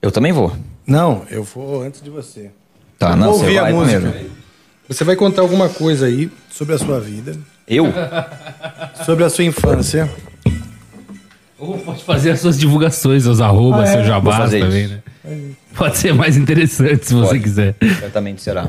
Eu 0.00 0.10
também 0.10 0.32
vou. 0.32 0.50
Não, 0.86 1.24
eu 1.30 1.44
vou 1.44 1.82
antes 1.82 2.00
de 2.00 2.08
você. 2.08 2.50
Tá, 2.98 3.10
Eu 3.10 3.16
não, 3.16 3.26
vou 3.32 3.34
você 3.34 3.44
ouvir 3.44 3.58
a 3.58 3.62
vai 3.64 3.72
música. 3.74 4.00
primeiro. 4.00 4.30
Você 4.88 5.04
vai 5.04 5.14
contar 5.14 5.42
alguma 5.42 5.68
coisa 5.68 6.06
aí 6.06 6.30
sobre 6.50 6.74
a 6.74 6.78
sua 6.78 6.98
vida, 6.98 7.36
Eu? 7.68 7.84
sobre 9.04 9.24
a 9.24 9.28
sua 9.28 9.44
infância. 9.44 10.10
Ou 11.58 11.76
pode 11.80 12.02
fazer 12.02 12.30
as 12.30 12.40
suas 12.40 12.58
divulgações, 12.58 13.24
seus 13.24 13.42
arrobas, 13.42 13.80
Ah, 13.80 13.82
é? 13.82 13.86
seus 13.92 14.06
Vou 14.06 14.14
jabás 14.14 14.50
também, 14.50 14.84
isso. 14.84 14.94
né? 14.94 15.54
Pode 15.76 15.98
ser 15.98 16.14
mais 16.14 16.38
interessante 16.38 17.06
se 17.08 17.12
você 17.12 17.26
Pode. 17.32 17.40
quiser. 17.40 17.74
Certamente 18.00 18.40
será. 18.40 18.66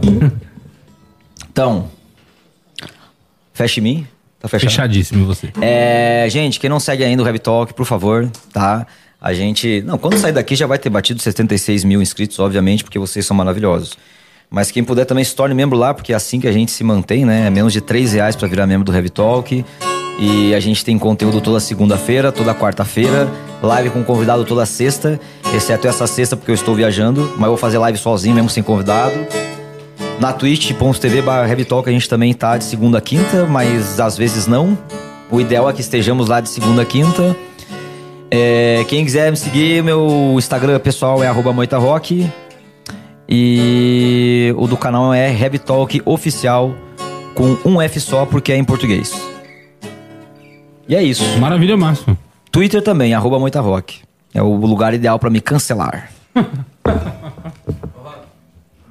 Então, 1.49 1.89
feche 3.53 3.79
em 3.79 3.83
mim. 3.83 4.07
Tá 4.37 4.47
fechado? 4.49 4.69
Fechadíssimo 4.71 5.25
você. 5.25 5.49
É, 5.61 6.25
gente, 6.29 6.59
quem 6.59 6.67
não 6.69 6.79
segue 6.79 7.03
ainda 7.03 7.21
o 7.21 7.25
Heavy 7.25 7.37
Talk, 7.39 7.73
por 7.75 7.85
favor, 7.85 8.27
tá? 8.51 8.87
A 9.21 9.33
gente. 9.33 9.83
Não, 9.85 9.99
quando 9.99 10.17
sair 10.17 10.31
daqui 10.31 10.55
já 10.55 10.65
vai 10.65 10.79
ter 10.79 10.89
batido 10.89 11.21
76 11.21 11.83
mil 11.83 12.01
inscritos, 12.01 12.39
obviamente, 12.39 12.83
porque 12.83 12.97
vocês 12.97 13.23
são 13.23 13.37
maravilhosos. 13.37 13.95
Mas 14.49 14.71
quem 14.71 14.83
puder 14.83 15.05
também 15.05 15.23
se 15.23 15.35
torne 15.35 15.53
membro 15.53 15.77
lá, 15.77 15.93
porque 15.93 16.11
é 16.11 16.15
assim 16.15 16.39
que 16.39 16.47
a 16.47 16.51
gente 16.51 16.71
se 16.71 16.83
mantém, 16.83 17.23
né? 17.23 17.45
É 17.45 17.49
menos 17.49 17.71
de 17.71 17.79
3 17.79 18.13
reais 18.13 18.35
pra 18.35 18.47
virar 18.47 18.65
membro 18.65 18.83
do 18.83 18.93
Heavy 18.93 19.11
Talk. 19.11 19.63
E 20.19 20.53
a 20.53 20.59
gente 20.59 20.83
tem 20.83 20.97
conteúdo 20.99 21.39
toda 21.39 21.59
segunda-feira, 21.59 22.31
toda 22.31 22.53
quarta-feira, 22.53 23.29
live 23.61 23.91
com 23.91 24.03
convidado 24.03 24.43
toda 24.43 24.65
sexta, 24.65 25.19
exceto 25.55 25.87
essa 25.87 26.05
sexta 26.05 26.35
porque 26.35 26.51
eu 26.51 26.55
estou 26.55 26.75
viajando, 26.75 27.21
mas 27.37 27.43
eu 27.43 27.51
vou 27.51 27.57
fazer 27.57 27.77
live 27.77 27.97
sozinho 27.97 28.35
mesmo 28.35 28.49
sem 28.49 28.61
convidado. 28.61 29.15
Na 30.19 30.33
twitch.tv 30.33 31.23
Talk 31.67 31.89
a 31.89 31.93
gente 31.93 32.07
também 32.07 32.33
tá 32.33 32.57
de 32.57 32.65
segunda 32.65 32.97
a 32.97 33.01
quinta, 33.01 33.45
mas 33.45 33.99
às 33.99 34.17
vezes 34.17 34.45
não. 34.45 34.77
O 35.31 35.39
ideal 35.39 35.67
é 35.69 35.73
que 35.73 35.81
estejamos 35.81 36.27
lá 36.27 36.41
de 36.41 36.49
segunda 36.49 36.81
a 36.81 36.85
quinta. 36.85 37.35
É, 38.33 38.85
quem 38.87 39.03
quiser 39.03 39.29
me 39.29 39.35
seguir, 39.35 39.83
meu 39.83 40.35
Instagram 40.37 40.79
pessoal 40.79 41.21
é 41.21 41.27
arroba 41.27 41.51
moitarock. 41.51 42.31
E 43.27 44.53
o 44.57 44.67
do 44.67 44.77
canal 44.77 45.13
é 45.13 45.29
Heavy 45.29 45.59
Talk 45.59 46.01
Oficial, 46.05 46.73
com 47.35 47.57
um 47.65 47.81
F 47.81 47.99
só, 47.99 48.25
porque 48.25 48.53
é 48.53 48.57
em 48.57 48.63
português. 48.63 49.13
E 50.87 50.95
é 50.95 51.03
isso. 51.03 51.23
Maravilha, 51.39 51.75
Márcio. 51.75 52.17
Twitter 52.49 52.81
também, 52.81 53.13
arroba 53.13 53.37
moitarock. 53.37 53.99
É 54.33 54.41
o 54.41 54.55
lugar 54.55 54.93
ideal 54.93 55.19
pra 55.19 55.29
me 55.29 55.41
cancelar. 55.41 56.09
Vê 56.33 56.41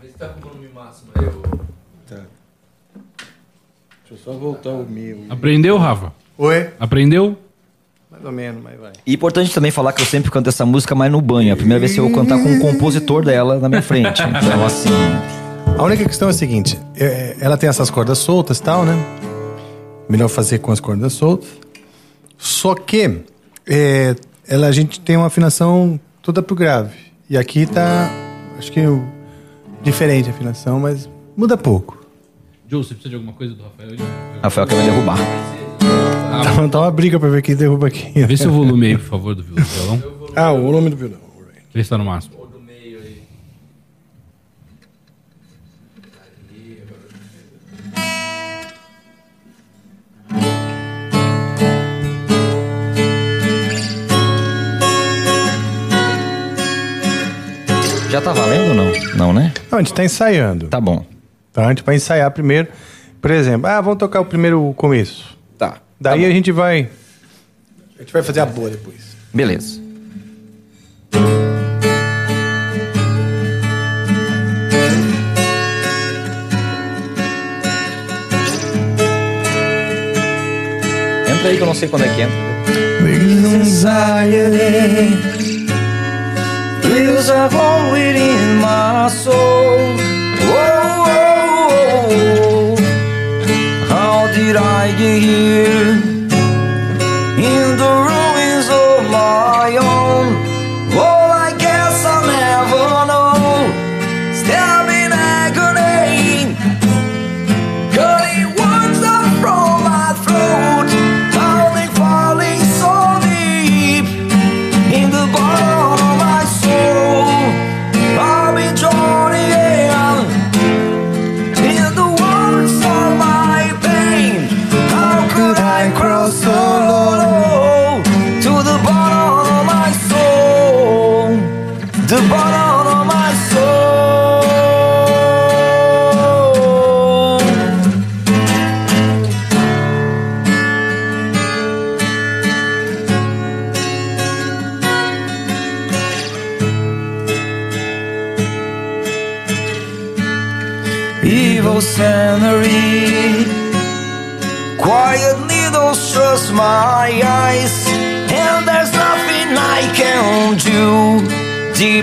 se 0.08 0.18
tá 0.18 0.28
com 0.28 0.48
o 0.48 0.50
volume 0.50 0.68
máximo 0.74 1.12
aí. 1.14 1.24
Tá. 2.06 2.16
Deixa 4.06 4.12
eu 4.12 4.18
só 4.18 4.32
voltar 4.32 4.70
o 4.70 4.86
meu. 4.86 5.24
Aprendeu, 5.30 5.78
Rafa? 5.78 6.12
Oi? 6.36 6.68
Aprendeu? 6.78 7.38
Mais 8.20 8.26
ou 8.26 8.32
menos, 8.32 8.62
mas 8.62 8.78
vai. 8.78 8.92
E 9.06 9.14
importante 9.14 9.52
também 9.54 9.70
falar 9.70 9.92
que 9.94 10.02
eu 10.02 10.06
sempre 10.06 10.30
canto 10.30 10.48
essa 10.48 10.66
música, 10.66 10.94
mas 10.94 11.10
no 11.10 11.20
banho. 11.22 11.48
É 11.48 11.52
a 11.52 11.56
primeira 11.56 11.80
vez 11.80 11.92
que 11.94 11.98
eu 12.00 12.04
vou 12.06 12.14
cantar 12.14 12.38
com 12.42 12.50
um 12.50 12.58
compositor 12.58 13.24
dela 13.24 13.58
na 13.58 13.68
minha 13.68 13.80
frente. 13.82 14.22
Então, 14.22 14.64
assim. 14.64 14.90
A 15.78 15.82
única 15.82 16.04
questão 16.04 16.28
é 16.28 16.30
a 16.30 16.34
seguinte: 16.34 16.78
é, 16.96 17.36
ela 17.40 17.56
tem 17.56 17.68
essas 17.68 17.88
cordas 17.88 18.18
soltas 18.18 18.58
e 18.58 18.62
tal, 18.62 18.84
né? 18.84 18.94
Melhor 20.08 20.28
fazer 20.28 20.58
com 20.58 20.70
as 20.70 20.80
cordas 20.80 21.12
soltas. 21.14 21.48
Só 22.36 22.74
que 22.74 23.20
é, 23.66 24.14
ela, 24.46 24.66
a 24.66 24.72
gente 24.72 25.00
tem 25.00 25.16
uma 25.16 25.26
afinação 25.26 25.98
toda 26.22 26.42
pro 26.42 26.54
grave. 26.54 26.96
E 27.28 27.38
aqui 27.38 27.64
tá, 27.64 28.10
acho 28.58 28.70
que 28.72 28.80
o- 28.80 29.02
diferente 29.82 30.28
a 30.28 30.32
afinação, 30.32 30.78
mas 30.80 31.08
muda 31.36 31.56
pouco. 31.56 32.04
Joe, 32.68 32.82
você 32.84 32.94
precisa 32.94 33.08
de 33.10 33.14
alguma 33.16 33.32
coisa 33.32 33.54
do 33.54 33.62
Rafael? 33.62 33.90
Rafael 34.42 34.66
quer 34.66 34.76
me 34.76 34.82
derrubar. 34.84 35.18
Tá, 36.42 36.68
tá 36.68 36.80
uma 36.80 36.90
briga 36.90 37.18
pra 37.18 37.28
ver 37.28 37.42
quem 37.42 37.56
derruba 37.56 37.86
aqui. 37.88 38.12
Vê 38.24 38.36
seu 38.36 38.50
volume 38.50 38.86
aí, 38.86 38.98
por 38.98 39.06
favor, 39.06 39.34
do 39.34 39.42
violão. 39.42 40.02
Ah, 40.34 40.52
o 40.52 40.62
volume 40.62 40.90
do 40.90 40.96
violão. 40.96 41.18
Vê 41.72 41.84
se 41.84 41.90
tá 41.90 41.98
no 41.98 42.04
máximo. 42.04 42.40
Já 58.10 58.20
tá 58.20 58.32
valendo 58.32 58.70
ou 58.70 58.74
não? 58.74 59.16
Não, 59.16 59.32
né? 59.32 59.54
Não, 59.70 59.78
a 59.78 59.82
gente 59.82 59.94
tá 59.94 60.04
ensaiando. 60.04 60.66
Tá 60.66 60.80
bom. 60.80 61.04
Tá? 61.52 61.66
A 61.66 61.68
gente 61.68 61.84
vai 61.84 61.94
ensaiar 61.94 62.28
primeiro. 62.32 62.66
Por 63.22 63.30
exemplo, 63.30 63.68
ah, 63.68 63.80
vamos 63.80 64.00
tocar 64.00 64.20
o 64.20 64.24
primeiro 64.24 64.74
começo. 64.76 65.38
Tá. 65.56 65.76
Daí 66.00 66.24
a 66.24 66.30
gente 66.30 66.50
vai. 66.50 66.88
A 67.96 68.00
gente 68.00 68.12
vai 68.12 68.22
fazer 68.22 68.40
a 68.40 68.46
boa 68.46 68.70
depois. 68.70 69.14
Beleza. 69.34 69.78
Entra 81.28 81.48
aí 81.48 81.56
que 81.56 81.62
eu 81.62 81.66
não 81.66 81.74
sei 81.74 81.88
quando 81.88 82.04
é 82.06 82.14
que 82.14 82.22
entra. 82.22 82.50
Anxiety 83.60 84.40
Feels 86.82 87.28
a 87.28 87.48
hole 87.48 87.92
within 87.92 88.58
my 88.60 89.10
soul 89.10 90.09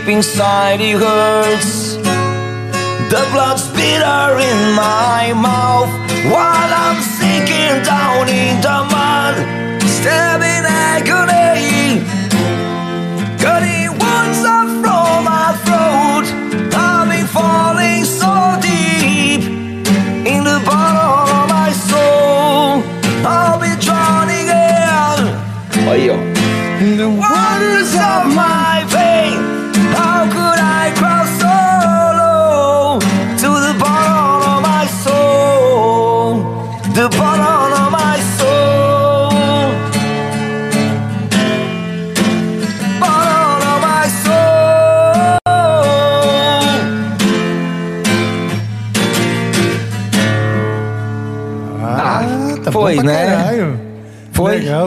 Inside 0.08 0.80
it 0.80 0.96
hurts. 0.96 1.98
The 3.12 3.28
blood's 3.34 3.68
bitter 3.76 4.40
in 4.40 4.60
my 4.74 5.34
mouth 5.36 5.92
while 6.32 6.72
I'm 6.86 7.02
sinking 7.04 7.84
down 7.84 8.30
in 8.30 8.56
the 8.62 8.88
mud, 8.88 9.36
stabbing 9.84 10.57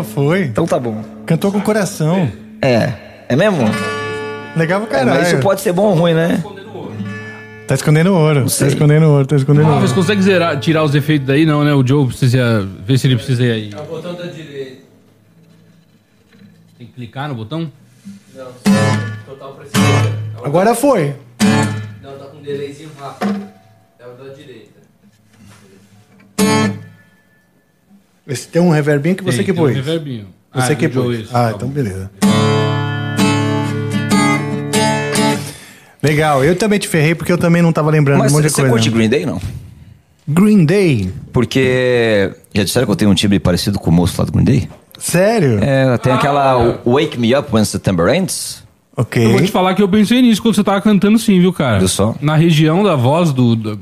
Legal, 0.01 0.05
foi. 0.05 0.45
Então 0.45 0.67
tá 0.67 0.79
bom. 0.79 1.03
Cantou 1.27 1.53
com 1.53 1.61
coração. 1.61 2.31
É. 2.63 2.93
É 3.29 3.37
mesmo? 3.37 3.59
Legal 4.57 4.81
pra 4.81 4.89
É, 4.89 5.01
caralho. 5.01 5.21
mas 5.21 5.29
isso 5.33 5.41
pode 5.41 5.61
ser 5.61 5.73
bom 5.73 5.85
ou 5.91 5.95
ruim, 5.95 6.15
né? 6.15 6.43
Tá 7.67 7.75
escondendo 7.77 8.13
ouro. 8.13 8.41
Tá 8.51 8.67
escondendo 8.67 9.05
ouro, 9.09 9.27
tá 9.27 9.37
escondendo 9.37 9.67
Ah, 9.67 9.71
ouro. 9.71 9.81
mas 9.83 9.93
consegue 9.93 10.21
zerar, 10.23 10.59
tirar 10.59 10.83
os 10.83 10.93
efeitos 10.95 11.27
daí? 11.29 11.47
Não, 11.47 11.63
né? 11.63 11.73
O 11.73 11.87
Joe 11.87 12.07
precisa 12.09 12.67
ver 12.85 12.99
se 12.99 13.07
ele 13.07 13.15
precisa 13.15 13.45
ir 13.45 13.51
aí. 13.53 13.71
É 13.73 13.81
o 13.81 13.85
botão 13.85 14.15
da 14.15 14.25
direita. 14.27 14.81
Tem 16.77 16.87
que 16.89 16.93
clicar 16.95 17.29
no 17.29 17.35
botão? 17.37 17.71
Não, 18.35 18.47
total 19.27 19.53
pra 19.53 19.65
esquerda. 19.67 20.19
O- 20.43 20.47
Agora 20.47 20.75
foi. 20.75 21.15
Não, 22.03 22.19
tá 22.19 22.25
com 22.25 22.39
um 22.39 22.43
delayzinho 22.43 22.91
rápido. 22.99 23.41
É 24.01 24.07
o 24.07 24.25
da 24.25 24.33
direita. 24.35 24.81
Esse 28.31 28.47
tem 28.49 28.63
um 28.63 28.71
reverbinho 28.71 29.17
que 29.17 29.25
você 29.25 29.39
Tem, 29.39 29.47
que 29.47 29.53
tem 29.53 29.63
um 29.63 29.67
reverbinho. 29.67 30.27
Você 30.55 30.73
Ah, 30.73 30.77
que 30.77 30.89
pôs. 30.89 31.19
isso. 31.21 31.31
Ah, 31.37 31.51
Tá 31.51 31.53
então 31.57 31.69
bom. 31.69 31.75
beleza. 31.75 32.11
Legal, 36.03 36.43
eu 36.43 36.57
também 36.57 36.79
te 36.79 36.89
ferrei 36.89 37.15
porque 37.15 37.31
eu 37.31 37.37
também 37.39 37.61
não 37.61 37.73
tava 37.73 37.91
lembrando 37.91 38.21
Mas 38.21 38.29
de 38.29 38.35
um 38.35 38.39
monte 38.39 38.47
de 38.47 38.51
você 38.55 38.63
coisa. 38.63 38.73
curte 38.75 38.91
Green 38.91 39.09
Day, 39.09 39.27
não? 39.27 39.41
Green 40.27 40.65
Day? 40.65 41.11
Porque. 41.33 42.31
Já 42.55 42.65
disseram 42.65 42.87
que 42.87 42.93
eu 42.93 42.97
tenho 42.97 43.11
um 43.11 43.15
timbre 43.15 43.39
parecido 43.39 43.79
com 43.79 43.91
o 43.91 43.93
moço 43.93 44.15
lá 44.19 44.25
do 44.25 44.33
Green 44.33 44.45
Day? 44.45 44.69
Sério? 44.99 45.59
É, 45.63 45.99
tem 45.99 46.13
aquela 46.13 46.79
Wake 46.87 47.19
Me 47.19 47.35
Up 47.37 47.49
When 47.55 47.65
September 47.65 48.15
Ends. 48.15 48.63
Ok. 48.97 49.25
Eu 49.25 49.31
vou 49.33 49.41
te 49.43 49.51
falar 49.51 49.75
que 49.75 49.83
eu 49.83 49.89
pensei 49.89 50.23
nisso 50.23 50.41
quando 50.43 50.55
você 50.55 50.65
tava 50.65 50.81
cantando 50.81 51.19
sim, 51.19 51.39
viu, 51.41 51.53
cara? 51.53 51.79
Viu 51.79 51.89
só? 51.89 52.15
Na 52.21 52.37
região 52.37 52.83
da 52.83 52.97
voz, 52.97 53.33
do, 53.33 53.55
do- 53.57 53.81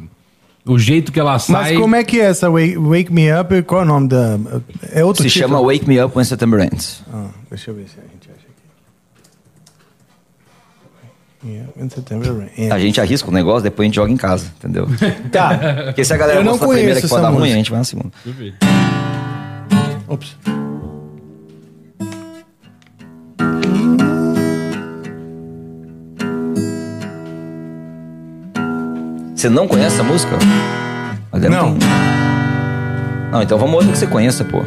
o 0.72 0.78
jeito 0.78 1.10
que 1.12 1.18
ela 1.20 1.38
sai. 1.38 1.72
Mas 1.72 1.78
como 1.78 1.96
é 1.96 2.04
que 2.04 2.20
é 2.20 2.24
essa 2.24 2.50
Wake, 2.50 2.76
Wake 2.76 3.12
Me 3.12 3.32
Up? 3.32 3.62
Qual 3.62 3.80
é 3.80 3.84
o 3.84 3.86
nome 3.86 4.08
da. 4.08 4.38
É 4.92 5.04
outro 5.04 5.22
Se 5.22 5.28
título? 5.30 5.54
chama 5.56 5.66
Wake 5.72 5.88
Me 5.88 6.02
Up 6.02 6.16
When 6.16 6.24
September 6.24 6.60
Ends. 6.60 7.02
Ah, 7.12 7.26
deixa 7.50 7.70
eu 7.70 7.74
ver 7.74 7.88
se 7.88 7.96
a 7.98 8.02
gente 8.02 8.28
acha 8.30 8.46
aqui. 11.42 11.50
Yeah, 11.52 11.70
in 11.80 11.88
September. 11.88 12.50
Yeah. 12.56 12.74
A 12.74 12.78
gente 12.78 13.00
arrisca 13.00 13.28
o 13.28 13.32
negócio, 13.32 13.62
depois 13.62 13.84
a 13.84 13.88
gente 13.88 13.94
joga 13.96 14.10
em 14.10 14.16
casa, 14.16 14.52
entendeu? 14.58 14.86
Tá. 15.30 15.58
Porque 15.86 16.04
se 16.04 16.12
a 16.12 16.16
galera 16.16 16.40
Eu 16.40 16.44
não 16.44 16.52
gosta 16.52 16.66
da 16.66 16.72
primeira 16.72 17.00
que 17.00 17.08
pode 17.08 17.22
dar 17.22 17.28
ruim, 17.30 17.52
a 17.52 17.54
gente 17.56 17.70
vai 17.70 17.78
na 17.78 17.84
segunda. 17.84 18.10
Deixa 18.24 18.38
eu 18.40 18.44
ver. 18.44 18.54
Ops. 20.08 20.36
Você 29.38 29.48
não 29.48 29.68
conhece 29.68 29.94
essa 29.94 30.02
música? 30.02 30.36
Não. 31.32 31.78
ter. 31.78 31.86
Não, 33.30 33.40
então 33.40 33.56
vamos 33.56 33.74
outra 33.76 33.92
que 33.92 33.98
você 33.98 34.06
conheça, 34.08 34.44
pô. 34.44 34.64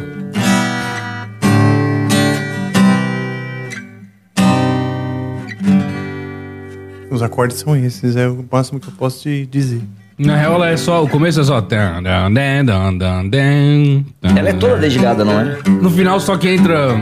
Os 7.10 7.22
acordes 7.22 7.58
são 7.58 7.76
esses, 7.76 8.16
é 8.16 8.26
o 8.26 8.42
máximo 8.50 8.80
que 8.80 8.88
eu 8.88 8.94
posso 8.94 9.20
te 9.20 9.44
dizer. 9.44 9.82
Na 10.18 10.36
real, 10.36 10.54
ela 10.54 10.70
é 10.70 10.76
só. 10.78 11.04
O 11.04 11.08
começo 11.08 11.38
é 11.42 11.44
só. 11.44 11.60
tan, 11.60 12.02
dan, 12.02 12.32
dan, 12.32 12.64
dan, 12.64 12.96
dan, 12.96 13.28
dan, 13.28 14.04
dan. 14.22 14.38
Ela 14.38 14.48
é 14.48 14.52
toda 14.54 14.78
dedilhada, 14.78 15.22
não 15.22 15.38
é? 15.38 15.58
No 15.82 15.90
final 15.90 16.18
só 16.18 16.38
que 16.38 16.48
entra 16.48 16.96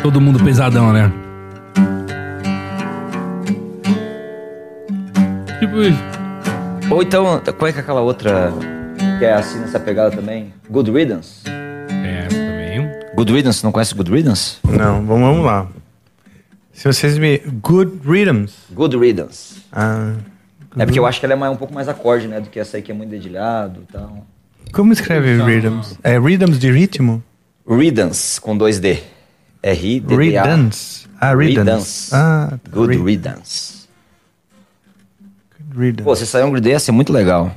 todo 0.00 0.20
mundo 0.20 0.38
pesadão, 0.44 0.92
né? 0.92 1.10
Tipo 5.58 5.82
isso. 5.82 6.19
Ou 6.90 7.02
então, 7.02 7.40
qual 7.56 7.68
é 7.68 7.72
que 7.72 7.78
é 7.78 7.82
aquela 7.82 8.00
outra 8.00 8.52
que 9.18 9.24
é 9.24 9.32
assim 9.32 9.58
nessa 9.60 9.78
pegada 9.78 10.14
também? 10.14 10.52
Good 10.68 10.90
Riddance. 10.90 11.42
Essa 11.46 12.36
também. 12.36 12.90
Good 13.14 13.32
Riddance, 13.32 13.62
não 13.64 13.72
conhece 13.72 13.94
Good 13.94 14.10
Riddance? 14.10 14.56
Não, 14.64 15.04
vamos, 15.06 15.20
vamos 15.28 15.44
lá. 15.44 15.68
Se 16.72 16.84
vocês 16.92 17.16
me. 17.18 17.38
Good 17.62 18.00
Rhythms. 18.04 18.54
Good 18.72 18.96
Riddance. 18.96 19.62
Ah. 19.72 20.14
É 20.78 20.84
porque 20.84 20.98
eu 20.98 21.06
acho 21.06 21.18
que 21.20 21.26
ela 21.26 21.32
é 21.34 21.36
mais, 21.36 21.52
um 21.52 21.56
pouco 21.56 21.74
mais 21.74 21.88
acorde, 21.88 22.26
né? 22.28 22.40
Do 22.40 22.48
que 22.48 22.58
essa 22.58 22.76
aí 22.76 22.82
que 22.82 22.90
é 22.90 22.94
muito 22.94 23.10
dedilhado 23.10 23.80
e 23.88 23.92
tal. 23.92 24.24
Como 24.72 24.92
escreve 24.92 25.36
Rhythms? 25.42 25.98
É 26.02 26.18
Rhythms 26.18 26.58
de 26.58 26.70
ritmo? 26.70 27.22
Riddance, 27.68 28.40
com 28.40 28.56
dois 28.56 28.78
D. 28.78 28.98
R-I-D-D-A. 29.62 30.16
Riddance. 30.42 31.06
Ah, 31.20 31.34
Riddance. 31.34 31.58
Riddance. 31.60 32.10
Ah, 32.14 32.58
Good 32.72 32.96
Ri- 32.96 33.02
Riddance. 33.04 33.79
Riddance. 35.76 36.04
Pô, 36.04 36.14
se 36.16 36.26
sair 36.26 36.44
um 36.44 36.50
Green 36.50 36.62
Day 36.62 36.72
ia 36.72 36.80
ser 36.80 36.92
muito 36.92 37.12
legal. 37.12 37.52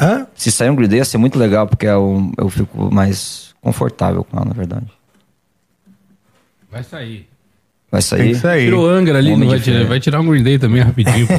Hã? 0.00 0.26
Se 0.34 0.50
sair 0.50 0.70
um 0.70 0.76
Green 0.76 0.88
Day 0.88 0.98
ia 0.98 1.04
ser 1.04 1.18
muito 1.18 1.38
legal, 1.38 1.66
porque 1.66 1.86
eu, 1.86 2.30
eu 2.38 2.48
fico 2.48 2.92
mais 2.92 3.54
confortável 3.60 4.24
com 4.24 4.36
ela, 4.36 4.46
na 4.46 4.54
verdade. 4.54 4.86
Vai 6.70 6.82
sair. 6.82 7.28
Vai 7.90 8.00
Tem 8.02 8.08
sair. 8.08 8.28
que 8.28 8.34
sair. 8.36 8.64
Tirou 8.66 8.84
o 8.84 8.88
Angra 8.88 9.18
ali, 9.18 9.34
vai 9.46 9.58
tirar, 9.60 9.84
vai 9.86 9.98
tirar 10.00 10.20
um 10.20 10.26
Green 10.28 10.42
Day 10.42 10.58
também 10.58 10.82
rapidinho, 10.82 11.26
pô. 11.26 11.34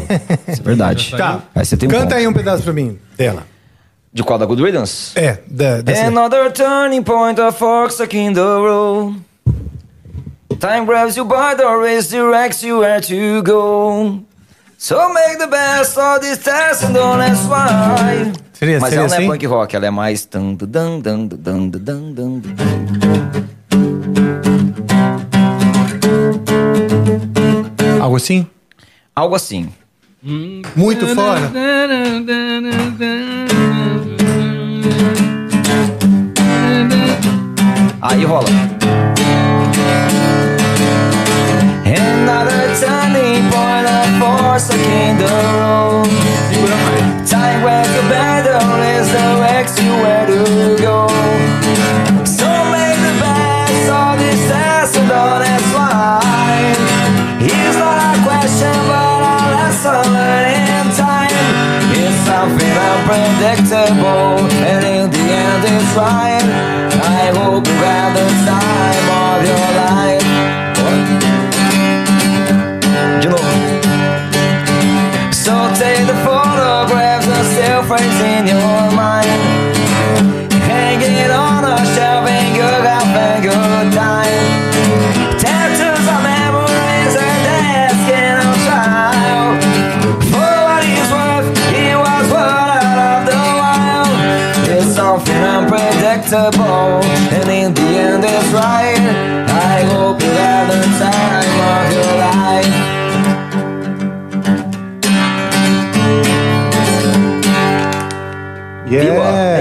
Isso 0.52 0.62
é 0.62 0.64
verdade. 0.64 1.16
Tá. 1.16 1.44
Aí 1.54 1.64
você 1.64 1.78
tem 1.78 1.88
um 1.88 1.92
Canta 1.92 2.06
ponto. 2.06 2.16
aí 2.16 2.28
um 2.28 2.34
pedaço 2.34 2.64
pra 2.64 2.74
mim, 2.74 2.98
dela. 3.16 3.46
De 4.12 4.24
qual? 4.24 4.40
Da 4.40 4.46
Good 4.48 4.64
Riddance? 4.64 5.12
É, 5.18 5.38
da, 5.48 5.82
dessa. 5.82 6.08
Another 6.08 6.52
turning 6.52 7.04
point, 7.04 7.40
a 7.40 7.52
fork 7.52 7.94
stuck 7.94 8.18
in 8.18 8.34
the 8.34 8.42
road. 8.42 9.20
Time 10.60 10.86
grabs 10.86 11.16
you 11.16 11.24
by 11.24 11.56
the 11.56 11.64
wrist, 11.66 12.10
directs 12.10 12.64
you 12.64 12.80
where 12.80 13.00
to 13.00 13.44
go. 13.44 14.20
So 14.82 14.96
make 15.12 15.38
the 15.38 15.48
best 15.48 15.98
of 15.98 16.22
this 16.22 16.38
test 16.42 16.86
and 16.86 16.94
don't 16.96 17.20
ask 17.20 17.50
why. 17.50 18.32
Seria, 18.54 18.80
Mas 18.80 18.90
seria 18.92 19.02
ela 19.02 19.08
não 19.10 19.16
é 19.16 19.18
assim? 19.18 19.28
punk 19.28 19.46
rock, 19.46 19.76
ela 19.76 19.88
é 19.88 19.90
mais. 19.90 20.24
tan, 20.24 20.54
dan, 20.54 21.02
dan, 21.02 21.28
dan, 21.28 21.28
dan, 21.28 21.70
dan, 21.70 22.14
dan, 22.14 22.40
dan. 22.40 23.50
Algo 28.02 28.16
assim? 28.16 28.48
Algo 29.14 29.36
assim. 29.36 29.70
Muito 30.78 31.08
fora? 31.14 31.52
Aí 38.02 38.24
rola. 38.24 38.69
In 44.68 45.18
the 45.18 45.32
road. 45.56 46.04
Time 47.26 47.64
where 47.64 47.86
the 47.96 48.04
battle 48.12 48.60
is 48.84 49.08
directs 49.08 49.82
you 49.82 49.92
where 50.04 50.28
to 50.28 50.44
go. 50.84 51.08
So 52.28 52.48
make 52.68 53.00
the 53.00 53.16
best 53.24 53.88
of 53.88 54.20
this 54.20 54.42
test 54.52 54.98
and 54.98 55.08
don't 55.08 55.44
ask. 55.48 55.64
It's 57.40 57.78
not 57.80 58.04
a 58.04 58.20
question, 58.28 58.76
but 58.92 59.24
a 59.24 59.48
lesson 59.56 60.04
learned 60.12 60.68
in 60.76 60.88
time. 60.92 61.32
It's 61.96 62.20
something 62.28 62.76
unpredictable, 62.92 64.44
and 64.68 64.84
in 64.84 65.06
the 65.10 65.24
end 65.24 65.64
it's 65.72 65.96
right. 65.96 66.44
I 67.00 67.32
hope 67.40 67.66
you 67.66 67.80
have 67.80 68.14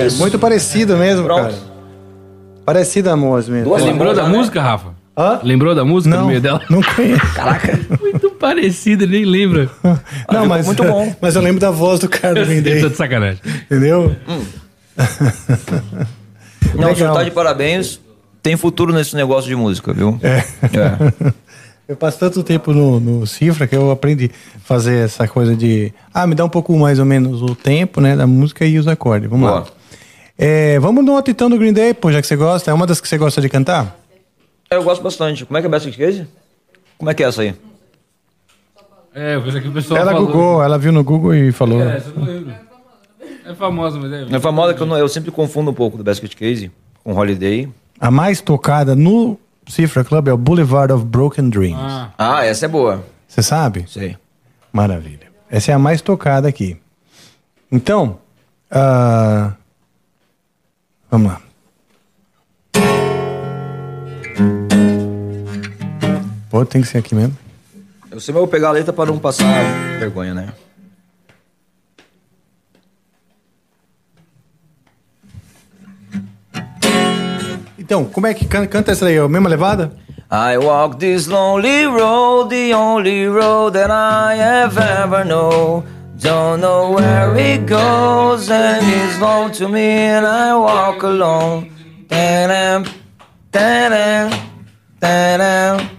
isso. 0.08 0.18
muito 0.20 0.38
parecido 0.38 0.96
mesmo, 0.96 1.24
Pronto. 1.24 1.42
cara. 1.42 1.54
Parecida 2.64 3.12
a 3.12 3.16
voz 3.16 3.48
mesmo. 3.48 3.64
Duas 3.64 3.82
Você 3.82 3.88
lembrou 3.88 4.14
da 4.14 4.28
né? 4.28 4.36
música, 4.36 4.60
Rafa? 4.60 4.88
Hã? 5.16 5.40
Lembrou 5.42 5.74
da 5.74 5.84
música 5.84 6.14
Não, 6.14 6.22
no 6.22 6.28
meio 6.28 6.40
dela? 6.40 6.60
não 6.70 6.80
conheço. 6.82 7.34
Caraca. 7.34 7.78
Muito 8.00 8.30
parecida, 8.32 9.04
nem 9.06 9.24
lembra. 9.24 9.68
Não, 10.30 10.46
mas, 10.46 10.64
muito 10.64 10.84
bom. 10.84 11.12
mas 11.20 11.34
eu 11.34 11.42
lembro 11.42 11.60
da 11.60 11.70
voz 11.72 11.98
do 11.98 12.08
cara 12.08 12.44
do 12.44 12.62
Day, 12.62 12.80
Tô 12.80 12.88
de 12.88 12.96
sacanagem. 12.96 13.40
entendeu? 13.64 14.14
Não, 16.74 16.92
o 16.92 16.94
senhor 16.94 17.08
Legal. 17.08 17.14
tá 17.14 17.22
de 17.24 17.30
parabéns. 17.30 18.00
Tem 18.42 18.56
futuro 18.56 18.92
nesse 18.92 19.16
negócio 19.16 19.48
de 19.48 19.56
música, 19.56 19.92
viu? 19.92 20.18
É. 20.22 20.36
É. 20.38 21.32
Eu 21.88 21.96
passo 21.96 22.18
tanto 22.18 22.42
tempo 22.42 22.72
no, 22.72 23.00
no 23.00 23.26
cifra 23.26 23.66
que 23.66 23.74
eu 23.74 23.90
aprendi 23.90 24.30
a 24.54 24.58
fazer 24.60 25.04
essa 25.04 25.26
coisa 25.26 25.56
de. 25.56 25.92
Ah, 26.14 26.26
me 26.26 26.34
dá 26.34 26.44
um 26.44 26.48
pouco 26.48 26.76
mais 26.78 26.98
ou 26.98 27.04
menos 27.04 27.42
o 27.42 27.54
tempo, 27.54 28.00
né? 28.00 28.14
Da 28.14 28.26
música 28.26 28.64
e 28.64 28.78
os 28.78 28.86
acordes. 28.86 29.28
Vamos 29.28 29.50
lá. 29.50 29.64
É, 30.38 30.78
vamos 30.78 31.04
no 31.04 31.20
Titão 31.20 31.50
do 31.50 31.58
Green 31.58 31.72
Day, 31.72 31.92
pô, 31.92 32.12
já 32.12 32.20
que 32.20 32.26
você 32.26 32.36
gosta. 32.36 32.70
É 32.70 32.74
uma 32.74 32.86
das 32.86 33.00
que 33.00 33.08
você 33.08 33.18
gosta 33.18 33.40
de 33.40 33.48
cantar? 33.48 33.96
Eu 34.70 34.82
gosto 34.84 35.02
bastante. 35.02 35.44
Como 35.44 35.58
é 35.58 35.60
que 35.60 35.66
é 35.66 35.70
Basket 35.70 35.96
Case? 35.96 36.26
Como 36.96 37.10
é 37.10 37.14
que 37.14 37.24
é 37.24 37.26
essa 37.26 37.42
aí? 37.42 37.54
É, 39.14 39.34
eu 39.34 39.42
vejo 39.42 39.58
aqui 39.58 39.68
o 39.68 39.72
pessoal 39.72 40.00
ela 40.00 40.12
falou. 40.12 40.26
Google, 40.28 40.62
ela 40.62 40.78
viu 40.78 40.92
no 40.92 41.02
Google 41.02 41.34
e 41.34 41.50
falou. 41.50 41.82
É, 41.82 41.96
essa 41.96 42.10
eu 42.10 42.14
não 42.14 42.24
lembro. 42.24 42.54
É 43.44 43.54
famosa, 43.54 43.98
mas 43.98 44.12
é... 44.12 44.36
É 44.36 44.40
famosa 44.40 44.74
que 44.74 44.80
eu, 44.82 44.86
não- 44.86 44.96
eu 44.98 45.08
sempre 45.08 45.30
confundo 45.30 45.70
um 45.70 45.74
pouco 45.74 45.96
do 45.96 46.04
Basket 46.04 46.32
Case 46.34 46.70
com 47.02 47.12
Holiday. 47.14 47.68
A 47.98 48.10
mais 48.10 48.40
tocada 48.40 48.94
no 48.94 49.38
Cifra 49.66 50.04
Club 50.04 50.28
é 50.28 50.32
o 50.32 50.36
Boulevard 50.36 50.92
of 50.92 51.04
Broken 51.04 51.48
Dreams. 51.48 51.80
Ah, 51.80 52.10
Ah, 52.18 52.44
essa 52.44 52.66
é 52.66 52.68
boa. 52.68 53.04
Você 53.26 53.42
sabe? 53.42 53.86
Sei. 53.88 54.16
Maravilha. 54.72 55.28
Essa 55.50 55.72
é 55.72 55.74
a 55.74 55.78
mais 55.78 56.02
tocada 56.02 56.46
aqui. 56.46 56.76
Então, 57.72 58.18
ah, 58.70 59.52
vamos 61.10 61.32
lá. 61.32 61.40
Pô, 66.50 66.64
tem 66.64 66.80
que 66.80 66.88
ser 66.88 66.98
aqui 66.98 67.14
mesmo. 67.14 67.36
Eu 68.10 68.20
sempre 68.20 68.38
vou 68.40 68.48
pegar 68.48 68.68
a 68.68 68.72
letra 68.72 68.92
para 68.92 69.10
não 69.10 69.18
passar 69.18 69.44
vergonha, 69.98 70.32
né? 70.34 70.52
Então, 77.78 78.04
como 78.04 78.26
é 78.26 78.34
que 78.34 78.44
can- 78.46 78.66
canta 78.66 78.92
essa 78.92 79.06
aí? 79.06 79.16
É 79.16 79.20
a 79.20 79.28
mesma 79.28 79.48
levada? 79.48 79.92
I 80.30 80.58
walk 80.58 80.96
this 80.98 81.26
lonely 81.26 81.86
road, 81.86 82.50
the 82.50 82.74
only 82.74 83.26
road 83.28 83.72
that 83.78 83.90
I 83.90 84.34
have 84.36 84.76
ever 84.78 85.24
known. 85.24 85.84
Don't 86.20 86.60
know 86.60 86.90
where 86.92 87.36
it 87.36 87.66
goes, 87.66 88.50
and 88.50 88.84
it's 88.84 89.20
long 89.20 89.52
to 89.52 89.68
me, 89.68 89.80
and 89.80 90.26
I 90.26 90.52
walk 90.56 91.04
alone. 91.04 91.70
Tadam, 92.08 92.84
tadam, 93.52 94.30
tadam. 94.98 95.90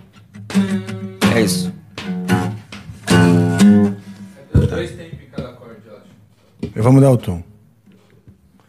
É 1.34 1.42
isso. 1.42 1.72
dois 4.70 4.92
tempos 4.92 5.20
em 5.22 5.30
cada 5.32 5.50
acorde, 5.50 5.82
eu 5.86 5.98
acho. 5.98 6.72
Eu 6.76 6.84
vou 6.84 6.92
mudar 6.92 7.12
o 7.12 7.18
tom. 7.18 7.42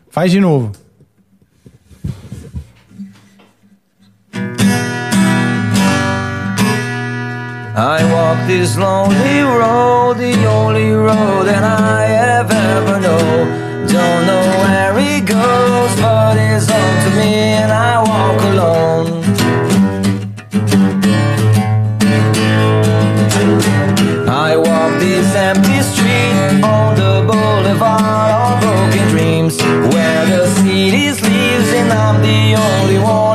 Faz 0.09 0.31
de 0.31 0.41
novo. 0.41 0.73
I 7.81 8.05
walk 8.13 8.47
this 8.47 8.77
lonely 8.77 9.41
road, 9.41 10.19
the 10.19 10.35
only 10.45 10.91
road 10.91 11.45
that 11.47 11.65
I 11.65 12.05
have 12.05 12.51
ever 12.51 13.01
known. 13.01 13.89
Don't 13.89 14.27
know 14.27 14.45
where 14.61 14.99
it 14.99 15.25
goes, 15.25 15.93
but 15.99 16.37
it's 16.37 16.69
up 16.69 17.05
to 17.05 17.11
me, 17.19 17.33
and 17.57 17.73
I 17.73 18.03
walk 18.11 18.43
alone. 18.53 19.07
I 24.29 24.57
walk 24.57 25.01
this 25.01 25.35
empty 25.35 25.81
street 25.81 26.63
on 26.63 26.97
the 26.97 27.25
boulevard 27.27 28.31
of 28.43 28.61
broken 28.61 29.09
dreams, 29.09 29.57
where 29.95 30.27
the 30.27 30.47
city 30.57 31.15
sleeps, 31.15 31.73
and 31.73 31.91
I'm 31.91 32.21
the 32.21 32.57
only 32.57 32.99
one, 32.99 33.30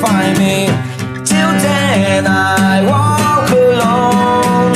find 0.00 0.38
me. 0.38 0.66
Till 1.24 1.52
then, 1.64 2.26
I 2.26 2.82
walk 2.90 3.50
alone. 3.50 4.74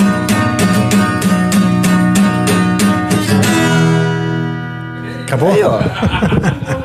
Acabou? 5.27 5.53
Ó. 5.65 5.81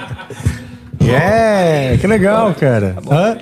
Yeah, 1.00 1.98
que 2.02 2.06
legal, 2.08 2.54
cara. 2.56 2.96
Hã? 3.10 3.38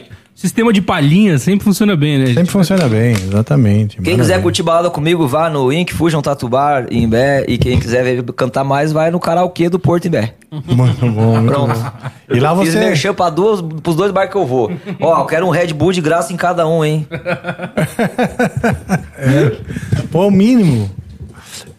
Sistema 0.45 0.71
de 0.71 0.79
palhinha 0.79 1.39
sempre 1.39 1.63
funciona 1.63 1.95
bem, 1.95 2.19
né? 2.19 2.27
Sempre 2.27 2.51
funciona 2.51 2.87
bem, 2.87 3.13
exatamente. 3.13 3.99
Quem 3.99 4.15
quiser 4.15 4.39
curtir 4.43 4.61
balada 4.61 4.91
comigo, 4.91 5.27
vá 5.27 5.49
no 5.49 5.73
Ink 5.73 5.91
Fusion 5.91 6.21
Tatu 6.21 6.47
Bar 6.47 6.85
em 6.91 7.09
Bé. 7.09 7.43
E 7.47 7.57
quem 7.57 7.79
quiser 7.79 8.03
ver 8.03 8.21
cantar 8.33 8.63
mais, 8.63 8.91
vai 8.91 9.09
no 9.09 9.19
karaokê 9.19 9.69
do 9.69 9.79
Porto 9.79 10.05
em 10.05 10.11
Bé. 10.11 10.35
Muito 10.51 11.09
bom, 11.09 11.41
muito 11.41 11.47
Pronto. 11.51 11.73
bom. 11.73 11.91
E 12.29 12.39
lá 12.39 12.55
Fiz 12.59 12.73
você. 12.73 12.79
merchan 12.79 13.11
pra 13.15 13.31
duas, 13.31 13.59
pros 13.81 13.95
dois 13.95 14.11
bar 14.11 14.27
que 14.29 14.35
eu 14.35 14.45
vou. 14.45 14.71
Ó, 15.01 15.21
eu 15.21 15.25
quero 15.25 15.47
um 15.47 15.49
Red 15.49 15.73
Bull 15.73 15.91
de 15.91 15.99
graça 16.01 16.31
em 16.31 16.37
cada 16.37 16.67
um, 16.67 16.85
hein? 16.85 17.07
Pô, 20.11 20.27
o 20.27 20.31
mínimo. 20.31 20.91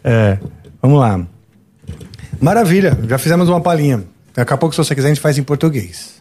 É, 0.03 0.37
vamos 0.81 0.99
lá. 0.99 1.21
Maravilha, 2.41 2.97
já 3.07 3.17
fizemos 3.17 3.47
uma 3.47 3.61
palhinha. 3.61 4.03
Daqui 4.35 4.51
a 4.53 4.57
pouco, 4.57 4.75
se 4.75 4.83
você 4.83 4.93
quiser, 4.93 5.07
a 5.07 5.11
gente 5.11 5.21
faz 5.21 5.37
em 5.37 5.43
português. 5.43 6.16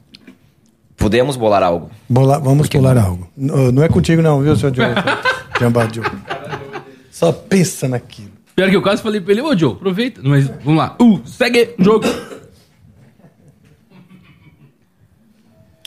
Podemos 0.96 1.36
bolar 1.36 1.62
algo. 1.62 1.90
Bola- 2.08 2.38
vamos 2.38 2.68
pular 2.68 2.96
algo. 2.96 3.28
N- 3.36 3.70
Não 3.72 3.82
é 3.82 3.88
contigo, 3.88 4.22
não, 4.22 4.40
viu, 4.42 4.56
seu 4.56 4.70
Diogo? 4.70 4.94
Jambadil. 5.60 6.02
Só 7.10 7.32
pensa 7.32 7.86
naquilo. 7.88 8.30
Pior 8.54 8.70
que 8.70 8.76
eu 8.76 8.82
quase 8.82 9.02
falei 9.02 9.20
pra 9.20 9.32
ele, 9.32 9.42
ô 9.42 9.56
Joe, 9.56 9.72
aproveita. 9.72 10.20
Mas 10.24 10.46
vamos 10.64 10.78
lá. 10.78 10.96
Uh, 11.00 11.20
segue 11.26 11.74
o 11.78 11.84
jogo. 11.84 12.06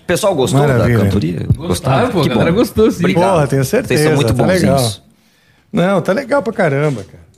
O 0.01 0.03
pessoal 0.09 0.33
gostou 0.35 0.59
Maravilha. 0.61 0.97
da 0.97 1.03
cantoria? 1.05 1.47
Gostaram, 1.55 2.09
pô, 2.09 2.21
Que 2.21 2.29
galera 2.29 2.51
bom. 2.51 2.57
gostou, 2.57 2.89
sim. 2.91 2.99
Obrigado. 2.99 3.31
Porra, 3.31 3.47
tenho 3.47 3.63
certeza. 3.63 4.03
Vocês 4.03 4.07
são 4.07 4.15
muito 4.15 4.33
tá 4.33 4.45
legal. 4.45 4.75
bonzinhos. 4.75 5.03
Não, 5.71 6.01
tá 6.01 6.13
legal 6.13 6.41
pra 6.41 6.53
caramba, 6.53 7.03
cara. 7.03 7.29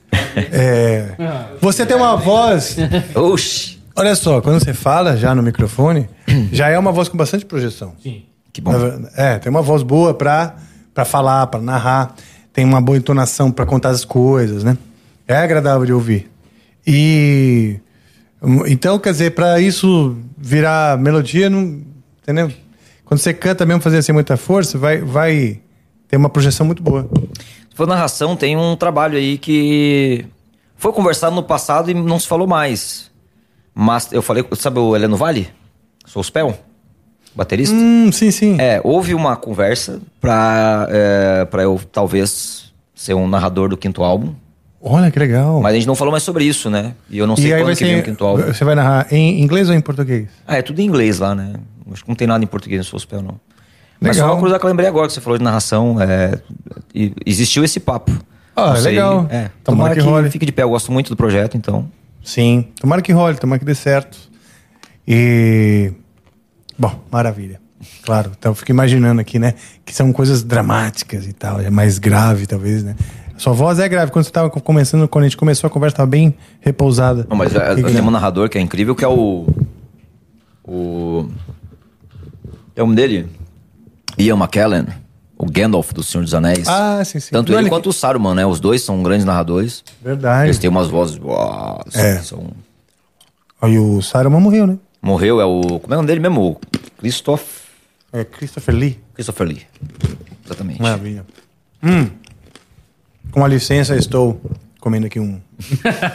É, 0.52 1.16
você 1.60 1.86
tem 1.86 1.98
uma 1.98 2.16
voz. 2.16 2.78
Oxi. 3.14 3.81
Olha 3.96 4.16
só, 4.16 4.42
quando 4.42 4.60
você 4.64 4.74
fala 4.74 5.18
já 5.18 5.34
no 5.36 5.44
microfone, 5.44 6.08
já 6.52 6.70
é 6.70 6.78
uma 6.80 6.92
voz 6.92 7.10
com 7.10 7.18
bastante 7.18 7.46
projeção. 7.46 7.94
Sim. 8.02 8.24
Que 8.54 8.60
bom. 8.62 8.72
É, 9.16 9.38
tem 9.40 9.50
uma 9.50 9.62
voz 9.62 9.82
boa 9.84 10.14
pra, 10.14 10.56
pra 10.94 11.06
falar, 11.06 11.48
pra 11.48 11.60
narrar. 11.62 12.16
Tem 12.54 12.66
uma 12.66 12.82
boa 12.82 12.98
entonação 12.98 13.50
pra 13.52 13.66
contar 13.66 13.90
as 13.90 14.04
coisas, 14.04 14.64
né? 14.64 14.78
É 15.28 15.38
agradável 15.38 15.86
de 15.86 15.94
ouvir. 15.94 16.30
E. 16.86 17.80
hum, 18.42 18.66
Então, 18.68 19.00
quer 19.00 19.12
dizer, 19.12 19.32
pra 19.32 19.60
isso 19.60 20.18
virar 20.38 20.98
melodia, 20.98 21.50
não. 21.50 21.82
Entendeu? 22.22 22.52
Quando 23.06 23.20
você 23.20 23.34
canta 23.34 23.66
mesmo 23.66 23.82
fazer 23.82 23.98
assim 23.98 24.12
muita 24.12 24.36
força, 24.38 24.78
vai, 24.78 25.00
vai 25.00 25.60
ter 26.08 26.18
uma 26.18 26.30
projeção 26.30 26.66
muito 26.66 26.82
boa. 26.84 27.10
Se 27.70 27.76
for 27.76 27.88
narração, 27.88 28.36
tem 28.36 28.56
um 28.58 28.76
trabalho 28.76 29.18
aí 29.18 29.38
que 29.38 30.26
foi 30.78 30.92
conversado 30.94 31.36
no 31.36 31.44
passado 31.44 31.92
e 31.92 31.94
não 31.94 32.20
se 32.20 32.28
falou 32.28 32.48
mais. 32.48 33.11
Mas 33.74 34.12
eu 34.12 34.22
falei, 34.22 34.46
sabe 34.54 34.80
o 34.80 34.96
Heleno 34.96 35.18
Vale? 35.18 35.50
Sou 36.06 36.24
spell? 36.24 36.58
baterista. 37.36 37.76
Hum, 37.76 38.12
sim, 38.12 38.32
sim. 38.32 38.58
É, 38.60 38.82
houve 38.84 39.14
uma 39.14 39.36
conversa 39.36 40.02
pra, 40.20 40.88
é, 40.90 41.46
pra 41.46 41.64
eu 41.64 41.80
talvez 41.92 42.74
ser 42.94 43.14
um 43.14 43.28
narrador 43.28 43.70
do 43.70 43.78
quinto 43.78 44.04
álbum. 44.04 44.34
Olha 44.82 45.12
que 45.12 45.20
legal. 45.20 45.62
Mas 45.62 45.74
a 45.74 45.76
gente 45.76 45.88
não 45.88 45.96
falou 45.96 46.12
mais 46.12 46.24
sobre 46.24 46.44
isso, 46.44 46.70
né? 46.70 46.94
E 47.10 47.18
eu 47.20 47.28
não 47.28 47.36
sei 47.36 47.54
e 47.54 47.58
quando 47.58 47.76
que 47.76 47.84
vem 47.84 47.96
o 47.96 47.98
ser. 48.00 48.04
quinto 48.04 48.26
álbum. 48.26 48.44
Você 48.44 48.64
vai 48.66 48.74
narrar 48.76 49.08
em 49.14 49.42
inglês 49.42 49.70
ou 49.70 49.76
em 49.76 49.82
português? 49.82 50.28
Ah, 50.48 50.58
é 50.58 50.62
tudo 50.62 50.82
em 50.82 50.86
inglês 50.86 51.20
lá, 51.20 51.36
né? 51.36 51.54
Acho 51.92 52.04
que 52.04 52.10
não 52.10 52.16
tem 52.16 52.28
nada 52.28 52.44
em 52.44 52.48
português 52.48 52.80
no 52.80 52.86
Sospel, 52.86 53.22
não. 53.22 53.40
Mas 54.00 54.16
Legal. 54.16 54.30
só 54.30 54.34
uma 54.34 54.40
coisa 54.42 54.58
que 54.58 54.66
eu 54.66 54.70
lembrei 54.70 54.88
agora 54.88 55.06
que 55.08 55.14
você 55.14 55.22
falou 55.22 55.38
de 55.38 55.44
narração. 55.44 55.98
É, 56.02 56.40
existiu 57.24 57.64
esse 57.64 57.80
papo. 57.80 58.12
Ah, 58.56 58.76
sei, 58.76 58.92
legal. 58.94 59.28
É, 59.30 59.52
Tomara 59.64 59.96
tomara 59.96 60.24
que 60.24 60.30
que, 60.30 60.34
fique 60.34 60.46
de 60.48 60.52
pé. 60.52 60.64
Eu 60.64 60.70
gosto 60.70 60.92
muito 60.92 61.10
do 61.10 61.16
projeto, 61.16 61.56
então. 61.56 61.88
Sim. 62.24 62.68
Tomara 62.80 63.02
que 63.02 63.12
role, 63.12 63.38
tomara 63.38 63.60
que 63.60 63.66
dê 63.66 63.76
certo. 63.76 64.18
E. 65.08 65.92
Bom, 66.78 67.00
maravilha. 67.12 67.60
Claro, 68.04 68.32
então 68.38 68.52
eu 68.52 68.56
fico 68.56 68.72
imaginando 68.72 69.22
aqui, 69.22 69.40
né? 69.40 69.56
Que 69.84 69.94
são 69.94 70.12
coisas 70.14 70.44
dramáticas 70.44 71.26
e 71.26 71.34
tal, 71.34 71.60
é 71.60 71.70
mais 71.70 71.98
grave, 71.98 72.46
talvez, 72.46 72.84
né? 72.84 72.96
Sua 73.38 73.54
voz 73.54 73.80
é 73.80 73.90
grave. 73.90 74.12
Quando 74.12 74.26
você 74.26 74.30
estava 74.30 74.50
começando, 74.52 75.08
quando 75.08 75.26
a 75.26 75.28
gente 75.28 75.38
começou 75.38 75.68
a 75.68 75.72
conversa, 75.72 75.96
estava 75.96 76.10
bem 76.10 76.36
repousada. 76.60 77.26
Não, 77.28 77.36
mas 77.36 77.56
é, 77.56 77.74
tem 77.76 78.00
um 78.00 78.12
narrador 78.12 78.48
que 78.50 78.58
é 78.58 78.62
incrível, 78.62 78.96
que 78.96 79.04
é 79.04 79.08
o. 79.08 79.48
O. 80.64 81.28
É 82.76 82.84
o 82.84 82.86
nome 82.86 82.96
dele? 82.96 83.28
Ian 84.18 84.38
McKellen, 84.38 84.86
o 85.42 85.46
Gandalf 85.52 85.92
do 85.94 86.04
Senhor 86.04 86.24
dos 86.24 86.34
Anéis. 86.34 86.68
Ah, 86.68 87.04
sim, 87.04 87.20
sim. 87.20 87.32
Tanto 87.32 87.52
Não, 87.52 87.58
ele 87.60 87.66
ele- 87.66 87.70
quanto 87.70 87.90
o 87.90 87.94
Saruman, 87.94 88.36
né? 88.36 88.46
Os 88.46 88.60
dois 88.60 88.82
são 88.82 89.02
grandes 89.02 89.26
narradores. 89.26 89.84
Verdade. 90.02 90.48
Eles 90.48 90.60
têm 90.60 90.70
umas 90.70 90.88
vozes. 90.88 91.18
uau, 91.18 91.84
É. 91.94 92.18
são- 92.20 92.52
Aí 93.62 93.78
o 93.78 94.02
Saruman 94.02 94.40
morreu, 94.40 94.68
né? 94.68 94.78
Morreu, 95.02 95.42
é 95.42 95.46
o. 95.46 95.80
Como 95.80 95.94
é 95.94 95.98
o 95.98 95.98
nome 95.98 96.08
dele 96.08 96.20
mesmo? 96.20 96.52
O 96.52 96.60
Christoph. 97.00 97.62
É 98.14 98.24
Christopher 98.24 98.76
Lee. 98.76 99.00
Christopher 99.14 99.48
Lee. 99.48 99.62
Exatamente. 100.46 100.82
Maravilha. 100.82 101.26
Hum. 101.84 102.10
Com 103.32 103.44
a 103.46 103.48
licença, 103.48 103.96
estou 103.96 104.40
comendo 104.80 105.06
aqui 105.08 105.20
um. 105.20 105.40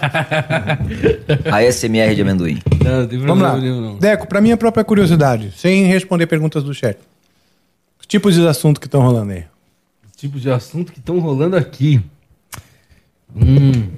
A 1.52 1.62
SMR 1.72 2.14
de 2.14 2.22
amendoim. 2.22 2.60
Não, 2.84 3.02
não 3.06 3.26
Vamos 3.26 3.42
lá. 3.42 3.56
nenhum, 3.56 3.80
não. 3.80 3.98
Deco, 3.98 4.26
pra 4.26 4.40
minha 4.40 4.56
própria 4.56 4.84
curiosidade, 4.84 5.52
sem 5.56 5.86
responder 5.86 6.26
perguntas 6.26 6.62
do 6.62 6.74
chat. 6.74 6.98
Os 8.06 8.08
tipos 8.08 8.34
de 8.36 8.46
assunto 8.46 8.80
que 8.80 8.86
estão 8.86 9.02
rolando 9.02 9.32
aí. 9.32 9.44
Tipos 10.16 10.40
de 10.40 10.48
assunto 10.48 10.92
que 10.92 11.00
estão 11.00 11.18
rolando 11.18 11.56
aqui. 11.56 12.00
Hum. 13.34 13.88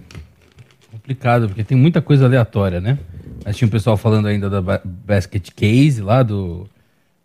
Complicado, 0.90 1.47
porque 1.48 1.62
tem 1.62 1.76
muita 1.76 2.01
coisa 2.01 2.24
aleatória, 2.24 2.80
né? 2.80 2.98
Mas 3.44 3.55
tinha 3.56 3.68
o 3.68 3.70
pessoal 3.70 3.98
falando 3.98 4.26
ainda 4.26 4.48
da 4.48 4.62
ba- 4.62 4.80
Basket 4.82 5.47
Case 5.55 6.01
lá 6.01 6.22
do, 6.22 6.66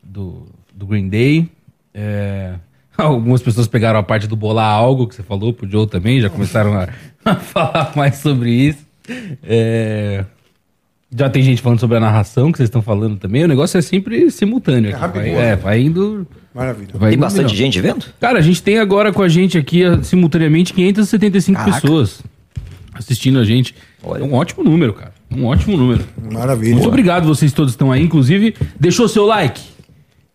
do, 0.04 0.46
do 0.74 0.86
Green 0.86 1.08
Day. 1.08 1.50
É, 1.94 2.56
algumas 2.98 3.42
pessoas 3.42 3.66
pegaram 3.66 3.98
a 4.00 4.04
parte 4.04 4.28
do 4.28 4.36
bolar 4.36 4.70
algo 4.74 5.08
que 5.08 5.16
você 5.16 5.24
falou 5.24 5.54
pro 5.54 5.70
Joe 5.70 5.88
também, 5.88 6.20
já 6.20 6.30
começaram 6.30 6.74
a, 6.78 6.90
a 7.24 7.36
falar 7.36 7.94
mais 7.96 8.16
sobre 8.18 8.52
isso. 8.52 8.86
É, 9.42 10.26
já 11.16 11.30
tem 11.30 11.42
gente 11.42 11.62
falando 11.62 11.80
sobre 11.80 11.96
a 11.96 12.00
narração 12.02 12.52
que 12.52 12.58
vocês 12.58 12.68
estão 12.68 12.82
falando 12.82 13.18
também. 13.18 13.46
O 13.46 13.48
negócio 13.48 13.78
é 13.78 13.82
sempre 13.82 14.30
simultâneo. 14.30 14.92
aqui. 14.92 15.00
rápido, 15.00 15.22
vai, 15.22 15.32
né? 15.32 15.50
é, 15.52 15.56
vai 15.56 15.82
indo. 15.82 16.28
Maravilha. 16.54 16.90
Vai 16.94 17.12
Tem 17.12 17.20
bastante 17.20 17.46
milhão. 17.54 17.58
gente 17.58 17.82
vendo? 17.82 18.06
Cara, 18.20 18.38
a 18.40 18.42
gente 18.42 18.62
tem 18.62 18.78
agora 18.80 19.12
com 19.12 19.22
a 19.22 19.28
gente 19.30 19.58
aqui, 19.58 19.82
simultaneamente, 20.04 20.74
575 20.74 21.58
Caraca. 21.60 21.82
pessoas 21.82 22.22
assistindo 22.94 23.40
a 23.40 23.44
gente. 23.44 23.74
Olha. 24.04 24.22
É 24.22 24.24
um 24.24 24.34
ótimo 24.34 24.64
número, 24.64 24.94
cara. 24.94 25.14
Um 25.36 25.46
ótimo 25.46 25.76
número. 25.78 26.04
Maravilha. 26.32 26.74
Muito 26.76 26.88
obrigado, 26.88 27.26
vocês 27.26 27.52
todos 27.52 27.72
que 27.72 27.76
estão 27.76 27.92
aí. 27.92 28.04
Inclusive, 28.04 28.56
deixou 28.80 29.08
seu 29.08 29.26
like? 29.26 29.62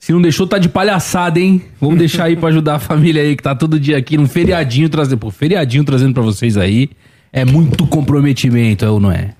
Se 0.00 0.12
não 0.12 0.20
deixou, 0.22 0.46
tá 0.46 0.58
de 0.58 0.68
palhaçada, 0.68 1.38
hein? 1.38 1.62
Vamos 1.80 1.98
deixar 1.98 2.24
aí 2.24 2.36
pra 2.36 2.48
ajudar 2.48 2.76
a 2.76 2.78
família 2.80 3.22
aí, 3.22 3.36
que 3.36 3.42
tá 3.42 3.54
todo 3.54 3.78
dia 3.78 3.96
aqui 3.96 4.16
num 4.16 4.26
feriadinho 4.26 4.88
trazendo. 4.88 5.18
Pô, 5.18 5.30
feriadinho 5.30 5.84
trazendo 5.84 6.14
pra 6.14 6.22
vocês 6.22 6.56
aí. 6.56 6.90
É 7.32 7.44
muito 7.44 7.86
comprometimento, 7.86 8.84
é 8.84 8.90
ou 8.90 8.98
não 8.98 9.12
é? 9.12 9.34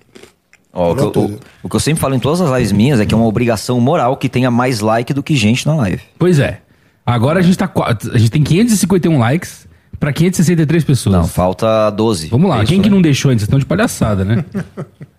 Ó, 0.72 0.92
o, 0.92 0.94
que 0.94 1.02
eu, 1.18 1.22
o- 1.24 1.38
o 1.64 1.68
que 1.68 1.74
eu 1.76 1.80
sempre 1.80 2.00
falo 2.00 2.14
em 2.14 2.18
todas 2.20 2.40
as 2.40 2.50
lives 2.52 2.70
minhas 2.72 3.00
é 3.00 3.06
que 3.06 3.14
é 3.14 3.16
uma 3.16 3.26
obrigação 3.26 3.80
moral 3.80 4.16
que 4.16 4.28
tenha 4.28 4.50
mais 4.50 4.80
like 4.80 5.12
do 5.14 5.22
que 5.22 5.34
gente 5.34 5.66
na 5.66 5.74
live. 5.74 6.02
Pois 6.18 6.38
é. 6.38 6.60
Agora 7.09 7.39
a 7.39 7.43
gente 7.43 7.56
tá. 7.56 7.70
A 8.12 8.18
gente 8.18 8.30
tem 8.30 8.43
551 8.43 9.18
likes 9.18 9.66
pra 9.98 10.12
563 10.12 10.85
pessoas. 10.85 11.16
Não, 11.16 11.26
falta 11.26 11.89
12. 11.90 12.28
Vamos 12.28 12.51
lá, 12.51 12.59
É 12.59 12.62
isso, 12.64 12.72
quem 12.72 12.82
que 12.82 12.90
né? 12.90 12.94
não 12.94 13.01
deixou 13.01 13.30
ainda? 13.30 13.39
Vocês 13.40 13.47
estão 13.47 13.59
de 13.59 13.64
palhaçada, 13.64 14.26
né? 14.26 14.44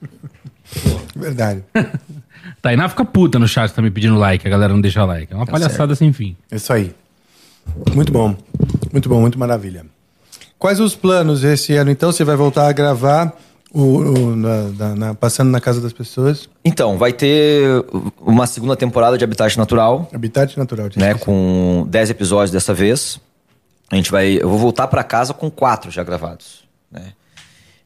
Verdade. 1.16 1.64
Tainá 2.62 2.88
fica 2.90 3.04
puta 3.04 3.40
no 3.40 3.48
chat 3.48 3.74
também 3.74 3.92
pedindo 3.92 4.18
like, 4.18 4.46
a 4.46 4.52
galera 4.52 4.72
não 4.72 4.82
deixa 4.82 5.04
like. 5.04 5.34
É 5.34 5.36
uma 5.36 5.48
palhaçada 5.48 5.96
sem 5.96 6.14
fim. 6.14 6.36
É 6.52 6.58
Isso 6.58 6.72
aí. 6.72 6.94
Muito 7.96 8.12
bom. 8.12 8.36
Muito 8.92 9.10
bom, 9.10 9.20
muito 9.20 9.40
maravilha. 9.40 9.84
Quais 10.60 10.80
os 10.80 10.94
planos 10.96 11.44
esse 11.44 11.74
ano, 11.76 11.90
então? 11.90 12.12
Você 12.12 12.24
vai 12.24 12.36
voltar 12.36 12.68
a 12.68 12.72
gravar 12.72 13.34
o, 13.74 13.82
o- 13.82 14.36
na- 14.36 14.64
na- 14.70 14.96
na- 14.96 15.14
passando 15.14 15.50
na 15.52 15.60
casa 15.62 15.80
das 15.82 15.94
pessoas? 15.94 16.50
Então, 16.66 16.98
vai 16.98 17.14
ter 17.14 17.68
uma 18.20 18.48
segunda 18.48 18.76
temporada 18.76 19.18
de 19.18 19.24
Habitat 19.24 19.58
Natural, 19.58 20.10
Habitat 20.14 20.58
natural. 20.58 20.90
né? 20.96 21.14
Com 21.16 21.86
10 21.90 22.10
episódios 22.10 22.52
dessa 22.52 22.74
vez. 22.74 23.20
A 23.92 23.96
gente 23.96 24.12
vai. 24.12 24.38
Eu 24.42 24.50
vou 24.50 24.58
voltar 24.60 24.88
pra 24.88 25.04
casa 25.04 25.34
com 25.34 25.50
quatro 25.50 25.90
já 25.92 26.04
gravados. 26.04 26.64
Né? 26.92 27.14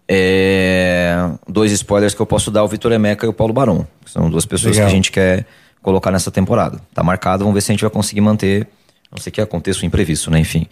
É, 0.07 1.29
dois 1.47 1.71
spoilers 1.71 2.13
que 2.13 2.21
eu 2.21 2.25
posso 2.25 2.51
dar: 2.51 2.63
o 2.63 2.67
Vitor 2.67 2.91
Emeca 2.91 3.25
e 3.25 3.29
o 3.29 3.33
Paulo 3.33 3.53
Barão. 3.53 3.87
que 4.03 4.11
São 4.11 4.29
duas 4.29 4.45
pessoas 4.45 4.75
Legal. 4.75 4.87
que 4.89 4.93
a 4.93 4.95
gente 4.95 5.11
quer 5.11 5.45
colocar 5.81 6.11
nessa 6.11 6.29
temporada. 6.29 6.79
Tá 6.93 7.03
marcado, 7.03 7.43
vamos 7.43 7.53
ver 7.53 7.61
se 7.61 7.71
a 7.71 7.73
gente 7.73 7.81
vai 7.81 7.89
conseguir 7.89 8.21
manter. 8.21 8.67
Não 9.11 9.17
sei 9.21 9.31
que 9.31 9.39
aconteça 9.41 9.81
o 9.81 9.85
imprevisto, 9.85 10.29
né? 10.29 10.39
Enfim. 10.39 10.65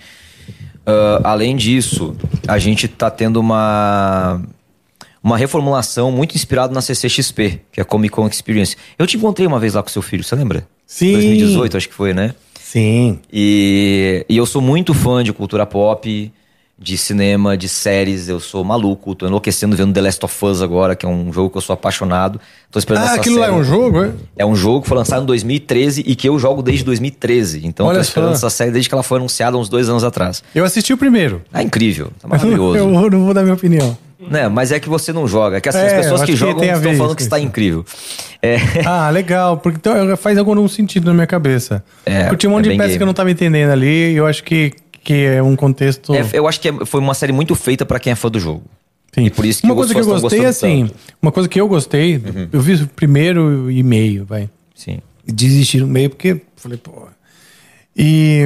Ah, 0.86 1.22
além 1.24 1.56
disso, 1.56 2.16
a 2.48 2.58
gente 2.58 2.88
tá 2.88 3.10
tendo 3.10 3.40
uma 3.40 4.42
uma 5.24 5.38
reformulação 5.38 6.12
muito 6.12 6.36
inspirada 6.36 6.74
na 6.74 6.82
CCXP, 6.82 7.62
que 7.72 7.80
é 7.80 7.84
a 7.84 7.86
Comic 7.86 8.14
Con 8.14 8.28
Experience. 8.28 8.76
Eu 8.98 9.06
te 9.06 9.18
encontrei 9.18 9.46
uma 9.48 9.60
vez 9.60 9.74
lá 9.76 9.84
com 9.84 9.90
seu 9.90 10.02
filho, 10.02 10.24
você 10.24 10.36
lembra? 10.36 10.68
Sim. 10.86 11.14
2018, 11.14 11.78
acho 11.78 11.88
que 11.90 11.94
foi, 11.96 12.14
né? 12.14 12.34
Sim. 12.60 13.20
E, 13.32 14.26
e 14.30 14.38
eu 14.38 14.46
sou 14.46 14.62
muito 14.62 14.94
fã 14.94 15.24
de 15.24 15.32
cultura 15.34 15.66
pop, 15.66 16.32
de 16.80 16.98
cinema, 16.98 17.56
de 17.56 17.68
séries. 17.70 18.28
Eu 18.30 18.40
sou 18.40 18.64
maluco, 18.64 19.14
tô 19.14 19.28
enlouquecendo 19.28 19.76
vendo 19.76 19.94
The 19.94 20.02
Last 20.02 20.26
of 20.26 20.46
Us 20.46 20.62
agora, 20.62 20.96
que 20.96 21.06
é 21.06 21.10
um 21.10 21.32
jogo 21.32 21.50
que 21.50 21.58
eu 21.58 21.62
sou 21.62 21.74
apaixonado. 21.74 22.40
Tô 22.72 22.80
esperando 22.80 23.04
Ah, 23.04 23.14
aquilo 23.14 23.38
lá 23.40 23.46
é 23.48 23.50
série. 23.50 23.62
um 23.62 23.64
jogo, 23.64 24.04
é? 24.04 24.12
É 24.38 24.46
um 24.46 24.56
jogo 24.56 24.82
que 24.82 24.88
foi 24.88 24.98
lançado 24.98 25.22
em 25.22 25.26
2013 25.26 26.04
e 26.08 26.16
que 26.16 26.28
eu 26.28 26.40
jogo 26.40 26.64
desde 26.64 26.84
2013. 26.86 27.62
Então 27.66 27.86
Olha 27.86 27.96
eu 27.96 28.00
tô 28.00 28.02
esperando 28.08 28.30
só. 28.32 28.48
essa 28.48 28.50
série 28.50 28.72
desde 28.72 28.90
que 28.90 28.96
ela 28.96 29.04
foi 29.04 29.18
anunciada 29.20 29.58
uns 29.58 29.70
dois 29.70 29.88
anos 29.90 30.04
atrás. 30.04 30.42
Eu 30.56 30.64
assisti 30.66 30.92
o 30.94 30.98
primeiro. 30.98 31.42
Ah, 31.54 31.62
incrível, 31.62 32.10
tá 32.20 32.28
maravilhoso. 32.28 32.78
eu 32.80 32.90
não 32.90 33.26
vou 33.26 33.34
dar 33.34 33.44
minha 33.44 33.54
opinião. 33.54 33.96
Né, 34.30 34.48
mas 34.48 34.72
é 34.72 34.80
que 34.80 34.88
você 34.90 35.12
não 35.12 35.28
joga. 35.28 35.58
É 35.58 35.62
que 35.62 35.70
assim, 35.70 35.80
É, 35.80 35.86
as 35.86 35.92
eu 35.94 36.02
pessoas 36.02 36.22
que 36.22 36.28
que 36.32 36.36
jogam 36.36 36.62
a 36.62 36.66
estão 36.66 36.80
ver 36.92 36.98
falando 36.98 37.16
que 37.16 37.22
está 37.24 37.40
incrível. 37.40 37.86
É, 38.42 38.58
Ah, 38.86 39.10
legal. 39.10 39.58
Porque 39.58 39.78
então, 39.78 40.16
faz 40.18 40.38
algum 40.38 40.68
sentido 40.68 41.06
na 41.06 41.14
minha 41.14 41.28
cabeça. 41.28 41.84
É, 42.06 42.24
Porque 42.24 42.38
tinha 42.38 42.50
um 42.50 42.54
monte 42.54 42.68
é 42.68 42.72
de 42.72 42.78
peças 42.78 42.88
game. 42.92 42.98
que 43.00 43.04
eu 43.04 43.08
não 43.08 43.14
tava 43.14 43.32
entendendo 43.32 43.70
ali 43.72 44.12
e 44.14 44.16
eu 44.16 44.26
acho 44.28 44.44
que, 44.44 44.72
que 45.04 45.26
é 45.26 45.42
um 45.42 45.56
contexto. 45.56 46.14
é, 46.14 46.26
eu 46.34 46.48
acho 46.48 46.60
que 46.60 46.70
é- 46.70 46.86
foi 46.86 47.00
uma 47.00 47.14
série 47.14 47.32
muito 47.34 47.56
feita 47.56 47.86
pra 47.86 48.00
quem 48.00 48.12
é 48.12 48.16
fã 48.16 48.30
do 48.30 48.40
jogo. 48.40 48.64
Sim. 49.14 49.26
E 49.26 49.30
por 49.30 49.44
isso 49.46 49.62
que 49.62 49.68
uma 49.68 49.76
coisa 49.76 49.94
que 49.94 50.00
eu 50.00 50.06
gostei, 50.06 50.46
assim, 50.46 50.82
tanto. 50.88 50.92
Uhum. 50.94 50.98
uma 51.22 51.32
coisa 51.32 51.50
que 51.50 51.60
eu 51.60 51.68
gostei, 51.68 52.22
eu 52.54 52.62
vi 52.62 52.76
o 52.76 52.88
primeiro 52.88 53.70
e 53.70 53.84
meio, 53.84 54.24
vai. 54.26 54.50
Sim. 54.74 55.00
Desisti 55.28 55.80
no 55.80 55.88
meio 55.88 56.10
porque 56.10 56.42
falei, 56.56 56.78
pô. 56.78 56.92
E. 57.96 58.46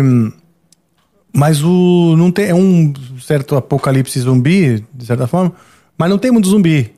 Mas 1.36 1.62
o. 1.62 2.16
Não 2.18 2.32
tem, 2.32 2.46
é 2.48 2.56
um 2.56 2.94
certo 3.22 3.56
apocalipse 3.58 4.20
zumbi, 4.22 4.86
de 4.94 5.06
certa 5.06 5.28
forma, 5.28 5.52
mas 5.98 6.10
não 6.10 6.18
tem 6.18 6.32
muito 6.32 6.48
zumbi. 6.48 6.94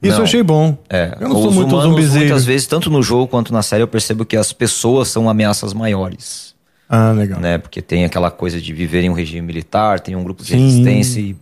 Isso 0.00 0.12
Não. 0.12 0.18
eu 0.18 0.24
achei 0.24 0.42
bom. 0.42 0.76
É, 0.88 1.16
eu 1.18 1.28
não 1.28 1.36
sou 1.36 1.48
os 1.48 1.54
muito 1.54 1.68
humanos, 1.74 1.90
zumbizeiro. 1.90 2.26
muitas 2.28 2.44
vezes, 2.44 2.66
tanto 2.68 2.88
no 2.90 3.02
jogo 3.02 3.26
quanto 3.26 3.52
na 3.52 3.62
série, 3.62 3.82
eu 3.82 3.88
percebo 3.88 4.24
que 4.24 4.36
as 4.36 4.52
pessoas 4.52 5.08
são 5.08 5.28
ameaças 5.28 5.72
maiores. 5.72 6.54
Ah, 6.88 7.10
legal. 7.12 7.40
Né? 7.40 7.58
Porque 7.58 7.82
tem 7.82 8.04
aquela 8.04 8.30
coisa 8.30 8.60
de 8.60 8.72
viver 8.72 9.02
em 9.02 9.10
um 9.10 9.12
regime 9.12 9.40
militar, 9.44 9.98
tem 10.00 10.14
um 10.14 10.22
grupo 10.22 10.42
de 10.44 10.50
Sim. 10.50 10.58
resistência 10.64 11.20
e, 11.20 11.36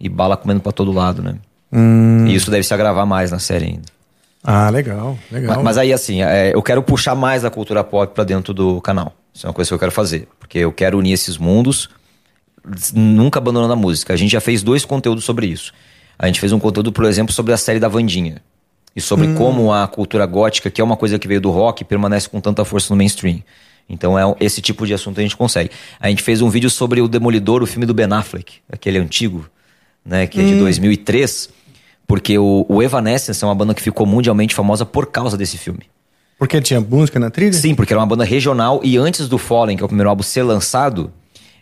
e 0.00 0.08
bala 0.08 0.36
comendo 0.38 0.60
pra 0.60 0.72
todo 0.72 0.90
lado, 0.90 1.22
né? 1.22 1.34
Hum, 1.70 2.26
E 2.26 2.34
isso 2.34 2.50
deve 2.50 2.62
se 2.62 2.72
agravar 2.72 3.04
mais 3.06 3.30
na 3.30 3.38
série 3.38 3.66
ainda. 3.66 3.82
ah, 4.42 4.70
legal, 4.70 5.18
legal. 5.30 5.56
Mas, 5.56 5.64
mas 5.64 5.78
aí, 5.78 5.92
assim, 5.92 6.22
é, 6.22 6.54
eu 6.54 6.62
quero 6.62 6.82
puxar 6.82 7.14
mais 7.14 7.44
a 7.44 7.50
cultura 7.50 7.84
pop 7.84 8.14
pra 8.14 8.24
dentro 8.24 8.54
do 8.54 8.80
canal. 8.80 9.12
Isso 9.38 9.46
é 9.46 9.50
uma 9.50 9.54
coisa 9.54 9.68
que 9.70 9.74
eu 9.74 9.78
quero 9.78 9.92
fazer. 9.92 10.26
Porque 10.40 10.58
eu 10.58 10.72
quero 10.72 10.98
unir 10.98 11.12
esses 11.12 11.38
mundos, 11.38 11.88
nunca 12.92 13.38
abandonando 13.38 13.72
a 13.72 13.76
música. 13.76 14.12
A 14.12 14.16
gente 14.16 14.32
já 14.32 14.40
fez 14.40 14.64
dois 14.64 14.84
conteúdos 14.84 15.22
sobre 15.22 15.46
isso. 15.46 15.72
A 16.18 16.26
gente 16.26 16.40
fez 16.40 16.50
um 16.50 16.58
conteúdo, 16.58 16.90
por 16.90 17.04
exemplo, 17.04 17.32
sobre 17.32 17.52
a 17.52 17.56
série 17.56 17.78
da 17.78 17.86
Vandinha. 17.86 18.42
E 18.96 19.00
sobre 19.00 19.32
como 19.34 19.72
a 19.72 19.86
cultura 19.86 20.26
gótica, 20.26 20.68
que 20.72 20.80
é 20.80 20.84
uma 20.84 20.96
coisa 20.96 21.20
que 21.20 21.28
veio 21.28 21.40
do 21.40 21.50
rock, 21.52 21.84
permanece 21.84 22.28
com 22.28 22.40
tanta 22.40 22.64
força 22.64 22.92
no 22.92 22.96
mainstream. 22.96 23.40
Então 23.88 24.18
é 24.18 24.24
esse 24.40 24.60
tipo 24.60 24.84
de 24.84 24.92
assunto 24.92 25.20
a 25.20 25.22
gente 25.22 25.36
consegue. 25.36 25.70
A 26.00 26.08
gente 26.08 26.20
fez 26.20 26.42
um 26.42 26.50
vídeo 26.50 26.68
sobre 26.68 27.00
o 27.00 27.06
Demolidor, 27.06 27.62
o 27.62 27.66
filme 27.66 27.86
do 27.86 27.94
Ben 27.94 28.12
Affleck, 28.12 28.54
aquele 28.68 28.98
antigo, 28.98 29.48
né, 30.04 30.26
que 30.26 30.40
é 30.40 30.44
de 30.44 30.58
2003, 30.58 31.48
porque 32.08 32.36
o, 32.36 32.66
o 32.68 32.82
Evanescence 32.82 33.44
é 33.44 33.46
uma 33.46 33.54
banda 33.54 33.72
que 33.72 33.82
ficou 33.82 34.04
mundialmente 34.04 34.52
famosa 34.52 34.84
por 34.84 35.06
causa 35.06 35.36
desse 35.36 35.56
filme. 35.56 35.84
Porque 36.38 36.60
tinha 36.60 36.80
música 36.80 37.18
na 37.18 37.30
trilha? 37.30 37.52
Sim, 37.52 37.74
porque 37.74 37.92
era 37.92 38.00
uma 38.00 38.06
banda 38.06 38.24
regional 38.24 38.80
e 38.84 38.96
antes 38.96 39.28
do 39.28 39.38
Fallen, 39.38 39.76
que 39.76 39.82
é 39.82 39.86
o 39.86 39.88
primeiro 39.88 40.08
álbum, 40.08 40.22
ser 40.22 40.42
lançado, 40.42 41.10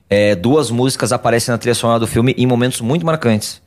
é, 0.09 0.35
duas 0.35 0.71
músicas 0.71 1.13
aparecem 1.13 1.51
na 1.53 1.59
trilha 1.59 1.75
sonora 1.75 1.99
do 2.01 2.07
filme 2.07 2.35
em 2.37 2.47
momentos 2.47 2.81
muito 2.81 3.05
marcantes. 3.07 3.65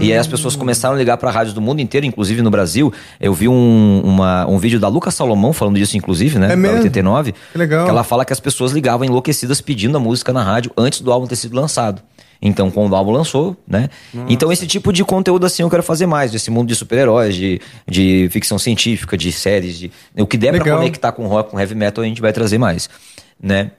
E 0.00 0.12
aí 0.12 0.18
as 0.18 0.26
pessoas 0.26 0.56
começaram 0.56 0.96
a 0.96 0.98
ligar 0.98 1.16
para 1.16 1.30
rádios 1.30 1.54
do 1.54 1.60
mundo 1.60 1.80
inteiro, 1.80 2.04
inclusive 2.04 2.42
no 2.42 2.50
Brasil. 2.50 2.92
Eu 3.20 3.32
vi 3.32 3.46
um, 3.46 4.00
uma- 4.04 4.44
um 4.48 4.58
vídeo 4.58 4.80
da 4.80 4.88
Lucas 4.88 5.14
Salomão 5.14 5.52
falando 5.52 5.76
disso, 5.76 5.96
inclusive, 5.96 6.40
né? 6.40 6.46
É 6.46 6.48
da 6.50 6.56
mesmo? 6.56 6.78
89. 6.78 7.32
Que 7.52 7.56
legal. 7.58 7.86
ela 7.88 8.02
fala 8.02 8.24
que 8.24 8.32
as 8.32 8.40
pessoas 8.40 8.72
ligavam 8.72 9.06
enlouquecidas 9.06 9.60
pedindo 9.60 9.96
a 9.96 10.00
música 10.00 10.32
na 10.32 10.42
rádio 10.42 10.72
antes 10.76 11.00
do 11.00 11.12
álbum 11.12 11.28
ter 11.28 11.36
sido 11.36 11.54
lançado. 11.54 12.02
Então, 12.42 12.70
quando 12.70 12.92
o 12.92 12.96
álbum 12.96 13.10
lançou, 13.10 13.54
né? 13.68 13.90
Então, 14.28 14.50
esse 14.50 14.66
tipo 14.66 14.92
de 14.92 15.04
conteúdo, 15.04 15.44
assim, 15.44 15.62
eu 15.62 15.68
quero 15.68 15.82
fazer 15.82 16.06
mais. 16.06 16.32
Desse 16.32 16.50
mundo 16.50 16.68
de 16.68 16.74
super-heróis, 16.74 17.34
de, 17.34 17.60
de 17.86 18.28
ficção 18.30 18.58
científica, 18.58 19.16
de 19.16 19.30
séries, 19.30 19.78
de... 19.78 19.92
O 20.16 20.26
que 20.26 20.38
der 20.38 20.54
pra 20.54 20.64
Legal. 20.64 20.78
conectar 20.78 21.12
com 21.12 21.26
rock, 21.26 21.50
com 21.50 21.60
heavy 21.60 21.74
metal, 21.74 22.02
a 22.02 22.06
gente 22.06 22.20
vai 22.20 22.32
trazer 22.32 22.56
mais, 22.56 22.88
né? 23.42 23.72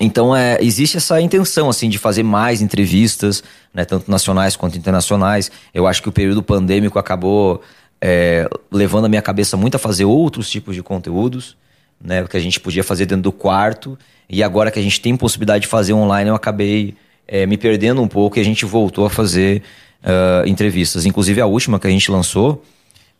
Então, 0.00 0.34
é, 0.34 0.58
existe 0.60 0.96
essa 0.96 1.20
intenção, 1.20 1.68
assim, 1.68 1.88
de 1.88 1.98
fazer 1.98 2.22
mais 2.22 2.62
entrevistas, 2.62 3.42
né, 3.74 3.84
tanto 3.84 4.10
nacionais 4.10 4.56
quanto 4.56 4.78
internacionais. 4.78 5.50
Eu 5.74 5.86
acho 5.86 6.00
que 6.00 6.08
o 6.08 6.12
período 6.12 6.42
pandêmico 6.42 6.98
acabou 6.98 7.60
é, 8.00 8.48
levando 8.70 9.06
a 9.06 9.08
minha 9.08 9.22
cabeça 9.22 9.56
muito 9.56 9.74
a 9.74 9.78
fazer 9.78 10.04
outros 10.04 10.48
tipos 10.48 10.74
de 10.74 10.82
conteúdos, 10.82 11.56
né, 12.02 12.24
que 12.24 12.36
a 12.36 12.40
gente 12.40 12.60
podia 12.60 12.84
fazer 12.84 13.06
dentro 13.06 13.24
do 13.24 13.32
quarto. 13.32 13.98
E 14.30 14.42
agora 14.42 14.70
que 14.70 14.78
a 14.78 14.82
gente 14.82 15.00
tem 15.00 15.16
possibilidade 15.16 15.62
de 15.62 15.68
fazer 15.68 15.94
online, 15.94 16.30
eu 16.30 16.36
acabei 16.36 16.94
é, 17.28 17.46
me 17.46 17.56
perdendo 17.56 18.02
um 18.02 18.08
pouco 18.08 18.38
e 18.38 18.40
a 18.40 18.44
gente 18.44 18.64
voltou 18.64 19.04
a 19.04 19.10
fazer 19.10 19.62
ah, 20.02 20.42
entrevistas. 20.46 21.06
Inclusive, 21.06 21.40
a 21.40 21.46
última 21.46 21.78
que 21.78 21.86
a 21.86 21.90
gente 21.90 22.10
lançou, 22.10 22.64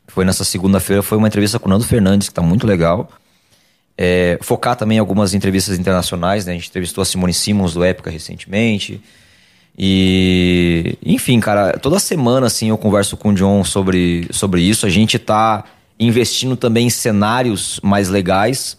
foi 0.07 0.25
nessa 0.25 0.45
segunda-feira, 0.45 1.03
foi 1.03 1.19
uma 1.19 1.29
entrevista 1.29 1.59
com 1.59 1.67
o 1.67 1.71
Nando 1.71 1.85
Fernandes, 1.85 2.29
que 2.29 2.33
está 2.33 2.43
muito 2.43 2.67
legal. 2.67 3.11
É, 3.97 4.39
focar 4.41 4.77
também 4.77 4.97
em 4.97 5.01
algumas 5.01 5.35
entrevistas 5.35 5.79
internacionais, 5.79 6.47
né? 6.47 6.53
A 6.53 6.55
gente 6.55 6.69
entrevistou 6.69 7.03
a 7.03 7.05
Simone 7.05 7.35
Simmons 7.35 7.75
do 7.75 7.83
Época 7.83 8.11
recentemente. 8.11 9.01
E, 9.77 10.97
enfim, 11.05 11.41
cara, 11.41 11.73
toda 11.79 11.99
semana 11.99 12.47
assim 12.47 12.69
eu 12.69 12.79
converso 12.79 13.17
com 13.17 13.31
o 13.31 13.35
John 13.35 13.65
sobre, 13.65 14.27
sobre 14.31 14.63
isso. 14.63 14.87
A 14.87 14.91
gente 14.91 15.19
tá 15.19 15.65
investindo 15.99 16.57
também 16.57 16.87
em 16.87 16.91
cenários 16.91 17.81
mais 17.83 18.09
legais, 18.09 18.79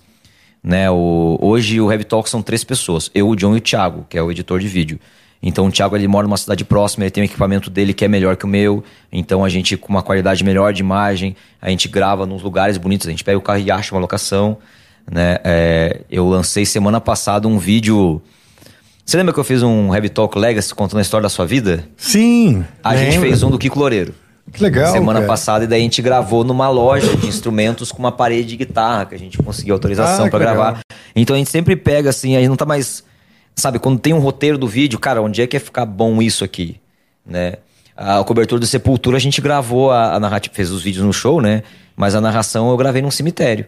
né? 0.64 0.90
O, 0.91 1.38
hoje 1.41 1.80
o 1.80 1.91
Heavy 1.91 2.03
Talk 2.03 2.30
são 2.30 2.41
três 2.41 2.64
pessoas, 2.64 3.10
eu, 3.14 3.27
o 3.30 3.36
John 3.36 3.56
e 3.56 3.57
o 3.57 3.61
Thiago, 3.61 4.06
que 4.10 4.18
é 4.18 4.22
o 4.22 4.31
editor 4.31 4.60
de 4.60 4.68
vídeo. 4.68 4.99
Então 5.41 5.68
o 5.68 5.72
Thiago 5.72 5.95
ele 5.95 6.07
mora 6.07 6.27
numa 6.27 6.38
cidade 6.38 6.65
próxima, 6.65 7.06
ele 7.06 7.11
tem 7.11 7.23
o 7.23 7.26
equipamento 7.26 7.69
dele 7.69 7.94
que 7.94 8.03
é 8.03 8.07
melhor 8.07 8.36
que 8.36 8.45
o 8.45 8.48
meu. 8.48 8.84
Então 9.11 9.44
a 9.44 9.49
gente 9.49 9.77
com 9.77 9.88
uma 9.90 10.03
qualidade 10.03 10.44
melhor 10.44 10.73
de 10.73 10.81
imagem, 10.81 11.36
a 11.61 11.69
gente 11.69 11.88
grava 11.88 12.26
nos 12.26 12.41
lugares 12.41 12.77
bonitos, 12.77 13.07
a 13.07 13.11
gente 13.11 13.23
pega 13.23 13.38
o 13.38 13.41
carro 13.41 13.60
e 13.60 13.72
acha 13.72 13.95
uma 13.95 14.02
locação, 14.02 14.57
né? 15.10 15.38
É, 15.44 16.02
eu 16.11 16.27
lancei 16.27 16.65
semana 16.65 16.99
passada 16.99 17.48
um 17.48 17.57
vídeo. 17.57 18.22
Você 19.06 19.18
lembra 19.18 19.34
que 19.34 19.40
eu 19.40 19.44
fiz 19.44 19.64
um 19.64 19.94
Heavy 19.94 20.10
Talk 20.10 20.38
Legacy 20.38 20.76
contando 20.76 20.99
a 20.99 21.02
história 21.02 21.23
da 21.23 21.30
sua 21.30 21.45
vida? 21.45 21.88
Sim. 21.98 22.64
A 22.84 22.95
gente 22.95 23.14
lembro. 23.14 23.27
fez 23.30 23.41
um 23.41 23.49
do 23.49 23.57
Kiko 23.57 23.80
Loureiro. 23.80 24.14
Que 24.51 24.63
legal. 24.63 24.91
Semana 24.91 25.19
cara. 25.19 25.27
passada, 25.31 25.63
e 25.63 25.67
daí 25.67 25.80
a 25.80 25.84
gente 25.84 26.01
gravou 26.01 26.43
numa 26.43 26.69
loja 26.69 27.15
de 27.15 27.27
instrumentos 27.27 27.91
com 27.91 27.99
uma 27.99 28.11
parede 28.11 28.49
de 28.49 28.57
guitarra, 28.57 29.05
que 29.05 29.15
a 29.15 29.19
gente 29.19 29.38
conseguiu 29.38 29.73
autorização 29.73 30.21
Ah, 30.21 30.23
legal. 30.26 30.39
gravar. 30.39 30.80
Então 31.15 31.35
a 31.35 31.39
gente 31.39 31.49
sempre 31.49 31.76
pega 31.76 32.09
assim, 32.09 32.35
aí 32.35 32.47
não 32.47 32.55
tá 32.55 32.65
mais. 32.65 33.03
Sabe, 33.55 33.77
quando 33.80 33.99
tem 33.99 34.13
um 34.13 34.19
roteiro 34.19 34.57
do 34.57 34.67
vídeo, 34.67 34.97
cara, 34.97 35.21
onde 35.21 35.41
é 35.41 35.47
que 35.47 35.55
ia 35.55 35.59
ficar 35.61 35.85
bom 35.85 36.21
isso 36.21 36.43
aqui? 36.43 36.80
Né? 37.26 37.55
A, 37.95 38.19
o 38.19 38.26
cobertor 38.26 38.57
do 38.59 38.65
Sepultura 38.65 39.17
a 39.17 39.19
gente 39.19 39.41
gravou 39.41 39.91
a, 39.91 40.13
a 40.15 40.19
narrativa, 40.19 40.55
fez 40.55 40.71
os 40.71 40.81
vídeos 40.81 41.05
no 41.05 41.11
show, 41.11 41.41
né? 41.41 41.63
Mas 41.95 42.15
a 42.15 42.21
narração 42.21 42.69
eu 42.69 42.77
gravei 42.77 43.01
num 43.01 43.11
cemitério. 43.11 43.65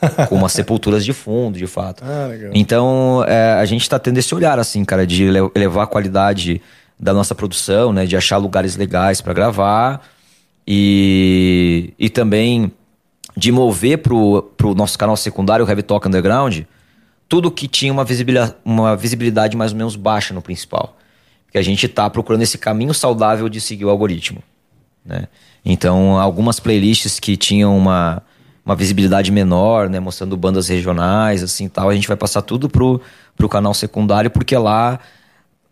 com 0.28 0.34
umas 0.34 0.52
sepulturas 0.52 1.02
de 1.04 1.14
fundo, 1.14 1.56
de 1.56 1.66
fato. 1.66 2.04
Ah, 2.06 2.26
legal. 2.28 2.50
Então, 2.54 3.24
é, 3.26 3.54
a 3.54 3.64
gente 3.64 3.88
tá 3.88 3.98
tendo 3.98 4.18
esse 4.18 4.34
olhar, 4.34 4.58
assim, 4.58 4.84
cara, 4.84 5.06
de 5.06 5.24
elevar 5.54 5.84
a 5.84 5.86
qualidade 5.86 6.60
da 7.04 7.12
nossa 7.12 7.34
produção, 7.34 7.92
né? 7.92 8.06
De 8.06 8.16
achar 8.16 8.38
lugares 8.38 8.76
legais 8.76 9.20
pra 9.20 9.34
gravar 9.34 10.00
e, 10.66 11.92
e 11.98 12.08
também 12.08 12.72
de 13.36 13.52
mover 13.52 13.98
pro, 13.98 14.50
pro 14.56 14.74
nosso 14.74 14.98
canal 14.98 15.14
secundário, 15.14 15.66
o 15.66 15.68
Heavy 15.68 15.82
Talk 15.82 16.08
Underground, 16.08 16.62
tudo 17.28 17.50
que 17.50 17.68
tinha 17.68 17.92
uma 17.92 18.04
visibilidade, 18.04 18.54
uma 18.64 18.96
visibilidade 18.96 19.54
mais 19.54 19.72
ou 19.72 19.76
menos 19.76 19.96
baixa 19.96 20.32
no 20.32 20.40
principal. 20.40 20.96
Porque 21.44 21.58
a 21.58 21.62
gente 21.62 21.86
tá 21.88 22.08
procurando 22.08 22.40
esse 22.40 22.56
caminho 22.56 22.94
saudável 22.94 23.50
de 23.50 23.60
seguir 23.60 23.84
o 23.84 23.90
algoritmo, 23.90 24.42
né? 25.04 25.28
Então, 25.62 26.18
algumas 26.18 26.58
playlists 26.58 27.20
que 27.20 27.36
tinham 27.36 27.76
uma, 27.76 28.22
uma 28.64 28.74
visibilidade 28.74 29.30
menor, 29.30 29.90
né, 29.90 30.00
mostrando 30.00 30.38
bandas 30.38 30.68
regionais, 30.68 31.42
assim, 31.42 31.68
tal, 31.68 31.90
a 31.90 31.94
gente 31.94 32.08
vai 32.08 32.16
passar 32.16 32.40
tudo 32.40 32.66
pro, 32.66 32.98
pro 33.36 33.48
canal 33.48 33.74
secundário, 33.74 34.30
porque 34.30 34.56
lá, 34.56 35.00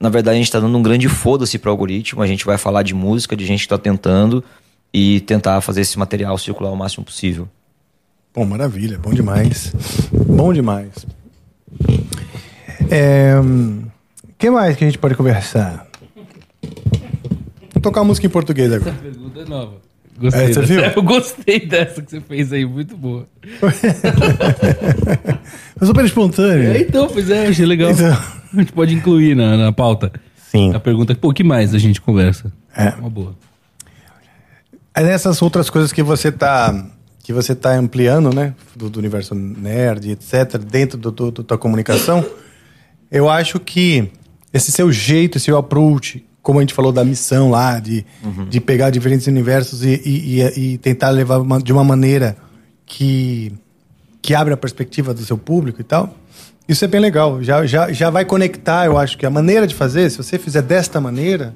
na 0.02 0.08
verdade, 0.08 0.34
a 0.34 0.38
gente 0.38 0.50
tá 0.50 0.58
dando 0.58 0.76
um 0.76 0.82
grande 0.82 1.08
foda-se 1.08 1.56
pro 1.60 1.70
algoritmo, 1.70 2.20
a 2.22 2.26
gente 2.26 2.44
vai 2.44 2.58
falar 2.58 2.82
de 2.82 2.92
música, 2.92 3.36
de 3.36 3.46
gente 3.46 3.62
que 3.62 3.68
tá 3.68 3.78
tentando 3.78 4.42
e 4.92 5.20
tentar 5.20 5.60
fazer 5.60 5.82
esse 5.82 5.96
material 5.96 6.36
circular 6.36 6.72
o 6.72 6.76
máximo 6.76 7.04
possível. 7.04 7.48
Pô, 8.32 8.44
maravilha, 8.44 8.98
bom 8.98 9.14
demais. 9.14 9.72
Bom 10.12 10.52
demais. 10.52 11.06
É, 12.90 13.34
que 14.36 14.50
mais 14.50 14.76
que 14.76 14.82
a 14.82 14.88
gente 14.88 14.98
pode 14.98 15.14
conversar? 15.14 15.86
Vou 17.72 17.80
tocar 17.80 18.02
música 18.02 18.26
em 18.26 18.30
português 18.30 18.72
agora. 18.72 18.96
Pergunta 19.00 19.38
é 19.38 19.44
nova. 19.44 19.91
Gostei 20.18 20.44
É, 20.44 20.48
você 20.52 20.60
dessa. 20.60 20.72
viu? 20.74 20.82
Eu 20.96 21.02
gostei 21.02 21.66
dessa 21.66 22.02
que 22.02 22.10
você 22.10 22.20
fez 22.20 22.52
aí, 22.52 22.64
muito 22.64 22.96
boa. 22.96 23.26
É 25.80 25.84
super 25.84 26.04
espontâneo. 26.04 26.72
É, 26.72 26.80
então, 26.80 27.08
pois 27.08 27.28
é, 27.30 27.48
achei 27.48 27.66
legal. 27.66 27.90
Então. 27.90 28.12
A 28.52 28.56
gente 28.60 28.72
pode 28.72 28.94
incluir 28.94 29.34
na, 29.34 29.56
na 29.56 29.72
pauta. 29.72 30.12
Sim. 30.50 30.72
A 30.74 30.80
pergunta, 30.80 31.14
pô, 31.14 31.30
o 31.30 31.32
que 31.34 31.42
mais 31.42 31.74
a 31.74 31.78
gente 31.78 32.00
conversa? 32.00 32.52
É. 32.76 32.90
Uma 32.90 33.10
boa. 33.10 33.34
Aí 34.94 35.04
nessas 35.04 35.40
outras 35.40 35.70
coisas 35.70 35.92
que 35.92 36.02
você 36.02 36.30
tá 36.30 36.86
que 37.24 37.32
você 37.32 37.54
tá 37.54 37.70
ampliando, 37.74 38.34
né, 38.34 38.52
do, 38.74 38.90
do 38.90 38.98
universo 38.98 39.32
nerd, 39.32 40.10
etc, 40.10 40.58
dentro 40.58 40.98
do, 40.98 41.10
do, 41.12 41.30
da 41.30 41.42
tua 41.44 41.56
comunicação, 41.58 42.24
eu 43.10 43.30
acho 43.30 43.60
que 43.60 44.10
esse 44.52 44.72
seu 44.72 44.90
jeito, 44.90 45.38
esse 45.38 45.44
seu 45.46 45.56
approach, 45.56 46.24
como 46.42 46.58
a 46.58 46.62
gente 46.62 46.74
falou 46.74 46.90
da 46.92 47.04
missão 47.04 47.50
lá, 47.50 47.78
de, 47.78 48.04
de 48.48 48.60
pegar 48.60 48.90
diferentes 48.90 49.26
universos 49.28 49.84
e, 49.84 50.00
e, 50.04 50.40
e- 50.42 50.60
e 50.74 50.78
tentar 50.78 51.10
levar 51.10 51.38
uma- 51.38 51.60
de 51.62 51.72
uma 51.72 51.84
maneira 51.84 52.36
que, 52.84 53.52
que 54.20 54.34
abre 54.34 54.52
a 54.52 54.56
perspectiva 54.56 55.14
do 55.14 55.24
seu 55.24 55.38
público 55.38 55.80
e 55.80 55.84
tal, 55.84 56.14
isso 56.68 56.84
é 56.84 56.88
bem 56.88 57.00
legal. 57.00 57.42
Já, 57.42 57.64
já, 57.66 57.92
já 57.92 58.10
vai 58.10 58.24
conectar, 58.24 58.86
eu 58.86 58.98
acho 58.98 59.16
que 59.18 59.26
a 59.26 59.30
maneira 59.30 59.66
de 59.66 59.74
fazer, 59.74 60.10
se 60.10 60.16
você 60.18 60.38
fizer 60.38 60.62
desta 60.62 61.00
maneira, 61.00 61.54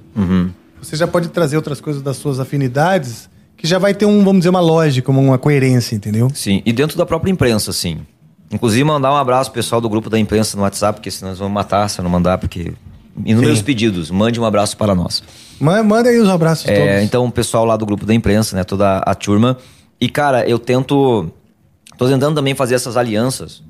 você 0.80 0.96
já 0.96 1.06
pode 1.06 1.28
trazer 1.28 1.56
outras 1.56 1.80
coisas 1.80 2.02
das 2.02 2.16
suas 2.16 2.38
afinidades, 2.38 3.28
que 3.56 3.66
já 3.66 3.78
vai 3.78 3.94
ter 3.94 4.04
um, 4.06 4.18
vamos 4.22 4.38
dizer, 4.40 4.50
uma 4.50 4.60
lógica, 4.60 5.10
uma, 5.10 5.20
uma 5.20 5.38
coerência, 5.38 5.96
entendeu? 5.96 6.30
Sim, 6.34 6.62
e 6.64 6.72
dentro 6.72 6.96
da 6.98 7.06
própria 7.06 7.30
imprensa, 7.30 7.72
sim. 7.72 8.00
Inclusive, 8.52 8.84
mandar 8.84 9.10
um 9.12 9.16
abraço 9.16 9.50
pro 9.50 9.60
pessoal 9.60 9.80
do 9.80 9.88
grupo 9.88 10.08
da 10.08 10.18
imprensa 10.18 10.56
no 10.56 10.62
WhatsApp, 10.62 10.98
porque 11.00 11.10
senão 11.10 11.30
eles 11.30 11.38
vão 11.40 11.48
matar 11.48 11.88
se 11.88 11.98
eu 11.98 12.02
não 12.04 12.10
mandar, 12.10 12.38
porque. 12.38 12.72
Inúmeros 13.24 13.58
Sim. 13.58 13.64
pedidos, 13.64 14.10
mande 14.10 14.38
um 14.40 14.44
abraço 14.44 14.76
para 14.76 14.94
nós. 14.94 15.22
Ma- 15.58 15.82
Manda 15.82 16.08
aí 16.10 16.18
os 16.18 16.28
abraços 16.28 16.66
É, 16.68 16.74
todos. 16.78 17.02
então, 17.04 17.24
o 17.26 17.30
pessoal 17.32 17.64
lá 17.64 17.76
do 17.76 17.86
grupo 17.86 18.04
da 18.04 18.12
imprensa, 18.14 18.54
né? 18.56 18.64
Toda 18.64 18.98
a 18.98 19.14
turma. 19.14 19.56
E, 20.00 20.08
cara, 20.08 20.46
eu 20.48 20.58
tento. 20.58 21.30
Tô 21.96 22.06
tentando 22.06 22.34
também 22.34 22.54
fazer 22.54 22.74
essas 22.74 22.96
alianças 22.96 23.62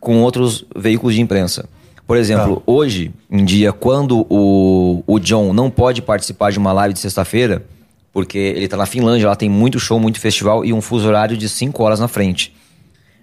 com 0.00 0.22
outros 0.22 0.64
veículos 0.74 1.14
de 1.14 1.20
imprensa. 1.20 1.68
Por 2.06 2.16
exemplo, 2.16 2.56
Tá. 2.56 2.62
hoje 2.66 3.12
em 3.30 3.44
dia, 3.44 3.72
quando 3.72 4.26
o, 4.30 5.04
o 5.06 5.18
John 5.20 5.52
não 5.52 5.70
pode 5.70 6.00
participar 6.00 6.50
de 6.50 6.58
uma 6.58 6.72
live 6.72 6.94
de 6.94 7.00
sexta-feira, 7.00 7.64
porque 8.12 8.38
ele 8.38 8.66
tá 8.66 8.76
na 8.76 8.86
Finlândia, 8.86 9.28
lá 9.28 9.36
tem 9.36 9.48
muito 9.50 9.78
show, 9.78 10.00
muito 10.00 10.18
festival 10.18 10.64
e 10.64 10.72
um 10.72 10.80
fuso 10.80 11.06
horário 11.06 11.36
de 11.36 11.48
5 11.48 11.80
horas 11.82 12.00
na 12.00 12.08
frente. 12.08 12.52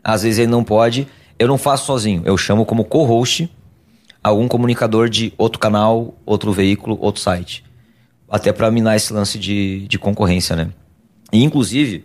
Às 0.04 0.22
vezes 0.24 0.38
ele 0.40 0.52
não 0.52 0.64
pode, 0.64 1.08
eu 1.38 1.48
não 1.48 1.58
faço 1.58 1.86
sozinho, 1.88 2.22
eu 2.24 2.38
chamo 2.38 2.64
como 2.64 2.86
co-host 2.86 3.50
algum 4.28 4.48
comunicador 4.48 5.10
de 5.10 5.34
outro 5.38 5.60
canal, 5.60 6.16
outro 6.26 6.52
veículo, 6.52 6.98
outro 7.02 7.22
site. 7.22 7.64
Até 8.30 8.52
para 8.52 8.70
minar 8.70 8.96
esse 8.96 9.14
lance 9.14 9.40
de, 9.40 9.88
de 9.88 9.98
concorrência, 9.98 10.56
né? 10.56 10.68
E, 11.32 11.44
inclusive, 11.44 12.04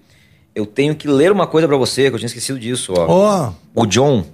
eu 0.55 0.65
tenho 0.67 0.95
que 0.95 1.09
ler 1.09 1.33
uma 1.33 1.47
coisa 1.47 1.67
para 1.67 1.77
você, 1.77 2.09
que 2.09 2.15
eu 2.15 2.19
tinha 2.19 2.27
esquecido 2.27 2.59
disso, 2.59 2.93
ó. 2.97 3.07
Ó, 3.09 3.53
O 3.75 3.87
John, 3.87 4.25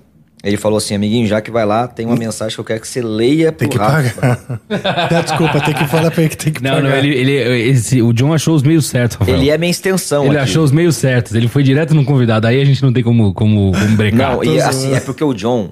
ele 0.44 0.56
falou 0.56 0.76
assim, 0.78 0.94
amiguinho, 0.94 1.26
já 1.26 1.40
que 1.40 1.50
vai 1.50 1.64
lá, 1.64 1.86
tem 1.88 2.04
uma 2.06 2.14
mensagem 2.16 2.54
que 2.54 2.60
eu 2.60 2.64
quero 2.64 2.80
que 2.80 2.88
você 2.88 3.00
leia 3.00 3.50
pro 3.52 3.60
tem 3.60 3.68
que 3.70 3.78
Rafa. 3.78 4.20
pagar. 4.68 5.08
Dá 5.10 5.20
desculpa, 5.22 5.60
tem 5.60 5.74
que 5.74 5.86
falar 5.86 6.10
pra 6.10 6.20
ele 6.22 6.28
que 6.30 6.36
tem 6.36 6.52
que 6.52 6.62
Não, 6.62 6.70
pagar. 6.76 6.88
não, 6.90 6.96
ele, 6.96 7.14
ele, 7.14 7.68
esse, 7.70 8.02
o 8.02 8.12
John 8.12 8.32
achou 8.34 8.54
os 8.54 8.62
meios 8.62 8.86
certos, 8.86 9.16
Rafael. 9.16 9.36
Ele 9.38 9.48
é 9.50 9.56
minha 9.56 9.70
extensão 9.70 10.24
Ele 10.26 10.36
aqui. 10.36 10.44
achou 10.50 10.62
os 10.64 10.70
meios 10.72 10.96
certos, 10.96 11.34
ele 11.34 11.48
foi 11.48 11.62
direto 11.62 11.94
no 11.94 12.04
convidado, 12.04 12.46
aí 12.46 12.60
a 12.60 12.64
gente 12.64 12.82
não 12.82 12.92
tem 12.92 13.02
como, 13.02 13.32
como, 13.32 13.72
como 13.72 13.96
brecar. 13.96 14.36
Não, 14.36 14.44
e 14.44 14.60
assim, 14.60 14.92
é 14.94 15.00
porque 15.00 15.24
o 15.24 15.32
John, 15.32 15.70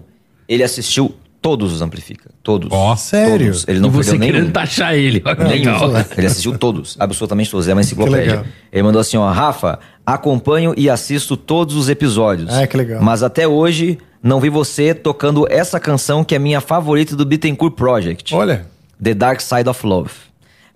ele 0.49 0.63
assistiu 0.63 1.15
todos 1.47 1.73
os 1.73 1.81
Amplifica. 1.81 2.31
Todos. 2.43 2.69
Ó, 2.73 2.97
sério? 2.97 3.47
Todos. 3.47 3.69
Ele 3.69 3.79
não 3.79 3.89
e 3.89 3.93
você 3.93 4.11
perdeu 4.11 4.27
querendo 4.27 4.43
nenhum. 4.43 4.53
taxar 4.53 4.95
ele. 4.95 5.23
Nenhum. 5.39 5.49
legal. 5.49 5.91
Ele 6.19 6.27
assistiu 6.27 6.59
todos, 6.59 6.97
absolutamente 6.99 7.51
todos. 7.51 7.69
É 7.69 7.73
uma 7.73 7.81
Que 7.81 7.87
enciclopédia. 7.87 8.31
legal. 8.33 8.45
Ele 8.73 8.83
mandou 8.83 9.01
assim, 9.01 9.17
ó, 9.17 9.31
Rafa, 9.31 9.79
Acompanho 10.05 10.73
e 10.77 10.89
assisto 10.91 11.37
todos 11.37 11.75
os 11.75 11.89
episódios. 11.89 12.53
Ah, 12.53 12.67
que 12.67 12.77
legal. 12.77 13.03
Mas 13.03 13.23
até 13.23 13.47
hoje 13.47 13.99
não 14.23 14.41
vi 14.41 14.49
você 14.49 14.95
tocando 14.95 15.47
essa 15.51 15.79
canção 15.81 16.25
que 16.25 16.35
é 16.35 16.39
minha 16.39 16.61
favorita 16.61 17.15
do 17.15 17.25
Bittencourt 17.25 17.75
Project. 17.75 18.35
Olha. 18.35 18.67
The 19.03 19.15
Dark 19.15 19.41
Side 19.41 19.69
of 19.69 19.87
Love. 19.87 20.11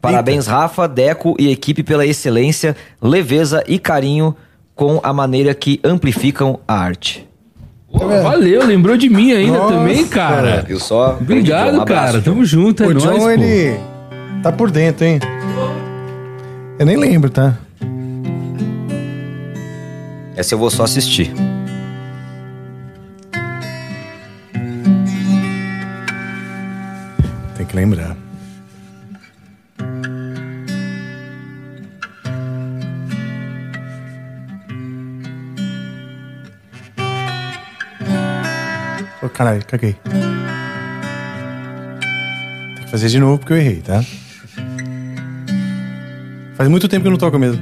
Parabéns, 0.00 0.46
Rafa, 0.46 0.88
Deco 0.88 1.36
e 1.38 1.50
equipe 1.50 1.82
pela 1.82 2.06
excelência, 2.06 2.76
leveza 3.02 3.62
e 3.68 3.78
carinho 3.78 4.34
com 4.74 5.00
a 5.02 5.12
maneira 5.12 5.54
que 5.54 5.78
amplificam 5.84 6.58
a 6.66 6.74
arte. 6.74 7.29
Pô, 7.92 8.06
valeu, 8.06 8.64
lembrou 8.66 8.96
de 8.96 9.08
mim 9.08 9.32
ainda 9.32 9.58
Nossa. 9.58 9.74
também, 9.74 10.06
cara. 10.06 10.64
Eu 10.68 10.78
só. 10.78 11.18
Obrigado, 11.20 11.76
Um 11.76 11.82
abraço, 11.82 12.12
cara. 12.12 12.22
Tamo 12.22 12.44
junto, 12.44 12.82
é 12.84 12.86
o 12.86 12.90
nóis, 12.94 13.02
John, 13.04 13.18
pô. 13.18 13.30
ele 13.30 13.78
tá 14.42 14.52
por 14.52 14.70
dentro, 14.70 15.04
hein? 15.04 15.18
Eu 16.78 16.86
nem 16.86 16.96
lembro, 16.96 17.28
tá? 17.28 17.56
Essa 20.36 20.54
eu 20.54 20.58
vou 20.58 20.70
só 20.70 20.84
assistir. 20.84 21.30
Tem 27.56 27.66
que 27.66 27.76
lembrar. 27.76 28.16
Ô, 39.22 39.28
caralho, 39.28 39.62
caguei. 39.66 39.94
Tem 42.74 42.84
que 42.84 42.90
fazer 42.90 43.08
de 43.08 43.20
novo 43.20 43.38
porque 43.38 43.52
eu 43.52 43.58
errei, 43.58 43.82
tá? 43.82 44.02
Faz 46.56 46.70
muito 46.70 46.88
tempo 46.88 47.02
que 47.02 47.08
eu 47.08 47.12
não 47.12 47.18
toco 47.18 47.38
mesmo. 47.38 47.60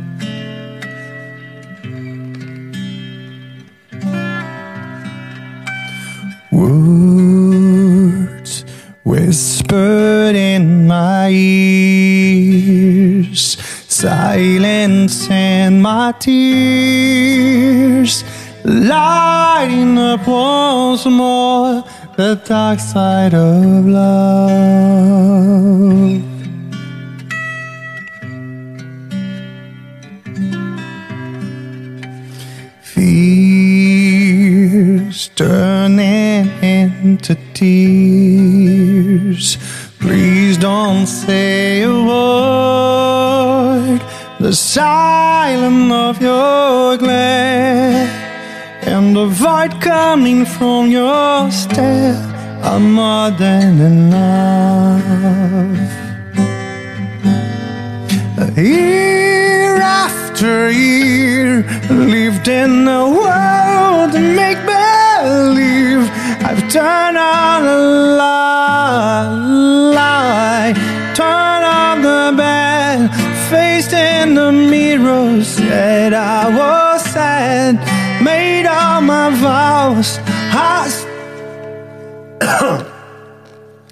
Words 6.52 8.64
whispered 9.04 10.36
in 10.36 10.86
my 10.86 11.28
ears, 11.30 13.58
silence 13.88 15.28
and 15.30 15.82
my 15.82 16.12
tears, 16.18 18.24
lighting 18.64 19.98
up 19.98 20.26
once 20.88 21.04
more 21.04 21.84
the 22.16 22.34
dark 22.46 22.80
side 22.80 23.34
of 23.34 23.84
love. 23.84 24.22
Fears 32.80 33.98
turning 35.36 36.48
into 36.62 37.34
tears. 37.52 39.46
Please 40.00 40.56
don't 40.56 41.06
say 41.06 41.82
a 41.82 41.92
word. 42.08 44.00
The 44.40 44.54
silence 44.54 45.92
of 45.92 46.22
your 46.22 46.96
glare 46.96 48.17
the 49.18 49.26
void 49.26 49.72
coming 49.80 50.44
from 50.44 50.92
your 50.92 51.50
stare 51.50 52.14
are 52.62 52.78
more 52.78 53.30
than 53.32 53.80
enough. 53.90 55.02
Year 58.56 59.76
after 60.04 60.70
year, 60.70 61.64
lived 61.90 62.46
in 62.46 62.86
a 62.86 63.04
world 63.20 64.12
to 64.12 64.20
make 64.40 64.60
believe. 64.74 66.04
I've 66.48 66.62
turned 66.76 67.18
on 67.18 67.60
a 67.76 67.80
lie, 69.96 70.72
turned 71.18 71.66
on 71.82 71.96
the 72.08 72.24
bed, 72.36 73.10
faced 73.50 73.92
in 73.92 74.34
the 74.34 74.52
mirror, 74.52 75.42
said 75.42 76.12
I 76.12 76.48
was 76.56 76.77
my 79.12 79.30
vows. 79.44 80.08
I 80.52 80.84
s- 80.92 81.06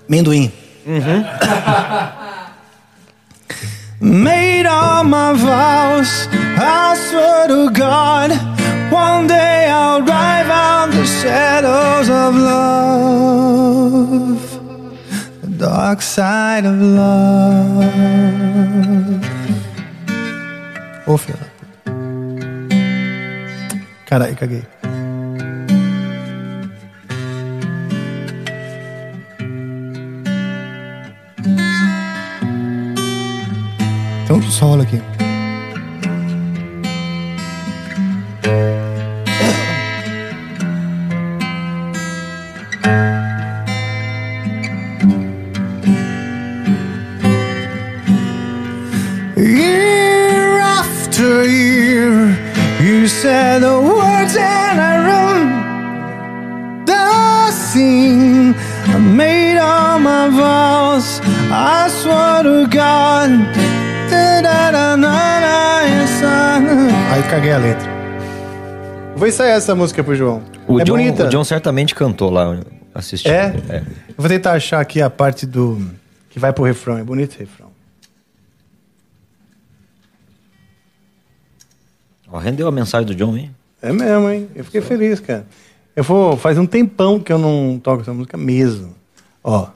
Amendoim. 0.09 0.51
Made 4.01 4.67
all 4.67 5.05
my 5.05 5.33
vows, 5.33 6.11
I 6.59 6.95
swear 7.09 7.49
to 7.49 7.71
God, 7.71 8.31
one 8.93 9.27
day 9.27 9.69
I'll 9.71 10.03
drive 10.11 10.49
out 10.51 10.89
the 10.93 11.05
shadows 11.07 12.09
of 12.11 12.35
love, 12.53 14.41
the 15.43 15.49
dark 15.67 16.03
side 16.03 16.65
of 16.67 16.77
love. 16.79 17.85
Ô, 21.07 21.17
filho 21.17 21.39
da 21.39 21.47
puta. 21.57 21.67
Caralho, 24.09 24.35
caguei. 24.37 24.63
Um 34.29 34.43
solo 34.43 34.83
aqui. 34.83 35.01
Year 49.37 50.59
after 50.59 51.45
year, 51.47 52.37
you 52.81 53.07
said 53.07 53.63
the 53.63 53.81
words 53.81 54.37
and 54.37 54.81
I 54.81 54.95
wrote 55.07 56.87
the 56.87 57.53
scene. 57.53 58.57
I 58.89 58.99
made 58.99 59.59
all 59.59 60.01
my 60.01 60.29
vows. 60.31 61.21
I 61.53 61.89
swear 61.89 62.43
to 62.43 62.67
God. 62.67 63.56
Aí 67.13 67.23
caguei 67.31 67.53
a 67.53 67.59
letra. 67.59 67.87
Vou 69.15 69.29
ensaiar 69.29 69.57
essa 69.57 69.75
música 69.75 70.03
pro 70.03 70.15
João. 70.15 70.43
O, 70.67 70.81
é 70.81 70.85
John, 70.85 70.93
bonita. 70.95 71.27
o 71.27 71.29
John 71.29 71.45
certamente 71.45 71.95
cantou 71.95 72.31
lá 72.31 72.59
assistindo. 72.95 73.33
É? 73.33 73.55
Eu 74.09 74.15
vou 74.17 74.29
tentar 74.29 74.53
achar 74.53 74.81
aqui 74.81 75.03
a 75.03 75.11
parte 75.11 75.47
do. 75.47 75.81
que 76.31 76.39
vai 76.39 76.53
pro 76.53 76.65
refrão. 76.65 76.99
É 76.99 77.05
bonito 77.05 77.31
esse 77.33 77.41
refrão. 77.41 77.71
Ó, 82.31 82.39
rendeu 82.39 82.67
a 82.67 82.73
mensagem 82.73 83.07
do 83.07 83.15
John, 83.15 83.37
hein? 83.37 83.55
É 83.81 83.93
mesmo, 83.93 84.31
hein? 84.31 84.49
Eu 84.55 84.65
fiquei 84.65 84.81
feliz, 84.81 85.21
cara. 85.21 85.47
Eu 85.95 86.03
vou. 86.05 86.37
Faz 86.37 86.59
um 86.59 86.67
tempão 86.67 87.21
que 87.21 87.33
eu 87.33 87.39
não 87.39 87.79
toco 87.83 88.03
essa 88.03 88.13
música 88.13 88.37
mesmo. 88.37 88.95
Ó. 89.45 89.69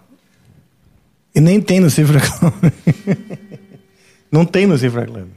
E 1.34 1.40
nem 1.40 1.60
tem 1.60 1.78
no 1.78 1.90
Cifra. 1.90 2.20
não 4.30 4.44
tem 4.44 4.66
no 4.66 4.76
Cifra 4.78 5.04
Club. 5.06 5.28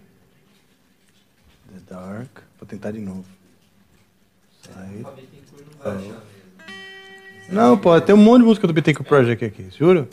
The 1.71 1.93
Dark. 1.93 2.39
Vou 2.59 2.67
tentar 2.67 2.91
de 2.91 2.99
novo. 2.99 3.25
Sai. 4.61 5.03
Oh. 5.85 6.33
Não, 7.51 7.77
pô, 7.77 7.99
tem 7.99 8.15
um 8.15 8.17
monte 8.17 8.41
de 8.41 8.47
música 8.47 8.67
do 8.67 8.73
Bittencourt 8.73 9.07
Project 9.07 9.45
aqui, 9.45 9.69
juro? 9.77 10.07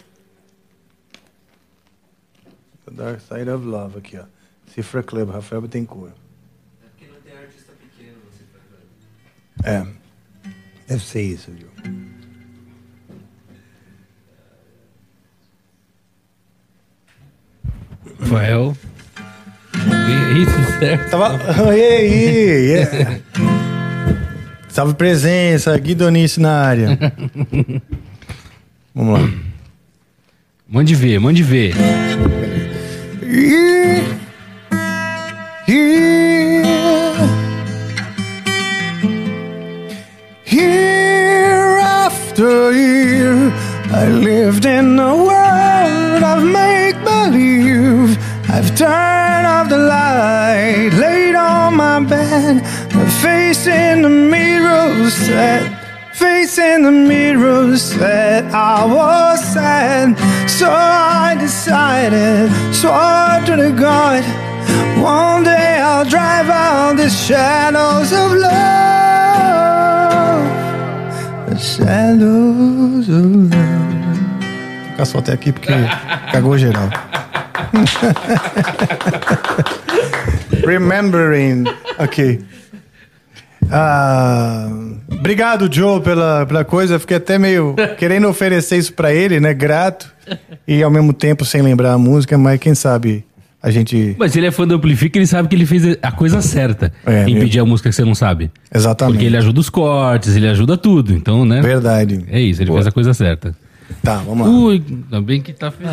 The 2.86 2.90
Dark 2.90 3.20
Side 3.20 3.48
of 3.50 3.64
Love 3.64 3.98
aqui, 3.98 4.18
ó. 4.18 4.24
Cifra 4.66 5.02
Club, 5.02 5.30
Rafael 5.30 5.62
Bittencourt. 5.62 6.12
É 6.12 6.86
porque 6.88 7.06
não 7.06 7.20
tem 7.20 7.36
artista 7.36 7.72
pequeno 7.72 8.18
no 8.24 8.32
Cifra 8.32 8.60
Club. 8.68 9.64
É. 9.64 9.86
Deve 10.88 11.04
ser 11.04 11.22
isso, 11.22 11.52
viu? 11.52 11.68
Rafael. 18.20 18.76
Isso, 20.36 20.78
certo? 20.78 21.10
Tava. 21.10 21.38
E 21.74 22.72
yeah. 22.72 23.20
Salve 24.68 24.94
presença, 24.94 25.76
Guidonice 25.78 26.40
na 26.40 26.52
área. 26.62 26.98
Vamos 28.94 29.20
lá. 29.20 29.28
Mande 30.68 30.94
ver, 30.94 31.18
mande 31.18 31.42
ver. 31.42 31.74
Year 40.46 41.78
after 41.78 42.72
year, 42.72 43.52
I 43.92 44.08
lived 44.08 44.64
in 44.64 44.98
a 44.98 45.14
world 45.14 45.49
believe. 48.80 49.30
Off 49.60 49.68
the 49.68 49.76
light, 49.76 50.90
laid 50.94 51.34
on 51.34 51.76
my 51.76 52.00
bed, 52.00 52.64
face 53.20 53.66
in 53.66 54.00
the 54.02 54.08
mirror 54.08 55.10
said, 55.10 55.62
face 56.14 56.56
in 56.56 56.82
the 56.84 56.90
mirror 56.90 57.76
said 57.76 58.44
I 58.54 58.86
was 58.86 59.44
sad. 59.52 60.16
So 60.48 60.70
I 60.70 61.36
decided, 61.38 62.50
swore 62.72 63.42
to 63.44 63.56
the 63.56 63.70
God, 63.76 64.24
one 65.02 65.44
day 65.44 65.78
I'll 65.80 66.06
drive 66.06 66.48
out 66.48 66.96
the 66.96 67.10
shadows 67.10 68.12
of 68.12 68.32
love, 68.32 69.60
the 71.50 71.58
shadows 71.58 73.08
of 73.08 73.50
love. 73.50 75.04
Só 75.04 75.18
até 75.18 75.32
aqui 75.32 75.50
porque 75.50 75.72
cagou 76.30 76.56
geral. 76.58 76.90
Remembering. 80.66 81.64
Ok. 81.98 82.40
Ah, 83.72 84.68
obrigado, 85.12 85.68
Joe, 85.72 86.00
pela, 86.00 86.44
pela 86.46 86.64
coisa. 86.64 86.98
Fiquei 86.98 87.16
até 87.18 87.38
meio 87.38 87.74
querendo 87.98 88.28
oferecer 88.28 88.76
isso 88.78 88.92
pra 88.92 89.12
ele, 89.12 89.38
né? 89.38 89.54
Grato. 89.54 90.12
E 90.66 90.82
ao 90.82 90.90
mesmo 90.90 91.12
tempo 91.12 91.44
sem 91.44 91.62
lembrar 91.62 91.92
a 91.92 91.98
música, 91.98 92.36
mas 92.38 92.58
quem 92.58 92.74
sabe 92.74 93.24
a 93.62 93.70
gente. 93.70 94.16
Mas 94.18 94.34
ele 94.36 94.46
é 94.46 94.50
fã 94.50 94.66
do 94.66 94.74
Amplifica, 94.74 95.18
ele 95.18 95.26
sabe 95.26 95.48
que 95.48 95.54
ele 95.54 95.66
fez 95.66 95.96
a 96.02 96.10
coisa 96.12 96.40
certa 96.40 96.92
É, 97.06 97.24
em 97.28 97.34
meu- 97.34 97.42
pedir 97.44 97.60
a 97.60 97.64
música 97.64 97.88
que 97.90 97.94
você 97.94 98.04
não 98.04 98.14
sabe. 98.14 98.50
Exatamente. 98.74 99.14
Porque 99.14 99.26
ele 99.26 99.36
ajuda 99.36 99.60
os 99.60 99.68
cortes, 99.70 100.34
ele 100.36 100.48
ajuda 100.48 100.76
tudo. 100.76 101.12
Então, 101.12 101.44
né? 101.44 101.60
Verdade. 101.60 102.24
É 102.28 102.40
isso, 102.40 102.62
ele 102.62 102.72
fez 102.72 102.86
a 102.86 102.92
coisa 102.92 103.12
certa. 103.14 103.54
Tá, 104.02 104.16
vamos 104.16 104.46
lá. 104.46 104.52
Ui, 104.52 104.82
ainda 104.88 105.20
bem 105.20 105.40
que 105.40 105.52
tá 105.52 105.70
feliz. 105.70 105.92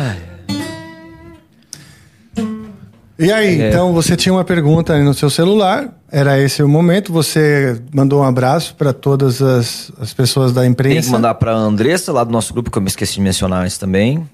E 3.18 3.32
aí, 3.32 3.60
então 3.62 3.92
você 3.92 4.16
tinha 4.16 4.32
uma 4.32 4.44
pergunta 4.44 4.94
aí 4.94 5.02
no 5.02 5.12
seu 5.12 5.28
celular, 5.28 5.92
era 6.10 6.38
esse 6.38 6.62
o 6.62 6.68
momento, 6.68 7.12
você 7.12 7.80
mandou 7.92 8.20
um 8.20 8.24
abraço 8.24 8.76
para 8.76 8.92
todas 8.92 9.42
as, 9.42 9.90
as 10.00 10.14
pessoas 10.14 10.52
da 10.52 10.60
Tem 10.60 10.70
imprensa. 10.70 11.08
que 11.08 11.12
mandar 11.12 11.34
pra 11.34 11.52
Andressa, 11.52 12.12
lá 12.12 12.22
do 12.22 12.30
nosso 12.30 12.52
grupo, 12.52 12.70
que 12.70 12.78
eu 12.78 12.82
me 12.82 12.86
esqueci 12.88 13.14
de 13.14 13.20
mencionar 13.20 13.64
antes 13.64 13.76
também. 13.76 14.28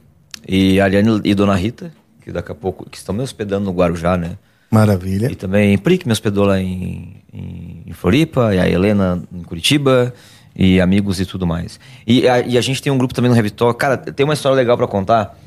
E 0.46 0.78
a 0.80 0.84
Ariane 0.84 1.22
e 1.24 1.34
Dona 1.34 1.54
Rita, 1.54 1.90
que 2.22 2.30
daqui 2.30 2.52
a 2.52 2.54
pouco, 2.54 2.88
que 2.90 2.98
estão 2.98 3.14
me 3.14 3.22
hospedando 3.22 3.64
no 3.64 3.72
Guarujá, 3.72 4.18
né? 4.18 4.32
Maravilha. 4.70 5.32
E 5.32 5.34
também 5.34 5.78
Pri, 5.78 5.96
que 5.96 6.06
me 6.06 6.12
hospedou 6.12 6.44
lá 6.44 6.60
em, 6.60 7.22
em, 7.32 7.82
em 7.86 7.92
Floripa, 7.94 8.54
e 8.54 8.58
a 8.58 8.68
Helena 8.68 9.22
em 9.32 9.42
Curitiba, 9.42 10.12
e 10.54 10.78
amigos 10.78 11.20
e 11.20 11.24
tudo 11.24 11.46
mais. 11.46 11.80
E 12.06 12.28
a, 12.28 12.40
e 12.40 12.58
a 12.58 12.60
gente 12.60 12.82
tem 12.82 12.92
um 12.92 12.98
grupo 12.98 13.14
também 13.14 13.30
no 13.30 13.34
Revitalk. 13.34 13.78
Cara, 13.78 13.96
tem 13.96 14.24
uma 14.24 14.34
história 14.34 14.54
legal 14.56 14.76
pra 14.76 14.86
contar 14.86 15.38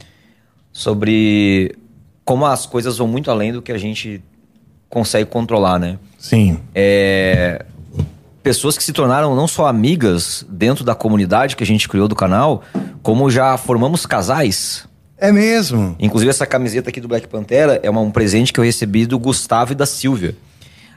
sobre 0.71 1.75
como 2.27 2.45
as 2.45 2.65
coisas 2.65 2.97
vão 2.97 3.07
muito 3.07 3.31
além 3.31 3.53
do 3.53 3.61
que 3.61 3.71
a 3.71 3.77
gente 3.77 4.21
consegue 4.89 5.29
controlar, 5.29 5.79
né? 5.79 5.97
Sim. 6.19 6.59
é, 6.75 7.65
pessoas 8.43 8.77
que 8.77 8.83
se 8.83 8.91
tornaram 8.93 9.35
não 9.35 9.47
só 9.47 9.65
amigas 9.67 10.45
dentro 10.49 10.83
da 10.83 10.93
comunidade 10.95 11.55
que 11.55 11.63
a 11.63 11.65
gente 11.65 11.87
criou 11.87 12.07
do 12.07 12.15
canal, 12.15 12.63
como 13.01 13.29
já 13.31 13.57
formamos 13.57 14.05
casais. 14.05 14.85
É 15.17 15.31
mesmo. 15.31 15.95
Inclusive, 15.99 16.29
essa 16.29 16.45
camiseta 16.45 16.89
aqui 16.89 16.99
do 17.01 17.07
Black 17.07 17.27
Pantera 17.27 17.79
é 17.81 17.89
uma- 17.89 18.01
um 18.01 18.11
presente 18.11 18.51
que 18.53 18.59
eu 18.59 18.63
recebi 18.63 19.05
do 19.05 19.17
Gustavo 19.17 19.71
e 19.71 19.75
da 19.75 19.85
Silvia. 19.85 20.35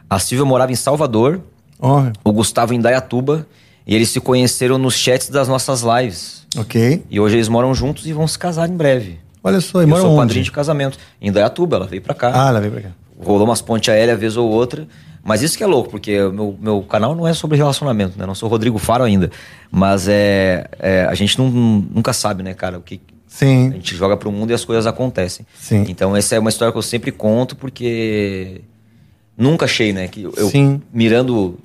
A 0.08 0.18
Silvia 0.18 0.44
morava 0.44 0.72
em 0.72 0.76
Salvador, 0.76 1.40
Ó, 1.78 2.04
o 2.24 2.32
Gustavo 2.32 2.74
em 2.74 2.80
Dayatuba, 2.80 3.46
e 3.86 3.94
eles 3.94 4.10
se 4.10 4.20
conheceram 4.20 4.76
nos 4.78 4.94
chats 4.94 5.28
das 5.30 5.48
nossas 5.48 5.82
lives. 5.82 6.46
ok. 6.56 7.02
E 7.10 7.18
hoje 7.20 7.36
eles 7.36 7.48
moram 7.48 7.74
juntos 7.74 8.04
e 8.06 8.12
vão 8.12 8.26
se 8.28 8.38
casar 8.38 8.68
em 8.68 8.76
breve. 8.76 9.18
Olha 9.42 9.60
só, 9.60 9.82
e 9.82 9.90
eu 9.90 9.96
sou 9.96 10.10
onde? 10.10 10.18
padrinho 10.18 10.44
de 10.44 10.52
casamento. 10.52 10.98
Em 11.20 11.32
Dayatuba, 11.32 11.76
ela 11.76 11.86
veio 11.86 12.02
pra 12.02 12.14
cá. 12.14 12.30
Ah, 12.34 12.48
ela 12.48 12.60
veio 12.60 12.72
pra 12.72 12.82
cá. 12.82 12.90
rolou 13.18 13.46
umas 13.46 13.62
pontes 13.62 13.88
aéreas 13.88 14.18
vez 14.18 14.36
ou 14.36 14.48
outra. 14.48 14.86
Mas 15.22 15.42
isso 15.42 15.56
que 15.56 15.62
é 15.62 15.66
louco, 15.66 15.90
porque 15.90 16.18
meu, 16.30 16.56
meu 16.58 16.82
canal 16.82 17.14
não 17.14 17.28
é 17.28 17.34
sobre 17.34 17.56
relacionamento, 17.56 18.18
né? 18.18 18.24
Não 18.24 18.34
sou 18.34 18.48
Rodrigo 18.48 18.78
Faro 18.78 19.04
ainda. 19.04 19.30
Mas 19.70 20.08
é, 20.08 20.66
é, 20.78 21.04
a 21.04 21.14
gente 21.14 21.38
não, 21.38 21.50
nunca 21.50 22.12
sabe, 22.12 22.42
né, 22.42 22.54
cara? 22.54 22.78
O 22.78 22.82
que 22.82 22.94
a 22.96 23.10
Sim, 23.26 23.70
gente 23.72 23.94
joga 23.94 24.16
pro 24.16 24.32
mundo 24.32 24.50
e 24.50 24.54
as 24.54 24.64
coisas 24.64 24.86
acontecem. 24.86 25.46
Sim. 25.58 25.84
Então 25.88 26.16
essa 26.16 26.34
é 26.34 26.38
uma 26.38 26.50
história 26.50 26.72
que 26.72 26.78
eu 26.78 26.82
sempre 26.82 27.12
conto, 27.12 27.54
porque 27.54 28.62
nunca 29.36 29.66
achei, 29.66 29.92
né? 29.92 30.08
Que 30.08 30.24
eu 30.24 30.48
Sim. 30.48 30.80
mirando 30.92 31.58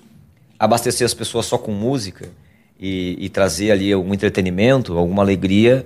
abastecer 0.60 1.06
as 1.06 1.14
pessoas 1.14 1.46
só 1.46 1.58
com 1.58 1.72
música 1.72 2.28
e, 2.80 3.18
e 3.20 3.30
trazer 3.30 3.72
ali 3.72 3.92
algum 3.92 4.14
entretenimento, 4.14 4.98
alguma 4.98 5.24
alegria, 5.24 5.86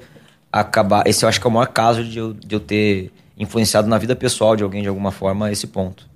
acabar. 0.51 1.05
Esse 1.07 1.25
eu 1.25 1.29
acho 1.29 1.39
que 1.39 1.47
é 1.47 1.49
o 1.49 1.53
maior 1.53 1.67
caso 1.67 2.03
de 2.03 2.17
eu, 2.17 2.33
de 2.33 2.55
eu 2.55 2.59
ter 2.59 3.11
influenciado 3.37 3.87
na 3.87 3.97
vida 3.97 4.15
pessoal 4.15 4.55
de 4.55 4.63
alguém 4.63 4.81
de 4.81 4.87
alguma 4.87 5.11
forma 5.11 5.51
esse 5.51 5.67
ponto. 5.67 6.07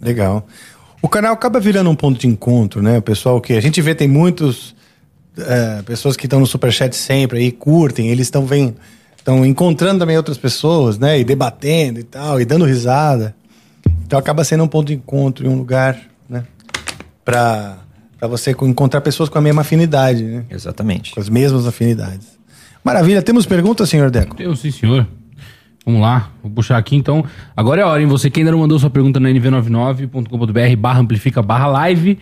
legal. 0.00 0.46
O 1.02 1.08
canal 1.08 1.32
acaba 1.34 1.60
virando 1.60 1.88
um 1.90 1.94
ponto 1.94 2.18
de 2.18 2.26
encontro, 2.26 2.82
né? 2.82 2.98
O 2.98 3.02
pessoal 3.02 3.40
que 3.40 3.52
a 3.52 3.60
gente 3.60 3.80
vê 3.80 3.94
tem 3.94 4.08
muitos 4.08 4.74
é, 5.38 5.82
pessoas 5.82 6.16
que 6.16 6.26
estão 6.26 6.40
no 6.40 6.46
superchat 6.46 6.96
sempre 6.96 7.38
aí, 7.38 7.52
curtem, 7.52 8.08
eles 8.08 8.26
estão 8.26 8.44
vem 8.46 8.74
estão 9.16 9.44
encontrando 9.44 9.98
também 10.00 10.16
outras 10.16 10.38
pessoas, 10.38 10.98
né? 10.98 11.18
E 11.20 11.24
debatendo 11.24 12.00
e 12.00 12.02
tal, 12.02 12.40
e 12.40 12.44
dando 12.44 12.64
risada. 12.64 13.34
Então 14.04 14.18
acaba 14.18 14.42
sendo 14.42 14.64
um 14.64 14.68
ponto 14.68 14.86
de 14.88 14.94
encontro 14.94 15.46
em 15.46 15.48
um 15.48 15.56
lugar, 15.56 16.00
né? 16.28 16.44
Pra, 17.24 17.78
pra 18.18 18.26
você 18.28 18.54
co- 18.54 18.66
encontrar 18.66 19.00
pessoas 19.00 19.28
com 19.28 19.36
a 19.38 19.40
mesma 19.40 19.62
afinidade, 19.62 20.22
né? 20.24 20.44
Exatamente. 20.50 21.12
Com 21.12 21.20
as 21.20 21.28
mesmas 21.28 21.66
afinidades. 21.66 22.35
Maravilha. 22.86 23.20
Temos 23.20 23.44
perguntas, 23.44 23.88
senhor 23.88 24.12
Deco? 24.12 24.40
Eu, 24.40 24.54
sim, 24.54 24.70
senhor. 24.70 25.08
Vamos 25.84 26.00
lá, 26.00 26.30
vou 26.40 26.52
puxar 26.52 26.78
aqui 26.78 26.94
então. 26.94 27.24
Agora 27.56 27.80
é 27.80 27.84
a 27.84 27.88
hora, 27.88 28.00
hein? 28.00 28.06
Você 28.06 28.30
que 28.30 28.38
ainda 28.38 28.52
não 28.52 28.60
mandou 28.60 28.78
sua 28.78 28.88
pergunta 28.88 29.18
na 29.18 29.28
nv99.com.br 29.28 30.76
barra 30.78 31.00
amplifica 31.00 31.42
barra 31.42 31.66
live. 31.66 32.16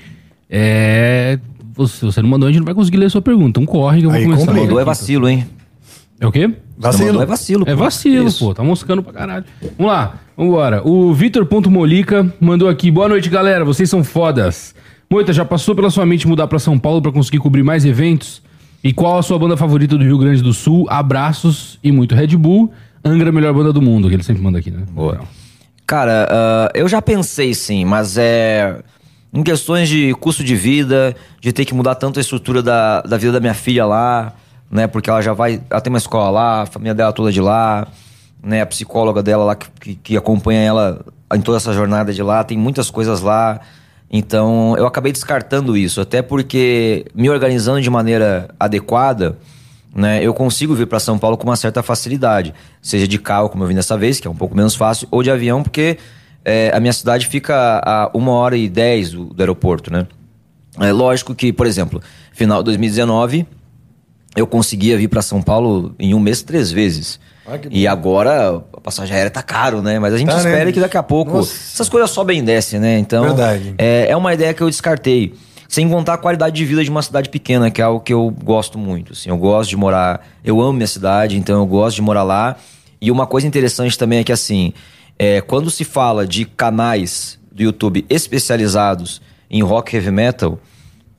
É. 0.49 1.39
Se 1.87 2.07
você 2.07 2.23
não 2.23 2.31
mandou, 2.31 2.49
a 2.49 2.51
gente 2.51 2.61
não 2.61 2.65
vai 2.65 2.75
conseguir 2.75 2.97
ler 2.97 3.11
sua 3.11 3.21
pergunta. 3.21 3.61
Então 3.61 3.67
corre 3.67 4.01
que 4.01 4.07
eu 4.07 4.11
vou 4.11 4.19
Aí, 4.19 4.25
começar. 4.25 4.55
Mandou 4.55 4.81
é 4.81 4.85
vacilo, 4.85 5.29
hein? 5.29 5.47
É 6.19 6.27
o 6.27 6.33
quê? 6.33 6.51
Vacilo. 6.79 7.07
Mandou 7.09 7.23
é 7.23 7.27
vacilo. 7.27 7.65
É 7.67 7.73
pô. 7.73 7.77
vacilo, 7.77 8.27
Isso. 8.27 8.47
pô. 8.47 8.55
Tá 8.55 8.65
moscando 8.65 9.03
pra 9.03 9.13
caralho. 9.13 9.45
Vamos 9.77 9.93
lá, 9.93 10.15
vambora. 10.35 10.81
O 10.83 11.13
Vitor.molica 11.13 12.33
mandou 12.41 12.71
aqui. 12.71 12.91
Boa 12.91 13.11
noite, 13.11 13.29
galera. 13.29 13.67
Vocês 13.67 13.91
são 13.91 14.03
fodas. 14.03 14.75
Moita, 15.11 15.31
já 15.31 15.45
passou 15.45 15.75
pela 15.75 15.91
sua 15.91 16.07
mente 16.07 16.27
mudar 16.27 16.47
pra 16.47 16.59
São 16.59 16.79
Paulo 16.79 17.03
pra 17.03 17.13
conseguir 17.13 17.39
cobrir 17.39 17.63
mais 17.63 17.85
eventos? 17.85 18.43
E 18.85 18.93
qual 18.93 19.17
a 19.17 19.23
sua 19.23 19.39
banda 19.39 19.57
favorita 19.57 19.97
do 19.97 20.05
Rio 20.05 20.19
Grande 20.19 20.43
do 20.43 20.53
Sul? 20.53 20.87
Abraços 20.91 21.79
e 21.83 21.91
muito 21.91 22.15
Red 22.15 22.37
Bull. 22.37 22.71
Angra, 23.03 23.31
a 23.31 23.33
melhor 23.33 23.55
banda 23.55 23.73
do 23.73 23.81
mundo, 23.81 24.11
que 24.11 24.15
ele 24.15 24.23
sempre 24.23 24.43
manda 24.43 24.59
aqui, 24.59 24.71
né? 24.71 24.85
Boa. 24.91 25.21
Cara, 25.87 26.29
ah, 26.31 26.71
eu 26.75 26.87
já 26.87 27.01
pensei 27.01 27.55
sim, 27.55 27.87
mas 27.87 28.19
é. 28.19 28.79
Em 29.33 29.43
questões 29.43 29.89
de 29.89 30.13
custo 30.21 30.45
de 30.45 30.55
vida, 30.55 31.17
de 31.41 31.51
ter 31.51 31.65
que 31.65 31.75
mudar 31.75 31.95
tanto 31.95 32.19
a 32.19 32.21
estrutura 32.21 32.63
da, 32.63 33.01
da 33.01 33.17
vida 33.17 33.33
da 33.33 33.41
minha 33.41 33.55
filha 33.55 33.87
lá, 33.87 34.35
né? 34.71 34.87
Porque 34.87 35.09
ela 35.09 35.23
já 35.23 35.33
vai. 35.33 35.63
Ela 35.71 35.81
tem 35.81 35.91
uma 35.91 35.99
escola 35.99 36.29
lá, 36.29 36.63
a 36.63 36.67
família 36.67 36.95
dela 36.95 37.13
toda 37.13 37.33
de 37.33 37.41
lá, 37.41 37.89
né? 38.43 38.61
A 38.61 38.67
psicóloga 38.67 39.23
dela 39.23 39.45
lá 39.45 39.57
que, 39.57 39.67
que, 39.81 39.95
que 39.95 40.17
acompanha 40.17 40.61
ela 40.61 41.05
em 41.35 41.41
toda 41.41 41.57
essa 41.57 41.73
jornada 41.73 42.13
de 42.13 42.23
lá, 42.23 42.45
tem 42.45 42.59
muitas 42.59 42.91
coisas 42.91 43.23
lá. 43.23 43.61
Então 44.11 44.77
eu 44.77 44.87
acabei 44.87 45.13
descartando 45.13 45.77
isso, 45.77 46.01
até 46.01 46.23
porque 46.23 47.05
me 47.15 47.29
organizando 47.29 47.81
de 47.81 47.91
maneira 47.91 48.49
adequada, 48.59 49.39
né, 49.95 50.23
eu 50.23 50.35
consigo 50.35 50.75
vir 50.75 50.87
para 50.87 50.99
São 50.99 51.19
Paulo 51.19 51.37
com 51.37 51.45
uma 51.45 51.57
certa 51.57 51.83
facilidade, 51.83 52.55
seja 52.83 53.07
de 53.07 53.19
carro, 53.19 53.49
como 53.49 53.65
eu 53.65 53.69
vim 53.69 53.75
dessa 53.75 53.97
vez, 53.97 54.21
que 54.21 54.27
é 54.27 54.31
um 54.31 54.37
pouco 54.37 54.57
menos 54.57 54.75
fácil, 54.75 55.09
ou 55.11 55.23
de 55.23 55.31
avião, 55.31 55.63
porque 55.63 55.99
é, 56.45 56.71
a 56.75 56.81
minha 56.81 56.93
cidade 56.93 57.27
fica 57.27 57.81
a 57.85 58.11
uma 58.13 58.33
hora 58.33 58.57
e 58.57 58.69
dez 58.69 59.11
do, 59.13 59.27
do 59.27 59.41
aeroporto, 59.41 59.93
né? 59.93 60.07
É 60.81 60.93
lógico 60.93 61.35
que, 61.35 61.53
por 61.53 61.67
exemplo, 61.67 62.03
final 62.33 62.59
de 62.59 62.65
2019, 62.65 63.47
eu 64.37 64.47
conseguia 64.47 64.99
vir 64.99 65.09
para 65.09 65.23
São 65.23 65.41
Paulo 65.41 65.95
em 65.99 66.15
um 66.15 66.21
mês 66.21 66.43
três 66.43 66.71
vezes. 66.73 67.21
Ah, 67.47 67.59
e 67.71 67.87
agora 67.87 68.63
a 68.73 68.81
passagem 68.81 69.15
aérea 69.15 69.31
tá 69.31 69.43
caro, 69.43 69.83
né? 69.83 69.99
Mas 69.99 70.15
a 70.15 70.19
gente 70.19 70.29
Tá, 70.29 70.35
né? 70.43 70.51
espera 70.51 70.73
que 70.73 70.81
daqui 70.81 70.97
a 70.97 71.03
pouco 71.03 71.33
Nossa. 71.39 71.53
essas 71.55 71.89
coisas 71.89 72.11
sobem 72.11 72.39
e 72.39 72.43
descem, 72.43 72.81
né? 72.81 72.99
Então, 72.99 73.25
Verdade. 73.25 73.75
é, 73.77 74.07
é 74.09 74.17
uma 74.17 74.33
ideia 74.33 74.55
que 74.55 74.63
eu 74.63 74.69
descartei. 74.71 75.35
Sem 75.69 75.89
contar 75.89 76.15
a 76.15 76.19
qualidade 76.19 76.55
de 76.55 76.65
vida 76.65 76.85
de 76.85 76.91
uma 76.91 77.03
cidade 77.03 77.29
pequena, 77.29 77.71
que 77.71 77.81
é 77.81 77.85
algo 77.85 77.99
que 78.01 78.13
eu 78.13 78.31
gosto 78.45 78.79
muito. 78.79 79.13
Assim, 79.13 79.29
eu 79.29 79.37
gosto 79.37 79.71
de 79.71 79.77
morar. 79.77 80.25
Eu 80.45 80.61
amo 80.61 80.73
minha 80.75 80.87
cidade, 80.87 81.37
então 81.37 81.59
eu 81.59 81.67
gosto 81.67 81.97
de 81.97 82.03
morar 82.03 82.23
lá. 82.23 82.57
E 83.01 83.11
uma 83.11 83.27
coisa 83.27 83.47
interessante 83.47 83.99
também 83.99 84.21
é 84.21 84.25
que, 84.25 84.31
assim, 84.33 84.73
é, 85.19 85.41
quando 85.41 85.71
se 85.71 85.83
fala 85.85 86.27
de 86.27 86.45
canais 86.45 87.39
do 87.51 87.63
YouTube 87.63 88.05
especializados 88.09 89.21
em 89.51 89.63
rock 89.63 89.95
heavy 89.97 90.11
metal, 90.11 90.59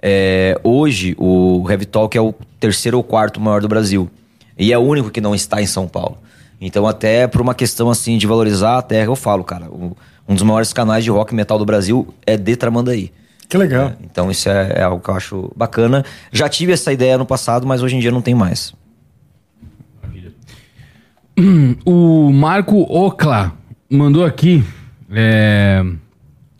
é, 0.01 0.57
hoje 0.63 1.15
o 1.17 1.65
Heavy 1.69 1.85
Talk 1.85 2.17
é 2.17 2.21
o 2.21 2.33
terceiro 2.59 2.97
ou 2.97 3.03
quarto 3.03 3.39
maior 3.41 3.61
do 3.61 3.67
Brasil. 3.67 4.09
E 4.57 4.71
é 4.71 4.77
o 4.77 4.81
único 4.81 5.09
que 5.09 5.19
não 5.21 5.35
está 5.35 5.61
em 5.61 5.65
São 5.65 5.87
Paulo. 5.87 6.17
Então, 6.61 6.87
até 6.87 7.27
por 7.27 7.41
uma 7.41 7.53
questão 7.53 7.89
assim 7.89 8.17
de 8.17 8.25
valorizar 8.25 8.77
a 8.77 8.81
terra, 8.81 9.07
eu 9.07 9.15
falo, 9.15 9.43
cara, 9.43 9.65
o- 9.69 9.95
um 10.27 10.33
dos 10.33 10.43
maiores 10.43 10.71
canais 10.73 11.03
de 11.03 11.09
rock 11.11 11.33
e 11.33 11.35
metal 11.35 11.57
do 11.59 11.65
Brasil 11.65 12.13
é 12.25 12.35
de 12.37 12.55
Tramandaí. 12.55 13.11
Que 13.47 13.57
legal. 13.57 13.93
Então 14.03 14.31
isso 14.31 14.49
é, 14.49 14.73
é 14.77 14.81
algo 14.83 15.03
que 15.03 15.09
eu 15.09 15.13
acho 15.15 15.51
bacana. 15.55 16.03
Já 16.31 16.49
tive 16.49 16.71
essa 16.71 16.91
ideia 16.91 17.17
no 17.17 17.25
passado, 17.25 17.67
mas 17.67 17.83
hoje 17.83 17.95
em 17.95 17.99
dia 17.99 18.11
não 18.11 18.21
tem 18.21 18.33
mais. 18.33 18.73
O 21.85 22.31
Marco 22.31 22.81
Ocla 22.81 23.53
mandou 23.89 24.23
aqui. 24.25 24.63
é, 25.11 25.83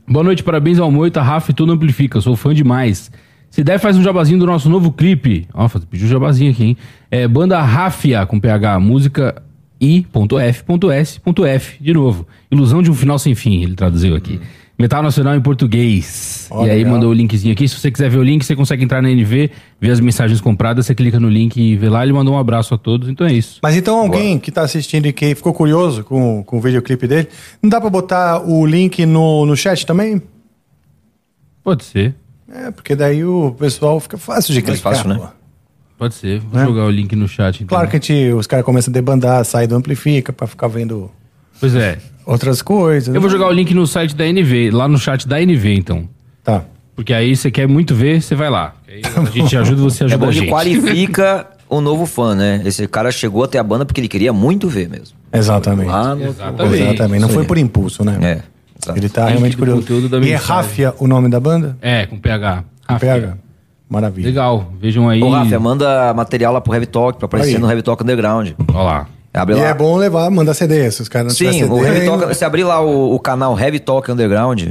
Boa 0.08 0.24
noite, 0.24 0.44
parabéns 0.44 0.78
ao 0.80 0.92
Moita, 0.92 1.22
Rafa 1.22 1.50
e 1.52 1.54
tudo 1.54 1.72
amplifica, 1.72 2.22
sou 2.22 2.36
fã 2.36 2.54
demais. 2.54 3.10
Se 3.56 3.64
der, 3.64 3.80
faz 3.80 3.96
um 3.96 4.04
jabazinho 4.04 4.38
do 4.38 4.46
nosso 4.46 4.70
novo 4.70 4.92
clipe. 4.92 5.48
Ó, 5.54 5.70
pediu 5.90 6.08
um 6.08 6.10
jabazinho 6.10 6.52
aqui, 6.52 6.66
hein? 6.66 6.78
É, 7.10 7.26
banda 7.26 7.62
Rafia, 7.62 8.26
com 8.26 8.38
PH, 8.38 8.82
música 8.82 9.42
I.F.S.F, 9.80 11.78
de 11.80 11.94
novo. 11.94 12.28
Ilusão 12.52 12.84
de 12.84 12.92
um 12.92 12.94
final 12.94 13.18
sem 13.18 13.34
fim, 13.34 13.64
ele 13.64 13.74
traduziu 13.74 14.14
aqui. 14.14 14.42
Metal 14.78 15.02
Nacional 15.02 15.38
em 15.38 15.42
português. 15.42 16.50
Ó, 16.52 16.66
e 16.66 16.70
aí 16.70 16.80
legal. 16.80 16.96
mandou 16.96 17.12
o 17.12 17.14
linkzinho 17.14 17.54
aqui. 17.54 17.66
Se 17.66 17.80
você 17.80 17.90
quiser 17.90 18.10
ver 18.10 18.18
o 18.18 18.24
link, 18.24 18.44
você 18.44 18.58
consegue 18.58 18.84
entrar 18.84 19.02
na 19.02 19.10
NV, 19.10 19.50
ver 19.80 19.92
as 19.92 20.02
mensagens 20.02 20.42
compradas, 20.42 20.86
você 20.86 20.94
clica 20.94 21.18
no 21.18 21.30
link 21.30 21.56
e 21.56 21.78
vê 21.78 21.88
lá. 21.88 22.04
Ele 22.04 22.12
mandou 22.12 22.34
um 22.34 22.38
abraço 22.38 22.74
a 22.74 22.78
todos, 22.78 23.08
então 23.08 23.26
é 23.26 23.32
isso. 23.32 23.62
Mas 23.64 23.78
então 23.78 23.98
alguém 23.98 24.38
que 24.38 24.52
tá 24.52 24.64
assistindo 24.64 25.06
e 25.06 25.14
que 25.14 25.34
ficou 25.34 25.54
curioso 25.54 26.04
com, 26.04 26.44
com 26.44 26.58
o 26.58 26.60
videoclipe 26.60 27.08
dele, 27.08 27.30
não 27.64 27.70
dá 27.70 27.80
pra 27.80 27.90
botar 27.90 28.46
o 28.46 28.66
link 28.66 29.06
no, 29.06 29.46
no 29.46 29.56
chat 29.56 29.86
também? 29.86 30.22
Pode 31.64 31.86
ser, 31.86 32.16
É, 32.52 32.72
porque 32.72 32.96
daí 32.96 33.24
o 33.26 33.56
pessoal 33.58 34.00
fica 34.00 34.18
fácil 34.18 34.54
de 34.54 34.62
Mais 34.62 34.80
clicar. 34.80 34.94
fácil, 34.94 35.10
né? 35.10 35.16
pô. 35.18 35.28
pode 35.98 36.14
ser. 36.16 36.40
Vou 36.40 36.60
Né? 36.60 36.66
jogar 36.66 36.86
o 36.86 36.90
link 36.92 37.16
no 37.16 37.28
chat, 37.28 37.56
então. 37.64 37.68
Claro 37.68 37.90
que 37.90 37.96
a 37.96 38.00
gente, 38.00 38.34
os 38.34 38.46
caras 38.48 38.64
começam 38.66 38.92
a 38.92 38.94
debandar, 38.94 39.44
sair 39.46 39.68
do 39.68 39.76
Amplifica 39.76 40.32
pra 40.32 40.46
ficar 40.46 40.68
vendo 40.68 41.10
Pois 41.60 41.74
é. 41.76 41.98
outras 42.26 42.62
coisas. 42.62 43.14
Eu 43.14 43.20
vou 43.22 43.30
né? 43.30 43.36
jogar 43.38 43.50
o 43.50 43.52
link 43.52 43.74
no 43.74 43.88
site 43.88 44.16
da 44.16 44.26
NV, 44.28 44.72
lá 44.72 44.88
no 44.88 44.98
chat 44.98 45.28
da 45.28 45.42
NV, 45.42 45.74
então. 45.76 46.08
Tá. 46.44 46.64
Porque 46.96 47.14
aí 47.14 47.36
você 47.36 47.50
quer 47.52 47.68
muito 47.68 47.94
ver, 47.96 48.22
você 48.22 48.36
vai 48.36 48.50
lá. 48.50 48.74
Aí 48.88 49.02
a 49.04 49.30
gente 49.32 49.56
ajuda 49.58 49.82
você 49.82 50.04
É 50.04 50.06
ajuda 50.06 50.18
bom 50.26 50.30
a 50.30 50.32
gente. 50.32 50.50
qualifica 50.50 51.48
o 51.68 51.82
novo 51.82 52.06
fã, 52.06 52.36
né? 52.36 52.62
Esse 52.64 52.88
cara 52.88 53.12
chegou 53.12 53.44
até 53.44 53.58
a 53.58 53.64
banda 53.64 53.86
porque 53.86 54.00
ele 54.00 54.08
queria 54.08 54.32
muito 54.32 54.70
ver 54.70 54.88
mesmo. 54.88 55.18
Exatamente. 55.34 55.88
Lá 55.88 56.16
no... 56.16 56.26
Exatamente. 56.28 56.84
Exatamente. 56.84 57.22
Não 57.22 57.30
foi 57.30 57.44
por 57.44 57.58
impulso, 57.58 58.06
né? 58.06 58.18
É. 58.22 58.42
exato. 58.86 59.00
Ele 59.00 59.10
tá 59.10 59.22
Link 59.24 59.32
realmente 59.32 59.58
curioso. 59.58 59.82
conteúdo 59.82 60.10
da 60.10 60.18
E 60.20 60.32
é. 60.32 60.36
Ráfia 60.36 60.94
o 61.00 61.08
nome 61.08 61.30
da 61.30 61.40
banda? 61.40 61.78
É, 61.82 62.06
com 62.06 62.18
PH. 62.18 62.64
Rafa. 62.88 63.00
PH. 63.06 63.38
Maravilha. 63.90 64.26
Legal, 64.28 64.72
vejam 64.80 65.08
aí. 65.10 65.22
Ô, 65.22 65.30
Rafa, 65.30 65.60
manda 65.60 66.14
material 66.14 66.52
lá 66.54 66.60
pro 66.62 66.74
Heavy 66.74 66.88
Talk 66.88 67.18
pra 67.20 67.26
aparecer 67.28 67.56
Aí. 67.56 67.62
no 67.62 67.70
Heavy 67.70 67.82
Talk 67.84 68.02
Underground. 68.04 68.52
Olha 68.74 68.82
lá. 68.84 69.08
Abre 69.34 69.56
E 69.56 69.60
lá. 69.60 69.68
é 69.68 69.74
bom 69.74 69.98
levar, 69.98 70.30
mandar 70.32 70.54
CD, 70.54 70.90
se 70.90 71.02
os 71.02 71.10
caras 71.10 71.28
não 71.28 71.52
Sim, 71.52 71.66
o. 71.66 71.84
Heavy 71.86 72.06
Talk, 72.06 72.34
se 72.34 72.46
abrir 72.46 72.64
lá 72.64 72.82
o, 72.82 73.14
o 73.14 73.20
canal 73.20 73.60
Heavy 73.60 73.80
Talk 73.80 74.10
Underground, 74.12 74.70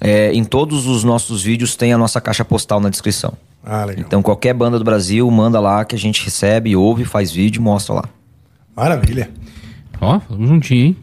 é, 0.00 0.32
em 0.32 0.42
todos 0.42 0.86
os 0.86 1.04
nossos 1.04 1.42
vídeos 1.42 1.76
tem 1.76 1.92
a 1.92 1.98
nossa 1.98 2.20
caixa 2.20 2.44
postal 2.44 2.80
na 2.80 2.88
descrição. 2.88 3.34
Ah, 3.64 3.84
legal. 3.84 4.04
Então 4.06 4.22
qualquer 4.22 4.54
banda 4.54 4.78
do 4.78 4.84
Brasil 4.84 5.30
manda 5.30 5.60
lá 5.60 5.84
que 5.84 5.94
a 5.94 5.98
gente 5.98 6.24
recebe, 6.24 6.74
ouve, 6.74 7.04
faz 7.04 7.30
vídeo 7.30 7.60
e 7.60 7.62
mostra 7.62 7.94
lá. 7.94 8.04
Maravilha. 8.74 9.30
Ó, 10.00 10.20
vamos 10.28 10.48
juntinho, 10.48 10.86
hein? 10.86 10.96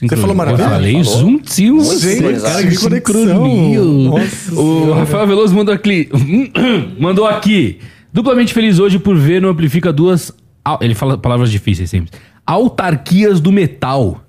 Sincronia. 0.00 0.22
falou 0.22 0.36
maravilha? 0.36 0.64
Eu 0.64 0.70
falei 0.70 1.04
Falou. 1.04 1.20
juntinho. 1.20 1.84
Gente, 1.98 2.40
cara, 2.40 2.66
que 2.66 2.76
conexão. 2.78 4.14
O. 4.56 4.92
Rafael 4.94 5.26
Veloso 5.26 5.54
mandou 5.54 5.74
aqui. 5.74 6.08
mandou 6.98 7.26
aqui. 7.26 7.78
Duplamente 8.12 8.52
feliz 8.54 8.78
hoje 8.78 8.98
por 8.98 9.16
ver 9.16 9.40
no 9.42 9.48
Amplifica 9.48 9.92
duas. 9.92 10.32
Ele 10.80 10.94
fala 10.94 11.18
palavras 11.18 11.50
difíceis 11.50 11.90
sempre. 11.90 12.10
Autarquias 12.46 13.40
do 13.40 13.52
metal. 13.52 14.24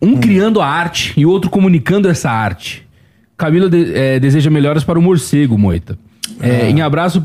Um 0.00 0.16
criando 0.18 0.60
a 0.60 0.66
arte 0.66 1.12
e 1.16 1.26
o 1.26 1.30
outro 1.30 1.50
comunicando 1.50 2.08
essa 2.08 2.30
arte. 2.30 2.86
Camila 3.36 3.68
de- 3.68 3.92
eh, 3.94 4.18
deseja 4.20 4.50
melhoras 4.50 4.84
para 4.84 4.98
o 4.98 5.02
morcego, 5.02 5.58
Moita. 5.58 5.98
Eh, 6.40 6.70
Em 6.70 6.80
abraço, 6.80 7.22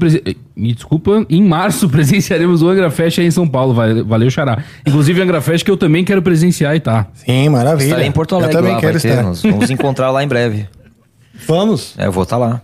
me 0.56 0.74
desculpa, 0.74 1.26
em 1.30 1.42
março 1.44 1.88
presenciaremos 1.90 2.62
o 2.62 2.68
Angra 2.70 2.90
Fest 2.90 3.20
aí 3.20 3.26
em 3.28 3.32
São 3.32 3.48
Paulo. 3.48 3.74
Valeu, 4.06 4.30
Xará. 4.30 4.64
Inclusive, 4.86 5.22
Angra 5.22 5.40
Fest 5.42 5.64
que 5.64 5.72
eu 5.72 5.78
também 5.78 6.04
quero 6.04 6.22
presenciar 6.22 6.76
e 6.76 6.80
tá. 6.80 7.08
Sim, 7.14 7.50
maravilha. 7.50 7.86
Estarei 7.88 8.08
em 8.08 8.12
Porto 8.12 8.36
Alegre 8.36 8.56
Eu 8.56 8.60
também 8.60 8.74
lá, 8.76 8.80
quero 8.82 9.00
ter, 9.00 9.08
estar. 9.10 9.50
vamos 9.52 9.70
encontrar 9.70 10.12
lá 10.12 10.24
em 10.24 10.28
breve. 10.28 10.68
Vamos? 11.48 11.94
É, 11.98 12.08
eu 12.08 12.12
vou 12.12 12.24
estar 12.24 12.38
lá. 12.38 12.62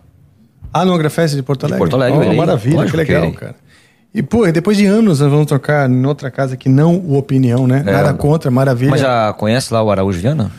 Ah, 0.74 0.84
no 0.84 0.94
Agrafest 0.94 1.36
de 1.36 1.44
Porto 1.44 1.66
Alegre? 1.66 1.78
Porto 1.78 1.96
Alegre, 1.96 2.18
Oh, 2.20 2.24
irei. 2.24 2.36
maravilha, 2.38 2.76
Lógico 2.78 2.98
que 2.98 3.06
que 3.06 3.12
legal, 3.12 3.26
irei. 3.28 3.38
cara. 3.38 3.56
E, 4.16 4.24
pô, 4.24 4.48
e 4.48 4.52
depois 4.52 4.76
de 4.78 4.86
anos 4.88 5.20
nós 5.20 5.30
vamos 5.32 5.46
tocar 5.46 5.88
em 5.90 6.06
outra 6.06 6.32
casa 6.32 6.58
que 6.58 6.68
não 6.68 6.96
o 6.98 7.16
Opinião, 7.18 7.68
né? 7.68 7.84
É. 7.86 7.92
Nada 7.92 8.14
contra, 8.16 8.50
maravilha. 8.50 8.90
Mas 8.92 9.02
já 9.02 9.32
conhece 9.34 9.72
lá 9.74 9.84
o 9.84 9.92
Araújo 9.92 10.20
Viana? 10.20 10.52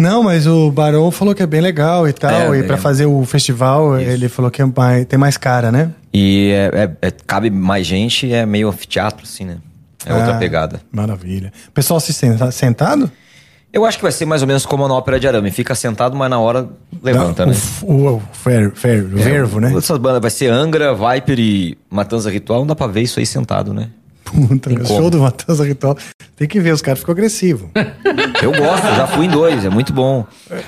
Não, 0.00 0.22
mas 0.22 0.46
o 0.46 0.70
Barão 0.70 1.10
falou 1.10 1.34
que 1.34 1.42
é 1.42 1.46
bem 1.46 1.60
legal 1.60 2.08
e 2.08 2.12
tal. 2.12 2.54
É, 2.54 2.58
e 2.58 2.62
pra 2.62 2.76
é. 2.76 2.78
fazer 2.78 3.06
o 3.06 3.24
festival, 3.24 3.98
ele 4.00 4.28
falou 4.28 4.50
que 4.50 4.62
é 4.62 4.64
mais- 4.64 5.04
tem 5.06 5.18
mais 5.18 5.36
cara, 5.36 5.70
né? 5.70 5.90
E 6.12 6.50
é- 6.52 6.82
é- 7.02 7.08
é- 7.08 7.12
cabe 7.26 7.50
mais 7.50 7.86
gente, 7.86 8.32
é 8.32 8.44
meio 8.46 8.68
anfiteatro, 8.68 9.22
assim, 9.24 9.44
né? 9.44 9.58
É 10.06 10.14
outra 10.14 10.34
Ah, 10.34 10.38
pegada. 10.38 10.80
Maravilha. 10.90 11.52
O 11.68 11.72
pessoal 11.72 12.00
se 12.00 12.12
senta, 12.12 12.50
sentado? 12.50 13.10
Eu 13.72 13.84
acho 13.84 13.98
que 13.98 14.02
vai 14.02 14.10
ser 14.10 14.24
mais 14.24 14.42
ou 14.42 14.48
menos 14.48 14.66
como 14.66 14.88
na 14.88 14.94
ópera 14.94 15.20
de 15.20 15.28
arame. 15.28 15.50
Fica 15.52 15.74
sentado, 15.76 16.16
mas 16.16 16.28
na 16.28 16.40
hora 16.40 16.68
levanta, 17.02 17.46
Não, 17.46 17.52
né? 17.52 17.58
O, 17.82 17.92
o, 17.92 18.16
o 18.16 18.22
fer, 18.32 18.72
fer- 18.72 19.04
o 19.04 19.16
vervo, 19.18 19.60
né? 19.60 19.72
Essas 19.76 19.96
bandas 19.98 20.20
vai 20.20 20.30
ser 20.30 20.50
Angra, 20.50 20.92
Viper 20.92 21.38
e 21.38 21.78
Matanza 21.88 22.30
Ritual. 22.30 22.60
Não 22.60 22.66
dá 22.66 22.74
pra 22.74 22.88
ver 22.88 23.02
isso 23.02 23.20
aí 23.20 23.26
sentado, 23.26 23.72
né? 23.72 23.88
Puta, 24.30 24.70
Tem 24.70 24.84
show 24.84 25.10
do 25.10 25.18
Matanza 25.18 25.64
Ritual. 25.64 25.96
Tem 26.36 26.46
que 26.46 26.60
ver, 26.60 26.72
os 26.72 26.80
caras 26.80 27.00
ficam 27.00 27.12
agressivos. 27.12 27.68
Eu 28.42 28.52
gosto, 28.52 28.86
já 28.94 29.06
fui 29.06 29.26
em 29.26 29.28
dois, 29.28 29.64
é 29.64 29.68
muito 29.68 29.92
bom. 29.92 30.24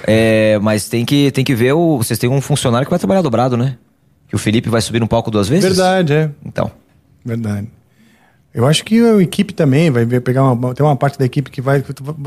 É, 0.07 0.59
mas 0.61 0.89
tem 0.89 1.05
que, 1.05 1.31
tem 1.31 1.45
que 1.45 1.55
ver 1.55 1.73
o. 1.73 1.99
Vocês 1.99 2.19
têm 2.19 2.29
um 2.29 2.41
funcionário 2.41 2.87
que 2.87 2.91
vai 2.91 2.99
trabalhar 2.99 3.23
dobrado, 3.23 3.57
né? 3.57 3.77
Que 4.29 4.35
o 4.35 4.39
Felipe 4.39 4.69
vai 4.69 4.81
subir 4.81 5.01
no 5.01 5.09
palco 5.09 5.31
duas 5.31 5.49
vezes? 5.49 5.65
Verdade, 5.65 6.13
é. 6.13 6.31
Então. 6.45 6.71
Verdade. 7.25 7.69
Eu 8.55 8.67
acho 8.67 8.85
que 8.85 9.01
a 9.01 9.23
equipe 9.23 9.55
também 9.55 9.91
vai 9.91 10.05
pegar 10.21 10.45
uma. 10.45 10.75
Tem 10.75 10.85
uma 10.85 10.97
parte 10.97 11.19
da 11.19 11.25
equipe 11.25 11.51
que 11.51 11.63
vai. 11.63 11.83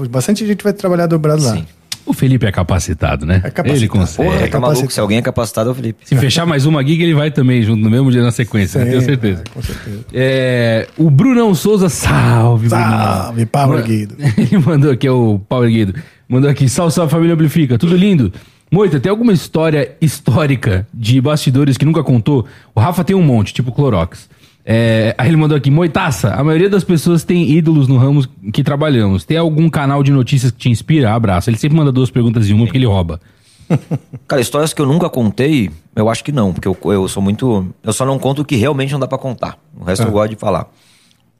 Bastante 0.10 0.46
gente 0.46 0.64
vai 0.64 0.74
trabalhar 0.74 1.06
dobrado 1.06 1.44
lá. 1.44 1.58
O 2.06 2.14
Felipe 2.14 2.46
é 2.46 2.52
capacitado, 2.52 3.26
né? 3.26 3.36
É 3.44 3.50
capacitado. 3.50 3.70
Ele 3.78 3.88
consegue. 3.88 4.30
Porra, 4.30 4.42
É, 4.42 4.48
tá 4.48 4.60
maluco. 4.60 4.92
Se 4.94 5.00
alguém 5.00 5.18
é 5.18 5.22
capacitado, 5.22 5.70
é 5.70 5.72
o 5.72 5.76
Felipe. 5.76 6.08
Se 6.08 6.16
fechar 6.16 6.46
mais 6.46 6.66
uma 6.66 6.84
gig, 6.84 7.02
ele 7.02 7.14
vai 7.16 7.32
também, 7.32 7.62
junto 7.64 7.82
no 7.82 7.90
mesmo 7.90 8.12
dia 8.12 8.22
na 8.22 8.32
sequência, 8.32 8.80
né? 8.80 8.86
Sim, 8.86 8.92
tenho 8.92 9.02
certeza. 9.04 9.44
Com 9.54 9.62
certeza. 9.62 10.06
É, 10.14 10.88
o 10.98 11.10
Brunão 11.10 11.56
Souza, 11.56 11.90
salve, 11.90 12.70
Salve, 12.70 13.46
Power 13.48 13.68
Brunão. 13.82 13.88
Guido. 13.88 14.16
Ele 14.38 14.58
mandou 14.60 14.92
aqui, 14.92 15.08
é 15.08 15.12
o 15.12 15.40
Power 15.50 15.70
Guido. 15.70 15.96
Mandou 16.30 16.50
aqui, 16.50 16.70
salve, 16.70 16.94
salve 16.94 17.12
família 17.12 17.34
Amplifica, 17.34 17.78
tudo 17.78 17.96
lindo? 17.96 18.32
Moita, 18.72 19.00
tem 19.00 19.10
alguma 19.10 19.32
história 19.32 19.92
histórica 20.02 20.88
de 20.94 21.22
bastidores 21.22 21.78
que 21.78 21.86
nunca 21.86 22.04
contou? 22.04 22.46
O 22.74 22.80
Rafa 22.80 23.04
tem 23.04 23.16
um 23.16 23.22
monte, 23.22 23.54
tipo 23.54 23.72
Clorox. 23.72 24.28
É, 24.68 25.14
aí 25.16 25.28
ele 25.30 25.38
mandou 25.38 25.56
aqui, 25.56 25.70
Moitaça, 25.70 26.34
a 26.34 26.44
maioria 26.44 26.68
das 26.68 26.84
pessoas 26.84 27.24
tem 27.24 27.52
ídolos 27.52 27.88
no 27.88 27.98
ramo 27.98 28.28
que 28.52 28.64
trabalhamos. 28.64 29.24
Tem 29.24 29.38
algum 29.38 29.70
canal 29.70 30.02
de 30.02 30.12
notícias 30.12 30.52
que 30.52 30.58
te 30.58 30.70
inspira? 30.70 31.14
Abraço. 31.14 31.52
Ele 31.52 31.58
sempre 31.58 31.78
manda 31.78 31.92
duas 31.92 32.10
perguntas 32.10 32.50
em 32.50 32.54
uma 32.54 32.66
porque 32.66 32.80
ele 32.80 32.88
rouba. 32.88 33.22
Cara, 34.28 34.42
histórias 34.42 34.74
que 34.74 34.82
eu 34.82 34.88
nunca 34.88 35.08
contei, 35.08 35.70
eu 35.96 36.10
acho 36.10 36.24
que 36.24 36.32
não, 36.32 36.52
porque 36.52 36.68
eu, 36.68 36.76
eu 36.92 37.08
sou 37.08 37.22
muito. 37.22 37.68
Eu 37.84 37.94
só 37.94 38.08
não 38.08 38.18
conto 38.18 38.42
o 38.42 38.46
que 38.46 38.56
realmente 38.56 38.92
não 38.92 39.00
dá 39.00 39.08
pra 39.08 39.20
contar. 39.20 39.60
O 39.80 39.84
resto 39.84 40.04
eu 40.04 40.12
gosto 40.12 40.32
de 40.32 40.36
falar. 40.36 40.68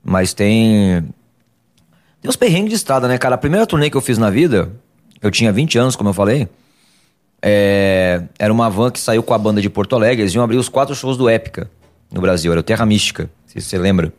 Mas 0.04 0.32
tem. 0.34 1.04
Tem 2.22 2.30
uns 2.30 2.36
perrengues 2.36 2.70
de 2.70 2.76
estrada, 2.76 3.08
né, 3.08 3.18
cara? 3.18 3.34
A 3.36 3.40
primeira 3.40 3.66
turnê 3.66 3.90
que 3.90 3.98
eu 3.98 4.02
fiz 4.02 4.20
na 4.20 4.30
vida, 4.30 4.72
eu 5.20 5.32
tinha 5.32 5.52
20 5.52 5.78
anos, 5.80 5.96
como 5.96 6.10
eu 6.10 6.14
falei. 6.14 6.48
é, 7.42 8.22
Era 8.38 8.54
uma 8.54 8.70
van 8.70 8.92
que 8.92 9.00
saiu 9.00 9.24
com 9.24 9.34
a 9.34 9.38
banda 9.38 9.62
de 9.62 9.70
Porto 9.70 9.96
Alegre. 9.96 10.22
Eles 10.24 10.34
iam 10.34 10.44
abrir 10.44 10.58
os 10.58 10.70
quatro 10.70 10.94
shows 10.94 11.18
do 11.18 11.28
Épica 11.28 11.70
no 12.16 12.22
Brasil. 12.22 12.52
Era 12.52 12.62
o 12.62 12.64
Terra 12.64 12.86
Mística, 12.86 13.30
se 13.46 13.62
você 13.62 13.78
lembra. 13.78 14.12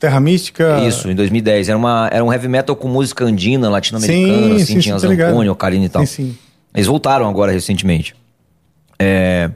Terra 0.00 0.18
Mística. 0.18 0.80
Isso, 0.88 1.10
em 1.10 1.14
2010. 1.14 1.68
Era, 1.68 1.76
uma, 1.76 2.08
era 2.10 2.24
um 2.24 2.32
heavy 2.32 2.48
metal 2.48 2.74
com 2.74 2.88
música 2.88 3.22
andina, 3.22 3.68
latino-americana, 3.68 4.48
Sim, 4.48 4.54
assim, 4.54 4.64
sim, 4.64 4.78
tinha. 4.80 4.98
Zampone, 4.98 5.50
Ocarina 5.50 5.84
e 5.84 5.88
tal. 5.90 6.06
Sim, 6.06 6.30
sim. 6.30 6.38
Eles 6.74 6.86
voltaram 6.86 7.28
agora 7.28 7.52
recentemente. 7.52 8.16
É, 8.98 9.50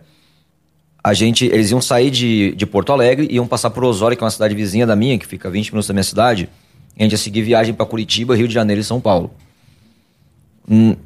a 1.02 1.14
gente, 1.14 1.46
eles 1.46 1.70
iam 1.70 1.80
sair 1.80 2.10
de, 2.10 2.54
de 2.54 2.66
Porto 2.66 2.92
Alegre, 2.92 3.26
iam 3.30 3.46
passar 3.46 3.70
por 3.70 3.82
Osório, 3.84 4.16
que 4.16 4.22
é 4.22 4.26
uma 4.26 4.30
cidade 4.30 4.54
vizinha 4.54 4.86
da 4.86 4.94
minha, 4.94 5.18
que 5.18 5.26
fica 5.26 5.48
20 5.48 5.70
minutos 5.70 5.88
da 5.88 5.94
minha 5.94 6.04
cidade. 6.04 6.48
E 6.94 7.00
a 7.00 7.04
gente 7.04 7.12
ia 7.12 7.18
seguir 7.18 7.40
viagem 7.40 7.72
para 7.72 7.86
Curitiba, 7.86 8.36
Rio 8.36 8.46
de 8.46 8.52
Janeiro 8.52 8.82
e 8.82 8.84
São 8.84 9.00
Paulo. 9.00 9.30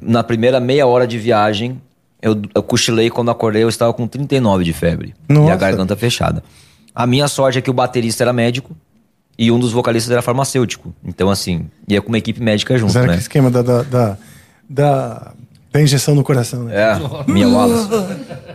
Na 0.01 0.21
primeira 0.21 0.59
meia 0.59 0.85
hora 0.85 1.07
de 1.07 1.17
viagem, 1.17 1.81
eu, 2.21 2.39
eu 2.53 2.63
cochilei 2.63 3.09
quando 3.09 3.31
acordei, 3.31 3.63
eu 3.63 3.69
estava 3.69 3.93
com 3.93 4.07
39 4.07 4.63
de 4.63 4.73
febre. 4.73 5.13
E 5.29 5.33
Nossa. 5.33 5.53
a 5.53 5.55
garganta 5.55 5.95
fechada. 5.95 6.43
A 6.93 7.05
minha 7.07 7.27
sorte 7.27 7.57
é 7.57 7.61
que 7.61 7.69
o 7.69 7.73
baterista 7.73 8.23
era 8.23 8.33
médico 8.33 8.75
e 9.37 9.51
um 9.51 9.59
dos 9.59 9.71
vocalistas 9.71 10.11
era 10.11 10.21
farmacêutico. 10.21 10.93
Então, 11.05 11.29
assim, 11.29 11.67
ia 11.87 12.01
com 12.01 12.09
uma 12.09 12.17
equipe 12.17 12.41
médica 12.41 12.77
junto, 12.77 12.89
Fizeram 12.89 13.07
né? 13.07 13.13
aquele 13.13 13.21
esquema 13.21 13.49
da, 13.49 13.61
da, 13.61 13.81
da, 13.83 14.17
da, 14.69 15.31
da 15.71 15.81
injeção 15.81 16.13
no 16.15 16.23
coração, 16.23 16.63
né? 16.65 16.73
É, 16.75 17.31
minha 17.31 17.47
Wallace. 17.47 17.87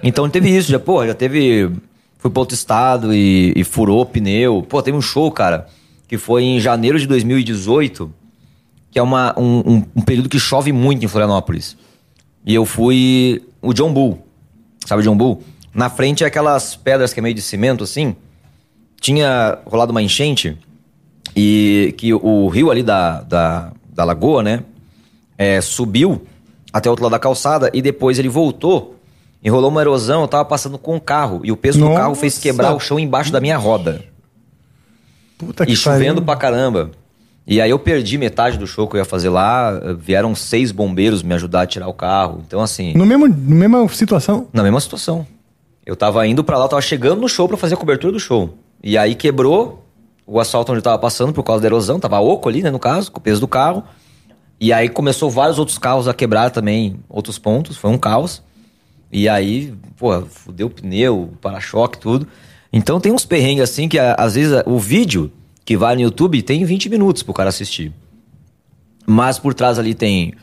Então 0.02 0.28
teve 0.28 0.50
isso, 0.54 0.70
já, 0.70 0.78
pô, 0.78 1.06
já 1.06 1.14
teve. 1.14 1.70
Fui 2.18 2.30
pra 2.30 2.40
outro 2.40 2.54
estado 2.54 3.14
e, 3.14 3.52
e 3.56 3.64
furou 3.64 4.04
pneu. 4.06 4.62
Pô, 4.68 4.82
teve 4.82 4.96
um 4.96 5.00
show, 5.02 5.30
cara, 5.30 5.66
que 6.08 6.16
foi 6.18 6.42
em 6.42 6.58
janeiro 6.60 6.98
de 6.98 7.06
2018, 7.06 8.10
que 8.90 8.98
é 8.98 9.02
uma, 9.02 9.38
um, 9.38 9.58
um- 9.58 9.84
um 9.96 10.02
período 10.02 10.28
que 10.28 10.38
chove 10.38 10.72
muito 10.72 11.04
em 11.04 11.08
Florianópolis. 11.08 11.76
E 12.46 12.54
eu 12.54 12.64
fui. 12.66 13.42
O 13.64 13.72
John 13.74 13.92
Bull. 13.92 14.18
Sabe 14.86 15.00
o 15.00 15.04
John 15.04 15.16
Bull? 15.16 15.42
Na 15.72 15.88
frente 15.90 16.22
é 16.22 16.26
aquelas 16.26 16.76
pedras 16.76 17.12
que 17.12 17.20
é 17.20 17.22
meio 17.22 17.34
de 17.34 17.42
cimento, 17.42 17.82
assim. 17.84 18.14
Tinha 19.00 19.58
rolado 19.66 19.90
uma 19.90 20.02
enchente 20.02 20.56
e 21.34 21.94
que 21.98 22.12
o 22.14 22.48
rio 22.48 22.70
ali 22.70 22.82
da, 22.82 23.22
da, 23.22 23.72
da 23.88 24.04
lagoa, 24.04 24.42
né? 24.42 24.62
é, 25.36 25.60
subiu 25.60 26.24
até 26.72 26.88
o 26.88 26.92
outro 26.92 27.04
lado 27.04 27.12
da 27.12 27.18
calçada 27.18 27.70
e 27.74 27.82
depois 27.82 28.18
ele 28.18 28.28
voltou, 28.28 28.96
enrolou 29.42 29.70
uma 29.70 29.80
erosão, 29.80 30.22
eu 30.22 30.28
tava 30.28 30.44
passando 30.44 30.78
com 30.78 30.96
o 30.96 31.00
carro 31.00 31.40
e 31.44 31.52
o 31.52 31.56
peso 31.56 31.78
do 31.78 31.86
Nossa. 31.86 32.00
carro 32.00 32.14
fez 32.14 32.38
quebrar 32.38 32.74
o 32.74 32.80
chão 32.80 32.98
embaixo 32.98 33.32
da 33.32 33.40
minha 33.40 33.56
roda. 33.56 34.04
Puta 35.36 35.68
E 35.68 35.74
chovendo 35.76 36.22
pariu. 36.22 36.24
pra 36.24 36.36
caramba. 36.36 36.90
E 37.46 37.60
aí 37.60 37.68
eu 37.70 37.78
perdi 37.78 38.16
metade 38.16 38.56
do 38.56 38.66
show 38.66 38.88
que 38.88 38.96
eu 38.96 38.98
ia 38.98 39.04
fazer 39.04 39.28
lá, 39.28 39.72
vieram 39.98 40.34
seis 40.34 40.72
bombeiros 40.72 41.22
me 41.22 41.34
ajudar 41.34 41.62
a 41.62 41.66
tirar 41.66 41.88
o 41.88 41.92
carro. 41.92 42.42
Então 42.46 42.60
assim, 42.60 42.94
No 42.94 43.04
mesmo, 43.04 43.26
no 43.28 43.54
mesma 43.54 43.86
situação. 43.88 44.48
na 44.52 44.62
mesma 44.62 44.80
situação. 44.80 45.26
Eu 45.84 45.94
tava 45.94 46.26
indo 46.26 46.42
pra 46.42 46.56
lá, 46.56 46.64
eu 46.64 46.68
tava 46.68 46.80
chegando 46.80 47.20
no 47.20 47.28
show 47.28 47.46
pra 47.46 47.56
fazer 47.58 47.74
a 47.74 47.76
cobertura 47.76 48.12
do 48.12 48.18
show. 48.20 48.54
E 48.82 48.96
aí 48.96 49.14
quebrou 49.14 49.84
o 50.26 50.40
asfalto 50.40 50.72
onde 50.72 50.78
eu 50.78 50.82
tava 50.82 50.98
passando 50.98 51.34
por 51.34 51.42
causa 51.42 51.60
da 51.60 51.68
erosão, 51.68 52.00
tava 52.00 52.18
oco 52.18 52.48
ali, 52.48 52.62
né, 52.62 52.70
no 52.70 52.78
caso, 52.78 53.12
com 53.12 53.18
o 53.18 53.22
peso 53.22 53.40
do 53.42 53.48
carro. 53.48 53.84
E 54.58 54.72
aí 54.72 54.88
começou 54.88 55.28
vários 55.30 55.58
outros 55.58 55.76
carros 55.76 56.08
a 56.08 56.14
quebrar 56.14 56.48
também, 56.50 56.98
outros 57.10 57.38
pontos, 57.38 57.76
foi 57.76 57.90
um 57.90 57.98
caos. 57.98 58.42
E 59.12 59.28
aí, 59.28 59.74
pô, 59.98 60.18
fudeu 60.22 60.68
o 60.68 60.70
pneu, 60.70 61.24
o 61.24 61.36
para-choque, 61.36 61.98
tudo. 61.98 62.26
Então 62.72 62.98
tem 62.98 63.12
uns 63.12 63.26
perrengues 63.26 63.62
assim 63.64 63.86
que 63.86 63.98
às 63.98 64.34
vezes 64.34 64.62
o 64.64 64.78
vídeo 64.78 65.30
que 65.64 65.76
vai 65.76 65.94
no 65.94 66.02
YouTube 66.02 66.42
tem 66.42 66.64
20 66.64 66.88
minutos 66.88 67.22
pro 67.22 67.32
cara 67.32 67.48
assistir. 67.48 67.92
Mas 69.06 69.38
por 69.38 69.54
trás 69.54 69.78
ali 69.78 69.94
tem, 69.94 70.34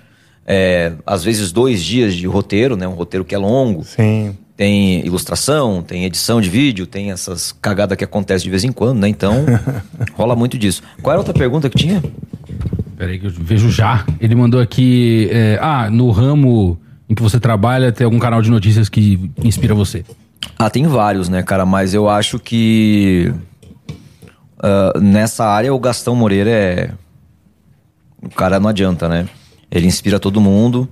é, 0.45 0.93
às 1.06 1.23
vezes, 1.23 1.52
dois 1.52 1.84
dias 1.84 2.15
de 2.15 2.27
roteiro, 2.27 2.76
né? 2.76 2.88
Um 2.88 2.93
roteiro 2.93 3.26
que 3.26 3.35
é 3.35 3.38
longo. 3.38 3.84
Sim. 3.84 4.35
Tem 4.56 5.03
ilustração, 5.06 5.81
tem 5.81 6.06
edição 6.06 6.39
de 6.39 6.49
vídeo, 6.49 6.85
tem 6.85 7.11
essas 7.11 7.52
cagadas 7.52 7.98
que 7.98 8.03
acontecem 8.03 8.43
de 8.43 8.49
vez 8.49 8.64
em 8.64 8.72
quando, 8.72 8.99
né? 8.99 9.07
Então, 9.07 9.45
rola 10.14 10.35
muito 10.35 10.57
disso. 10.57 10.84
Qual 11.02 11.11
era 11.11 11.19
a 11.19 11.22
outra 11.22 11.34
pergunta 11.34 11.69
que 11.69 11.77
tinha? 11.77 12.03
Peraí 12.95 13.18
que 13.18 13.26
eu 13.26 13.31
vejo 13.31 13.72
já. 13.72 14.06
Ele 14.19 14.35
mandou 14.35 14.61
aqui. 14.61 15.27
é, 15.31 15.57
ah, 15.60 15.89
no 15.89 16.11
ramo 16.11 16.80
em 17.10 17.15
que 17.15 17.22
você 17.22 17.39
trabalha, 17.39 17.91
tem 17.91 18.06
algum 18.06 18.19
canal 18.19 18.41
de 18.41 18.52
notícias 18.52 18.88
que 18.88 19.31
inspira 19.43 19.73
você? 19.73 20.06
Ah, 20.57 20.69
tem 20.69 20.85
vários, 20.85 21.27
né, 21.27 21.41
cara? 21.41 21.65
Mas 21.65 21.93
eu 21.93 22.07
acho 22.07 22.38
que 22.38 23.34
ah, 24.61 24.93
nessa 24.99 25.45
área 25.45 25.73
o 25.73 25.79
Gastão 25.79 26.15
Moreira 26.15 26.49
é. 26.49 26.91
O 28.21 28.29
cara 28.29 28.59
não 28.59 28.69
adianta, 28.69 29.09
né? 29.09 29.27
Ele 29.71 29.88
inspira 29.88 30.19
todo 30.19 30.39
mundo. 30.39 30.88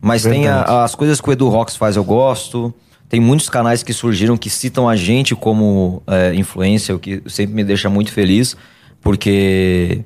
Mas 0.00 0.22
tem 0.22 0.46
a- 0.46 0.58
Verdade. 0.58 0.84
as 0.84 0.94
coisas 0.94 1.20
que 1.20 1.28
o 1.28 1.32
Edu 1.32 1.48
Rox 1.48 1.74
faz, 1.76 1.96
eu 1.96 2.04
gosto. 2.04 2.72
Tem 3.08 3.18
muitos 3.20 3.48
canais 3.48 3.82
que 3.82 3.92
surgiram 3.92 4.36
que 4.36 4.48
citam 4.50 4.88
a 4.88 4.94
gente 4.94 5.34
como 5.34 6.02
é, 6.06 6.34
influência, 6.34 6.94
o 6.94 6.98
que 6.98 7.22
sempre 7.26 7.54
me 7.56 7.64
deixa 7.64 7.88
muito 7.90 8.12
feliz, 8.12 8.54
porque 9.00 10.04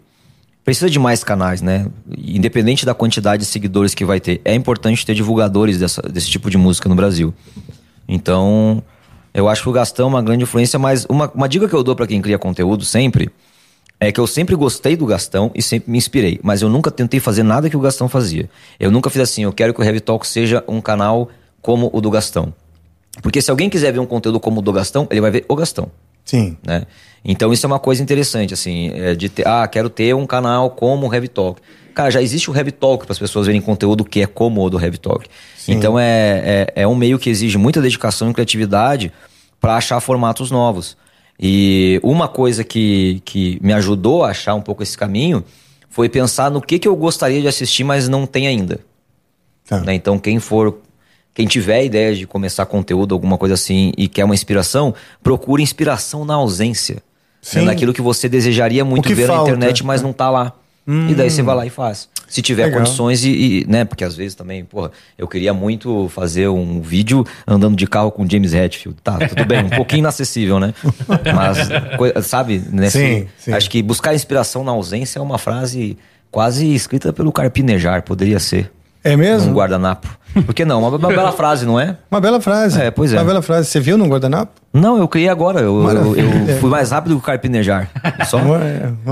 precisa 0.64 0.88
de 0.88 0.98
mais 0.98 1.22
canais, 1.24 1.60
né? 1.60 1.86
Independente 2.16 2.86
da 2.86 2.94
quantidade 2.94 3.40
de 3.40 3.46
seguidores 3.48 3.92
que 3.94 4.04
vai 4.04 4.20
ter, 4.20 4.40
é 4.44 4.54
importante 4.54 5.04
ter 5.04 5.14
divulgadores 5.14 5.78
dessa- 5.78 6.00
desse 6.02 6.30
tipo 6.30 6.48
de 6.48 6.56
música 6.56 6.88
no 6.88 6.94
Brasil. 6.94 7.34
Então, 8.08 8.82
eu 9.34 9.48
acho 9.48 9.62
que 9.62 9.68
o 9.68 9.72
Gastão 9.72 10.06
é 10.06 10.08
uma 10.08 10.22
grande 10.22 10.44
influência, 10.44 10.78
mas 10.78 11.06
uma, 11.08 11.30
uma 11.34 11.48
dica 11.48 11.68
que 11.68 11.74
eu 11.74 11.82
dou 11.82 11.96
pra 11.96 12.06
quem 12.06 12.20
cria 12.20 12.38
conteúdo 12.38 12.84
sempre 12.84 13.30
é 13.98 14.10
que 14.10 14.18
eu 14.18 14.26
sempre 14.26 14.56
gostei 14.56 14.96
do 14.96 15.06
Gastão 15.06 15.50
e 15.54 15.62
sempre 15.62 15.90
me 15.90 15.98
inspirei, 15.98 16.40
mas 16.42 16.60
eu 16.60 16.68
nunca 16.68 16.90
tentei 16.90 17.20
fazer 17.20 17.42
nada 17.42 17.70
que 17.70 17.76
o 17.76 17.80
Gastão 17.80 18.08
fazia. 18.08 18.50
Eu 18.78 18.90
nunca 18.90 19.08
fiz 19.08 19.22
assim, 19.22 19.44
eu 19.44 19.52
quero 19.52 19.72
que 19.72 19.80
o 19.80 19.84
Heavy 19.84 20.00
Talk 20.00 20.26
seja 20.26 20.64
um 20.66 20.80
canal 20.80 21.28
como 21.60 21.88
o 21.92 22.00
do 22.00 22.10
Gastão. 22.10 22.52
Porque 23.22 23.40
se 23.40 23.50
alguém 23.50 23.70
quiser 23.70 23.92
ver 23.92 24.00
um 24.00 24.06
conteúdo 24.06 24.40
como 24.40 24.58
o 24.58 24.62
do 24.62 24.72
Gastão, 24.72 25.06
ele 25.10 25.20
vai 25.20 25.30
ver 25.30 25.44
o 25.48 25.54
Gastão 25.54 25.90
Sim. 26.24 26.56
né? 26.66 26.86
Então 27.24 27.52
isso 27.52 27.64
é 27.64 27.68
uma 27.68 27.78
coisa 27.78 28.02
interessante, 28.02 28.52
assim, 28.52 28.90
é 28.94 29.14
de 29.14 29.28
ter, 29.28 29.46
ah, 29.46 29.66
quero 29.68 29.88
ter 29.88 30.14
um 30.14 30.26
canal 30.26 30.70
como 30.70 31.08
o 31.08 31.14
Heavy 31.14 31.28
Talk. 31.28 31.60
Cara, 31.94 32.10
já 32.10 32.22
existe 32.22 32.50
o 32.50 32.56
Heavy 32.56 32.72
Talk 32.72 33.04
para 33.04 33.12
as 33.12 33.18
pessoas 33.18 33.46
verem 33.46 33.60
conteúdo 33.60 34.04
que 34.04 34.22
é 34.22 34.26
como 34.26 34.64
o 34.64 34.70
do 34.70 34.80
Heavy 34.80 34.98
Talk. 34.98 35.28
Então 35.68 35.98
é, 35.98 36.66
é, 36.74 36.82
é 36.82 36.88
um 36.88 36.94
meio 36.94 37.18
que 37.18 37.30
exige 37.30 37.58
muita 37.58 37.80
dedicação 37.80 38.30
e 38.30 38.34
criatividade 38.34 39.12
para 39.60 39.76
achar 39.76 40.00
formatos 40.00 40.50
novos. 40.50 40.96
E 41.38 42.00
uma 42.02 42.28
coisa 42.28 42.64
que, 42.64 43.20
que 43.24 43.58
me 43.62 43.72
ajudou 43.72 44.24
a 44.24 44.30
achar 44.30 44.54
um 44.54 44.60
pouco 44.60 44.82
esse 44.82 44.96
caminho 44.96 45.44
foi 45.88 46.08
pensar 46.08 46.50
no 46.50 46.60
que, 46.60 46.78
que 46.78 46.88
eu 46.88 46.96
gostaria 46.96 47.40
de 47.40 47.48
assistir, 47.48 47.84
mas 47.84 48.08
não 48.08 48.26
tem 48.26 48.46
ainda. 48.46 48.80
Tá. 49.68 49.80
Né? 49.80 49.94
Então, 49.94 50.18
quem 50.18 50.38
for, 50.38 50.78
quem 51.34 51.46
tiver 51.46 51.84
ideia 51.84 52.14
de 52.14 52.26
começar 52.26 52.66
conteúdo, 52.66 53.14
alguma 53.14 53.38
coisa 53.38 53.54
assim, 53.54 53.92
e 53.96 54.08
quer 54.08 54.24
uma 54.24 54.34
inspiração, 54.34 54.94
procure 55.22 55.62
inspiração 55.62 56.24
na 56.24 56.34
ausência. 56.34 56.96
Né? 56.96 57.00
Sim. 57.40 57.64
Naquilo 57.64 57.92
que 57.92 58.02
você 58.02 58.28
desejaria 58.28 58.84
muito 58.84 59.08
ver 59.14 59.26
falta, 59.26 59.50
na 59.50 59.56
internet, 59.56 59.84
mas 59.84 60.02
não 60.02 60.12
tá 60.12 60.30
lá. 60.30 60.52
E 60.86 61.14
daí 61.14 61.30
você 61.30 61.42
vai 61.42 61.54
lá 61.54 61.64
e 61.64 61.70
faz. 61.70 62.08
Se 62.26 62.42
tiver 62.42 62.64
Legal. 62.64 62.80
condições 62.80 63.24
e, 63.24 63.30
e, 63.30 63.66
né, 63.68 63.84
porque 63.84 64.02
às 64.02 64.16
vezes 64.16 64.34
também, 64.34 64.64
porra, 64.64 64.90
eu 65.16 65.28
queria 65.28 65.54
muito 65.54 66.08
fazer 66.08 66.48
um 66.48 66.80
vídeo 66.80 67.24
andando 67.46 67.76
de 67.76 67.86
carro 67.86 68.10
com 68.10 68.28
James 68.28 68.52
Hetfield. 68.52 68.98
Tá, 69.02 69.18
tudo 69.28 69.44
bem, 69.44 69.64
um 69.64 69.70
pouquinho 69.76 70.00
inacessível, 70.00 70.58
né? 70.58 70.74
Mas, 71.34 72.26
sabe, 72.26 72.60
nesse, 72.72 72.98
Sim, 72.98 73.28
sim. 73.38 73.52
acho 73.52 73.70
que 73.70 73.80
buscar 73.82 74.14
inspiração 74.14 74.64
na 74.64 74.72
ausência 74.72 75.18
é 75.18 75.22
uma 75.22 75.38
frase 75.38 75.96
quase 76.30 76.74
escrita 76.74 77.12
pelo 77.12 77.30
Carpinejar, 77.30 78.02
poderia 78.02 78.40
ser. 78.40 78.72
É 79.04 79.14
mesmo? 79.16 79.50
Um 79.50 79.54
guardanapo. 79.54 80.08
Por 80.46 80.54
que 80.54 80.64
não? 80.64 80.78
Uma, 80.80 80.88
uma 80.96 81.08
bela 81.08 81.32
frase, 81.32 81.66
não 81.66 81.78
é? 81.78 81.96
Uma 82.10 82.20
bela 82.20 82.40
frase. 82.40 82.80
É, 82.80 82.90
pois 82.90 83.12
é. 83.12 83.18
Uma 83.18 83.24
bela 83.24 83.42
frase. 83.42 83.68
Você 83.68 83.80
viu 83.80 83.98
no 83.98 84.06
guardanapo? 84.06 84.52
Não, 84.72 84.96
eu 84.98 85.06
criei 85.06 85.28
agora. 85.28 85.60
Eu, 85.60 85.82
eu, 85.88 86.16
eu 86.16 86.56
fui 86.58 86.70
mais 86.70 86.90
rápido 86.90 87.12
que 87.16 87.18
o 87.18 87.24
Carpinejar. 87.24 87.90
Só. 88.26 88.38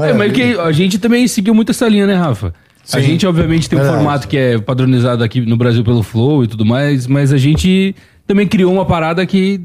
É, 0.05 0.13
mas 0.13 0.33
que 0.33 0.59
a 0.59 0.73
gente 0.73 0.99
também 0.99 1.27
seguiu 1.29 1.55
muito 1.55 1.71
essa 1.73 1.87
linha, 1.89 2.07
né, 2.07 2.15
Rafa? 2.15 2.55
A 2.93 2.99
Sim. 2.99 3.03
gente, 3.03 3.27
obviamente, 3.27 3.69
tem 3.69 3.79
um 3.79 3.83
Verdade. 3.83 4.03
formato 4.03 4.27
que 4.29 4.37
é 4.37 4.59
padronizado 4.59 5.23
aqui 5.23 5.41
no 5.43 5.57
Brasil 5.57 5.85
pelo 5.85 6.03
Flow 6.03 6.43
e 6.43 6.47
tudo 6.49 6.65
mais, 6.65 7.07
mas 7.07 7.33
a 7.33 7.37
gente 7.37 7.95
também 8.27 8.49
criou 8.49 8.73
uma 8.73 8.87
parada 8.87 9.25
que, 9.27 9.61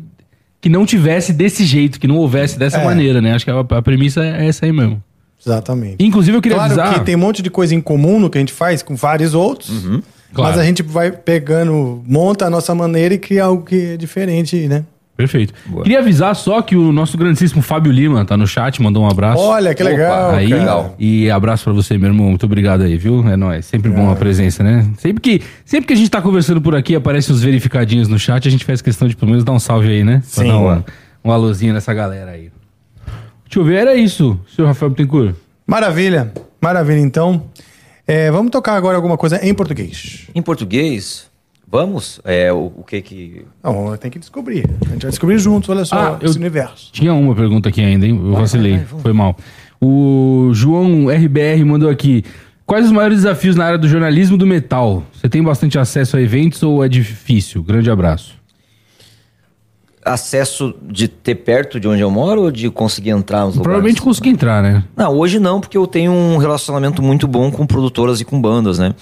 que 0.62 0.68
não 0.70 0.86
tivesse 0.86 1.32
desse 1.34 1.64
jeito, 1.66 2.00
que 2.00 2.08
não 2.08 2.18
houvesse 2.18 2.60
dessa 2.60 2.78
É. 2.80 2.84
maneira, 2.86 3.22
né? 3.22 3.34
Acho 3.34 3.46
que 3.46 3.52
a, 3.52 3.60
a 3.60 3.82
premissa 3.82 4.24
é 4.24 4.48
essa 4.48 4.66
aí 4.66 4.72
mesmo. 4.72 5.02
Exatamente. 5.44 5.96
Inclusive, 6.00 6.36
eu 6.38 6.42
queria 6.42 6.58
Claro 6.58 6.74
avisar. 6.74 6.94
que 7.00 7.06
tem 7.06 7.16
um 7.16 7.20
monte 7.20 7.42
de 7.42 7.50
coisa 7.50 7.74
em 7.76 7.82
comum 7.82 8.20
no 8.20 8.30
que 8.30 8.38
a 8.38 8.42
gente 8.42 8.54
faz 8.54 8.82
com 8.84 8.96
vários 8.96 9.34
outros. 9.34 9.70
Uhum. 9.86 10.02
Claro. 10.36 10.52
Mas 10.52 10.60
a 10.62 10.66
gente 10.66 10.84
vai 10.84 11.12
pegando, 11.12 12.04
monta 12.06 12.46
a 12.46 12.50
nossa 12.50 12.76
maneira 12.76 13.14
e 13.14 13.18
cria 13.18 13.46
algo 13.46 13.64
que 13.64 13.94
é 13.94 13.98
diferente, 13.98 14.68
né? 14.68 14.84
Perfeito. 15.16 15.54
Boa. 15.66 15.84
Queria 15.84 16.00
avisar 16.00 16.36
só 16.36 16.62
que 16.62 16.76
o 16.76 16.92
nosso 16.92 17.18
grandíssimo 17.18 17.62
Fábio 17.62 17.90
Lima 17.90 18.26
tá 18.26 18.36
no 18.36 18.46
chat, 18.46 18.82
mandou 18.82 19.02
um 19.02 19.08
abraço. 19.10 19.42
Olha, 19.42 19.74
que 19.74 19.82
Opa, 19.82 19.90
legal. 19.90 20.32
aí, 20.32 20.50
cara. 20.50 20.60
legal. 20.60 20.96
e 21.00 21.32
abraço 21.32 21.64
pra 21.64 21.72
você, 21.72 21.98
meu 21.98 22.10
irmão. 22.10 22.28
Muito 22.28 22.46
obrigado 22.46 22.82
aí, 22.82 22.98
viu? 22.98 23.26
É 23.26 23.38
nóis. 23.38 23.66
Sempre 23.66 23.90
bom 23.90 24.12
a 24.12 24.16
presença, 24.18 24.62
né? 24.62 24.86
Sempre 24.98 25.22
que, 25.22 25.42
sempre 25.64 25.88
que 25.88 25.94
a 25.94 25.96
gente 25.96 26.12
tá 26.12 26.22
conversando 26.22 26.60
por 26.60 26.76
aqui, 26.76 26.96
aparecem 26.96 27.34
os 27.34 27.42
verificadinhos 27.42 28.10
no 28.10 28.20
chat, 28.20 28.46
a 28.46 28.52
gente 28.52 28.66
faz 28.66 28.82
questão 28.82 29.08
de 29.08 29.16
pelo 29.16 29.32
menos 29.32 29.46
dar 29.46 29.54
um 29.54 29.60
salve 29.60 29.88
aí, 29.88 30.04
né? 30.04 30.22
Pra 30.34 30.44
Sim. 30.44 30.50
dar 30.50 30.58
uma, 30.58 30.86
um 31.24 31.32
alôzinho 31.32 31.74
nessa 31.74 31.94
galera 31.94 32.32
aí. 32.32 32.52
Deixa 33.46 33.60
eu 33.60 33.64
ver, 33.64 33.76
era 33.76 33.96
isso, 33.96 34.38
senhor 34.54 34.68
Rafael 34.68 34.90
Bittencourt. 34.90 35.34
Maravilha. 35.66 36.34
Maravilha, 36.62 37.00
então. 37.00 37.44
É, 38.08 38.30
vamos 38.32 38.52
tocar 38.52 38.76
agora 38.76 38.96
alguma 38.96 39.18
coisa 39.18 39.44
em 39.46 39.54
português. 39.54 40.28
Em 40.36 40.42
português, 40.42 41.30
vamos? 41.68 42.20
É, 42.24 42.52
o, 42.54 42.72
o 42.78 42.84
que 42.84 43.02
que. 43.02 43.46
Não, 43.64 43.96
tem 43.98 44.12
que 44.12 44.20
descobrir. 44.20 44.66
A 44.86 44.90
gente 44.90 45.02
vai 45.04 45.10
descobrir 45.12 45.40
juntos, 45.40 45.70
olha 45.70 45.86
só, 45.86 45.96
Ah, 45.96 46.18
eu- 46.22 46.30
esse 46.30 46.38
universo. 46.38 46.92
Tinha 46.92 47.14
uma 47.14 47.34
pergunta 47.36 47.70
aqui 47.70 47.82
ainda, 47.82 48.06
hein? 48.06 48.16
Eu 48.24 48.34
vacilei, 48.34 48.80
foi 49.02 49.14
mal. 49.14 49.36
O 49.82 50.52
João 50.54 51.08
RBR 51.10 51.64
mandou 51.66 51.90
aqui. 51.90 52.24
Quais 52.66 52.86
os 52.88 52.92
maiores 52.92 53.18
desafios 53.18 53.56
na 53.56 53.66
área 53.66 53.78
do 53.78 53.88
jornalismo 53.88 54.38
do 54.38 54.46
metal? 54.48 55.04
Você 55.14 55.30
tem 55.30 55.44
bastante 55.44 55.78
acesso 55.78 56.18
a 56.18 56.22
eventos 56.22 56.64
ou 56.64 56.84
é 56.84 56.90
difícil? 56.90 57.62
Grande 57.62 57.92
abraço. 57.92 58.34
Acesso 60.06 60.76
de 60.84 61.08
ter 61.08 61.34
perto 61.34 61.80
de 61.80 61.88
onde 61.88 62.00
eu 62.02 62.12
moro 62.12 62.44
ou 62.44 62.52
de 62.52 62.70
conseguir 62.70 63.10
entrar 63.10 63.44
nos 63.46 63.56
Provavelmente 63.56 63.98
lugares? 63.98 64.04
consegui 64.04 64.30
entrar, 64.30 64.62
né? 64.62 64.84
Não, 64.96 65.12
hoje 65.18 65.40
não, 65.40 65.60
porque 65.60 65.76
eu 65.76 65.88
tenho 65.88 66.12
um 66.12 66.38
relacionamento 66.38 67.02
muito 67.02 67.28
bom 67.28 67.50
com 67.50 67.66
produtoras 67.66 68.22
e 68.22 68.26
com 68.26 68.40
bandas, 68.40 68.78
né? 68.78 68.94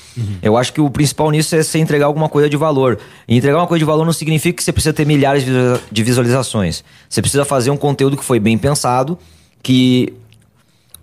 Eu 0.41 0.55
acho 0.55 0.71
que 0.71 0.79
o 0.79 0.89
principal 0.89 1.29
nisso 1.29 1.53
é 1.57 1.61
você 1.61 1.77
entregar 1.77 2.05
alguma 2.05 2.29
coisa 2.29 2.49
de 2.49 2.55
valor. 2.55 2.97
E 3.27 3.35
entregar 3.35 3.57
uma 3.57 3.67
coisa 3.67 3.79
de 3.79 3.85
valor 3.85 4.05
não 4.05 4.13
significa 4.13 4.55
que 4.55 4.63
você 4.63 4.71
precisa 4.71 4.93
ter 4.93 5.05
milhares 5.05 5.43
de 5.91 6.03
visualizações. 6.03 6.85
Você 7.09 7.21
precisa 7.21 7.43
fazer 7.43 7.69
um 7.69 7.77
conteúdo 7.77 8.15
que 8.15 8.23
foi 8.23 8.39
bem 8.39 8.57
pensado, 8.57 9.19
que 9.61 10.13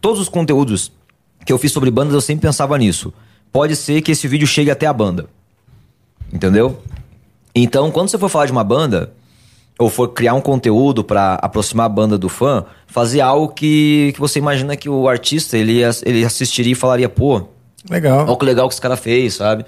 todos 0.01 0.19
os 0.19 0.31
conteúdos 0.31 0.91
que 1.45 1.53
eu 1.53 1.59
fiz 1.59 1.73
sobre 1.73 1.91
bandas 1.91 2.15
eu 2.15 2.23
sempre 2.23 2.47
pensava 2.47 2.79
nisso. 2.79 3.13
Pode 3.53 3.77
ser 3.77 4.01
que 4.01 4.13
esse 4.13 4.27
vídeo 4.27 4.47
chegue 4.47 4.71
até 4.71 4.87
a 4.87 4.93
banda. 4.95 5.27
Entendeu? 6.33 6.83
Então, 7.55 7.91
quando 7.91 8.09
você 8.09 8.17
for 8.17 8.29
falar 8.31 8.47
de 8.47 8.53
uma 8.53 8.65
banda, 8.65 9.13
ou 9.81 9.89
for 9.89 10.09
criar 10.09 10.35
um 10.35 10.43
conteúdo 10.43 11.03
pra 11.03 11.35
aproximar 11.37 11.87
a 11.87 11.89
banda 11.89 12.19
do 12.19 12.29
fã, 12.29 12.67
fazer 12.87 13.23
algo 13.23 13.49
que, 13.49 14.13
que 14.13 14.21
você 14.21 14.39
imagina 14.39 14.77
que 14.77 14.91
o 14.91 15.09
artista 15.09 15.57
ele, 15.57 15.81
ele 16.05 16.23
assistiria 16.23 16.73
e 16.73 16.75
falaria, 16.75 17.09
pô, 17.09 17.49
Legal. 17.89 18.27
olha 18.29 18.37
que 18.37 18.45
legal 18.45 18.69
que 18.69 18.75
esse 18.75 18.81
cara 18.81 18.95
fez, 18.95 19.35
sabe? 19.35 19.65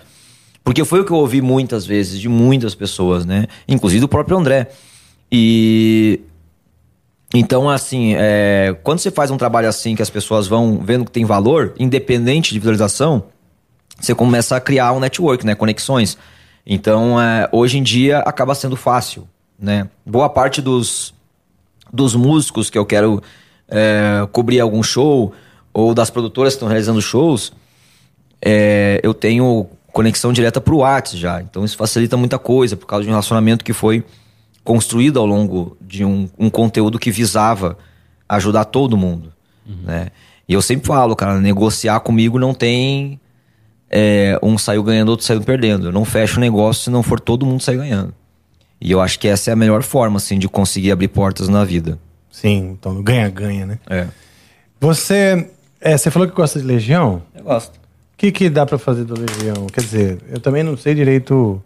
Porque 0.62 0.84
foi 0.84 1.00
o 1.00 1.04
que 1.04 1.10
eu 1.10 1.16
ouvi 1.16 1.40
muitas 1.40 1.86
vezes 1.86 2.20
de 2.20 2.28
muitas 2.28 2.74
pessoas, 2.74 3.24
né? 3.24 3.46
Inclusive 3.66 4.02
do 4.02 4.08
próprio 4.08 4.36
André. 4.36 4.68
E. 5.30 6.20
Então, 7.34 7.68
assim, 7.68 8.14
é, 8.14 8.76
quando 8.82 8.98
você 8.98 9.10
faz 9.10 9.30
um 9.30 9.38
trabalho 9.38 9.66
assim 9.66 9.96
que 9.96 10.02
as 10.02 10.10
pessoas 10.10 10.46
vão 10.46 10.78
vendo 10.84 11.06
que 11.06 11.10
tem 11.10 11.24
valor, 11.24 11.72
independente 11.78 12.52
de 12.52 12.58
visualização, 12.58 13.24
você 13.98 14.14
começa 14.14 14.54
a 14.54 14.60
criar 14.60 14.92
um 14.92 15.00
network, 15.00 15.44
né? 15.46 15.54
Conexões. 15.54 16.18
Então, 16.66 17.18
é, 17.18 17.48
hoje 17.50 17.78
em 17.78 17.82
dia, 17.82 18.18
acaba 18.18 18.54
sendo 18.54 18.76
fácil, 18.76 19.26
né? 19.62 19.88
Boa 20.04 20.28
parte 20.28 20.60
dos, 20.60 21.14
dos 21.92 22.16
músicos 22.16 22.68
que 22.68 22.76
eu 22.76 22.84
quero 22.84 23.22
é, 23.68 24.26
cobrir 24.32 24.58
algum 24.58 24.82
show, 24.82 25.32
ou 25.72 25.94
das 25.94 26.10
produtoras 26.10 26.52
que 26.52 26.56
estão 26.56 26.68
realizando 26.68 27.00
shows, 27.00 27.52
é, 28.44 29.00
eu 29.04 29.14
tenho 29.14 29.68
conexão 29.92 30.32
direta 30.32 30.60
pro 30.60 30.78
WhatsApp 30.78 31.16
já. 31.16 31.40
Então, 31.40 31.64
isso 31.64 31.76
facilita 31.76 32.16
muita 32.16 32.38
coisa, 32.38 32.76
por 32.76 32.86
causa 32.86 33.04
de 33.04 33.08
um 33.08 33.12
relacionamento 33.12 33.64
que 33.64 33.72
foi 33.72 34.04
construído 34.64 35.20
ao 35.20 35.26
longo 35.26 35.76
de 35.80 36.04
um, 36.04 36.28
um 36.38 36.50
conteúdo 36.50 36.98
que 36.98 37.10
visava 37.10 37.78
ajudar 38.28 38.64
todo 38.64 38.96
mundo, 38.96 39.32
né? 39.84 40.08
E 40.48 40.54
eu 40.54 40.62
sempre 40.62 40.86
falo, 40.86 41.14
cara, 41.14 41.40
negociar 41.40 42.00
comigo 42.00 42.38
não 42.38 42.52
tem 42.52 43.20
é, 43.88 44.38
um 44.42 44.58
saiu 44.58 44.82
ganhando, 44.82 45.10
outro 45.10 45.24
saiu 45.24 45.40
perdendo. 45.40 45.88
Eu 45.88 45.92
não 45.92 46.04
fecho 46.04 46.38
o 46.38 46.40
negócio 46.40 46.84
se 46.84 46.90
não 46.90 47.02
for 47.02 47.20
todo 47.20 47.46
mundo 47.46 47.62
sair 47.62 47.76
ganhando. 47.76 48.14
E 48.84 48.90
eu 48.90 49.00
acho 49.00 49.16
que 49.20 49.28
essa 49.28 49.50
é 49.50 49.52
a 49.52 49.56
melhor 49.56 49.82
forma, 49.84 50.16
assim, 50.16 50.36
de 50.38 50.48
conseguir 50.48 50.90
abrir 50.90 51.06
portas 51.08 51.48
na 51.48 51.64
vida. 51.64 51.98
Sim, 52.32 52.70
então 52.72 53.00
ganha-ganha, 53.00 53.64
né? 53.64 53.78
É. 53.88 54.08
Você, 54.80 55.48
é, 55.80 55.96
você 55.96 56.10
falou 56.10 56.26
que 56.26 56.34
gosta 56.34 56.58
de 56.58 56.66
Legião? 56.66 57.22
Eu 57.32 57.44
gosto. 57.44 57.76
O 57.76 58.16
que, 58.16 58.32
que 58.32 58.50
dá 58.50 58.66
pra 58.66 58.78
fazer 58.78 59.04
do 59.04 59.14
Legião? 59.18 59.66
Quer 59.72 59.82
dizer, 59.82 60.18
eu 60.28 60.40
também 60.40 60.62
não 60.64 60.76
sei 60.76 60.94
direito 60.96 61.62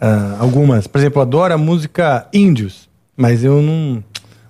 ah, 0.00 0.36
algumas. 0.40 0.86
Por 0.88 0.98
exemplo, 0.98 1.18
eu 1.18 1.22
adoro 1.22 1.54
a 1.54 1.58
música 1.58 2.26
Índios, 2.32 2.88
mas 3.16 3.44
eu 3.44 3.62
não, 3.62 4.02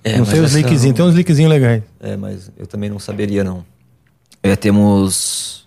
É, 0.03 0.13
não 0.13 0.21
mas 0.21 0.29
sei 0.29 0.41
os 0.41 0.47
essa 0.47 0.57
linkzinhos. 0.59 0.85
não- 0.85 0.93
Tem 0.95 1.05
uns 1.05 1.15
linkzinhos 1.15 1.51
legais. 1.51 1.83
É, 2.01 2.17
mas 2.17 2.51
eu 2.57 2.67
também 2.67 2.89
não 2.89 2.99
saberia, 2.99 3.45
não. 3.45 3.65
É, 4.43 4.57
temos. 4.57 5.62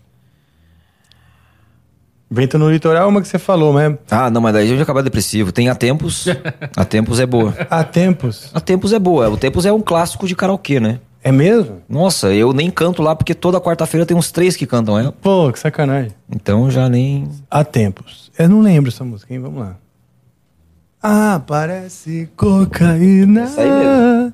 Vento 2.35 2.59
no 2.59 2.69
Litoral 2.69 3.03
é 3.03 3.05
uma 3.07 3.21
que 3.21 3.27
você 3.27 3.39
falou, 3.39 3.71
mas 3.73 3.95
Ah, 4.11 4.29
não, 4.29 4.41
mas 4.41 4.53
daí 4.53 4.65
a 4.65 4.69
gente 4.69 4.81
acaba 4.81 5.01
depressivo. 5.01 5.51
Tem 5.51 5.69
a 5.69 5.75
Tempos. 5.75 6.27
a 6.75 6.83
Tempos 6.85 7.19
é 7.19 7.25
boa. 7.25 7.55
há 7.69 7.83
tempos. 7.83 8.51
A 8.53 8.59
Tempos 8.59 8.91
é 8.93 8.99
boa. 8.99 9.29
O 9.29 9.37
Tempos 9.37 9.65
é 9.65 9.71
um 9.71 9.81
clássico 9.81 10.27
de 10.27 10.35
karaokê, 10.35 10.79
né? 10.79 10.99
É 11.23 11.31
mesmo? 11.31 11.81
Nossa, 11.89 12.31
eu 12.33 12.53
nem 12.53 12.69
canto 12.69 13.01
lá 13.01 13.15
porque 13.15 13.33
toda 13.33 13.59
quarta-feira 13.59 14.05
tem 14.05 14.15
uns 14.15 14.31
três 14.31 14.55
que 14.55 14.67
cantam 14.67 14.99
ela. 14.99 15.11
Pô, 15.11 15.51
que 15.51 15.57
sacanagem. 15.57 16.11
Então 16.29 16.69
já 16.69 16.87
nem. 16.87 17.27
Há 17.49 17.63
tempos. 17.63 18.31
Eu 18.37 18.47
não 18.49 18.61
lembro 18.61 18.91
essa 18.91 19.03
música, 19.03 19.33
hein? 19.33 19.39
Vamos 19.39 19.59
lá. 19.59 19.77
Ah, 21.01 21.41
parece 21.47 22.29
cocaína. 22.35 23.43
Essa 23.43 23.61
aí 23.61 23.71
mesmo. 23.71 24.33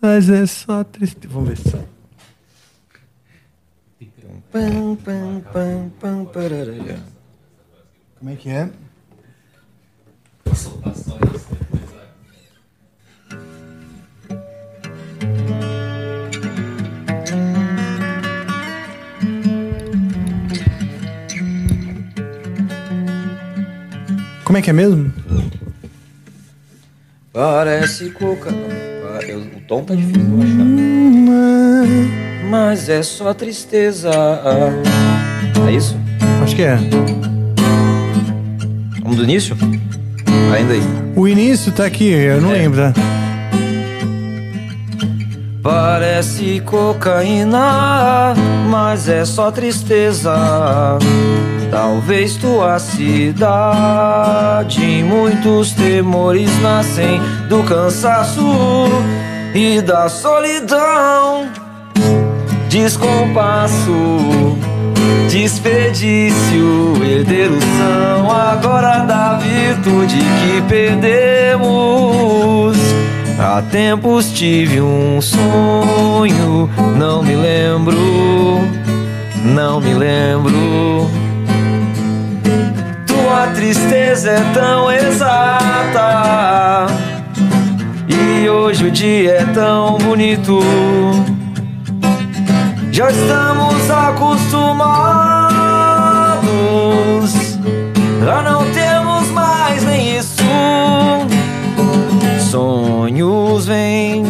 Mas 0.00 0.28
é 0.30 0.46
só 0.46 0.82
triste. 0.82 1.26
Vamos 1.28 1.50
ver 1.50 1.58
se 1.58 1.70
sai. 1.70 1.84
Pam, 4.52 4.96
pam, 4.96 5.42
pam, 5.52 5.90
pam, 6.00 6.24
parará. 6.24 6.96
Como 8.18 8.30
é 8.30 8.36
que 8.36 8.48
é? 8.50 8.70
Como 24.44 24.56
é 24.58 24.62
que 24.62 24.70
é 24.70 24.72
mesmo? 24.72 25.12
Parece 27.32 28.10
coca. 28.10 28.50
Ah, 28.50 29.22
eu- 29.26 29.40
o 29.40 29.60
tom 29.66 29.84
tá 29.84 29.94
difícil 29.94 30.22
de 30.22 30.42
achar. 30.44 30.66
Mas 32.48 32.88
é 32.88 33.02
só 33.02 33.34
tristeza. 33.34 34.10
É 35.68 35.72
isso? 35.72 35.96
Acho 36.42 36.54
que 36.54 36.62
é. 36.62 36.78
Vamos 39.06 39.18
do 39.18 39.22
início? 39.22 39.56
Ainda 40.52 40.72
aí. 40.72 40.82
O 41.14 41.28
início 41.28 41.70
tá 41.70 41.86
aqui, 41.86 42.08
eu 42.10 42.40
não 42.40 42.50
É. 42.50 42.54
lembro, 42.54 42.92
tá? 42.92 42.92
Parece 45.62 46.60
cocaína, 46.66 48.34
mas 48.68 49.08
é 49.08 49.24
só 49.24 49.52
tristeza. 49.52 50.34
Talvez 51.70 52.34
tua 52.34 52.80
cidade, 52.80 53.44
muitos 55.04 55.70
temores 55.70 56.50
nascem 56.60 57.20
do 57.48 57.62
cansaço 57.62 58.88
e 59.54 59.80
da 59.82 60.08
solidão. 60.08 61.46
Descompasso, 62.68 63.92
desperdício, 65.28 66.96
herdeiros 67.04 67.62
são 67.62 68.30
agora 68.30 69.00
da 69.00 69.38
virtude 69.38 70.16
que 70.16 70.62
perdemos. 70.68 72.06
Há 73.38 73.62
tempos 73.70 74.32
tive 74.32 74.80
um 74.80 75.20
sonho, 75.20 76.70
não 76.96 77.22
me 77.22 77.36
lembro, 77.36 77.96
não 79.44 79.78
me 79.80 79.92
lembro. 79.94 81.10
Tua 83.06 83.48
tristeza 83.54 84.30
é 84.30 84.40
tão 84.54 84.90
exata, 84.90 86.86
e 88.08 88.48
hoje 88.48 88.86
o 88.86 88.90
dia 88.90 89.32
é 89.32 89.44
tão 89.52 89.98
bonito. 89.98 90.60
Já 92.90 93.10
estamos 93.10 93.75
acostumados 93.90 95.56
a 98.28 98.42
não 98.42 98.64
termos 98.72 99.28
mais 99.30 99.84
nem 99.84 100.18
isso. 100.18 100.42
Sonhos 102.50 103.66
vêm, 103.66 104.24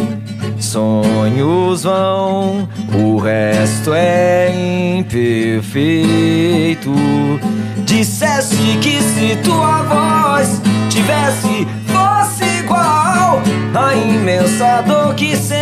sonhos 0.59 1.83
vão, 1.83 2.67
o 2.93 3.17
resto 3.17 3.93
é 3.93 4.97
imperfeito. 4.99 6.93
Dissesse 7.85 8.77
que 8.81 9.01
se 9.01 9.35
tua 9.43 9.81
voz 9.83 10.61
tivesse, 10.89 11.67
fosse 11.87 12.43
igual 12.59 13.41
a 13.73 13.95
imensa 13.95 14.83
dor 14.85 15.15
que 15.15 15.35
sentes. 15.37 15.57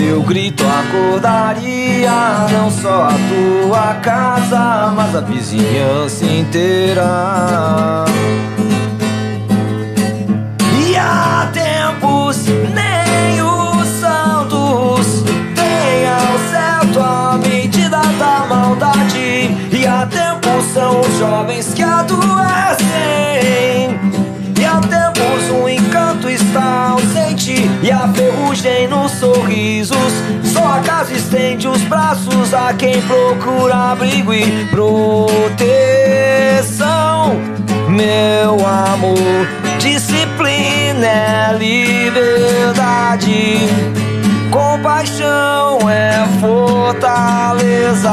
Teu 0.00 0.22
grito 0.22 0.64
acordaria 0.64 2.10
não 2.50 2.70
só 2.70 3.02
a 3.04 3.12
tua 3.28 3.94
casa, 3.96 4.94
mas 4.96 5.14
a 5.14 5.20
vizinhança 5.20 6.24
inteira. 6.24 8.06
E 10.88 10.96
há 10.96 11.50
tempos 11.52 12.46
nem 12.46 13.42
os 13.42 13.86
santos 14.00 15.22
têm 15.54 16.08
ao 16.08 16.38
certo 16.48 16.98
a 16.98 17.36
medida 17.36 18.00
da 18.00 18.46
maldade. 18.48 19.54
E 19.70 19.86
há 19.86 20.06
tempos 20.06 20.64
são 20.72 20.98
os 20.98 21.18
jovens 21.18 21.74
que 21.74 21.82
adoecem. 21.82 22.90
Há 24.70 24.80
tempos 24.82 25.50
um 25.50 25.68
encanto 25.68 26.30
está 26.30 26.90
ausente 26.90 27.68
E 27.82 27.90
a 27.90 28.06
ferrugem 28.06 28.86
nos 28.86 29.10
sorrisos. 29.12 30.12
Só 30.44 30.64
a 30.64 30.78
casa 30.78 31.12
estende 31.12 31.66
os 31.66 31.82
braços 31.82 32.54
A 32.54 32.72
quem 32.74 33.02
procura 33.02 33.90
abrigo 33.90 34.32
e 34.32 34.64
proteção. 34.66 35.50
Meu 37.88 38.64
amor, 38.64 39.48
disciplina 39.80 41.06
é 41.06 41.52
liberdade. 41.58 42.38
Compaixão 44.52 45.90
é 45.90 46.24
fortaleza 46.40 48.10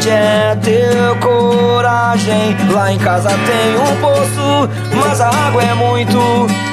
bondade 0.00 0.10
é 0.10 0.56
ter 0.56 1.18
coragem. 1.20 2.56
Lá 2.72 2.92
em 2.92 2.98
casa 2.98 3.28
tem 3.30 3.76
um 3.76 4.00
poço, 4.00 4.68
mas 4.96 5.20
a 5.20 5.28
água 5.28 5.62
é 5.62 5.74
muito 5.74 6.18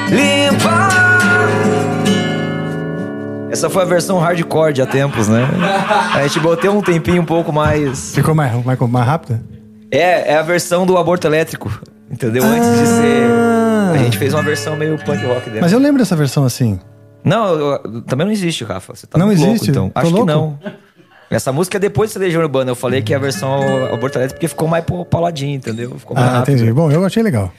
limpa. 0.08 0.88
Essa 3.50 3.68
foi 3.70 3.82
a 3.82 3.86
versão 3.86 4.18
hardcore 4.18 4.72
de 4.72 4.82
há 4.82 4.86
tempos, 4.86 5.28
né? 5.28 5.48
A 6.14 6.22
gente 6.22 6.38
botei 6.40 6.68
um 6.68 6.82
tempinho 6.82 7.22
um 7.22 7.24
pouco 7.24 7.52
mais. 7.52 8.14
Ficou 8.14 8.34
mais, 8.34 8.52
mais, 8.64 8.78
mais 8.78 9.06
rápida? 9.06 9.40
É, 9.90 10.32
é 10.32 10.36
a 10.38 10.42
versão 10.42 10.84
do 10.84 10.96
aborto 10.98 11.26
elétrico, 11.26 11.70
entendeu? 12.10 12.44
Antes 12.44 12.68
de 12.78 12.86
ser. 12.86 13.26
A 13.94 13.96
gente 13.98 14.18
fez 14.18 14.34
uma 14.34 14.42
versão 14.42 14.76
meio 14.76 14.98
punk 14.98 15.24
rock 15.24 15.48
dela. 15.48 15.62
Mas 15.62 15.72
eu 15.72 15.78
lembro 15.78 15.98
dessa 15.98 16.14
versão 16.14 16.44
assim. 16.44 16.78
Não, 17.24 17.48
eu- 17.48 17.80
eu- 17.84 18.02
também 18.02 18.26
não 18.26 18.32
existe, 18.32 18.64
Rafa. 18.64 18.94
Você 18.94 19.06
tá 19.06 19.18
Não 19.18 19.26
muito 19.26 19.38
existe? 19.42 19.70
louco, 19.70 19.70
então. 19.70 19.88
Tô 19.90 19.98
Acho 20.00 20.10
louco? 20.10 20.26
que 20.26 20.32
não. 20.32 20.58
Essa 21.30 21.52
música 21.52 21.76
é 21.76 21.80
depois 21.80 22.08
de 22.10 22.14
ser 22.14 22.18
Legião 22.20 22.42
Urbana. 22.42 22.70
Eu 22.70 22.74
falei 22.74 23.02
que 23.02 23.12
é 23.12 23.16
a 23.16 23.20
versão 23.20 23.84
aborto 23.92 24.16
elétrico 24.18 24.36
porque 24.38 24.48
ficou 24.48 24.66
mais 24.66 24.84
pauladinho, 25.10 25.56
entendeu? 25.56 25.94
Ficou 25.98 26.16
mais 26.16 26.26
Ah, 26.26 26.38
rápido. 26.38 26.54
entendi. 26.56 26.72
Bom, 26.72 26.90
eu 26.90 27.04
achei 27.04 27.22
legal. 27.22 27.52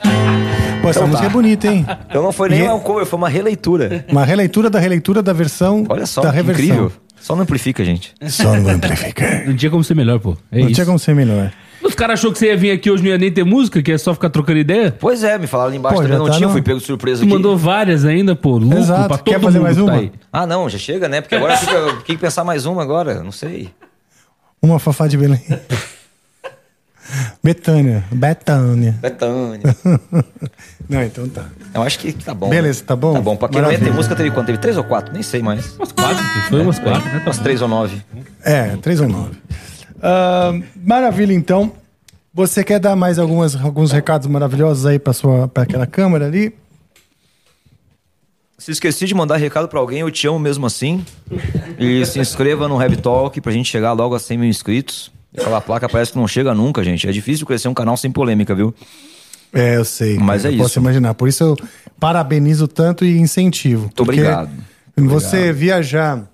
Pô, 0.82 0.90
essa 0.90 1.00
Então 1.00 1.08
música 1.08 1.26
tá. 1.28 1.32
é 1.32 1.34
bonita, 1.34 1.68
hein? 1.68 1.86
Então 2.10 2.24
não 2.24 2.32
foi 2.32 2.50
nem 2.50 2.62
E- 2.66 2.70
um 2.70 2.80
cover, 2.80 3.06
foi 3.06 3.18
uma 3.18 3.30
releitura. 3.30 4.06
Uma 4.10 4.26
releitura 4.26 4.70
da 4.70 4.80
releitura 4.80 5.22
da 5.22 5.34
versão 5.34 5.86
Olha 5.88 6.06
só, 6.08 6.22
da 6.22 6.32
reversão. 6.32 6.64
incrível. 6.66 6.92
Só 7.20 7.36
não 7.36 7.44
amplifica, 7.44 7.84
gente. 7.86 8.14
Só 8.28 8.56
no 8.56 8.70
amplificar. 8.70 9.46
Não 9.46 9.56
tinha 9.56 9.70
como 9.70 9.84
ser 9.84 9.94
melhor, 9.96 10.20
pô. 10.20 10.36
É 10.52 10.60
Não 10.60 10.66
isso. 10.68 10.76
tinha 10.76 10.86
como 10.86 10.98
ser 10.98 11.14
melhor. 11.14 11.52
Os 11.90 11.96
caras 11.96 12.20
achou 12.20 12.32
que 12.32 12.40
você 12.40 12.46
ia 12.48 12.56
vir 12.58 12.72
aqui 12.72 12.90
hoje 12.90 13.04
não 13.04 13.10
ia 13.10 13.18
nem 13.18 13.32
ter 13.32 13.44
música, 13.44 13.82
que 13.84 13.92
é 13.92 13.98
só 13.98 14.14
ficar 14.14 14.30
trocando 14.30 14.60
ideia? 14.60 14.96
Pois 14.98 15.24
é, 15.24 15.38
me 15.38 15.48
falaram 15.48 15.70
ali 15.70 15.78
embaixo 15.78 15.98
Pô, 15.98 16.02
também 16.04 16.18
não 16.18 16.26
tá 16.28 16.32
tinha, 16.34 16.48
no- 16.48 16.54
fui 16.54 16.62
pego 16.62 16.80
de 16.80 16.86
surpresa 16.86 17.20
Tu 17.22 17.24
aqui. 17.26 17.34
mandou 17.34 17.58
várias 17.58 18.06
ainda, 18.06 18.36
pô. 18.36 18.58
Lucro 18.58 18.78
Exato. 18.78 19.08
pra 19.08 19.18
todo 19.18 19.34
Quer 19.34 19.40
fazer 19.42 19.58
mundo 19.60 19.64
mais 19.66 19.78
tá 19.78 19.84
uma? 19.84 19.94
aí. 19.96 20.12
Ah, 20.32 20.46
não, 20.48 20.70
já 20.70 20.78
chega, 20.78 21.10
né? 21.10 21.20
Porque 21.22 21.36
agora 21.36 21.58
fica, 21.58 21.74
tem 22.06 22.16
que 22.16 22.18
pensar 22.18 22.44
mais 22.44 22.66
uma 22.66 22.82
agora, 22.82 23.22
não 23.24 23.32
sei. 23.32 23.70
Uma 24.62 24.78
Fafá 24.80 25.08
de 25.08 25.18
Belém. 25.18 25.42
Betânia. 27.44 28.04
Betânia. 28.12 28.96
Betânia. 29.02 29.64
Não, 30.88 31.04
então 31.04 31.28
tá. 31.30 31.46
Eu 31.74 31.82
acho 31.84 31.98
que 32.00 32.12
tá 32.14 32.34
bom. 32.34 32.50
Beleza, 32.50 32.84
tá 32.84 32.96
bom? 32.96 33.14
Tá 33.14 33.22
bom. 33.22 33.36
Pra 33.36 33.48
quem 33.48 33.62
não 33.62 33.68
ia 33.72 33.78
ter 33.78 33.82
Maravilha. 33.84 33.96
música, 33.96 34.16
teve 34.16 34.32
quanto? 34.32 34.48
Teve 34.48 34.58
três 34.58 34.76
ou 34.78 34.84
quatro? 34.84 35.14
Nem 35.14 35.22
sei 35.24 35.42
mais. 35.42 35.76
Umas 35.78 35.92
quatro, 35.92 36.24
foi 36.50 36.62
umas 36.62 36.80
quatro, 36.80 37.08
né? 37.10 37.20
Tá 37.20 37.26
Umas 37.26 37.38
três 37.40 37.62
ou 37.62 37.68
nove. 37.68 38.02
É, 38.44 38.76
3 38.78 39.02
ou 39.02 39.08
9. 39.08 39.32
maravilha, 40.84 41.34
então. 41.34 41.72
Você 42.40 42.64
quer 42.64 42.80
dar 42.80 42.96
mais 42.96 43.20
algumas, 43.20 43.54
alguns 43.54 43.92
recados 43.92 44.26
maravilhosos 44.26 44.86
aí 44.86 44.98
pra, 44.98 45.12
sua, 45.12 45.50
pra 45.50 45.64
aquela 45.64 45.86
câmera 45.86 46.26
ali? 46.26 46.56
Se 48.58 48.72
esqueci 48.72 49.06
de 49.06 49.14
mandar 49.14 49.36
recado 49.36 49.68
pra 49.68 49.78
alguém, 49.78 50.00
eu 50.00 50.10
te 50.10 50.26
amo 50.26 50.40
mesmo 50.40 50.66
assim. 50.66 51.06
E 51.78 52.06
se 52.06 52.18
inscreva 52.18 52.66
no 52.70 52.82
Heavy 52.82 52.96
Talk 52.96 53.42
pra 53.42 53.52
gente 53.52 53.70
chegar 53.70 53.92
logo 53.92 54.16
a 54.16 54.20
100 54.20 54.38
mil 54.38 54.48
inscritos. 54.48 55.12
Aquela 55.38 55.60
placa 55.60 55.90
parece 55.90 56.14
que 56.14 56.18
não 56.18 56.30
chega 56.30 56.54
nunca, 56.54 56.82
gente. 56.82 57.10
É 57.10 57.12
difícil 57.12 57.46
crescer 57.46 57.68
um 57.68 57.74
canal 57.74 57.98
sem 57.98 58.10
polêmica, 58.10 58.56
viu? 58.56 58.74
É, 59.52 59.76
eu 59.76 59.84
sei. 59.84 60.18
Mas 60.18 60.46
é 60.46 60.48
eu 60.48 60.56
Posso 60.60 60.70
isso. 60.70 60.80
imaginar. 60.80 61.16
Por 61.16 61.28
isso 61.28 61.44
eu 61.44 61.58
parabenizo 62.00 62.70
tanto 62.70 63.04
e 63.04 63.18
incentivo. 63.20 63.82
Muito 63.82 64.02
obrigado. 64.02 64.50
Você 64.96 65.52
viajar 65.52 66.26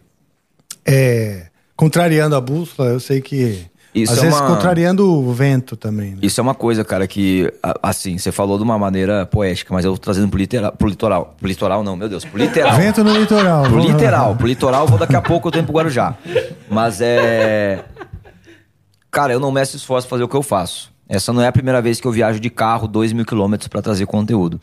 é, 0.86 1.48
contrariando 1.76 2.36
a 2.36 2.41
bússola, 2.41 2.90
eu 2.90 2.99
sei 2.99 3.22
que. 3.22 3.65
Isso 3.95 4.11
às 4.11 4.19
é 4.19 4.22
vezes 4.23 4.38
uma- 4.39 4.47
contrariando 4.47 5.09
o 5.09 5.34
vento 5.34 5.77
também. 5.77 6.11
Né? 6.11 6.17
Isso 6.22 6.39
é 6.39 6.43
uma 6.43 6.53
coisa, 6.53 6.84
cara, 6.84 7.07
que, 7.07 7.49
assim, 7.81 8.17
você 8.17 8.31
falou 8.31 8.57
de 8.57 8.63
uma 8.63 8.77
maneira 8.77 9.26
poética, 9.26 9.73
mas 9.73 9.85
eu 9.85 9.93
tô 9.93 9.99
trazendo 9.99 10.27
pro, 10.27 10.38
litera, 10.38 10.72
pro 10.72 10.88
litoral. 10.89 11.34
Pro 11.39 11.47
litoral, 11.47 11.81
não, 11.84 11.95
meu 11.95 12.09
Deus, 12.09 12.26
pro 12.26 12.38
literal. 12.38 12.76
Vento 12.76 13.03
no 13.03 13.17
litoral. 13.17 13.63
Pro 13.63 13.80
literal, 13.80 14.35
pro 14.35 14.47
litoral 14.47 14.85
vou 14.85 14.97
daqui 14.99 15.15
a 15.15 15.22
pouco, 15.22 15.47
eu 15.47 15.51
tô 15.53 15.59
indo 15.59 15.65
pro 15.65 15.76
Guarujá. 15.76 16.13
Mas 16.69 16.99
é. 17.01 17.85
Cara, 19.09 19.31
eu 19.31 19.39
não 19.39 19.51
meço 19.51 19.77
esforço 19.77 20.07
pra 20.07 20.15
fazer 20.17 20.23
o 20.23 20.27
que 20.27 20.35
eu 20.35 20.43
faço. 20.43 20.91
Essa 21.07 21.31
não 21.31 21.41
é 21.41 21.47
a 21.47 21.51
primeira 21.51 21.81
vez 21.81 22.01
que 22.01 22.07
eu 22.07 22.11
viajo 22.11 22.39
de 22.39 22.49
carro 22.49 22.88
2 22.88 23.13
mil 23.13 23.26
quilômetros 23.26 23.67
pra 23.69 23.81
trazer 23.81 24.05
conteúdo. 24.05 24.59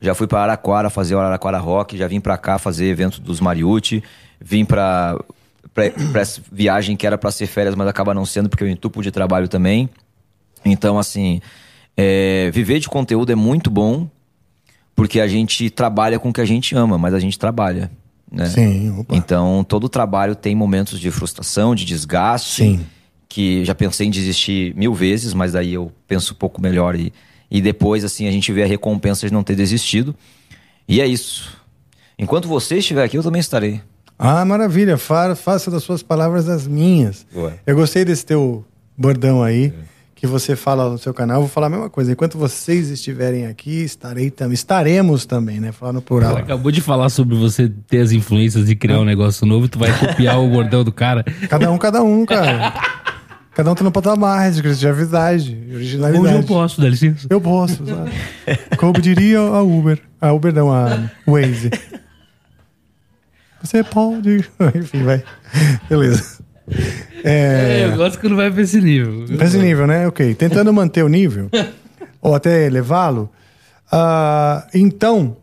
Já 0.00 0.14
fui 0.14 0.26
pra 0.26 0.42
Araquara 0.42 0.90
fazer 0.90 1.14
o 1.14 1.18
Araquara 1.18 1.58
Rock, 1.58 1.96
já 1.96 2.06
vim 2.06 2.20
pra 2.20 2.36
cá 2.36 2.58
fazer 2.58 2.84
evento 2.86 3.20
dos 3.20 3.40
Mariucci, 3.40 4.02
vim 4.40 4.64
pra, 4.64 5.18
pra, 5.76 5.90
pra 6.10 6.22
essa 6.22 6.40
viagem 6.50 6.96
que 6.96 7.06
era 7.06 7.18
pra 7.18 7.30
ser 7.30 7.46
férias, 7.46 7.74
mas 7.74 7.86
acaba 7.86 8.14
não 8.14 8.24
sendo 8.24 8.48
porque 8.48 8.64
eu 8.64 8.68
entupo 8.68 9.02
de 9.02 9.10
trabalho 9.10 9.46
também. 9.46 9.90
Então, 10.64 10.98
assim, 10.98 11.40
é, 11.94 12.50
viver 12.52 12.80
de 12.80 12.88
conteúdo 12.88 13.30
é 13.30 13.34
muito 13.34 13.70
bom, 13.70 14.08
porque 14.96 15.20
a 15.20 15.28
gente 15.28 15.68
trabalha 15.68 16.18
com 16.18 16.30
o 16.30 16.32
que 16.32 16.40
a 16.40 16.46
gente 16.46 16.74
ama, 16.74 16.96
mas 16.96 17.12
a 17.12 17.20
gente 17.20 17.38
trabalha. 17.38 17.90
Né? 18.32 18.46
Sim, 18.46 18.98
opa. 18.98 19.14
Então, 19.14 19.62
todo 19.62 19.88
trabalho 19.88 20.34
tem 20.34 20.54
momentos 20.54 20.98
de 20.98 21.10
frustração, 21.10 21.74
de 21.74 21.84
desgaste. 21.84 22.64
Sim. 22.64 22.86
Que 23.28 23.64
já 23.64 23.74
pensei 23.74 24.06
em 24.06 24.10
desistir 24.10 24.74
mil 24.74 24.94
vezes, 24.94 25.34
mas 25.34 25.52
daí 25.52 25.74
eu 25.74 25.92
penso 26.08 26.32
um 26.32 26.36
pouco 26.36 26.60
melhor 26.60 26.96
e, 26.96 27.12
e 27.50 27.60
depois, 27.60 28.02
assim, 28.02 28.26
a 28.26 28.30
gente 28.30 28.50
vê 28.50 28.62
a 28.62 28.66
recompensa 28.66 29.26
de 29.26 29.32
não 29.32 29.42
ter 29.42 29.54
desistido. 29.54 30.16
E 30.88 31.02
é 31.02 31.06
isso. 31.06 31.54
Enquanto 32.18 32.48
você 32.48 32.78
estiver 32.78 33.04
aqui, 33.04 33.18
eu 33.18 33.22
também 33.22 33.40
estarei. 33.40 33.82
Ah, 34.18 34.44
maravilha. 34.44 34.96
Fa 34.96 35.34
faça 35.34 35.70
das 35.70 35.82
suas 35.82 36.02
palavras 36.02 36.44
das 36.46 36.66
minhas. 36.66 37.26
Ué. 37.34 37.54
Eu 37.66 37.76
gostei 37.76 38.04
desse 38.04 38.24
teu 38.24 38.64
bordão 38.96 39.42
aí, 39.42 39.72
que 40.14 40.26
você 40.26 40.56
fala 40.56 40.88
no 40.88 40.98
seu 40.98 41.12
canal. 41.12 41.36
Eu 41.36 41.40
vou 41.42 41.50
falar 41.50 41.66
a 41.66 41.70
mesma 41.70 41.90
coisa. 41.90 42.12
Enquanto 42.12 42.38
vocês 42.38 42.88
estiverem 42.90 43.46
aqui, 43.46 43.82
estarei 43.82 44.30
também. 44.30 44.54
Estaremos 44.54 45.26
também, 45.26 45.60
né? 45.60 45.70
Falar 45.72 45.92
no 45.92 46.00
plural. 46.00 46.30
Ela 46.30 46.40
acabou 46.40 46.72
de 46.72 46.80
falar 46.80 47.10
sobre 47.10 47.36
você 47.36 47.70
ter 47.88 48.00
as 48.00 48.12
influências 48.12 48.66
de 48.66 48.74
criar 48.74 49.00
um 49.00 49.04
negócio 49.04 49.46
novo, 49.46 49.68
tu 49.68 49.78
vai 49.78 49.92
copiar 49.98 50.40
o 50.40 50.48
bordão 50.48 50.82
do 50.82 50.92
cara. 50.92 51.22
Cada 51.48 51.70
um, 51.70 51.76
cada 51.76 52.02
um, 52.02 52.24
cara. 52.24 52.72
cada 53.54 53.70
um 53.70 53.74
tá 53.74 53.84
no 53.84 53.92
patamar 53.92 54.50
de 54.50 54.62
criatividade, 54.62 55.54
de 55.54 55.74
originalidade. 55.74 56.26
Hoje 56.26 56.36
eu 56.36 56.42
posso, 56.44 56.80
dá 56.80 56.88
licença. 56.88 57.26
Eu 57.28 57.40
posso, 57.40 57.84
sabe? 57.84 58.10
Como 58.78 58.98
diria 59.00 59.40
a 59.40 59.62
Uber. 59.62 60.00
A 60.18 60.32
Uber 60.32 60.54
não, 60.54 60.72
a 60.72 61.10
Waze. 61.26 61.70
Você 63.66 63.82
pode. 63.84 64.44
Enfim, 64.74 65.02
vai. 65.02 65.22
Beleza. 65.88 66.38
É, 67.24 67.80
É, 67.82 67.84
eu 67.86 67.96
gosto 67.96 68.18
quando 68.20 68.36
vai 68.36 68.50
pra 68.50 68.62
esse 68.62 68.80
nível. 68.80 69.24
pra 69.36 69.46
esse 69.46 69.58
nível, 69.58 69.86
né? 69.86 70.06
Ok. 70.06 70.34
Tentando 70.34 70.72
manter 70.72 71.02
o 71.04 71.08
nível, 71.08 71.48
ou 72.20 72.34
até 72.34 72.66
elevá-lo. 72.66 73.30
Ah, 73.90 74.66
então, 74.74 75.36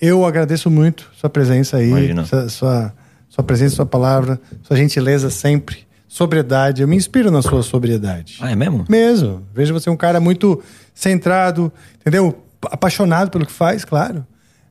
eu 0.00 0.24
agradeço 0.24 0.70
muito 0.70 1.10
sua 1.16 1.28
presença 1.30 1.76
aí. 1.78 1.88
Imagina. 1.88 2.24
Sua, 2.24 2.48
sua, 2.48 2.92
sua 3.28 3.44
presença, 3.44 3.76
sua 3.76 3.86
palavra, 3.86 4.40
sua 4.62 4.76
gentileza 4.76 5.28
sempre. 5.30 5.84
Sobriedade. 6.08 6.80
Eu 6.80 6.88
me 6.88 6.94
inspiro 6.96 7.30
na 7.30 7.42
sua 7.42 7.62
sobriedade. 7.62 8.38
Ah, 8.40 8.50
é 8.52 8.54
mesmo? 8.54 8.84
Mesmo. 8.88 9.42
Vejo 9.52 9.74
você 9.74 9.90
um 9.90 9.96
cara 9.96 10.20
muito 10.20 10.62
centrado, 10.94 11.72
entendeu? 12.00 12.38
Apaixonado 12.62 13.30
pelo 13.30 13.44
que 13.44 13.52
faz, 13.52 13.84
claro. 13.84 14.24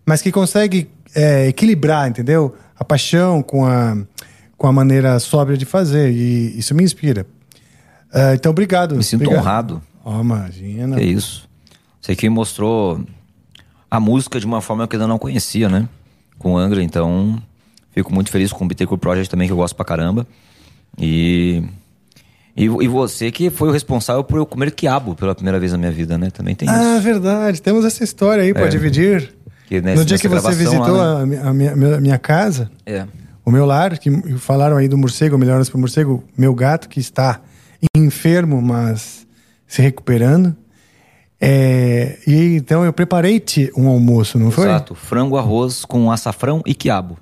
Mas 0.06 0.22
que 0.22 0.32
consegue 0.32 0.90
é, 1.14 1.48
equilibrar, 1.48 2.08
entendeu? 2.10 2.56
A 2.84 2.86
paixão 2.86 3.42
com 3.42 3.66
a, 3.66 3.98
com 4.58 4.68
a 4.68 4.72
maneira 4.74 5.18
sóbria 5.20 5.58
de 5.58 5.66
fazer. 5.66 6.12
E 6.12 6.60
isso 6.60 6.76
me 6.76 6.84
inspira. 6.84 7.26
Ah, 8.14 8.34
então, 8.34 8.52
obrigado. 8.52 8.96
Me 8.96 9.04
sinto 9.04 9.22
Obrigado. 9.22 9.42
honrado. 9.42 9.82
Ó, 10.04 10.20
imagina. 10.22 10.98
Que 10.98 11.04
isso. 11.04 11.48
Você 12.02 12.16
que 12.16 12.30
mostrou 12.30 13.02
a 13.90 14.00
música 14.00 14.40
de 14.40 14.46
uma 14.46 14.60
forma 14.62 14.88
que 14.88 14.96
eu 14.96 15.00
ainda 15.00 15.08
não 15.08 15.18
conhecia, 15.18 15.70
né? 15.70 15.88
Com 16.38 16.54
o 16.54 16.58
Angra, 16.58 16.84
então 16.84 17.42
fico 17.92 18.14
muito 18.14 18.30
feliz 18.30 18.52
com 18.52 18.66
o 18.66 18.68
Bittencourt 18.68 19.00
Project 19.00 19.30
também, 19.30 19.48
que 19.48 19.54
eu 19.54 19.58
gosto 19.58 19.76
pra 19.76 19.86
caramba. 19.86 20.28
E, 21.00 21.64
e, 22.58 22.66
e 22.66 22.88
você 22.88 23.32
que 23.32 23.50
foi 23.50 23.70
o 23.70 23.72
responsável 23.72 24.24
por 24.24 24.38
eu 24.38 24.46
comer 24.46 24.72
quiabo 24.72 25.16
pela 25.16 25.34
primeira 25.34 25.60
vez 25.60 25.72
na 25.72 25.78
minha 25.78 25.92
vida, 25.92 26.18
né? 26.18 26.30
Também 26.30 26.54
tem 26.56 26.68
Ah, 26.70 26.96
isso. 26.96 27.02
verdade. 27.04 27.62
Temos 27.62 27.86
essa 27.86 28.04
história 28.04 28.44
aí 28.44 28.54
para 28.54 28.66
É. 28.66 28.68
dividir. 28.70 29.34
Que 29.74 29.82
nessa- 29.82 30.00
no 30.02 30.06
dia 30.06 30.20
que 30.20 30.28
você 30.28 30.52
visitou 30.54 30.92
lá, 30.96 31.22
a, 31.22 31.26
mi- 31.26 31.36
a 31.38 31.52
minha, 31.52 31.76
minha- 31.76 32.00
minha 32.00 32.18
casa, 32.20 32.70
É. 32.86 33.08
o 33.44 33.50
meu 33.50 33.66
lar, 33.66 33.98
que 33.98 34.12
falaram 34.38 34.78
aí 34.78 34.88
do 34.88 34.96
morcego, 34.96 35.36
melhoras 35.36 35.68
para 35.68 35.78
o 35.78 35.80
morcego, 35.80 36.24
meu 36.38 36.54
gato 36.54 36.88
que 36.88 37.00
está 37.00 37.42
enfermo, 37.98 38.62
mas 38.62 39.26
se 39.68 39.82
recuperando. 39.82 40.56
É, 41.42 42.20
e 42.28 42.56
então 42.58 42.86
eu 42.86 42.94
preparei-te 42.94 43.72
um 43.76 43.88
almoço, 43.88 44.38
não 44.38 44.52
foi? 44.52 44.66
Exato. 44.66 44.94
Frango, 44.94 45.38
arroz 45.38 45.84
com 45.86 46.12
açafrão 46.12 46.62
e 46.68 46.76
quiabo. 46.76 47.18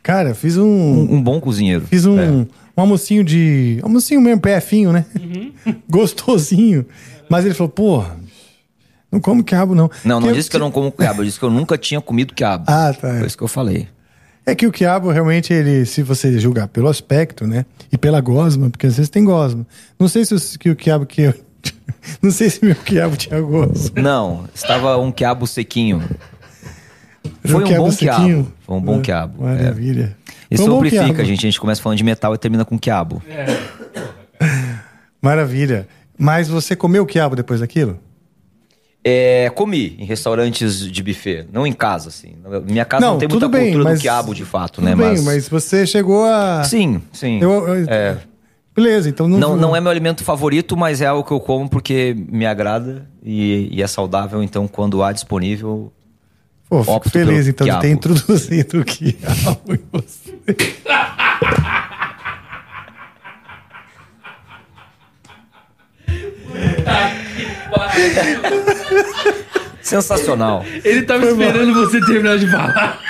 Cara, 0.00 0.28
eu 0.30 0.34
fiz 0.36 0.56
um, 0.56 0.64
Um, 0.64 1.14
um 1.16 1.22
bom 1.22 1.40
cozinheiro. 1.40 1.86
fiz 1.88 2.06
um, 2.06 2.18
É. 2.20 2.30
um 2.30 2.46
almocinho 2.76 3.24
de, 3.24 3.80
almocinho 3.82 4.20
mesmo, 4.20 4.40
PFinho, 4.40 4.92
né? 4.92 5.04
Gostosinho. 5.90 6.86
Mas 7.28 7.44
ele 7.44 7.54
falou, 7.54 7.70
porra, 7.70 8.16
não 9.14 9.20
como 9.20 9.42
quiabo 9.44 9.74
não. 9.74 9.90
Não, 10.04 10.16
não 10.16 10.22
Porque 10.22 10.34
disse 10.36 10.50
que 10.50 10.56
eu 10.56 10.60
não 10.60 10.70
como 10.70 10.90
quiabo, 10.92 11.22
eu 11.22 11.24
disse 11.24 11.38
que 11.38 11.44
eu 11.44 11.50
nunca 11.50 11.78
tinha 11.78 12.00
comido 12.00 12.34
quiabo. 12.34 12.64
Ah, 12.66 12.92
tá. 12.92 13.08
Foi 13.18 13.26
isso 13.26 13.36
que 13.38 13.44
eu 13.44 13.48
falei. 13.48 13.88
É 14.46 14.54
que 14.54 14.66
o 14.66 14.72
quiabo 14.72 15.10
realmente, 15.10 15.52
ele, 15.54 15.86
se 15.86 16.02
você 16.02 16.38
julgar 16.38 16.68
pelo 16.68 16.88
aspecto, 16.88 17.46
né? 17.46 17.64
E 17.90 17.96
pela 17.96 18.20
gosma, 18.20 18.68
porque 18.68 18.86
às 18.86 18.96
vezes 18.96 19.08
tem 19.08 19.24
gosma. 19.24 19.66
Não 19.98 20.06
sei 20.08 20.24
se 20.24 20.34
o, 20.34 20.58
que 20.58 20.68
o 20.70 20.76
quiabo 20.76 21.06
que 21.06 21.22
eu. 21.22 21.34
Não 22.20 22.30
sei 22.30 22.50
se 22.50 22.62
meu 22.62 22.74
quiabo 22.74 23.16
tinha 23.16 23.40
gosma. 23.40 24.02
Não, 24.02 24.44
estava 24.54 24.98
um 24.98 25.10
quiabo 25.10 25.46
sequinho. 25.46 26.02
Foi 27.42 27.62
um 27.62 27.64
quiabo 27.66 27.84
bom 27.84 27.90
sequinho. 27.90 28.26
quiabo. 28.44 28.52
Foi 28.66 28.76
um 28.76 28.80
bom 28.82 28.98
Ah, 28.98 29.00
quiabo. 29.00 29.48
é. 29.48 29.54
Maravilha. 29.54 30.16
Isso 30.50 30.64
um 30.64 30.68
bom 30.68 30.76
amplifica, 30.76 31.04
quiabo. 31.04 31.24
gente. 31.24 31.38
A 31.38 31.42
gente 31.50 31.60
começa 31.60 31.80
falando 31.80 31.96
de 31.96 32.04
metal 32.04 32.34
e 32.34 32.38
termina 32.38 32.64
com 32.66 32.78
quiabo. 32.78 33.22
Maravilha. 35.22 35.88
Mas 36.18 36.48
você 36.48 36.76
comeu 36.76 37.06
quiabo 37.06 37.34
depois 37.34 37.60
daquilo? 37.60 37.98
É, 39.06 39.50
comi 39.54 39.96
em 39.98 40.04
restaurantes 40.06 40.80
de 40.90 41.02
buffet, 41.02 41.46
não 41.52 41.66
em 41.66 41.74
casa, 41.74 42.08
assim. 42.08 42.36
Minha 42.66 42.86
casa 42.86 43.04
não, 43.04 43.18
tem 43.18 43.28
tudo 43.28 43.42
muita 43.48 43.58
bem, 43.58 43.66
cultura 43.72 43.84
mas- 43.90 43.98
do 43.98 44.02
quiabo, 44.02 44.34
de 44.34 44.44
fato, 44.46 44.74
Tudo 44.76 44.84
né? 44.86 44.96
bem, 44.96 45.06
mas... 45.08 45.24
mas 45.24 45.48
você 45.48 45.86
chegou 45.86 46.24
a. 46.24 46.64
Sim, 46.64 47.02
sim. 47.12 47.38
Eu- 47.42 47.68
eu- 47.68 47.86
É. 47.88 48.16
Beleza, 48.74 49.08
então 49.08 49.28
não. 49.28 49.38
Não, 49.38 49.56
não 49.56 49.76
é 49.76 49.80
meu 49.80 49.90
alimento 49.90 50.24
favorito, 50.24 50.74
mas 50.76 51.00
é 51.02 51.06
algo 51.06 51.22
que 51.22 51.32
eu 51.32 51.38
como 51.38 51.68
porque 51.68 52.16
me 52.28 52.44
agrada 52.46 53.06
e, 53.22 53.68
e 53.70 53.82
é 53.82 53.86
saudável. 53.86 54.42
Então, 54.42 54.66
quando 54.66 55.00
há 55.02 55.12
disponível, 55.12 55.92
Pô, 56.68 56.82
fico 56.82 57.08
feliz 57.10 57.44
pelo 57.44 57.48
então 57.50 57.50
de 57.50 57.52
ter 57.52 57.64
quiabo. 57.64 57.86
introduzido 57.86 58.80
o 58.80 58.84
quiabo 58.84 59.74
em 59.74 59.80
você. 59.92 60.34
sensacional. 69.82 70.64
Ele 70.84 71.02
tava 71.02 71.26
esperando 71.26 71.74
você 71.74 72.00
terminar 72.00 72.38
de 72.38 72.46
falar. 72.48 73.00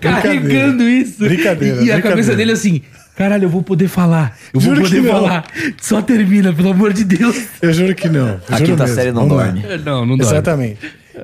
carregando 0.00 0.82
isso. 0.88 1.18
Brincadeira, 1.20 1.82
E 1.82 1.92
a 1.92 2.00
cabeça 2.02 2.34
dele 2.34 2.52
assim, 2.52 2.82
caralho, 3.16 3.44
eu 3.44 3.48
vou 3.48 3.62
poder 3.62 3.88
falar. 3.88 4.36
Eu 4.52 4.60
Juro 4.60 4.80
vou 4.80 4.84
que 4.90 4.96
poder 4.96 5.08
não. 5.12 5.20
falar. 5.20 5.44
Só 5.80 6.02
termina, 6.02 6.52
pelo 6.52 6.70
amor 6.70 6.92
de 6.92 7.04
Deus. 7.04 7.36
Eu 7.62 7.72
juro 7.72 7.94
que 7.94 8.08
não. 8.08 8.28
eu 8.28 8.40
A 8.50 8.56
quinta 8.60 8.82
mesmo. 8.84 8.94
série 8.94 9.12
não 9.12 9.28
Vamos 9.28 9.36
lá. 9.36 9.44
dorme. 9.50 9.78
Não, 9.84 10.06
não 10.06 10.16
dá. 10.16 10.24
Exatamente. 10.24 10.78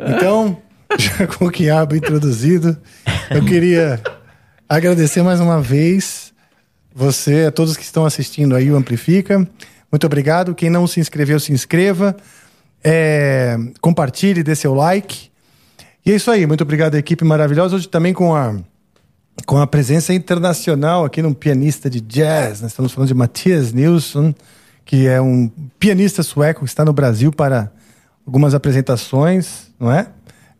Então, 0.09 0.59
já 0.99 1.27
com 1.27 1.47
o 1.47 1.51
quiabo 1.51 1.95
introduzido, 1.95 2.77
eu 3.31 3.45
queria 3.45 4.01
agradecer 4.69 5.23
mais 5.23 5.41
uma 5.41 5.61
vez 5.61 6.33
você, 6.95 7.47
a 7.49 7.51
todos 7.51 7.77
que 7.77 7.85
estão 7.85 8.05
assistindo 8.05 8.55
aí 8.55 8.71
o 8.71 8.77
Amplifica. 8.77 9.47
Muito 9.93 10.07
obrigado. 10.07 10.55
Quem 10.55 10.71
não 10.71 10.87
se 10.87 10.99
inscreveu, 10.99 11.39
se 11.39 11.53
inscreva. 11.53 12.17
É, 12.83 13.59
compartilhe, 13.79 14.43
dê 14.43 14.55
seu 14.57 14.73
like. 14.73 15.31
E 16.05 16.11
é 16.11 16.17
isso 16.17 16.31
aí. 16.31 16.47
Muito 16.47 16.63
obrigado, 16.63 16.95
equipe 16.95 17.25
maravilhosa. 17.27 17.77
Hoje 17.77 17.87
também 17.87 18.15
com 18.15 18.35
a, 18.35 18.57
com 19.45 19.59
a 19.59 19.67
presença 19.67 20.15
internacional 20.15 21.05
aqui 21.05 21.21
num 21.21 21.35
pianista 21.35 21.91
de 21.91 22.01
jazz. 22.01 22.63
Nós 22.63 22.73
estamos 22.73 22.91
falando 22.91 23.09
de 23.09 23.15
Matias 23.15 23.75
Nilsson, 23.75 24.35
que 24.83 25.07
é 25.07 25.21
um 25.21 25.51
pianista 25.79 26.23
sueco 26.23 26.61
que 26.61 26.71
está 26.71 26.87
no 26.87 26.95
Brasil 26.95 27.31
para 27.31 27.71
algumas 28.27 28.55
apresentações, 28.55 29.71
não 29.79 29.93
é? 29.93 30.07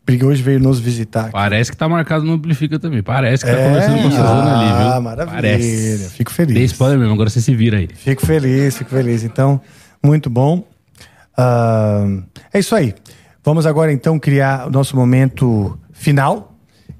Porque 0.05 0.23
hoje 0.25 0.43
veio 0.43 0.59
nos 0.59 0.79
visitar. 0.79 1.21
aqui. 1.23 1.31
Parece 1.31 1.71
que 1.71 1.77
tá 1.77 1.87
marcado 1.87 2.25
no 2.25 2.33
Amplifica 2.33 2.77
também. 2.77 3.01
Parece 3.01 3.45
que 3.45 3.51
tá 3.51 3.57
É? 3.57 3.67
conversando 3.67 4.01
com 4.01 4.07
a 4.07 4.11
Suzana 4.11 4.57
ali, 4.59 4.77
viu? 4.83 4.91
Ah, 4.93 5.01
maravilha. 5.01 5.35
Parece. 5.35 6.09
Fico 6.11 6.31
feliz. 6.31 6.53
Dei 6.55 6.63
spoiler 6.65 6.99
mesmo, 6.99 7.13
agora 7.13 7.29
você 7.29 7.39
se 7.39 7.55
vira 7.55 7.77
aí. 7.77 7.87
Fico 7.93 8.25
feliz, 8.25 8.77
fico 8.77 8.89
feliz. 8.89 9.23
Então, 9.23 9.61
muito 10.03 10.29
bom. 10.29 10.65
Ah, 11.37 12.05
é 12.53 12.59
isso 12.59 12.75
aí. 12.75 12.93
Vamos 13.43 13.65
agora 13.65 13.91
então 13.91 14.19
criar 14.19 14.67
o 14.67 14.71
nosso 14.71 14.95
momento 14.95 15.77
final, 15.91 16.53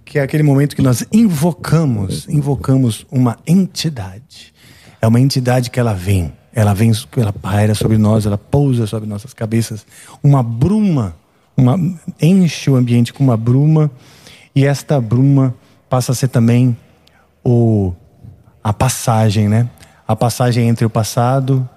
que 0.05 0.19
é 0.19 0.21
aquele 0.21 0.43
momento 0.43 0.75
que 0.75 0.81
nós 0.81 1.05
invocamos, 1.11 2.27
invocamos 2.29 3.05
uma 3.11 3.37
entidade. 3.47 4.53
É 5.01 5.07
uma 5.07 5.19
entidade 5.19 5.69
que 5.69 5.79
ela 5.79 5.93
vem, 5.93 6.33
ela 6.53 6.73
vem, 6.73 6.91
ela 7.17 7.33
paira 7.33 7.75
sobre 7.75 7.97
nós, 7.97 8.25
ela 8.25 8.37
pousa 8.37 8.87
sobre 8.87 9.07
nossas 9.09 9.33
cabeças, 9.33 9.85
uma 10.23 10.41
bruma, 10.41 11.15
uma 11.55 11.77
enche 12.21 12.69
o 12.69 12.75
ambiente 12.75 13.13
com 13.13 13.23
uma 13.23 13.37
bruma 13.37 13.91
e 14.55 14.65
esta 14.65 14.99
bruma 14.99 15.55
passa 15.89 16.11
a 16.11 16.15
ser 16.15 16.27
também 16.27 16.75
o 17.43 17.93
a 18.63 18.71
passagem, 18.71 19.49
né? 19.49 19.69
A 20.07 20.15
passagem 20.15 20.67
entre 20.69 20.85
o 20.85 20.89
passado, 20.89 21.67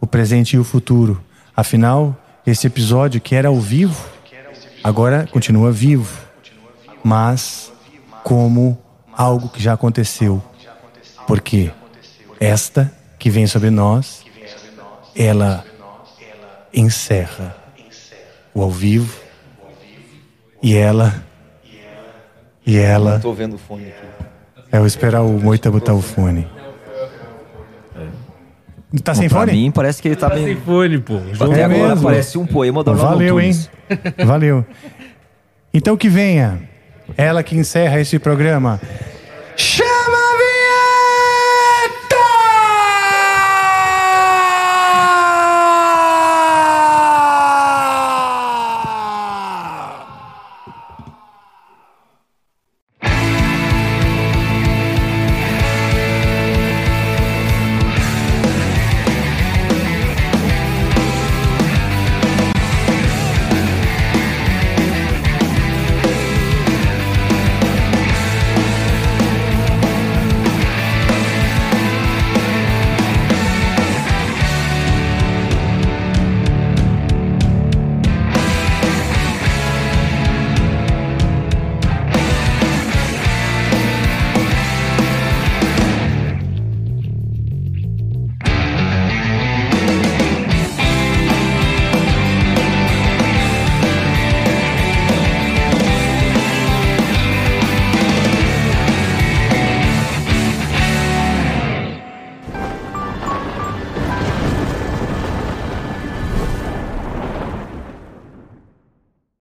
o 0.00 0.06
presente 0.06 0.54
e 0.54 0.58
o 0.58 0.64
futuro. 0.64 1.20
Afinal, 1.56 2.16
esse 2.46 2.66
episódio 2.66 3.20
que 3.20 3.34
era 3.34 3.48
ao 3.48 3.60
vivo, 3.60 4.08
agora 4.82 5.26
continua 5.26 5.72
vivo, 5.72 6.24
mas 7.02 7.72
como 8.22 8.78
algo 9.12 9.48
que 9.48 9.60
já 9.60 9.72
aconteceu. 9.72 10.42
Porque 11.26 11.72
esta 12.38 12.92
que 13.18 13.28
vem 13.28 13.46
sobre 13.46 13.70
nós, 13.70 14.24
ela 15.14 15.64
encerra 16.72 17.56
o 18.54 18.62
ao 18.62 18.70
vivo 18.70 19.25
e 20.66 20.76
ela 20.76 21.14
e 22.66 22.76
ela 22.76 23.20
Tô 23.20 23.32
vendo 23.32 23.54
o 23.54 23.58
fone 23.58 23.84
aqui. 23.84 24.66
é 24.72 24.78
eu 24.78 24.86
esperar 24.86 25.22
o 25.22 25.38
Moita 25.40 25.70
botar 25.70 25.94
o 25.94 26.02
fone. 26.02 26.48
Tá 29.04 29.14
sem 29.14 29.28
pra 29.28 29.40
fone? 29.40 29.52
mim, 29.52 29.70
parece 29.70 30.02
que 30.02 30.08
ele 30.08 30.16
tá 30.16 30.28
Sem 30.34 30.44
bem... 30.44 30.56
fone, 30.56 30.98
pô. 30.98 31.16
Até 31.38 31.60
É 31.60 31.64
agora 31.64 31.88
mesmo? 31.90 32.02
parece 32.02 32.36
um 32.38 32.46
poema 32.46 32.82
do 32.82 32.90
Arnaldo 32.90 33.10
Valeu, 33.12 33.40
hein? 33.40 33.52
Valeu. 34.24 34.64
Então 35.72 35.96
que 35.96 36.08
venha 36.08 36.60
ela 37.16 37.42
que 37.44 37.56
encerra 37.56 38.00
esse 38.00 38.18
programa. 38.18 38.80
Chá! 39.56 39.84